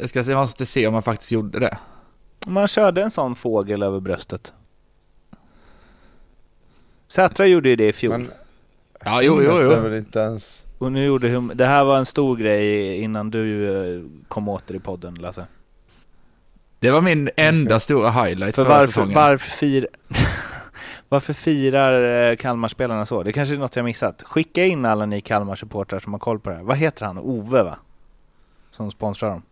jag 0.00 0.08
ska 0.08 0.22
se, 0.24 0.30
jag 0.30 0.38
måste 0.40 0.66
se 0.66 0.86
om 0.86 0.92
man 0.92 1.02
faktiskt 1.02 1.32
gjorde 1.32 1.58
det. 1.58 1.78
Man 2.46 2.68
körde 2.68 3.02
en 3.02 3.10
sån 3.10 3.34
fågel 3.34 3.82
över 3.82 4.00
bröstet. 4.00 4.52
Sätra 7.08 7.46
gjorde 7.46 7.68
ju 7.68 7.76
det 7.76 7.88
i 7.88 7.92
fjol. 7.92 8.12
Men 8.18 8.30
Ja, 9.04 9.22
jo, 9.22 9.42
jo, 9.42 9.58
Det 9.58 9.64
är 9.64 9.76
jo. 9.76 9.80
väl 9.82 9.94
inte 9.94 10.18
ens... 10.18 10.66
Och 10.78 10.92
nu 10.92 11.04
gjorde 11.04 11.28
hum- 11.28 11.54
Det 11.54 11.66
här 11.66 11.84
var 11.84 11.98
en 11.98 12.06
stor 12.06 12.36
grej 12.36 12.96
innan 13.02 13.30
du 13.30 13.66
eh, 13.96 14.02
kom 14.28 14.48
åter 14.48 14.76
i 14.76 14.78
podden 14.80 15.14
Lasse. 15.14 15.46
Det 16.80 16.90
var 16.90 17.00
min 17.00 17.30
enda 17.36 17.80
stora 17.80 18.10
highlight 18.10 18.54
För 18.54 18.64
förra 18.64 18.74
varför, 18.74 18.86
säsongen. 18.86 19.14
varför, 19.14 19.50
fir... 19.50 19.88
varför 21.08 21.32
firar 21.32 22.30
eh, 22.30 22.36
Kalmarspelarna 22.36 23.06
så? 23.06 23.22
Det 23.22 23.32
kanske 23.32 23.54
är 23.54 23.58
något 23.58 23.76
jag 23.76 23.84
missat. 23.84 24.22
Skicka 24.22 24.64
in 24.64 24.84
alla 24.84 25.06
ni 25.06 25.20
Kalmar-supportrar 25.20 26.00
som 26.00 26.12
har 26.12 26.20
koll 26.20 26.40
på 26.40 26.50
det 26.50 26.56
här. 26.56 26.62
Vad 26.62 26.76
heter 26.76 27.06
han? 27.06 27.18
Ove 27.18 27.62
va? 27.62 27.76
Som 28.70 28.90
sponsrar 28.90 29.30
dem. 29.30 29.42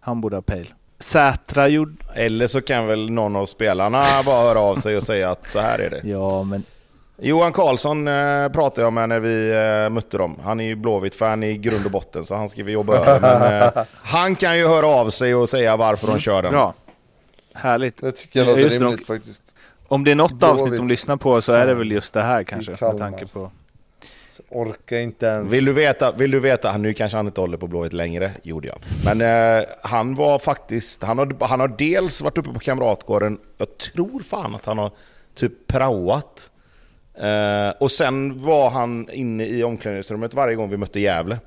Han 0.00 0.20
borde 0.20 0.36
ha 0.36 0.42
pejl. 0.42 0.72
Sätra 0.98 1.68
gjorde... 1.68 1.92
Eller 2.14 2.46
så 2.46 2.60
kan 2.62 2.86
väl 2.86 3.10
någon 3.10 3.36
av 3.36 3.46
spelarna 3.46 4.02
bara 4.26 4.42
höra 4.42 4.58
av 4.60 4.76
sig 4.76 4.96
och 4.96 5.02
säga 5.04 5.30
att 5.30 5.48
så 5.48 5.60
här 5.60 5.78
är 5.78 5.90
det. 5.90 6.08
Ja 6.08 6.42
men... 6.42 6.62
Johan 7.18 7.52
Karlsson 7.52 8.08
eh, 8.08 8.48
pratade 8.48 8.80
jag 8.82 8.92
med 8.92 9.08
när 9.08 9.20
vi 9.20 9.50
eh, 9.84 9.90
mötte 9.90 10.18
dem. 10.18 10.36
Han 10.44 10.60
är 10.60 10.64
ju 10.64 10.74
Blåvitt-fan 10.76 11.42
i 11.42 11.58
grund 11.58 11.84
och 11.84 11.90
botten 11.90 12.24
så 12.24 12.34
han 12.34 12.48
ska 12.48 12.64
vi 12.64 12.72
jobba 12.72 12.96
över. 12.96 13.20
Men, 13.20 13.62
eh, 13.62 13.84
han 14.02 14.36
kan 14.36 14.58
ju 14.58 14.66
höra 14.66 14.86
av 14.86 15.10
sig 15.10 15.34
och 15.34 15.48
säga 15.48 15.76
varför 15.76 16.06
de 16.06 16.18
kör 16.18 16.42
den. 16.42 16.52
Bra. 16.52 16.74
Härligt. 17.54 17.96
Det 18.00 18.12
tycker 18.12 18.40
jag 18.40 18.48
Ja, 18.48 18.62
låter 18.64 18.78
rimligt 18.78 19.06
faktiskt. 19.06 19.54
Om 19.88 20.04
det 20.04 20.10
är 20.10 20.14
något 20.14 20.32
Blåvitt. 20.32 20.60
avsnitt 20.62 20.76
de 20.78 20.88
lyssnar 20.88 21.16
på 21.16 21.42
så 21.42 21.52
är 21.52 21.66
det 21.66 21.74
väl 21.74 21.90
just 21.92 22.14
det 22.14 22.22
här 22.22 22.42
kanske. 22.44 22.76
Med 22.80 22.98
tanke 22.98 23.26
på... 23.26 23.50
Så 24.30 24.42
orkar 24.48 24.96
inte 24.96 25.26
ens... 25.26 25.52
Vill 25.52 25.64
du 25.64 25.72
veta, 25.72 26.12
vill 26.12 26.30
du 26.30 26.40
veta, 26.40 26.76
nu 26.76 26.94
kanske 26.94 27.16
han 27.18 27.26
inte 27.26 27.40
håller 27.40 27.56
på 27.58 27.66
Blåvitt 27.66 27.92
längre, 27.92 28.32
gjorde 28.42 28.68
jag. 28.68 28.78
Men 29.04 29.20
eh, 29.58 29.64
han 29.82 30.14
var 30.14 30.38
faktiskt, 30.38 31.02
han 31.02 31.18
har, 31.18 31.46
han 31.46 31.60
har 31.60 31.68
dels 31.68 32.22
varit 32.22 32.38
uppe 32.38 32.52
på 32.52 32.58
Kamratgården, 32.58 33.38
jag 33.58 33.78
tror 33.78 34.20
fan 34.20 34.54
att 34.54 34.64
han 34.66 34.78
har 34.78 34.90
typ 35.34 35.66
praoat. 35.66 36.50
Eh, 37.14 37.70
och 37.80 37.90
sen 37.90 38.42
var 38.42 38.70
han 38.70 39.08
inne 39.12 39.44
i 39.46 39.64
omklädningsrummet 39.64 40.34
varje 40.34 40.54
gång 40.54 40.70
vi 40.70 40.76
mötte 40.76 41.00
Gävle. 41.00 41.38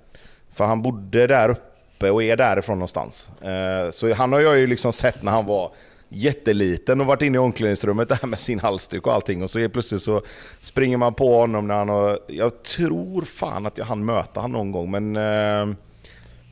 För 0.53 0.65
han 0.65 0.81
bodde 0.81 1.27
där 1.27 1.49
uppe 1.49 2.09
och 2.09 2.23
är 2.23 2.37
därifrån 2.37 2.77
någonstans. 2.77 3.29
Eh, 3.41 3.89
så 3.91 4.13
han 4.13 4.33
har 4.33 4.39
jag 4.39 4.57
ju 4.57 4.67
liksom 4.67 4.93
sett 4.93 5.23
när 5.23 5.31
han 5.31 5.45
var 5.45 5.71
jätteliten 6.09 7.01
och 7.01 7.07
varit 7.07 7.21
inne 7.21 7.35
i 7.35 7.39
omklädningsrummet 7.39 8.09
där 8.09 8.27
med 8.27 8.39
sin 8.39 8.59
halsduk 8.59 9.07
och 9.07 9.13
allting 9.13 9.43
och 9.43 9.49
så 9.49 9.59
helt 9.59 9.73
plötsligt 9.73 10.01
så 10.01 10.21
springer 10.61 10.97
man 10.97 11.13
på 11.13 11.37
honom 11.37 11.67
när 11.67 11.75
han 11.75 11.89
har... 11.89 12.19
Jag 12.27 12.63
tror 12.63 13.21
fan 13.21 13.65
att 13.65 13.77
jag 13.77 13.85
hann 13.85 14.05
möta 14.05 14.39
honom 14.39 14.51
någon 14.57 14.71
gång 14.71 14.91
men... 14.91 15.15
Eh, 15.15 15.75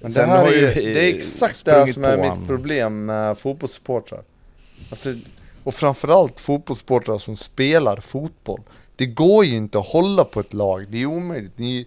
Men 0.01 0.13
det 0.13 0.25
här 0.25 0.47
är, 0.47 0.51
ju, 0.51 0.93
det 0.93 1.09
är 1.09 1.15
exakt 1.15 1.65
det 1.65 1.71
här 1.71 1.93
som 1.93 2.03
är 2.05 2.17
mitt 2.17 2.25
han. 2.25 2.47
problem 2.47 3.05
med 3.05 3.37
fotbollssupportrar. 3.37 4.21
Alltså, 4.89 5.13
och 5.63 5.73
framförallt 5.73 6.39
fotbollssupportrar 6.39 7.17
som 7.17 7.35
spelar 7.35 7.97
fotboll. 7.99 8.61
Det 8.95 9.05
går 9.05 9.45
ju 9.45 9.55
inte 9.55 9.79
att 9.79 9.85
hålla 9.87 10.23
på 10.23 10.39
ett 10.39 10.53
lag, 10.53 10.85
det 10.89 11.01
är 11.01 11.05
omöjligt. 11.05 11.57
Ni, 11.57 11.85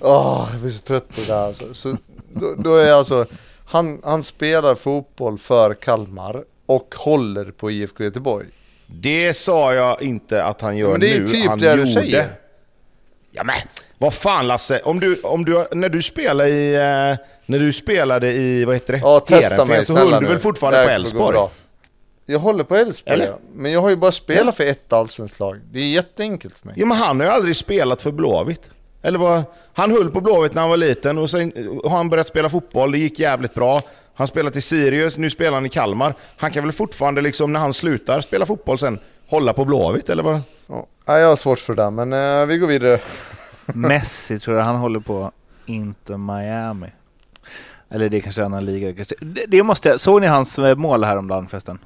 åh, 0.00 0.48
jag 0.52 0.60
blir 0.60 0.70
så 0.72 0.80
trött 0.82 1.08
på 1.08 1.20
det 1.20 1.26
där 1.26 1.46
alltså. 1.46 1.74
Så, 1.74 1.96
då, 2.34 2.54
då 2.58 2.74
är 2.74 2.92
alltså, 2.92 3.26
han, 3.66 4.00
han 4.04 4.22
spelar 4.22 4.74
fotboll 4.74 5.38
för 5.38 5.74
Kalmar 5.74 6.44
och 6.66 6.94
håller 6.98 7.44
på 7.44 7.70
IFK 7.70 8.04
Göteborg. 8.04 8.46
Det 8.86 9.34
sa 9.34 9.74
jag 9.74 10.02
inte 10.02 10.44
att 10.44 10.60
han 10.60 10.76
gör 10.76 10.90
Men 10.90 11.00
det 11.00 11.14
är 11.16 11.20
nu. 11.20 11.26
typ 11.26 11.46
han 11.46 11.58
det 11.58 11.74
du 11.74 11.78
gjorde. 11.80 11.92
säger. 11.92 12.28
Ja 13.30 13.44
men, 13.44 13.54
vad 13.98 14.14
fan 14.14 14.46
Lasse. 14.46 14.80
Om 14.84 15.00
du, 15.00 15.20
om 15.20 15.44
du, 15.44 15.66
när 15.72 15.88
du 15.88 16.02
spelade 16.02 16.48
i... 16.50 16.74
eh, 16.74 17.16
När 17.46 17.58
du 17.58 17.72
spelade 17.72 18.32
i, 18.32 18.64
vad 18.64 18.74
heter 18.74 18.92
det? 18.92 18.98
Ja, 18.98 19.20
testa 19.20 19.34
Heerenveen, 19.54 19.68
mig 19.68 19.84
så 19.84 19.94
höll 19.96 20.10
du 20.10 20.20
nu. 20.20 20.26
väl 20.26 20.38
fortfarande 20.38 20.84
på 20.84 20.90
Elfsborg? 20.90 21.38
Jag 22.26 22.38
håller 22.38 22.64
på 22.64 22.76
Elfsborg, 22.76 23.14
Eller? 23.14 23.26
ja. 23.26 23.38
men 23.54 23.72
jag 23.72 23.80
har 23.80 23.90
ju 23.90 23.96
bara 23.96 24.12
spelat 24.12 24.56
för 24.56 24.64
ett 24.64 24.92
allsvenskt 24.92 25.40
lag. 25.40 25.60
Det 25.72 25.78
är 25.78 25.88
jätteenkelt 25.88 26.58
för 26.58 26.66
mig. 26.66 26.74
Ja 26.78 26.86
men 26.86 26.96
han 26.96 27.20
har 27.20 27.26
ju 27.26 27.32
aldrig 27.32 27.56
spelat 27.56 28.02
för 28.02 28.12
Blåvitt. 28.12 28.70
Eller 29.02 29.18
vad? 29.18 29.42
Han 29.72 29.90
höll 29.90 30.10
på 30.10 30.20
Blåvitt 30.20 30.54
när 30.54 30.62
han 30.62 30.70
var 30.70 30.76
liten 30.76 31.18
och 31.18 31.30
sen 31.30 31.52
har 31.84 31.96
han 31.96 32.10
börjat 32.10 32.26
spela 32.26 32.48
fotboll, 32.48 32.92
det 32.92 32.98
gick 32.98 33.18
jävligt 33.18 33.54
bra. 33.54 33.82
Han 34.14 34.26
spelade 34.26 34.58
i 34.58 34.62
Sirius, 34.62 35.18
nu 35.18 35.30
spelar 35.30 35.52
han 35.52 35.66
i 35.66 35.68
Kalmar. 35.68 36.14
Han 36.36 36.50
kan 36.50 36.62
väl 36.62 36.72
fortfarande 36.72 37.20
liksom 37.20 37.52
när 37.52 37.60
han 37.60 37.72
slutar 37.72 38.20
spela 38.20 38.46
fotboll 38.46 38.78
sen 38.78 38.98
hålla 39.28 39.52
på 39.52 39.64
Blåvitt 39.64 40.08
eller 40.10 40.22
vad? 40.22 40.40
Ja, 40.66 40.86
nej, 41.04 41.20
jag 41.20 41.28
har 41.28 41.36
svårt 41.36 41.58
för 41.58 41.74
det 41.74 41.82
där, 41.82 41.90
men 41.90 42.12
eh, 42.12 42.46
vi 42.46 42.58
går 42.58 42.66
vidare. 42.66 43.00
Messi 43.66 44.38
tror 44.38 44.56
jag 44.56 44.64
han 44.64 44.76
håller 44.76 45.00
på 45.00 45.32
Inter 45.66 46.16
Miami. 46.16 46.86
Eller 47.90 48.08
det 48.08 48.16
är 48.16 48.20
kanske 48.20 48.42
är 48.42 48.46
en 48.46 48.52
annan 48.52 48.64
liga. 48.64 49.04
Det 49.48 49.62
måste 49.62 49.88
jag, 49.88 50.00
såg 50.00 50.20
ni 50.20 50.26
hans 50.26 50.58
eh, 50.58 50.76
mål 50.76 51.04
häromdagen 51.04 51.48
förresten? 51.48 51.78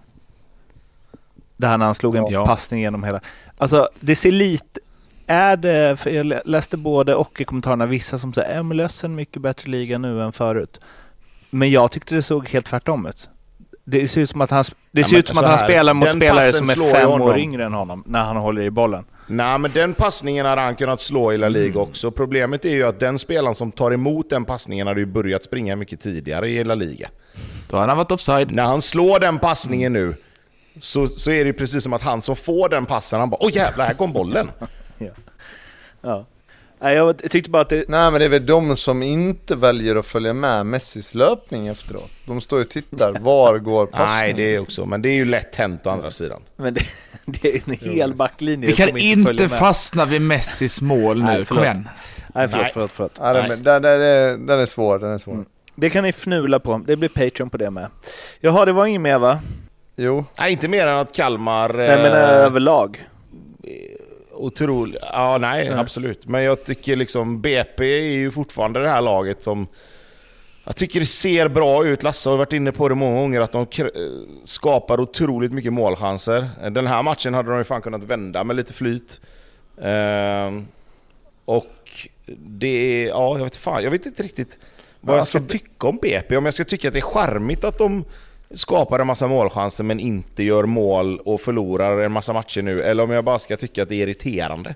Det 1.61 1.67
här 1.67 1.79
när 1.79 1.85
han 1.87 1.95
slog 1.95 2.17
en 2.17 2.27
Ja. 2.31 2.47
passning 2.47 2.81
genom 2.81 3.05
hela... 3.05 3.21
Alltså 3.59 3.89
det 4.01 4.17
ser 4.17 4.31
lite... 4.33 4.81
Är 5.27 5.57
det, 5.57 5.97
för 6.01 6.11
jag 6.11 6.27
lä- 6.27 6.43
läste 6.45 6.77
både 6.77 7.15
och 7.15 7.41
i 7.41 7.45
kommentarerna, 7.45 7.87
vissa 7.87 8.19
som 8.19 8.33
säger 8.33 8.63
MLS 8.63 9.05
är 9.05 9.09
en 9.09 9.15
mycket 9.15 9.43
bättre 9.43 9.71
liga 9.71 9.99
nu 9.99 10.23
än 10.23 10.33
förut. 10.33 10.81
Men 11.51 11.71
jag 11.71 11.91
tyckte 11.91 12.15
det 12.15 12.23
såg 12.23 12.49
helt 12.49 12.67
tvärtom 12.67 13.07
ut. 13.07 13.29
Det 13.85 14.09
ser 14.09 14.21
ut 14.21 14.31
som 14.31 14.41
att 14.41 14.51
han, 14.51 14.65
det 14.93 15.01
Ja, 15.01 15.07
ser 15.07 15.13
men 15.15 15.19
ut 15.21 15.29
som 15.29 15.39
att 15.39 15.45
han 15.45 15.59
här, 15.59 15.65
spelar 15.65 15.95
mot 15.95 16.13
spelare 16.13 16.53
som 16.53 16.71
är 16.71 16.93
fem 16.93 17.09
år 17.23 17.39
yngre 17.39 17.65
än 17.65 17.73
honom 17.75 18.03
när 18.07 18.25
han 18.25 18.37
håller 18.37 18.63
i 18.63 18.71
bollen. 18.71 19.05
Nej 19.27 19.59
men 19.59 19.71
den 19.75 19.95
passningen 19.95 20.47
hade 20.47 20.61
han 20.61 20.77
kunnat 20.77 21.01
slå 21.01 21.33
i 21.33 21.39
La 21.39 21.49
Liga 21.49 21.67
Mm. 21.75 21.83
också. 21.83 22.11
Problemet 22.11 22.65
är 22.65 22.71
ju 22.75 22.85
att 22.87 23.01
den 23.01 23.19
spelaren 23.19 23.55
som 23.55 23.73
tar 23.73 23.91
emot 23.91 24.31
den 24.31 24.45
passningen 24.45 24.87
hade 24.87 25.01
ju 25.01 25.07
börjat 25.07 25.45
springa 25.45 25.77
mycket 25.77 26.01
tidigare 26.01 26.49
i 26.49 26.65
La 26.65 26.75
Liga. 26.75 27.09
Då 27.69 27.77
hade 27.77 27.89
han 27.91 27.97
varit 27.99 28.11
offside. 28.11 28.53
När 28.53 28.65
han 28.65 28.83
slår 28.83 29.21
den 29.21 29.39
passningen 29.39 29.93
nu 29.93 30.15
så, 30.79 31.09
så 31.09 31.31
är 31.31 31.45
det 31.45 31.47
ju 31.49 31.53
precis 31.53 31.83
som 31.83 31.93
att 31.93 32.03
han 32.03 32.23
som 32.23 32.37
får 32.37 32.69
den 32.69 32.87
passen, 32.87 33.21
han 33.21 33.31
bara 33.31 33.43
åh 33.45 33.51
jävlar 33.57 33.87
här 33.87 33.95
kom 33.95 34.13
bollen. 34.13 34.51
Ja. 36.03 36.27
Nej, 36.83 36.95
jag 36.97 37.19
tyckte 37.19 37.51
bara 37.51 37.63
att 37.63 37.69
det... 37.69 37.89
Nej 37.89 38.11
men 38.11 38.21
det 38.21 38.25
är 38.25 38.29
väl 38.29 38.47
de 38.47 38.77
som 38.77 39.03
inte 39.03 39.55
väljer 39.55 39.97
att 39.97 40.07
följa 40.07 40.33
med 40.33 40.67
Messis 40.67 41.15
löpning 41.15 41.67
efteråt. 41.69 42.11
De 42.27 42.41
står 42.41 42.59
ju 42.59 42.65
och 42.65 42.71
tittar, 42.71 43.13
var 43.21 43.59
går 43.59 43.87
passningen? 43.87 44.15
Nej 44.17 44.33
det 44.33 44.55
är 44.55 44.59
också, 44.59 44.87
men 44.87 45.03
det 45.03 45.09
är 45.09 45.13
ju 45.15 45.25
lätt 45.25 45.57
hänt 45.57 45.87
å 45.87 45.91
andra 45.91 46.11
sidan. 46.11 46.43
Men 46.57 46.75
det, 46.75 46.85
det 47.27 47.57
är 47.57 47.63
en 47.67 47.75
hel 47.91 48.15
backlinje 48.15 48.67
Vi 48.67 48.73
kan 48.77 48.89
som 48.89 48.97
inte 48.97 49.25
följer 49.33 49.49
med. 49.49 49.59
fastna 49.59 50.05
vid 50.05 50.21
Messis 50.21 50.81
mål 50.81 51.19
nu. 51.19 51.25
Nej, 51.25 51.37
Kom 51.37 51.45
förlåt. 51.45 51.65
igen. 51.65 51.89
Nej, 52.35 52.49
förlåt, 52.49 52.63
Nej. 52.65 52.71
förlåt, 52.73 52.91
förlåt. 52.95 53.19
Nej, 53.21 53.49
den, 53.49 53.63
den, 53.63 53.83
den, 53.83 54.01
är, 54.03 54.47
den 54.47 54.61
är 54.61 54.67
svår, 54.67 54.99
den 54.99 55.11
är 55.11 55.19
svår. 55.19 55.33
Mm. 55.35 55.47
Det 55.75 55.91
kan 55.91 56.05
ni 56.05 56.09
fnula 56.13 56.59
på. 56.59 56.83
Det 56.87 56.97
blir 56.97 57.09
Patreon 57.09 57.51
på 57.51 57.57
det 57.57 57.71
med. 57.71 57.87
Jaha, 58.41 58.65
det 58.65 58.73
var 58.73 58.87
inget 58.87 59.01
mer 59.01 59.19
va? 59.19 59.39
Jo, 60.03 60.25
Nej 60.39 60.53
inte 60.53 60.69
mer 60.69 60.87
än 60.87 60.99
att 60.99 61.13
Kalmar... 61.15 61.73
Nej, 61.73 61.97
men 62.03 62.13
eh, 62.13 62.19
överlag. 62.19 63.09
Otroligt. 64.33 65.03
Ja, 65.13 65.39
nej, 65.39 65.69
Nej. 65.69 65.79
absolut. 65.79 66.27
Men 66.27 66.43
jag 66.43 66.65
tycker 66.65 66.97
liksom 66.97 67.41
BP 67.41 67.85
är 67.85 68.13
ju 68.13 68.31
fortfarande 68.31 68.81
det 68.81 68.89
här 68.89 69.01
laget 69.01 69.43
som... 69.43 69.67
Jag 70.65 70.77
tycker 70.77 71.01
det 71.01 71.07
ser 71.07 71.49
bra 71.49 71.87
ut. 71.87 72.03
Lasse 72.03 72.31
har 72.31 72.37
varit 72.37 72.53
inne 72.53 72.73
på 72.73 72.89
det 72.89 72.95
många 72.95 73.21
gånger 73.21 73.41
att 73.41 73.53
de 73.53 73.67
skapar 74.45 75.01
otroligt 75.01 75.53
mycket 75.53 75.73
målchanser. 75.73 76.49
Den 76.71 76.87
här 76.87 77.03
matchen 77.03 77.35
hade 77.35 77.51
de 77.51 77.59
ju 77.59 77.65
fan 77.65 77.83
kunnat 77.83 78.03
vända 78.03 78.45
med 78.45 78.57
lite 78.57 78.73
flyt. 78.73 79.21
Ehm, 79.83 80.67
och 81.45 82.09
det 82.37 83.05
är... 83.05 83.09
Ja, 83.09 83.37
jag 83.39 83.45
vet 83.45 83.57
fan. 83.57 83.83
Jag 83.83 83.91
vet 83.91 84.07
inte 84.07 84.23
riktigt 84.23 84.59
vad 85.01 85.19
jag 85.19 85.27
ska 85.27 85.39
Alltså, 85.39 85.59
tycka 85.59 85.87
om 85.87 85.97
BP. 85.97 86.37
Om 86.37 86.45
jag 86.45 86.55
ska 86.55 86.65
tycka 86.65 86.89
att 86.89 86.95
det 86.95 87.01
är 87.01 87.15
charmigt 87.15 87.65
att 87.65 87.79
de 87.79 88.05
skapar 88.55 88.99
en 88.99 89.07
massa 89.07 89.29
målchanser 89.29 89.85
men 89.85 90.01
inte 90.01 90.43
gör 90.43 90.65
mål 90.65 91.19
och 91.19 91.41
förlorar 91.41 91.99
en 91.99 92.13
massa 92.13 92.33
matcher 92.33 92.63
nu. 92.63 92.83
Eller 92.83 93.03
om 93.03 93.11
jag 93.11 93.25
bara 93.25 93.39
ska 93.39 93.57
tycka 93.57 93.83
att 93.83 93.89
det 93.89 93.95
är 93.95 94.03
irriterande. 94.03 94.75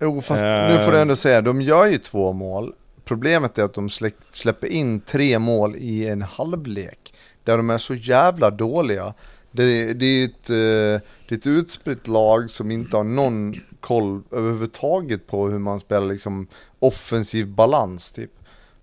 jo 0.00 0.20
fast 0.20 0.44
uh... 0.44 0.48
nu 0.50 0.78
får 0.78 0.92
du 0.92 0.98
ändå 0.98 1.16
säga, 1.16 1.40
de 1.40 1.62
gör 1.62 1.86
ju 1.86 1.98
två 1.98 2.32
mål 2.32 2.74
problemet 3.04 3.58
är 3.58 3.64
att 3.64 3.74
de 3.74 3.88
släpper 4.32 4.66
in 4.66 5.00
tre 5.00 5.38
mål 5.38 5.76
i 5.76 6.08
en 6.08 6.22
halvlek. 6.22 7.14
Där 7.44 7.56
de 7.56 7.70
är 7.70 7.78
så 7.78 7.94
jävla 7.94 8.50
dåliga. 8.50 9.14
Det, 9.50 9.92
det, 9.92 10.06
är 10.06 10.24
ett, 10.24 10.50
eh, 10.50 11.08
det 11.28 11.34
är 11.34 11.38
ett 11.38 11.46
utspritt 11.46 12.08
lag 12.08 12.50
som 12.50 12.70
inte 12.70 12.96
har 12.96 13.04
någon 13.04 13.54
koll 13.80 14.22
överhuvudtaget 14.30 15.26
på 15.26 15.48
hur 15.48 15.58
man 15.58 15.80
spelar 15.80 16.06
liksom 16.06 16.46
offensiv 16.78 17.48
balans 17.48 18.12
typ. 18.12 18.30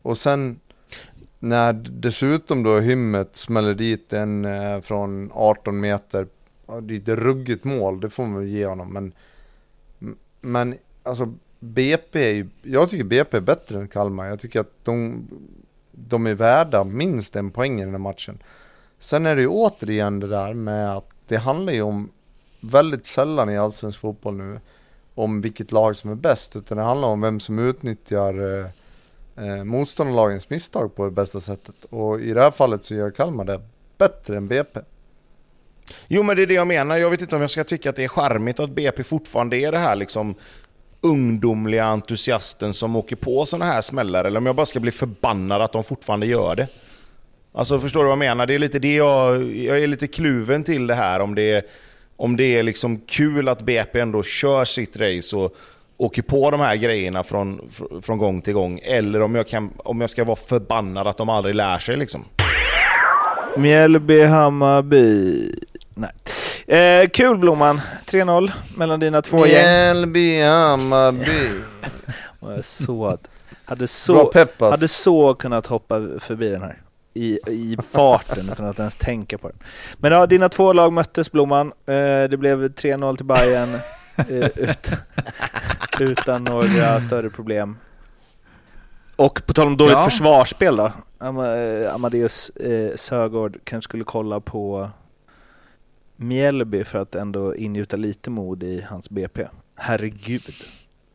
Och 0.02 0.18
sen 0.18 0.60
när 1.44 1.74
dessutom 1.74 2.64
då 2.64 2.80
hymmet 2.80 3.36
smäller 3.36 3.74
dit 3.74 4.14
en 4.14 4.46
eh, 4.46 4.82
från 4.82 5.32
18 5.34 5.80
meter, 5.80 6.28
det 6.82 6.96
är 6.96 7.00
ett 7.00 7.20
ruggigt 7.20 7.64
mål, 7.64 8.00
det 8.00 8.10
får 8.10 8.24
man 8.26 8.36
väl 8.40 8.48
ge 8.48 8.66
honom. 8.66 8.94
Men, 8.94 9.14
men 10.42 10.76
alltså 11.04 11.34
BP, 11.60 12.30
är 12.30 12.34
ju- 12.34 12.50
jag 12.62 12.90
tycker 12.90 13.04
BP 13.04 13.38
är 13.38 13.42
bättre 13.42 13.80
än 13.80 13.88
Kalmar. 13.88 14.26
Jag 14.26 14.40
tycker 14.40 14.60
att 14.60 14.74
de, 14.84 15.28
de 15.92 16.28
är 16.28 16.34
värda 16.34 16.84
minst 16.84 17.36
en 17.36 17.52
poäng 17.52 17.80
i 17.82 17.84
den 17.84 17.92
här 17.94 17.98
matchen. 18.00 18.44
Sen 19.00 19.26
är 19.26 19.36
det 19.36 19.42
ju 19.42 19.48
återigen 19.48 20.20
det 20.20 20.28
där 20.28 20.54
med 20.54 20.98
att 20.98 21.10
det 21.28 21.38
handlar 21.38 21.74
ju 21.74 21.82
om 21.82 22.10
väldigt 22.60 23.06
sällan 23.06 23.50
i 23.50 23.58
allsvensk 23.58 24.00
fotboll 24.00 24.34
nu 24.36 24.60
om 25.16 25.42
vilket 25.42 25.72
lag 25.72 25.96
som 25.96 26.12
är 26.12 26.16
bäst, 26.16 26.56
utan 26.56 26.78
det 26.78 26.84
handlar 26.84 27.08
om 27.08 27.22
vem 27.22 27.40
som 27.40 27.60
utnyttjar 27.60 28.60
eh, 28.60 28.66
eh, 29.38 29.64
motståndarlagens 29.64 30.50
misstag 30.50 30.96
på 30.96 31.06
det 31.06 31.12
bästa 31.12 31.40
sättet. 31.40 31.86
Och 31.90 32.22
i 32.22 32.34
det 32.34 32.42
här 32.42 32.52
fallet 32.52 32.84
så 32.84 32.94
gör 32.94 33.12
Kalmar 33.12 33.46
det 33.46 33.62
bättre 33.98 34.38
än 34.38 34.48
BP. 34.48 34.80
Jo 36.08 36.24
men 36.24 36.36
det 36.36 36.42
är 36.42 36.48
det 36.48 36.54
jag 36.54 36.68
menar. 36.68 36.98
Jag 36.98 37.10
vet 37.10 37.22
inte 37.22 37.36
om 37.36 37.42
jag 37.42 37.52
ska 37.52 37.64
tycka 37.64 37.90
att 37.90 37.96
det 37.96 38.04
är 38.04 38.08
charmigt 38.08 38.60
att 38.60 38.70
BP 38.70 39.04
fortfarande 39.04 39.58
är 39.58 39.72
det 39.72 39.78
här 39.78 39.96
liksom 39.96 40.36
ungdomliga 41.02 41.86
entusiasten 41.86 42.74
som 42.74 42.96
åker 42.96 43.16
på 43.16 43.46
sådana 43.46 43.66
här 43.66 43.82
smällar 43.82 44.26
eller 44.26 44.38
om 44.38 44.46
jag 44.46 44.56
bara 44.56 44.66
ska 44.66 44.80
bli 44.80 44.92
förbannad 44.92 45.62
att 45.62 45.72
de 45.72 45.84
fortfarande 45.84 46.26
gör 46.26 46.56
det. 46.56 46.68
Alltså 47.54 47.80
förstår 47.80 48.00
du 48.00 48.06
vad 48.06 48.12
jag 48.12 48.20
menar? 48.20 48.46
Det 48.46 48.54
är 48.54 48.60
lite 48.60 48.80
det 48.80 48.96
jag, 48.96 49.56
jag 49.56 49.80
är 49.80 49.88
lite 49.88 50.08
kluven 50.08 50.64
till 50.64 50.88
det 50.88 50.96
här 50.96 51.20
om 51.20 51.36
det 51.36 51.52
är, 51.52 51.64
om 52.16 52.38
det 52.38 52.44
är 52.44 52.64
liksom 52.64 53.00
kul 53.00 53.50
att 53.50 53.62
BP 53.62 54.00
ändå 54.00 54.24
kör 54.24 54.66
sitt 54.66 54.98
race 54.98 55.36
och 55.36 55.56
åker 56.02 56.22
på 56.22 56.52
de 56.52 56.60
här 56.60 56.76
grejerna 56.76 57.24
från, 57.24 57.62
fr- 57.70 58.02
från 58.02 58.18
gång 58.18 58.42
till 58.42 58.54
gång 58.54 58.80
eller 58.84 59.22
om 59.22 59.36
jag, 59.36 59.48
kan, 59.48 59.70
om 59.78 60.02
jag 60.02 60.10
ska 60.10 60.24
vara 60.24 60.36
förbannad 60.36 61.08
att 61.08 61.18
de 61.18 61.30
aldrig 61.30 61.56
lär 61.56 61.80
sig 61.80 61.98
liksom. 61.98 62.26
Mjällby, 63.58 64.24
Hammarby. 64.24 65.52
Nej. 65.94 66.12
Eh, 67.02 67.10
kul 67.10 67.38
Blomman. 67.38 67.82
3-0 68.06 68.52
mellan 68.76 69.00
dina 69.00 69.22
två 69.22 69.38
gäng. 69.48 69.64
Mjällby, 69.64 70.42
Hammarby. 70.42 71.50
Jag 72.42 72.66
Så, 72.66 73.18
hade 73.66 73.88
så, 73.88 74.32
hade 74.60 74.88
så 74.88 75.34
kunnat 75.34 75.66
hoppa 75.68 76.02
förbi 76.20 76.50
den 76.50 76.62
här. 76.62 76.78
I, 77.14 77.40
i 77.48 77.78
farten 77.94 78.50
utan 78.54 78.66
att 78.66 78.80
ens 78.80 78.96
tänka 78.96 79.38
på 79.38 79.48
den. 79.48 79.58
Men 79.98 80.12
ja, 80.12 80.26
dina 80.26 80.50
två 80.50 80.74
lag 80.74 80.94
möttes 80.94 81.32
Blomman. 81.32 81.68
Eh, 81.68 82.30
det 82.30 82.38
blev 82.38 82.68
3-0 82.68 83.16
till 83.18 83.26
Bayern 83.26 83.78
eh, 84.30 84.70
ut, 84.70 84.92
utan 86.00 86.44
några 86.44 87.02
större 87.02 87.30
problem. 87.30 87.78
Och 89.16 89.42
på 89.46 89.54
tal 89.54 89.68
om 89.68 89.78
dåligt 89.78 89.98
Ja. 89.98 90.04
försvarsspel 90.06 90.76
då. 90.76 90.92
Eh, 91.22 91.94
Amadeus 91.96 92.50
eh, 92.50 92.96
Sögaard 92.96 93.58
kanske 93.64 93.90
skulle 93.90 94.04
kolla 94.04 94.40
på 94.40 94.90
Mjällby 96.16 96.84
för 96.84 97.00
att 97.00 97.16
ändå 97.16 97.56
ingjuta 97.56 97.98
lite 97.98 98.30
mod 98.30 98.64
i 98.64 98.86
hans 98.90 99.10
BP. 99.10 99.48
Herregud 99.76 100.54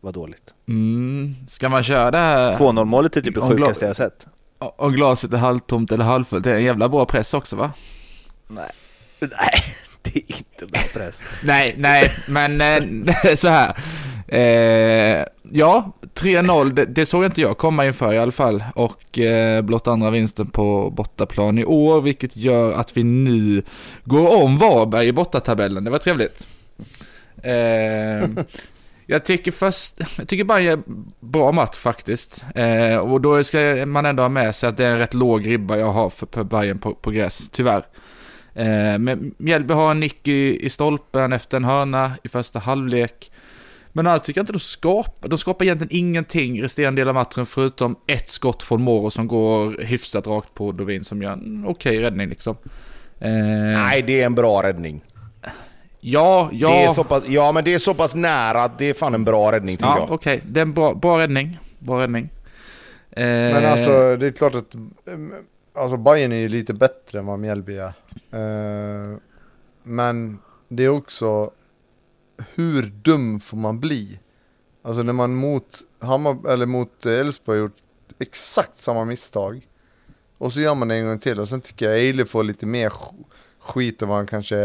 vad 0.00 0.14
dåligt. 0.14 0.54
Mm. 0.68 1.34
Ska 1.48 1.68
man 1.68 1.82
köra 1.82 2.10
det 2.10 2.18
här? 2.18 2.52
2-0 2.52 2.84
målet 2.84 3.16
är 3.16 3.20
typ 3.20 3.34
det 3.34 3.40
sjukaste 3.40 3.84
jag 3.84 3.88
har 3.88 3.94
sett. 3.94 4.26
Och 4.58 4.94
glaset 4.94 5.32
är 5.32 5.36
halvtomt 5.36 5.92
eller 5.92 6.04
halvfullt. 6.04 6.44
Det 6.44 6.50
är 6.50 6.54
en 6.56 6.64
jävla 6.64 6.88
bra 6.88 7.06
press 7.06 7.34
också 7.34 7.56
va? 7.56 7.72
Nej, 8.48 8.70
nej 9.20 9.62
inte. 11.06 11.46
Nej, 11.46 11.74
nej, 11.78 12.12
men 12.28 12.60
eh, 12.60 13.34
så 13.34 13.48
här. 13.48 13.76
Eh, 14.28 15.24
ja, 15.52 15.92
3-0, 16.14 16.72
det, 16.72 16.84
det 16.84 17.06
såg 17.06 17.24
inte 17.24 17.40
jag 17.40 17.58
komma 17.58 17.86
inför 17.86 18.14
i 18.14 18.18
alla 18.18 18.32
fall. 18.32 18.64
Och 18.74 19.18
eh, 19.18 19.62
blott 19.62 19.88
andra 19.88 20.10
vinsten 20.10 20.46
på 20.46 20.90
bortaplan 20.90 21.58
i 21.58 21.64
år, 21.64 22.00
vilket 22.00 22.36
gör 22.36 22.72
att 22.72 22.96
vi 22.96 23.02
nu 23.02 23.62
går 24.04 24.42
om 24.42 24.58
Varberg 24.58 25.08
i 25.08 25.12
bortatabellen. 25.12 25.84
Det 25.84 25.90
var 25.90 25.98
trevligt. 25.98 26.46
Eh, 27.42 28.28
jag 29.06 29.24
tycker 29.24 29.52
först, 29.52 30.00
jag 30.16 30.28
tycker 30.28 30.44
bara 30.44 30.60
en 30.60 30.82
bra 31.20 31.52
match 31.52 31.78
faktiskt. 31.78 32.44
Eh, 32.54 32.96
och 32.96 33.20
då 33.20 33.44
ska 33.44 33.86
man 33.86 34.06
ändå 34.06 34.22
ha 34.22 34.28
med 34.28 34.56
sig 34.56 34.68
att 34.68 34.76
det 34.76 34.84
är 34.86 34.92
en 34.92 34.98
rätt 34.98 35.14
låg 35.14 35.46
ribba 35.46 35.76
jag 35.76 35.92
har 35.92 36.10
för, 36.10 36.26
för 36.32 36.44
Bayern 36.44 36.78
på, 36.78 36.94
på 36.94 37.10
gräs, 37.10 37.48
tyvärr. 37.52 37.82
Eh, 38.56 38.98
men 38.98 39.34
Mjällby 39.38 39.74
har 39.74 39.90
en 39.90 40.00
nick 40.00 40.28
i, 40.28 40.66
i 40.66 40.68
stolpen 40.68 41.32
efter 41.32 41.56
en 41.56 41.64
hörna 41.64 42.12
i 42.24 42.28
första 42.28 42.58
halvlek. 42.58 43.32
Men 43.92 44.06
jag 44.06 44.24
tycker 44.24 44.40
inte 44.40 44.52
de 44.52 44.58
skapar, 44.58 45.28
de 45.28 45.38
skapar 45.38 45.64
egentligen 45.64 45.96
ingenting 45.96 46.62
resterande 46.62 47.00
del 47.00 47.08
av 47.08 47.14
matchen 47.14 47.46
förutom 47.46 47.96
ett 48.06 48.28
skott 48.28 48.62
från 48.62 48.82
Moro 48.82 49.10
som 49.10 49.26
går 49.28 49.82
hyfsat 49.84 50.26
rakt 50.26 50.54
på 50.54 50.72
Dovin 50.72 51.04
som 51.04 51.22
gör 51.22 51.32
en 51.32 51.64
okej 51.66 52.00
räddning 52.00 52.28
liksom. 52.28 52.56
Eh, 53.20 53.30
Nej, 53.30 54.02
det 54.02 54.22
är 54.22 54.26
en 54.26 54.34
bra 54.34 54.62
räddning. 54.62 55.04
Ja, 56.00 56.48
ja. 56.52 56.68
Det 56.68 56.84
är 56.84 56.88
så 56.88 57.04
pass, 57.04 57.22
ja, 57.28 57.52
men 57.52 57.64
det 57.64 57.74
är 57.74 57.78
så 57.78 57.94
pass 57.94 58.14
nära 58.14 58.62
att 58.62 58.78
det 58.78 58.84
är 58.86 58.94
fan 58.94 59.14
en 59.14 59.24
bra 59.24 59.52
räddning 59.52 59.76
tycker 59.76 59.88
Ja, 59.88 59.98
jag. 59.98 60.12
okej. 60.12 60.40
Det 60.46 60.60
är 60.60 60.62
en 60.62 60.72
bra, 60.72 60.94
bra 60.94 61.18
räddning. 61.18 61.58
Bra 61.78 62.02
räddning. 62.02 62.28
Eh, 63.10 63.24
Men 63.26 63.64
alltså 63.64 64.16
det 64.16 64.26
är 64.26 64.30
klart 64.30 64.54
att 64.54 64.74
Alltså 65.76 65.96
Bayern 65.96 66.32
är 66.32 66.36
ju 66.36 66.48
lite 66.48 66.74
bättre 66.74 67.18
än 67.18 67.26
vad 67.26 67.38
Mjällby 67.38 67.78
är. 67.78 67.92
Uh, 68.34 69.18
men 69.82 70.38
det 70.68 70.84
är 70.84 70.88
också 70.88 71.50
hur 72.54 72.82
dum 72.82 73.40
får 73.40 73.56
man 73.56 73.80
bli? 73.80 74.18
Alltså 74.82 75.02
när 75.02 75.12
man 75.12 75.34
mot 75.34 75.80
Hammar, 75.98 76.50
eller 76.50 76.66
mot 76.66 77.06
Elfsborg 77.06 77.58
har 77.58 77.62
gjort 77.62 77.82
exakt 78.18 78.80
samma 78.80 79.04
misstag. 79.04 79.68
Och 80.38 80.52
så 80.52 80.60
gör 80.60 80.74
man 80.74 80.88
det 80.88 80.94
en 80.94 81.06
gång 81.06 81.18
till 81.18 81.40
och 81.40 81.48
sen 81.48 81.60
tycker 81.60 81.90
jag 81.90 81.98
Eile 81.98 82.26
får 82.26 82.44
lite 82.44 82.66
mer 82.66 82.92
skit 83.58 84.02
än 84.02 84.08
vad 84.08 84.16
han 84.16 84.26
kanske 84.26 84.56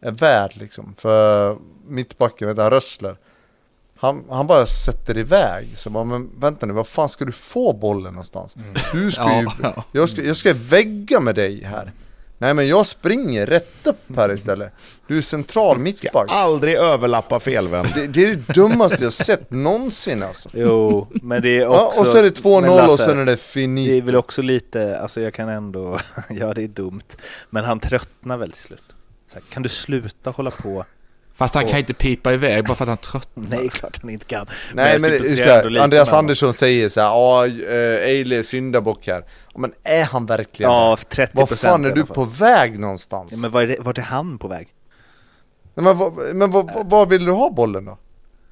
är 0.00 0.12
värd 0.12 0.56
liksom. 0.56 0.94
För 0.94 1.58
mittbacken, 1.86 2.48
vet 2.48 2.56
du, 2.56 2.62
han 2.62 2.70
Rössler. 2.70 3.16
Han, 3.98 4.24
han 4.30 4.46
bara 4.46 4.66
sätter 4.66 5.18
iväg. 5.18 5.76
Så 5.76 5.90
bara, 5.90 6.04
men 6.04 6.30
vänta 6.38 6.66
nu, 6.66 6.72
var 6.72 6.84
fan 6.84 7.08
ska 7.08 7.24
du 7.24 7.32
få 7.32 7.72
bollen 7.72 8.12
någonstans? 8.12 8.56
Du 8.74 8.80
ska 8.80 8.94
ju, 8.96 9.10
ja, 9.16 9.52
ja. 9.62 9.84
jag 9.92 10.08
ska, 10.08 10.22
jag 10.22 10.36
ska 10.36 10.54
vägga 10.54 11.20
med 11.20 11.34
dig 11.34 11.62
här. 11.64 11.92
Nej 12.38 12.54
men 12.54 12.68
jag 12.68 12.86
springer 12.86 13.46
rätt 13.46 13.86
upp 13.86 14.16
här 14.16 14.34
istället. 14.34 14.72
Du 15.06 15.18
är 15.18 15.22
central 15.22 15.78
mittback. 15.78 16.26
Aldrig 16.30 16.74
överlappa 16.74 17.40
felvänd. 17.40 17.88
Det, 17.94 18.06
det 18.06 18.24
är 18.24 18.36
det 18.36 18.54
dummaste 18.54 19.04
jag 19.04 19.12
sett 19.12 19.50
någonsin 19.50 20.22
alltså. 20.22 20.48
Jo, 20.52 21.06
men 21.10 21.42
det 21.42 21.48
är 21.58 21.60
Ja, 21.62 21.86
också... 21.86 22.00
och 22.00 22.06
så 22.06 22.16
är 22.18 22.22
det 22.22 22.44
men 22.44 22.52
2-0 22.70 22.86
och 22.88 22.98
sen 22.98 23.10
är 23.10 23.16
det 23.16 23.24
Det 23.24 23.32
är 23.32 23.36
finito. 23.36 24.06
väl 24.06 24.16
också 24.16 24.42
lite, 24.42 24.98
alltså 25.00 25.20
jag 25.20 25.34
kan 25.34 25.48
ändå, 25.48 26.00
ja 26.30 26.54
det 26.54 26.62
är 26.62 26.68
dumt, 26.68 27.02
men 27.50 27.64
han 27.64 27.80
tröttnar 27.80 28.36
väl 28.36 28.52
till 28.52 28.62
slut. 28.62 28.82
Så 29.26 29.34
här, 29.34 29.42
kan 29.50 29.62
du 29.62 29.68
sluta 29.68 30.30
hålla 30.30 30.50
på? 30.50 30.84
Fast 31.36 31.54
han 31.54 31.64
och- 31.64 31.70
kan 31.70 31.78
inte 31.78 31.94
pipa 31.94 32.32
iväg 32.32 32.64
bara 32.64 32.74
för 32.74 32.84
att 32.84 32.88
han 32.88 32.96
tröttnar. 32.96 33.44
Nej, 33.50 33.68
klart 33.68 33.98
han 34.02 34.10
inte 34.10 34.26
kan. 34.26 34.46
Nej 34.74 34.98
men 35.00 35.10
det 35.10 35.16
är 35.16 35.20
sympatiserar 35.20 35.46
så 35.46 35.50
här, 35.52 35.58
ändå 35.58 35.68
lite 35.68 35.84
Andreas. 35.84 36.12
Andersson 36.12 36.52
säger 36.54 36.88
så 36.88 37.00
här, 37.00 37.08
ja 37.08 37.46
eh, 37.46 38.08
Eile 38.10 38.38
är 38.38 38.42
syndabock 38.42 39.06
här. 39.06 39.24
Ja, 39.54 39.60
Men 39.60 39.72
är 39.84 40.04
han 40.04 40.26
verkligen 40.26 40.72
Ja, 40.72 40.96
det? 41.00 41.16
30 41.16 41.36
Var 41.36 41.46
procent 41.46 41.70
fan 41.72 41.84
är 41.84 41.90
du 41.90 42.04
på 42.06 42.24
väg 42.24 42.78
någonstans? 42.78 43.32
Ja, 43.32 43.38
men 43.38 43.50
var 43.50 43.62
är, 43.62 43.66
det, 43.66 43.76
vart 43.80 43.98
är 43.98 44.02
han 44.02 44.38
på 44.38 44.48
väg? 44.48 44.68
Nej, 45.74 45.94
men 45.94 45.98
men 46.38 46.50
var, 46.50 46.62
var, 46.62 46.84
var 46.84 47.06
vill 47.06 47.24
du 47.24 47.32
ha 47.32 47.50
bollen 47.50 47.84
då? 47.84 47.98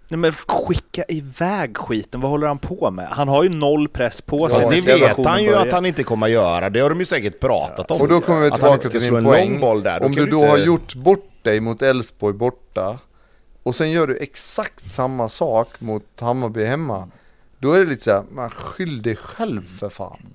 Nej 0.08 0.18
men 0.18 0.32
skicka 0.32 1.04
iväg 1.08 1.76
skiten, 1.76 2.20
vad 2.20 2.30
håller 2.30 2.46
han 2.46 2.58
på 2.58 2.90
med? 2.90 3.06
Han 3.08 3.28
har 3.28 3.42
ju 3.42 3.48
noll 3.48 3.88
press 3.88 4.20
på 4.20 4.48
sig 4.48 4.62
Ja, 4.62 4.68
det 4.70 4.80
vet 4.80 5.26
han 5.26 5.42
ju 5.44 5.50
börjar. 5.50 5.66
att 5.66 5.72
han 5.72 5.86
inte 5.86 6.02
kommer 6.02 6.26
att 6.26 6.32
göra. 6.32 6.70
Det 6.70 6.80
har 6.80 6.90
de 6.90 6.98
ju 6.98 7.04
säkert 7.06 7.40
pratat 7.40 7.90
om. 7.90 8.00
Och 8.00 8.08
då 8.08 8.20
kommer 8.20 8.40
vi 8.40 8.50
tillbaka 8.50 8.88
till 8.88 9.14
en 9.16 9.24
poäng. 9.24 9.50
lång 9.50 9.60
boll 9.60 9.82
där. 9.82 10.02
Om 10.02 10.14
kan 10.14 10.24
du 10.24 10.30
då 10.30 10.36
inte- 10.36 10.48
har 10.48 10.58
gjort 10.58 10.94
bort 10.94 11.30
dig 11.44 11.60
mot 11.60 11.82
Elfsborg 11.82 12.34
borta 12.34 12.98
och 13.62 13.74
sen 13.74 13.90
gör 13.90 14.06
du 14.06 14.16
exakt 14.16 14.90
samma 14.90 15.28
sak 15.28 15.80
mot 15.80 16.20
Hammarby 16.20 16.64
hemma. 16.64 17.08
Då 17.58 17.72
är 17.72 17.80
det 17.80 17.86
lite 17.86 18.02
såhär, 18.02 18.24
man 18.30 18.50
skyll 18.50 19.02
dig 19.02 19.16
själv 19.16 19.78
för 19.78 19.88
fan. 19.88 20.26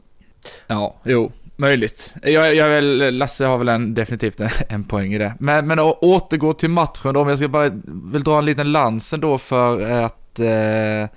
Ja, 0.67 0.95
jo, 1.03 1.31
möjligt. 1.55 2.13
Jag, 2.23 2.55
jag 2.55 2.69
väl, 2.69 3.17
Lasse 3.17 3.45
har 3.45 3.57
väl 3.57 3.69
en, 3.69 3.93
definitivt 3.93 4.39
en, 4.39 4.49
en 4.69 4.83
poäng 4.83 5.13
i 5.13 5.17
det. 5.17 5.33
Men, 5.39 5.67
men 5.67 5.79
att 5.79 5.97
återgå 6.01 6.53
till 6.53 6.69
matchen 6.69 7.13
då, 7.13 7.21
om 7.21 7.27
jag 7.27 7.37
ska 7.37 7.47
bara 7.47 7.71
vill 7.85 8.23
dra 8.23 8.37
en 8.37 8.45
liten 8.45 8.71
lans 8.71 9.13
då 9.17 9.37
för 9.37 9.91
att 9.91 10.39
eh, 10.39 11.09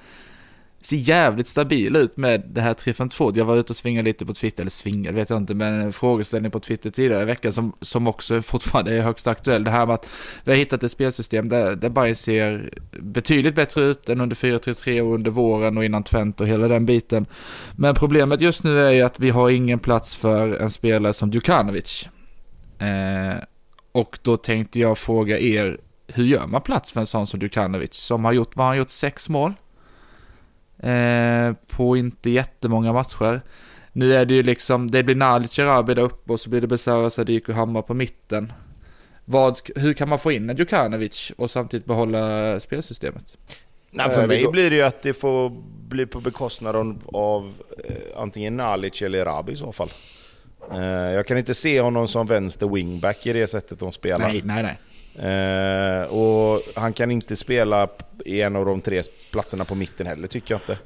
ser 0.86 0.96
jävligt 0.96 1.48
stabil 1.48 1.96
ut 1.96 2.16
med 2.16 2.42
det 2.46 2.60
här 2.60 2.74
352. 2.74 3.32
Jag 3.34 3.44
var 3.44 3.56
ute 3.56 3.72
och 3.72 3.76
svingade 3.76 4.08
lite 4.08 4.26
på 4.26 4.34
Twitter, 4.34 4.62
eller 4.62 4.70
svingade 4.70 5.16
vet 5.16 5.30
jag 5.30 5.36
inte, 5.36 5.54
men 5.54 5.80
en 5.80 5.92
frågeställning 5.92 6.50
på 6.50 6.60
Twitter 6.60 6.90
tidigare 6.90 7.22
i 7.22 7.24
veckan 7.24 7.52
som, 7.52 7.72
som 7.80 8.06
också 8.06 8.42
fortfarande 8.42 8.94
är 8.96 9.02
högst 9.02 9.26
aktuell. 9.26 9.64
Det 9.64 9.70
här 9.70 9.86
med 9.86 9.94
att 9.94 10.08
vi 10.44 10.52
har 10.52 10.58
hittat 10.58 10.84
ett 10.84 10.92
spelsystem 10.92 11.48
där, 11.48 11.76
där 11.76 11.88
Bayern 11.88 12.14
ser 12.14 12.78
betydligt 13.00 13.54
bättre 13.54 13.84
ut 13.84 14.08
än 14.08 14.20
under 14.20 14.36
4-3-3 14.36 15.00
och 15.00 15.14
under 15.14 15.30
våren 15.30 15.78
och 15.78 15.84
innan 15.84 16.02
Twente 16.02 16.42
och 16.42 16.48
hela 16.48 16.68
den 16.68 16.86
biten. 16.86 17.26
Men 17.76 17.94
problemet 17.94 18.40
just 18.40 18.64
nu 18.64 18.80
är 18.80 18.90
ju 18.90 19.02
att 19.02 19.20
vi 19.20 19.30
har 19.30 19.50
ingen 19.50 19.78
plats 19.78 20.16
för 20.16 20.54
en 20.54 20.70
spelare 20.70 21.12
som 21.12 21.30
Djukanovic. 21.30 22.08
Eh, 22.78 23.42
och 23.92 24.18
då 24.22 24.36
tänkte 24.36 24.80
jag 24.80 24.98
fråga 24.98 25.38
er, 25.38 25.78
hur 26.06 26.24
gör 26.24 26.46
man 26.46 26.60
plats 26.60 26.92
för 26.92 27.00
en 27.00 27.06
sån 27.06 27.26
som 27.26 27.40
Djukanovic 27.40 27.94
som 27.94 28.24
har 28.24 28.32
gjort, 28.32 28.56
vad 28.56 28.64
har 28.64 28.70
han 28.70 28.78
gjort, 28.78 28.90
sex 28.90 29.28
mål? 29.28 29.54
Eh, 30.82 31.52
på 31.66 31.96
inte 31.96 32.30
jättemånga 32.30 32.92
matcher. 32.92 33.40
Nu 33.92 34.14
är 34.14 34.24
det 34.24 34.34
ju 34.34 34.42
liksom, 34.42 34.90
det 34.90 35.02
blir 35.02 35.14
Nalic 35.14 35.58
Arabi 35.58 35.94
där 35.94 36.02
uppe 36.02 36.32
och 36.32 36.40
så 36.40 36.50
blir 36.50 36.60
det 36.60 36.66
Besara 36.66 37.10
Sadiq 37.10 37.48
och 37.48 37.54
Hammar 37.54 37.82
på 37.82 37.94
mitten. 37.94 38.52
Vad, 39.24 39.56
hur 39.76 39.94
kan 39.94 40.08
man 40.08 40.18
få 40.18 40.32
in 40.32 40.50
en 40.50 40.56
Djukanovic 40.56 41.32
och 41.36 41.50
samtidigt 41.50 41.86
behålla 41.86 42.60
spelsystemet? 42.60 43.36
Nej, 43.90 44.10
för 44.10 44.22
Eh, 44.22 44.28
mig 44.28 44.46
blir 44.52 44.70
det 44.70 44.76
ju 44.76 44.82
att 44.82 45.02
det 45.02 45.12
får 45.12 45.50
bli 45.88 46.06
på 46.06 46.20
bekostnad 46.20 46.76
av, 46.76 46.98
av 47.12 47.52
eh, 47.84 47.96
antingen 48.16 48.56
Nalic 48.56 49.02
eller 49.02 49.24
Rabi 49.24 49.52
i 49.52 49.56
så 49.56 49.72
fall. 49.72 49.90
Eh, 50.72 50.80
jag 50.88 51.26
kan 51.26 51.38
inte 51.38 51.54
se 51.54 51.80
honom 51.80 52.08
som 52.08 52.26
vänster 52.26 52.68
wingback 52.68 53.26
i 53.26 53.32
det 53.32 53.46
sättet 53.46 53.78
de 53.78 53.92
spelar. 53.92 54.28
Nej, 54.28 54.42
nej, 54.44 54.62
nej. 54.62 54.78
Eh, 55.18 56.02
och 56.02 56.62
han 56.74 56.92
kan 56.92 57.10
inte 57.10 57.36
spela 57.36 57.88
i 58.24 58.42
en 58.42 58.56
av 58.56 58.64
de 58.66 58.80
tre 58.80 59.02
platserna 59.30 59.64
på 59.64 59.74
mitten 59.74 60.06
heller 60.06 60.28
tycker 60.28 60.54
jag 60.54 60.60
inte. 60.60 60.78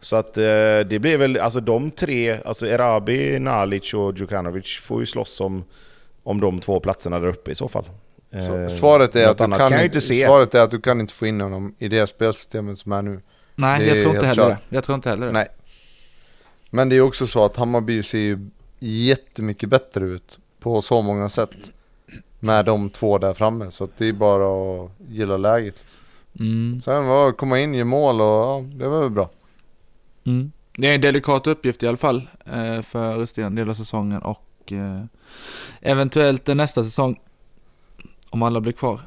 Så 0.00 0.16
att 0.16 0.36
eh, 0.36 0.42
det 0.86 1.00
blir 1.00 1.18
väl, 1.18 1.36
alltså 1.36 1.60
de 1.60 1.90
tre, 1.90 2.38
alltså 2.44 2.66
Erabi, 2.66 3.38
Nalic 3.38 3.94
och 3.94 4.18
Djukanovic 4.18 4.78
får 4.82 5.00
ju 5.00 5.06
slåss 5.06 5.40
om, 5.40 5.64
om 6.22 6.40
de 6.40 6.60
två 6.60 6.80
platserna 6.80 7.18
där 7.18 7.28
uppe 7.28 7.50
i 7.50 7.54
så 7.54 7.68
fall. 7.68 7.84
Så, 8.46 8.56
Eh, 8.56 8.68
svaret, 8.68 9.16
är 9.16 9.28
att 9.28 9.38
du 9.38 9.44
kan 9.44 9.58
kan 9.58 9.72
inte, 9.72 9.84
inte 9.84 10.00
se. 10.00 10.26
svaret 10.26 10.54
är 10.54 10.60
att 10.62 10.70
du 10.70 10.80
kan 10.80 11.00
inte 11.00 11.12
få 11.12 11.26
in 11.26 11.40
honom 11.40 11.74
i 11.78 11.88
det 11.88 12.06
spelsystemet 12.06 12.78
som 12.78 12.92
är 12.92 13.02
nu. 13.02 13.20
Nej, 13.54 13.80
Det 13.80 13.86
jag 13.86 13.98
tror 13.98 14.14
inte 14.14 14.26
heller 14.26 14.34
klart. 14.46 14.58
det. 14.68 14.74
Jag 14.76 14.84
tror 14.84 14.94
inte 14.94 15.08
heller 15.10 15.26
det. 15.26 15.32
Nej. 15.32 15.48
Men 16.70 16.88
det 16.88 16.96
är 16.96 17.00
också 17.00 17.26
så 17.26 17.44
att 17.44 17.56
Hammarby 17.56 18.02
ser 18.02 18.18
ju 18.18 18.50
jättemycket 18.78 19.68
bättre 19.68 20.04
ut 20.04 20.38
på 20.60 20.82
så 20.82 21.02
många 21.02 21.28
sätt. 21.28 21.50
Med 22.40 22.64
de 22.64 22.90
två 22.90 23.18
där 23.18 23.34
framme, 23.34 23.70
så 23.70 23.84
att 23.84 23.96
det 23.96 24.08
är 24.08 24.12
bara 24.12 24.84
att 24.84 24.90
gilla 25.08 25.36
läget. 25.36 25.84
Mm. 26.38 26.80
Sen 26.80 27.06
var 27.06 27.32
komma 27.32 27.58
in, 27.58 27.74
ge 27.74 27.84
mål 27.84 28.20
och 28.20 28.26
ja, 28.26 28.64
det 28.74 28.88
var 28.88 29.00
väl 29.00 29.10
bra. 29.10 29.30
Mm. 30.24 30.52
Det 30.72 30.88
är 30.88 30.94
en 30.94 31.00
delikat 31.00 31.46
uppgift 31.46 31.82
i 31.82 31.88
alla 31.88 31.96
fall 31.96 32.28
eh, 32.44 32.82
för 32.82 33.16
resterande 33.16 33.62
del 33.62 33.70
av 33.70 33.74
säsongen 33.74 34.22
och 34.22 34.72
eh, 34.72 35.04
eventuellt 35.80 36.48
en 36.48 36.56
nästa 36.56 36.84
säsong 36.84 37.20
om 38.30 38.42
alla 38.42 38.60
blir 38.60 38.72
kvar. 38.72 39.00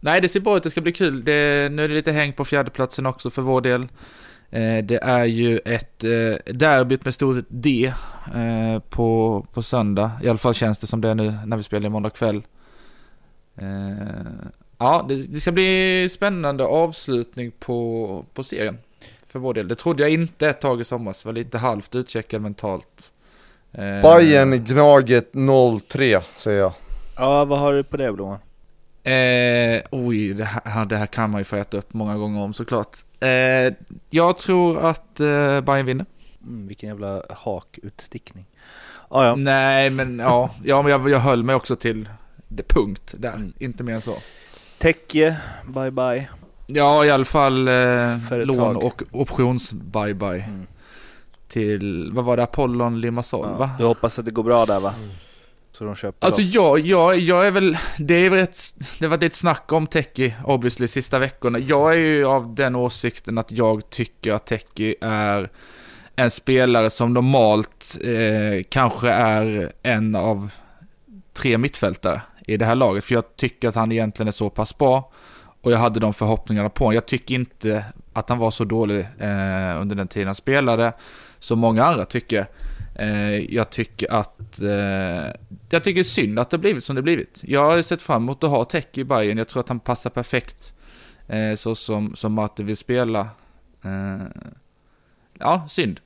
Nej, 0.00 0.20
det 0.20 0.28
ser 0.28 0.40
bra 0.40 0.56
ut. 0.56 0.62
Det 0.62 0.70
ska 0.70 0.80
bli 0.80 0.92
kul. 0.92 1.24
Det, 1.24 1.72
nu 1.72 1.84
är 1.84 1.88
det 1.88 1.94
lite 1.94 2.12
häng 2.12 2.32
på 2.32 2.44
fjärdeplatsen 2.44 3.06
också 3.06 3.30
för 3.30 3.42
vår 3.42 3.60
del. 3.60 3.82
Eh, 4.50 4.84
det 4.84 4.98
är 5.02 5.24
ju 5.24 5.58
ett 5.58 6.04
eh, 6.04 6.54
derbyt 6.54 7.04
med 7.04 7.14
stort 7.14 7.44
D 7.48 7.92
eh, 8.34 8.82
på, 8.90 9.46
på 9.52 9.62
söndag. 9.62 10.10
I 10.22 10.28
alla 10.28 10.38
fall 10.38 10.54
känns 10.54 10.78
det 10.78 10.86
som 10.86 11.00
det 11.00 11.08
är 11.08 11.14
nu 11.14 11.34
när 11.46 11.56
vi 11.56 11.62
spelar 11.62 11.86
i 11.86 11.90
måndag 11.90 12.10
kväll. 12.10 12.42
Eh, 13.58 14.48
ja, 14.78 15.04
det, 15.08 15.32
det 15.32 15.40
ska 15.40 15.52
bli 15.52 16.08
spännande 16.10 16.64
avslutning 16.64 17.50
på, 17.58 18.24
på 18.34 18.42
serien 18.44 18.78
för 19.26 19.38
vår 19.38 19.54
del. 19.54 19.68
Det 19.68 19.74
trodde 19.74 20.02
jag 20.02 20.12
inte 20.12 20.48
ett 20.48 20.60
tag 20.60 20.80
i 20.80 20.84
somras. 20.84 21.24
Var 21.24 21.32
lite 21.32 21.58
halvt 21.58 21.94
utcheckad 21.94 22.42
mentalt. 22.42 23.12
Eh, 23.72 24.02
Bayern 24.02 24.64
Gnaget 24.64 25.32
0-3 25.32 26.20
säger 26.36 26.60
jag. 26.60 26.72
Ja, 27.16 27.44
vad 27.44 27.58
har 27.58 27.72
du 27.72 27.84
på 27.84 27.96
det 27.96 28.12
Blomman? 28.12 28.38
Eh, 29.02 29.82
oj, 29.90 30.34
det 30.34 30.44
här, 30.44 30.86
det 30.86 30.96
här 30.96 31.06
kan 31.06 31.30
man 31.30 31.40
ju 31.40 31.44
få 31.44 31.56
äta 31.56 31.76
upp 31.76 31.94
många 31.94 32.16
gånger 32.16 32.42
om 32.42 32.54
såklart. 32.54 32.96
Eh, 33.20 33.74
jag 34.10 34.38
tror 34.38 34.86
att 34.86 35.20
eh, 35.20 35.60
Bayern 35.60 35.86
vinner. 35.86 36.06
Mm, 36.42 36.66
vilken 36.66 36.88
jävla 36.88 37.22
hakutstickning. 37.30 38.46
Ah, 39.08 39.24
ja. 39.24 39.36
Nej, 39.36 39.90
men 39.90 40.18
ja, 40.18 40.50
ja 40.64 40.82
men 40.82 40.92
jag, 40.92 41.10
jag 41.10 41.20
höll 41.20 41.42
mig 41.42 41.54
också 41.54 41.76
till 41.76 42.08
det 42.48 42.68
punkt 42.68 43.14
där. 43.18 43.32
Mm. 43.34 43.52
Inte 43.58 43.84
mer 43.84 43.92
än 43.94 44.00
så. 44.00 44.14
Tekke, 44.78 45.36
bye 45.66 45.90
bye. 45.90 46.28
Ja, 46.66 47.04
i 47.04 47.10
alla 47.10 47.24
fall 47.24 47.68
eh, 47.68 48.16
lån 48.44 48.76
och 48.76 49.02
options 49.10 49.72
bye 49.72 50.14
bye 50.14 50.44
Mm. 50.48 50.66
till, 51.48 52.10
vad 52.12 52.24
var 52.24 52.36
det, 52.36 52.42
Apollon 52.42 53.00
Limassol 53.00 53.48
va? 53.48 53.70
Ja, 53.72 53.76
du 53.78 53.84
hoppas 53.84 54.18
att 54.18 54.24
det 54.24 54.30
går 54.30 54.42
bra 54.42 54.66
där 54.66 54.80
va? 54.80 54.94
Så 55.72 55.84
de 55.84 55.94
köper 55.94 56.26
Alltså 56.26 56.40
loss. 56.40 56.54
jag, 56.54 56.78
jag, 56.80 57.18
jag 57.18 57.46
är 57.46 57.50
väl, 57.50 57.78
det 57.98 58.14
är 58.14 58.30
väl 58.30 58.38
ett, 58.38 58.58
det 58.98 59.06
var 59.08 59.24
ett 59.24 59.34
snack 59.34 59.72
om 59.72 59.86
Teki 59.86 60.34
obviously 60.44 60.88
sista 60.88 61.18
veckorna. 61.18 61.58
Jag 61.58 61.92
är 61.92 61.98
ju 61.98 62.24
av 62.26 62.54
den 62.54 62.76
åsikten 62.76 63.38
att 63.38 63.52
jag 63.52 63.90
tycker 63.90 64.32
att 64.32 64.46
Teki 64.46 64.94
är 65.00 65.50
en 66.16 66.30
spelare 66.30 66.90
som 66.90 67.12
normalt 67.14 67.98
eh, 68.04 68.64
kanske 68.68 69.08
är 69.10 69.72
en 69.82 70.14
av 70.16 70.50
tre 71.32 71.58
mittfältare 71.58 72.22
i 72.48 72.56
det 72.56 72.64
här 72.64 72.74
laget. 72.74 73.04
För 73.04 73.14
jag 73.14 73.36
tycker 73.36 73.68
att 73.68 73.74
han 73.74 73.92
egentligen 73.92 74.28
är 74.28 74.32
så 74.32 74.50
pass 74.50 74.78
bra. 74.78 75.10
Och 75.60 75.72
jag 75.72 75.78
hade 75.78 76.00
de 76.00 76.14
förhoppningarna 76.14 76.68
på 76.68 76.84
honom. 76.84 76.94
Jag 76.94 77.06
tycker 77.06 77.34
inte 77.34 77.84
att 78.12 78.28
han 78.28 78.38
var 78.38 78.50
så 78.50 78.64
dålig 78.64 79.00
eh, 79.00 79.80
under 79.80 79.94
den 79.94 80.08
tiden 80.08 80.28
han 80.28 80.34
spelade. 80.34 80.92
Som 81.38 81.58
många 81.58 81.84
andra 81.84 82.04
tycker. 82.04 82.46
Eh, 82.94 83.54
jag 83.54 83.70
tycker 83.70 84.12
att... 84.12 84.62
Eh, 84.62 85.32
jag 85.70 85.84
tycker 85.84 85.94
det 85.94 86.00
är 86.00 86.02
synd 86.02 86.38
att 86.38 86.50
det 86.50 86.56
har 86.56 86.60
blivit 86.60 86.84
som 86.84 86.96
det 86.96 87.02
blivit. 87.02 87.40
Jag 87.42 87.64
har 87.64 87.82
sett 87.82 88.02
fram 88.02 88.22
emot 88.22 88.44
att 88.44 88.50
ha 88.50 88.64
Tech 88.64 88.86
i 88.92 89.04
Bayern. 89.04 89.38
Jag 89.38 89.48
tror 89.48 89.60
att 89.60 89.68
han 89.68 89.80
passar 89.80 90.10
perfekt. 90.10 90.74
Eh, 91.26 91.54
så 91.54 91.74
som, 91.74 92.16
som 92.16 92.32
Martin 92.32 92.66
vill 92.66 92.76
spela. 92.76 93.20
Eh, 93.84 94.26
ja, 95.38 95.64
synd. 95.68 96.00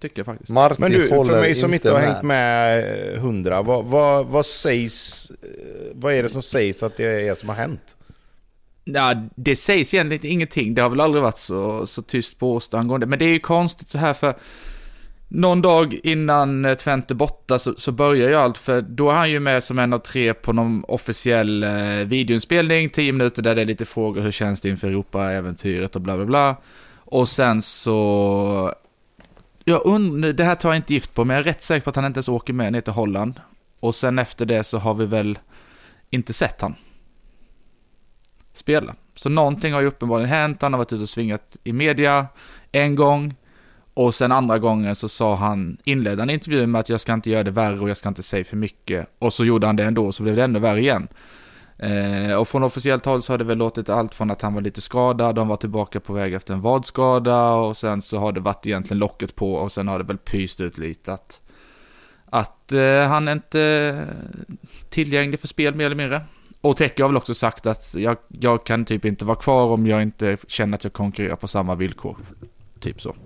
Tycker 0.00 0.18
jag 0.18 0.26
faktiskt. 0.26 0.50
Marti 0.50 0.76
Men 0.78 0.92
du, 0.92 1.08
för 1.08 1.40
mig 1.40 1.54
som 1.54 1.74
inte 1.74 1.92
har 1.92 2.00
hängt 2.00 2.22
med 2.22 2.78
eh, 3.14 3.20
hundra, 3.20 3.62
vad, 3.62 3.84
vad, 3.84 4.26
vad 4.26 4.46
sägs, 4.46 5.30
eh, 5.30 5.48
vad 5.92 6.14
är 6.14 6.22
det 6.22 6.28
som 6.28 6.42
sägs 6.42 6.82
att 6.82 6.96
det 6.96 7.28
är 7.28 7.34
som 7.34 7.48
har 7.48 7.56
hänt? 7.56 7.96
Ja, 8.84 9.14
det 9.36 9.56
sägs 9.56 9.94
egentligen 9.94 10.32
ingenting. 10.32 10.74
Det 10.74 10.82
har 10.82 10.90
väl 10.90 11.00
aldrig 11.00 11.22
varit 11.22 11.38
så, 11.38 11.86
så 11.86 12.02
tyst 12.02 12.38
på 12.38 12.54
Åsta 12.54 12.78
angående. 12.78 13.06
Men 13.06 13.18
det 13.18 13.24
är 13.24 13.32
ju 13.32 13.40
konstigt 13.40 13.88
så 13.88 13.98
här 13.98 14.14
för 14.14 14.34
någon 15.28 15.62
dag 15.62 16.00
innan 16.02 16.64
eh, 16.64 16.74
Twente 16.74 17.14
borta 17.14 17.58
så, 17.58 17.74
så 17.76 17.92
börjar 17.92 18.28
ju 18.28 18.34
allt 18.34 18.58
för 18.58 18.82
då 18.82 19.10
är 19.10 19.14
han 19.14 19.30
ju 19.30 19.40
med 19.40 19.64
som 19.64 19.78
en 19.78 19.92
av 19.92 19.98
tre 19.98 20.34
på 20.34 20.52
någon 20.52 20.84
officiell 20.88 21.62
eh, 21.62 21.70
videoinspelning, 22.06 22.90
tio 22.90 23.12
minuter 23.12 23.42
där 23.42 23.54
det 23.54 23.60
är 23.60 23.66
lite 23.66 23.84
frågor, 23.84 24.22
hur 24.22 24.30
känns 24.30 24.60
det 24.60 24.68
inför 24.68 24.88
Europa-äventyret 24.88 25.96
och 25.96 26.02
bla 26.02 26.16
bla 26.16 26.26
bla. 26.26 26.56
Och 26.96 27.28
sen 27.28 27.62
så, 27.62 28.74
jag 29.68 29.86
undrar, 29.86 30.32
det 30.32 30.44
här 30.44 30.54
tar 30.54 30.68
jag 30.68 30.76
inte 30.76 30.94
gift 30.94 31.14
på, 31.14 31.24
men 31.24 31.36
jag 31.36 31.40
är 31.40 31.44
rätt 31.44 31.62
säker 31.62 31.84
på 31.84 31.90
att 31.90 31.96
han 31.96 32.04
inte 32.04 32.18
ens 32.18 32.28
åker 32.28 32.52
med 32.52 32.72
ner 32.72 32.80
till 32.80 32.92
Holland. 32.92 33.40
Och 33.80 33.94
sen 33.94 34.18
efter 34.18 34.46
det 34.46 34.64
så 34.64 34.78
har 34.78 34.94
vi 34.94 35.06
väl 35.06 35.38
inte 36.10 36.32
sett 36.32 36.60
han 36.60 36.74
spela. 38.58 38.94
Så 39.14 39.28
någonting 39.28 39.72
har 39.72 39.80
ju 39.80 39.86
uppenbarligen 39.86 40.30
hänt, 40.30 40.62
han 40.62 40.72
har 40.72 40.78
varit 40.78 40.92
ute 40.92 41.02
och 41.02 41.08
svingat 41.08 41.56
i 41.64 41.72
media 41.72 42.26
en 42.72 42.96
gång. 42.96 43.34
Och 43.94 44.14
sen 44.14 44.32
andra 44.32 44.58
gången 44.58 44.94
så 44.94 45.08
sa 45.08 45.34
han, 45.34 45.78
inledde 45.84 46.22
han 46.22 46.30
intervjun 46.30 46.70
med 46.70 46.78
att 46.78 46.88
jag 46.88 47.00
ska 47.00 47.12
inte 47.12 47.30
göra 47.30 47.42
det 47.42 47.50
värre 47.50 47.80
och 47.80 47.90
jag 47.90 47.96
ska 47.96 48.08
inte 48.08 48.22
säga 48.22 48.44
för 48.44 48.56
mycket. 48.56 49.06
Och 49.18 49.32
så 49.32 49.44
gjorde 49.44 49.66
han 49.66 49.76
det 49.76 49.84
ändå, 49.84 50.12
så 50.12 50.22
blev 50.22 50.36
det 50.36 50.44
ännu 50.44 50.58
värre 50.58 50.80
igen. 50.80 51.08
Eh, 51.78 52.34
och 52.34 52.48
från 52.48 52.62
officiellt 52.62 53.04
håll 53.04 53.22
så 53.22 53.32
har 53.32 53.38
det 53.38 53.44
väl 53.44 53.58
låtit 53.58 53.88
allt 53.88 54.14
från 54.14 54.30
att 54.30 54.42
han 54.42 54.54
var 54.54 54.60
lite 54.60 54.80
skadad, 54.80 55.34
de 55.34 55.48
var 55.48 55.56
tillbaka 55.56 56.00
på 56.00 56.12
väg 56.12 56.34
efter 56.34 56.54
en 56.54 56.60
vadskada 56.60 57.52
och 57.54 57.76
sen 57.76 58.02
så 58.02 58.18
har 58.18 58.32
det 58.32 58.40
varit 58.40 58.66
egentligen 58.66 58.98
locket 58.98 59.34
på 59.34 59.54
och 59.54 59.72
sen 59.72 59.88
har 59.88 59.98
det 59.98 60.04
väl 60.04 60.18
pyst 60.18 60.60
ut 60.60 60.78
lite 60.78 61.12
att, 61.12 61.40
att 62.26 62.72
eh, 62.72 63.02
han 63.02 63.28
är 63.28 63.32
inte 63.32 64.06
tillgänglig 64.88 65.40
för 65.40 65.48
spel 65.48 65.74
mer 65.74 65.86
eller 65.86 65.96
mindre. 65.96 66.22
Och 66.60 66.76
Tecke 66.76 67.02
har 67.02 67.08
väl 67.08 67.16
också 67.16 67.34
sagt 67.34 67.66
att 67.66 67.94
jag, 67.94 68.16
jag 68.28 68.66
kan 68.66 68.84
typ 68.84 69.04
inte 69.04 69.24
vara 69.24 69.36
kvar 69.36 69.66
om 69.66 69.86
jag 69.86 70.02
inte 70.02 70.36
känner 70.46 70.74
att 70.74 70.84
jag 70.84 70.92
konkurrerar 70.92 71.36
på 71.36 71.48
samma 71.48 71.74
villkor. 71.74 72.16
Typ 72.80 73.00
så. 73.00 73.16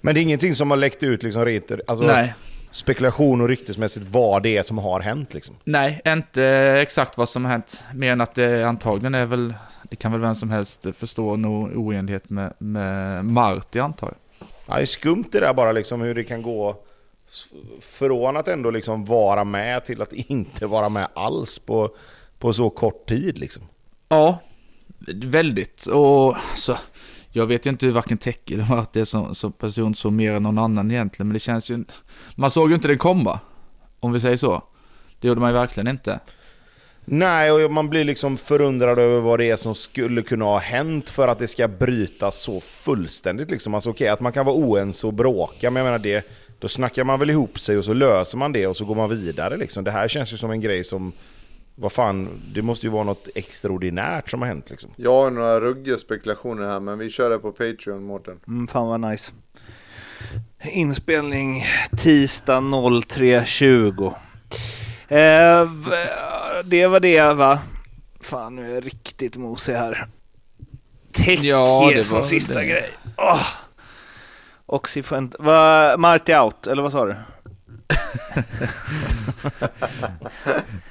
Men 0.00 0.14
det 0.14 0.20
är 0.20 0.22
ingenting 0.22 0.54
som 0.54 0.70
har 0.70 0.76
läckt 0.76 1.02
ut 1.02 1.22
liksom 1.22 1.44
rent, 1.44 1.70
alltså 1.86 2.04
Nej, 2.04 2.34
spekulation 2.72 3.40
och 3.40 3.48
ryktesmässigt 3.48 4.06
vad 4.10 4.42
det 4.42 4.56
är 4.56 4.62
som 4.62 4.78
har 4.78 5.00
hänt 5.00 5.34
liksom. 5.34 5.56
nej, 5.64 6.00
inte 6.06 6.44
exakt 6.82 7.16
vad 7.16 7.28
som 7.28 7.44
har 7.44 7.52
hänt. 7.52 7.84
Mer 7.94 8.12
än 8.12 8.20
att 8.20 8.34
det 8.34 8.62
antagligen 8.68 9.14
är 9.14 9.26
väl, 9.26 9.54
det 9.90 9.96
kan 9.96 10.12
väl 10.12 10.20
vem 10.20 10.34
som 10.34 10.50
helst 10.50 10.86
förstå, 10.94 11.36
nog 11.36 11.76
oenighet 11.76 12.30
med, 12.30 12.52
med 12.58 13.24
Marti 13.24 13.78
antar 13.78 14.06
jag. 14.06 14.48
Ja, 14.66 14.74
det 14.76 14.82
är 14.82 14.86
skumt 14.86 15.24
det 15.32 15.40
där 15.40 15.54
bara 15.54 15.72
liksom 15.72 16.00
hur 16.00 16.14
det 16.14 16.24
kan 16.24 16.42
gå 16.42 16.82
från 17.80 18.36
att 18.36 18.48
ändå 18.48 18.70
liksom 18.70 19.04
vara 19.04 19.44
med 19.44 19.84
till 19.84 20.02
att 20.02 20.12
inte 20.12 20.66
vara 20.66 20.88
med 20.88 21.08
alls 21.14 21.58
på, 21.58 21.90
på 22.38 22.52
så 22.52 22.70
kort 22.70 23.08
tid 23.08 23.38
liksom. 23.38 23.62
Ja, 24.08 24.38
väldigt. 25.24 25.86
Och 25.86 26.36
så, 26.56 26.76
Jag 27.30 27.46
vet 27.46 27.66
ju 27.66 27.70
inte 27.70 27.86
hur 27.86 27.92
varken 27.92 28.18
Tech 28.18 28.38
eller 28.46 28.64
Marti 28.68 29.00
är 29.00 29.04
som, 29.04 29.34
som 29.34 29.52
person 29.52 29.94
så 29.94 30.10
mer 30.10 30.32
än 30.32 30.42
någon 30.42 30.58
annan 30.58 30.90
egentligen, 30.90 31.28
men 31.28 31.34
det 31.34 31.40
känns 31.40 31.70
ju... 31.70 31.84
Man 32.34 32.50
såg 32.50 32.68
ju 32.68 32.74
inte 32.74 32.88
det 32.88 32.96
komma, 32.96 33.40
om 34.00 34.12
vi 34.12 34.20
säger 34.20 34.36
så. 34.36 34.62
Det 35.20 35.28
gjorde 35.28 35.40
man 35.40 35.50
ju 35.50 35.54
verkligen 35.54 35.88
inte. 35.88 36.20
Nej, 37.04 37.52
och 37.52 37.70
man 37.70 37.88
blir 37.88 38.04
liksom 38.04 38.36
förundrad 38.36 38.98
över 38.98 39.20
vad 39.20 39.38
det 39.38 39.50
är 39.50 39.56
som 39.56 39.74
skulle 39.74 40.22
kunna 40.22 40.44
ha 40.44 40.58
hänt 40.58 41.10
för 41.10 41.28
att 41.28 41.38
det 41.38 41.48
ska 41.48 41.68
brytas 41.68 42.36
så 42.36 42.60
fullständigt. 42.60 43.50
Liksom. 43.50 43.74
Alltså 43.74 43.90
okay, 43.90 44.08
att 44.08 44.20
man 44.20 44.32
kan 44.32 44.46
vara 44.46 44.56
oense 44.56 45.06
och 45.06 45.14
bråka, 45.14 45.70
men 45.70 45.80
jag 45.80 45.84
menar 45.84 45.98
det, 45.98 46.26
då 46.58 46.68
snackar 46.68 47.04
man 47.04 47.18
väl 47.18 47.30
ihop 47.30 47.58
sig 47.58 47.78
och 47.78 47.84
så 47.84 47.92
löser 47.92 48.38
man 48.38 48.52
det 48.52 48.66
och 48.66 48.76
så 48.76 48.84
går 48.84 48.94
man 48.94 49.08
vidare. 49.08 49.56
Liksom. 49.56 49.84
Det 49.84 49.90
här 49.90 50.08
känns 50.08 50.32
ju 50.32 50.36
som 50.36 50.50
en 50.50 50.60
grej 50.60 50.84
som, 50.84 51.12
vad 51.74 51.92
fan, 51.92 52.28
det 52.54 52.62
måste 52.62 52.86
ju 52.86 52.92
vara 52.92 53.04
något 53.04 53.28
extraordinärt 53.34 54.30
som 54.30 54.42
har 54.42 54.48
hänt. 54.48 54.70
Liksom. 54.70 54.90
Jag 54.96 55.22
har 55.22 55.30
några 55.30 55.60
ruggiga 55.60 55.98
spekulationer 55.98 56.68
här, 56.68 56.80
men 56.80 56.98
vi 56.98 57.10
kör 57.10 57.30
det 57.30 57.38
på 57.38 57.52
Patreon, 57.52 58.02
Mårten. 58.02 58.40
Mm, 58.46 58.68
fan 58.68 58.88
vad 58.88 59.00
nice. 59.00 59.32
Inspelning 60.64 61.64
tisdag 61.96 62.60
03.20. 62.60 64.14
Eh, 65.08 65.70
det 66.64 66.86
var 66.86 67.00
det 67.00 67.32
va? 67.32 67.58
Fan 68.20 68.56
nu 68.56 68.70
är 68.70 68.74
jag 68.74 68.86
riktigt 68.86 69.36
mosig 69.36 69.72
här. 69.74 70.06
Täcke 71.12 71.46
Ja, 71.46 71.92
som 72.02 72.24
sista 72.24 72.54
det. 72.54 72.66
grej. 72.66 72.88
Oh. 73.16 73.46
Oxyfuent... 74.66 75.34
Va, 75.38 75.94
Marty 75.98 76.34
out, 76.34 76.66
eller 76.66 76.82
vad 76.82 76.92
sa 76.92 77.06
du? 77.06 77.14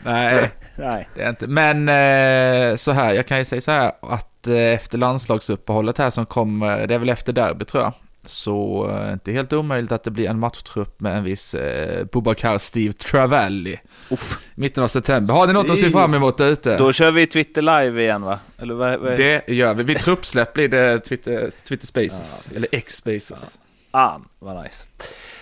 Nej, 0.04 0.52
Nej. 0.76 1.10
det 1.16 1.22
är 1.22 1.30
inte. 1.30 1.48
Men 1.48 1.90
eh, 1.90 2.76
så 2.76 2.92
här, 2.92 3.14
jag 3.14 3.28
kan 3.28 3.38
ju 3.38 3.46
säga 3.46 3.62
så 3.62 3.72
här 3.72 3.92
att 4.02 4.48
eh, 4.48 4.56
efter 4.56 4.98
landslagsuppehållet 4.98 5.98
här 5.98 6.10
som 6.10 6.26
kommer, 6.26 6.88
det 6.88 6.96
är 6.96 7.00
väl 7.00 7.10
efter 7.10 7.34
derby 7.34 7.66
tror 7.66 7.84
jag. 7.84 7.94
Så 8.26 8.90
eh, 8.90 9.14
inte 9.14 9.32
helt 9.32 9.54
omöjligt 9.54 9.92
att 9.92 10.04
det 10.04 10.12
blir 10.12 10.30
en 10.30 10.40
matchtrupp 10.40 11.00
med 11.00 11.18
en 11.18 11.24
viss 11.24 11.54
eh, 11.54 12.06
Bubakar 12.06 12.58
Steve 12.58 12.94
Travalli. 12.94 13.80
Uff. 14.10 14.40
Mitten 14.56 14.84
av 14.84 14.88
september. 14.88 15.34
Har 15.34 15.48
ni 15.48 15.54
något 15.54 15.70
att 15.70 15.78
se 15.80 15.90
fram 15.90 16.14
emot 16.14 16.38
där 16.38 16.48
ute? 16.48 16.78
Då 16.78 16.92
kör 16.92 17.12
vi 17.12 17.28
Twitter 17.28 17.62
live 17.62 18.02
igen 18.02 18.22
va? 18.22 18.40
Eller 18.58 18.74
vad, 18.74 19.00
vad? 19.00 19.18
Det 19.18 19.50
gör 19.50 19.74
vi. 19.74 19.84
Vid 19.84 20.00
truppsläpp 20.00 20.54
blir 20.54 20.68
det 20.68 21.00
Twitter, 21.00 21.50
Twitter 21.68 21.88
Spaces. 21.88 22.48
eller 22.56 22.68
X 22.72 22.96
Spaces. 22.96 23.58
Ah, 23.92 24.18
vad 24.40 24.64
nice. 24.64 24.86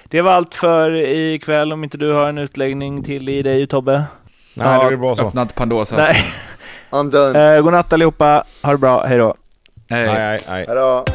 Det 0.03 0.22
var 0.22 0.31
allt 0.31 0.56
för 0.56 0.95
ikväll 0.95 1.73
om 1.73 1.84
inte 1.84 1.97
du 1.97 2.11
har 2.11 2.30
en 2.30 2.38
utläggning 2.38 3.03
till 3.03 3.30
i 3.30 3.41
dig 3.41 3.68
Tobbe. 3.68 4.03
Nej, 4.53 4.80
det 4.80 4.85
är 4.85 4.89
väl 4.89 4.99
bra 4.99 5.15
så. 5.15 5.27
Öppna 5.27 5.41
inte 5.41 5.53
Pandoras 5.53 5.91
Nej. 5.91 6.15
I'm 6.89 7.11
done. 7.11 7.56
Eh, 7.56 7.61
godnatt 7.61 7.93
allihopa, 7.93 8.43
ha 8.61 8.72
det 8.72 8.77
bra, 8.77 9.06
hej 9.06 9.18
då. 9.18 9.35
Hej. 9.89 10.06
Nej, 10.06 10.39
nej. 10.47 10.65
Hejdå. 10.65 11.06